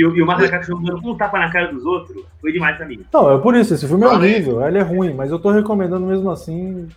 e 0.01 0.23
o 0.23 0.27
Marco 0.27 0.43
Cacaxão 0.43 0.83
dando 0.83 1.09
um 1.09 1.17
tapa 1.17 1.39
na 1.39 1.51
cara 1.51 1.73
dos 1.73 1.85
outros, 1.85 2.23
foi 2.41 2.53
demais 2.53 2.77
pra 2.77 2.87
mim. 2.87 3.01
Não, 3.13 3.35
é 3.35 3.39
por 3.39 3.55
isso, 3.55 3.75
esse 3.75 3.87
filme 3.87 4.05
é 4.05 4.09
horrível, 4.09 4.67
ele 4.67 4.79
é 4.79 4.83
ruim, 4.83 5.15
mas 5.15 5.31
eu 5.31 5.39
tô 5.39 5.51
recomendando 5.51 6.07
mesmo 6.07 6.31
assim. 6.31 6.89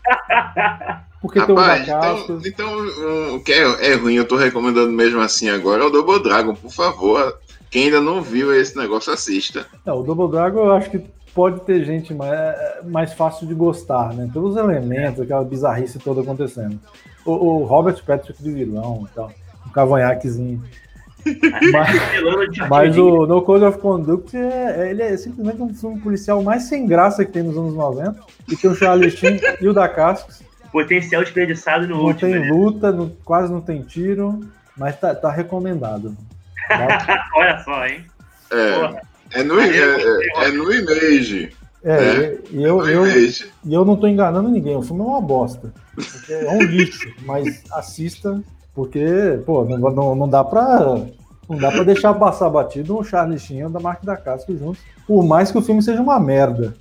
Porque 1.22 1.40
Rapaz, 1.40 1.86
tem 1.86 1.96
então, 1.96 2.42
então 2.46 3.36
o 3.36 3.44
que 3.44 3.52
é, 3.52 3.92
é, 3.92 3.96
ruim, 3.96 4.16
eu 4.16 4.28
tô 4.28 4.38
recomendando 4.38 4.92
mesmo 4.92 5.20
assim 5.20 5.50
agora, 5.50 5.84
é 5.84 5.86
o 5.86 5.90
Double 5.90 6.22
Dragon, 6.24 6.54
por 6.54 6.72
favor. 6.72 7.38
Quem 7.70 7.86
ainda 7.86 8.02
não 8.02 8.22
viu 8.22 8.54
esse 8.54 8.76
negócio, 8.76 9.14
assista. 9.14 9.66
Não, 9.86 10.00
o 10.00 10.04
Double 10.04 10.30
Dragon 10.30 10.60
eu 10.66 10.72
acho 10.72 10.90
que 10.90 11.00
pode 11.34 11.62
ter 11.62 11.84
gente 11.84 12.14
mais, 12.14 12.56
mais 12.86 13.14
fácil 13.14 13.48
de 13.48 13.54
gostar, 13.54 14.14
né? 14.14 14.30
Todos 14.34 14.52
os 14.52 14.58
elementos, 14.58 15.22
aquela 15.22 15.44
bizarrice 15.44 16.00
toda 16.00 16.22
acontecendo. 16.22 16.80
O, 17.26 17.32
o 17.32 17.64
Robert 17.66 18.04
Patrick 18.06 18.42
de 18.42 18.52
vilão 18.52 19.08
e 19.10 19.16
tal, 19.16 19.32
um 19.68 19.70
cavanhaquezinho. 19.70 20.62
Mas, 21.72 22.70
mas 22.70 22.98
o 22.98 23.26
No 23.26 23.42
Code 23.42 23.66
of 23.66 23.78
Conduct 23.80 24.36
é, 24.36 24.76
é, 24.78 24.90
ele 24.90 25.02
é 25.02 25.18
simplesmente 25.18 25.62
um 25.62 25.74
filme 25.74 26.00
policial 26.00 26.42
mais 26.42 26.64
sem 26.64 26.86
graça 26.86 27.26
que 27.26 27.32
tem 27.32 27.44
nos 27.44 27.58
anos 27.58 27.74
90. 27.74 28.16
E 28.48 28.56
tem 28.56 28.70
o 28.70 28.76
Charlie 28.76 29.12
Sheen 29.12 29.40
e 29.62 29.68
o 29.68 29.74
da 29.74 29.88
Cascos. 29.88 30.42
Potencial 30.72 31.24
desperdiçado 31.24 31.88
no 31.88 31.98
não 31.98 32.06
último. 32.06 32.32
Não 32.32 32.40
tem 32.40 32.50
né? 32.50 32.56
luta, 32.56 32.92
não, 32.92 33.10
quase 33.24 33.52
não 33.52 33.62
tem 33.62 33.82
tiro, 33.82 34.40
mas 34.78 35.00
tá, 35.00 35.14
tá 35.16 35.32
recomendado. 35.32 36.16
Olha 37.36 37.60
só, 37.64 37.86
hein? 37.86 38.06
É, 38.52 39.40
é, 39.40 39.44
no, 39.44 39.60
é, 39.60 39.68
é, 39.68 40.46
é 40.46 40.52
no 40.52 40.72
Image. 40.72 41.52
É, 41.84 41.94
é, 41.94 42.38
e, 42.52 42.62
eu, 42.62 42.86
eu, 42.88 43.08
e 43.08 43.74
eu 43.74 43.86
não 43.86 43.96
tô 43.96 44.06
enganando 44.06 44.50
ninguém, 44.50 44.76
o 44.76 44.82
filme 44.82 45.02
é 45.02 45.06
uma 45.06 45.22
bosta. 45.22 45.74
É 46.30 46.50
um 46.50 46.62
lixo, 46.62 47.10
mas 47.22 47.64
assista, 47.72 48.42
porque, 48.80 49.42
pô, 49.46 49.66
não, 49.66 49.78
não, 49.92 50.16
não 50.16 50.30
dá 50.30 50.42
pra. 50.42 50.80
Não 51.50 51.58
dá 51.58 51.70
pra 51.70 51.84
deixar 51.84 52.14
passar 52.14 52.50
batido 52.50 52.98
um 52.98 53.04
Charlie 53.04 53.38
Sheen 53.38 53.70
da 53.70 53.78
Marca 53.78 54.06
da 54.06 54.16
Casca 54.16 54.56
juntos. 54.56 54.82
Por 55.06 55.22
mais 55.22 55.52
que 55.52 55.58
o 55.58 55.62
filme 55.62 55.84
seja 55.84 56.02
uma 56.02 56.18
merda. 56.18 56.74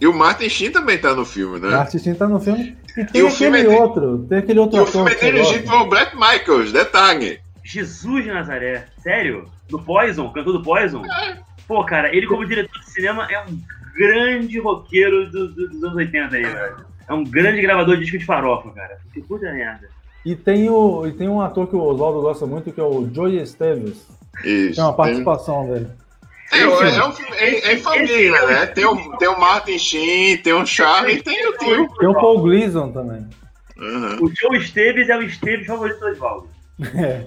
E 0.00 0.08
o 0.08 0.12
Martin 0.12 0.48
Sheen 0.48 0.72
também 0.72 0.98
tá 0.98 1.14
no 1.14 1.24
filme, 1.24 1.60
né? 1.60 1.68
Martin 1.68 1.98
Sheen 2.00 2.14
tá 2.16 2.26
no 2.26 2.40
filme. 2.40 2.76
E 2.96 3.04
tem 3.04 3.22
e 3.22 3.26
aquele 3.28 3.60
é 3.60 3.80
outro. 3.80 4.26
Tem 4.28 4.38
aquele 4.38 4.58
outro 4.58 4.76
e 4.76 4.80
o 4.80 4.86
filme 4.86 5.12
é 5.12 5.14
dirigido 5.14 5.70
pelo 5.70 5.88
Black 5.88 6.16
Michaels, 6.16 6.72
detalhe. 6.72 7.38
Jesus 7.62 8.24
de 8.24 8.32
Nazaré. 8.32 8.86
Sério? 8.98 9.44
Do 9.68 9.78
Poison? 9.78 10.28
Cantor 10.30 10.54
do 10.54 10.62
Poison? 10.64 11.04
É. 11.04 11.38
Pô, 11.68 11.84
cara, 11.84 12.12
ele 12.12 12.26
como 12.26 12.44
diretor 12.44 12.80
de 12.80 12.90
cinema 12.90 13.28
é 13.30 13.40
um 13.44 13.56
grande 13.94 14.58
roqueiro 14.58 15.30
do, 15.30 15.48
do, 15.52 15.68
dos 15.68 15.84
anos 15.84 15.96
80 15.96 16.34
aí, 16.34 16.42
velho. 16.42 16.86
É 17.08 17.14
um 17.14 17.22
grande 17.22 17.62
gravador 17.62 17.94
de 17.94 18.02
disco 18.02 18.18
de 18.18 18.24
farofa, 18.24 18.70
cara. 18.70 18.98
Que 19.14 19.20
puta 19.20 19.52
merda. 19.52 19.94
E 20.26 20.34
tem, 20.34 20.68
o, 20.68 21.06
e 21.06 21.12
tem 21.12 21.28
um 21.28 21.40
ator 21.40 21.68
que 21.68 21.76
o 21.76 21.80
Oswaldo 21.80 22.20
gosta 22.20 22.44
muito, 22.46 22.72
que 22.72 22.80
é 22.80 22.82
o 22.82 23.08
Joey 23.14 23.40
Esteves. 23.40 24.08
Isso. 24.42 24.74
Tem 24.74 24.82
uma 24.82 24.92
participação 24.92 25.68
dele. 25.68 25.86
É, 26.52 26.62
é, 26.62 27.06
um 27.06 27.12
filme 27.12 27.36
é, 27.36 27.74
é 27.74 27.76
família, 27.76 28.46
né? 28.46 28.66
Tem 28.66 28.84
o, 28.84 29.16
tem 29.18 29.28
o 29.28 29.38
Martin 29.38 29.78
Sheen, 29.78 30.38
tem 30.38 30.52
o 30.52 30.66
Charlie, 30.66 31.22
tem 31.22 31.48
o 31.48 31.56
tio. 31.56 31.88
Tem 31.96 32.08
o 32.08 32.14
Paul 32.14 32.42
Gleason 32.42 32.90
também. 32.90 33.24
Uhum. 33.76 34.24
O 34.24 34.32
Joe 34.34 34.58
Esteves 34.58 35.08
é 35.08 35.16
o 35.16 35.22
Esteves 35.22 35.64
favorito 35.68 36.00
do 36.00 36.08
Oswaldo. 36.08 36.48
É. 36.96 37.24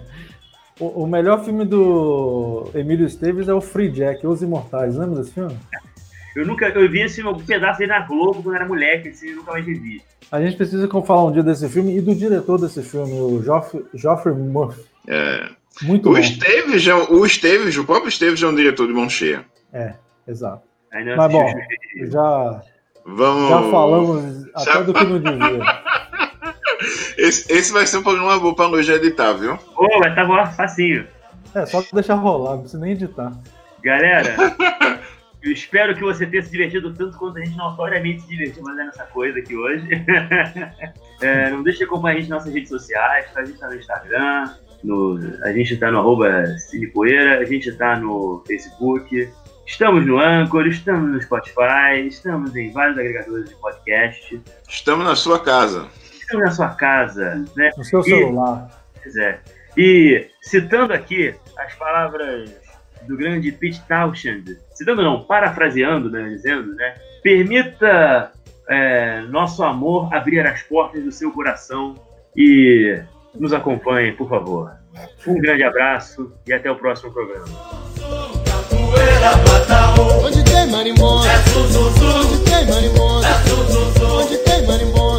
O, 0.78 1.04
o, 1.04 1.08
melhor 1.08 1.44
filme 1.44 1.66
do 1.66 2.70
Emílio 2.74 3.06
Esteves 3.06 3.48
é 3.48 3.54
o 3.54 3.60
Free 3.60 3.90
Jack, 3.90 4.26
Os 4.28 4.42
Imortais. 4.42 4.96
Lembra 4.96 5.20
desse 5.20 5.34
filme? 5.34 5.58
Eu 6.40 6.46
nunca 6.46 6.68
eu 6.70 6.90
vi 6.90 7.02
esse 7.02 7.22
pedaço 7.46 7.80
dele 7.80 7.92
na 7.92 8.00
Globo 8.00 8.42
quando 8.42 8.56
era 8.56 8.66
moleque, 8.66 9.10
assim, 9.10 9.30
eu 9.30 9.38
nunca 9.38 9.52
mais 9.52 9.66
vi. 9.66 10.02
A 10.32 10.42
gente 10.42 10.56
precisa 10.56 10.88
falar 11.04 11.26
um 11.26 11.32
dia 11.32 11.44
desse 11.44 11.68
filme 11.68 11.98
e 11.98 12.02
do 12.02 12.16
diretor 12.16 12.60
desse 12.60 12.82
filme, 12.82 13.14
o 13.14 13.44
Geoffrey 13.94 14.36
Murphy. 14.36 14.82
É. 15.08 15.50
Muito 15.82 16.10
o 16.10 16.14
bom. 16.14 16.20
Esteves, 16.20 16.88
é, 16.88 16.94
o 16.94 17.26
Esteves, 17.26 17.78
o 17.78 17.86
próprio 17.86 18.10
Esteves 18.10 18.42
é 18.42 18.48
um 18.48 18.56
diretor 18.56 18.88
de 18.88 18.94
mão 18.94 19.10
cheia. 19.10 19.46
É, 19.74 19.94
exato. 20.28 20.64
Mas 20.92 21.32
bom, 21.32 21.54
já, 22.06 22.62
Vamos... 23.06 23.50
já 23.50 23.72
falamos 23.72 24.46
até 24.56 24.74
já... 24.74 24.82
do 24.82 24.94
que 24.94 25.04
não 25.04 25.20
devia. 25.20 25.64
Esse, 27.18 27.52
esse 27.52 27.74
vai 27.74 27.86
ser 27.86 27.98
um 27.98 28.04
programa 28.04 28.40
bom 28.40 28.54
pra 28.54 28.68
hoje 28.68 28.94
editar, 28.94 29.34
viu? 29.34 29.56
Ô, 29.76 29.86
oh, 29.86 30.00
vai 30.00 30.10
estar 30.10 30.26
tá 30.26 30.46
facinho. 30.46 31.06
É, 31.54 31.66
só 31.66 31.84
deixar 31.92 32.16
rolar, 32.16 32.52
não 32.52 32.62
precisa 32.62 32.82
nem 32.82 32.94
editar. 32.94 33.34
Galera, 33.84 34.36
eu 35.42 35.52
espero 35.52 35.96
que 35.96 36.02
você 36.02 36.26
tenha 36.26 36.44
se 36.44 36.52
divertido 36.52 36.94
tanto 36.94 37.18
quanto 37.18 37.38
a 37.38 37.46
gente 37.46 37.56
notoriamente 37.58 38.22
se 38.22 38.30
divertiu 38.30 38.64
fazendo 38.64 38.90
essa 38.90 39.06
coisa 39.06 39.40
aqui 39.40 39.56
hoje. 39.56 39.88
é, 41.22 41.50
não 41.50 41.64
deixe 41.64 41.80
de 41.80 41.86
acompanhar 41.86 42.18
a 42.18 42.20
gente 42.20 42.30
nas 42.30 42.40
nossas 42.40 42.54
redes 42.54 42.70
sociais, 42.70 43.26
a 43.36 43.46
gente 43.46 43.60
tá 43.60 43.68
no 43.68 43.76
Instagram, 43.76 44.54
no, 44.84 45.20
a 45.44 45.52
gente 45.52 45.78
tá 45.78 45.92
no 45.92 46.00
arroba 46.00 46.46
Cinepoeira, 46.58 47.40
a 47.40 47.46
gente 47.46 47.72
tá 47.74 47.98
no 47.98 48.44
Facebook, 48.46 49.30
estamos 49.66 50.06
no 50.06 50.20
Anchor, 50.20 50.68
estamos 50.68 51.12
no 51.12 51.22
Spotify, 51.22 52.06
estamos 52.08 52.56
em 52.56 52.72
vários 52.72 52.98
agregadores 52.98 53.50
de 53.50 53.56
podcast. 53.56 54.42
Estamos 54.68 55.06
na 55.06 55.16
sua 55.16 55.40
casa 55.40 55.88
na 56.38 56.52
sua 56.52 56.70
casa, 56.70 57.44
né? 57.56 57.72
No 57.76 57.84
seu 57.84 58.04
celular. 58.04 58.70
Pois 59.02 59.16
é. 59.16 59.40
E 59.78 60.30
citando 60.42 60.94
aqui 60.94 61.34
as 61.58 61.74
palavras 61.76 62.52
do 63.08 63.18
grande 63.18 63.52
Pete 63.52 63.82
Townshend, 63.88 64.58
citando 64.80 65.04
não, 65.04 65.26
parafraseando, 65.26 66.10
né, 66.10 66.30
dizendo, 66.30 66.74
né? 66.74 66.96
Permita 67.22 68.32
é, 68.70 69.24
nosso 69.24 69.62
amor 69.62 70.08
abrir 70.14 70.40
as 70.40 70.64
portas 70.64 71.04
do 71.04 71.12
seu 71.12 71.34
coração 71.34 71.96
e 72.34 72.98
nos 73.38 73.52
acompanhe, 73.52 74.14
por 74.14 74.30
favor. 74.30 74.72
Um 75.28 75.38
grande 75.38 75.64
abraço 75.64 76.32
e 76.48 76.54
até 76.54 76.72
o 76.72 76.78
próximo 76.78 77.12
programa. 77.12 77.46
Onde 80.24 80.44
tem 80.46 80.66
marimbondo, 80.68 81.28
Onde 84.16 84.38
tem 84.38 84.66
marimbondo, 84.66 85.19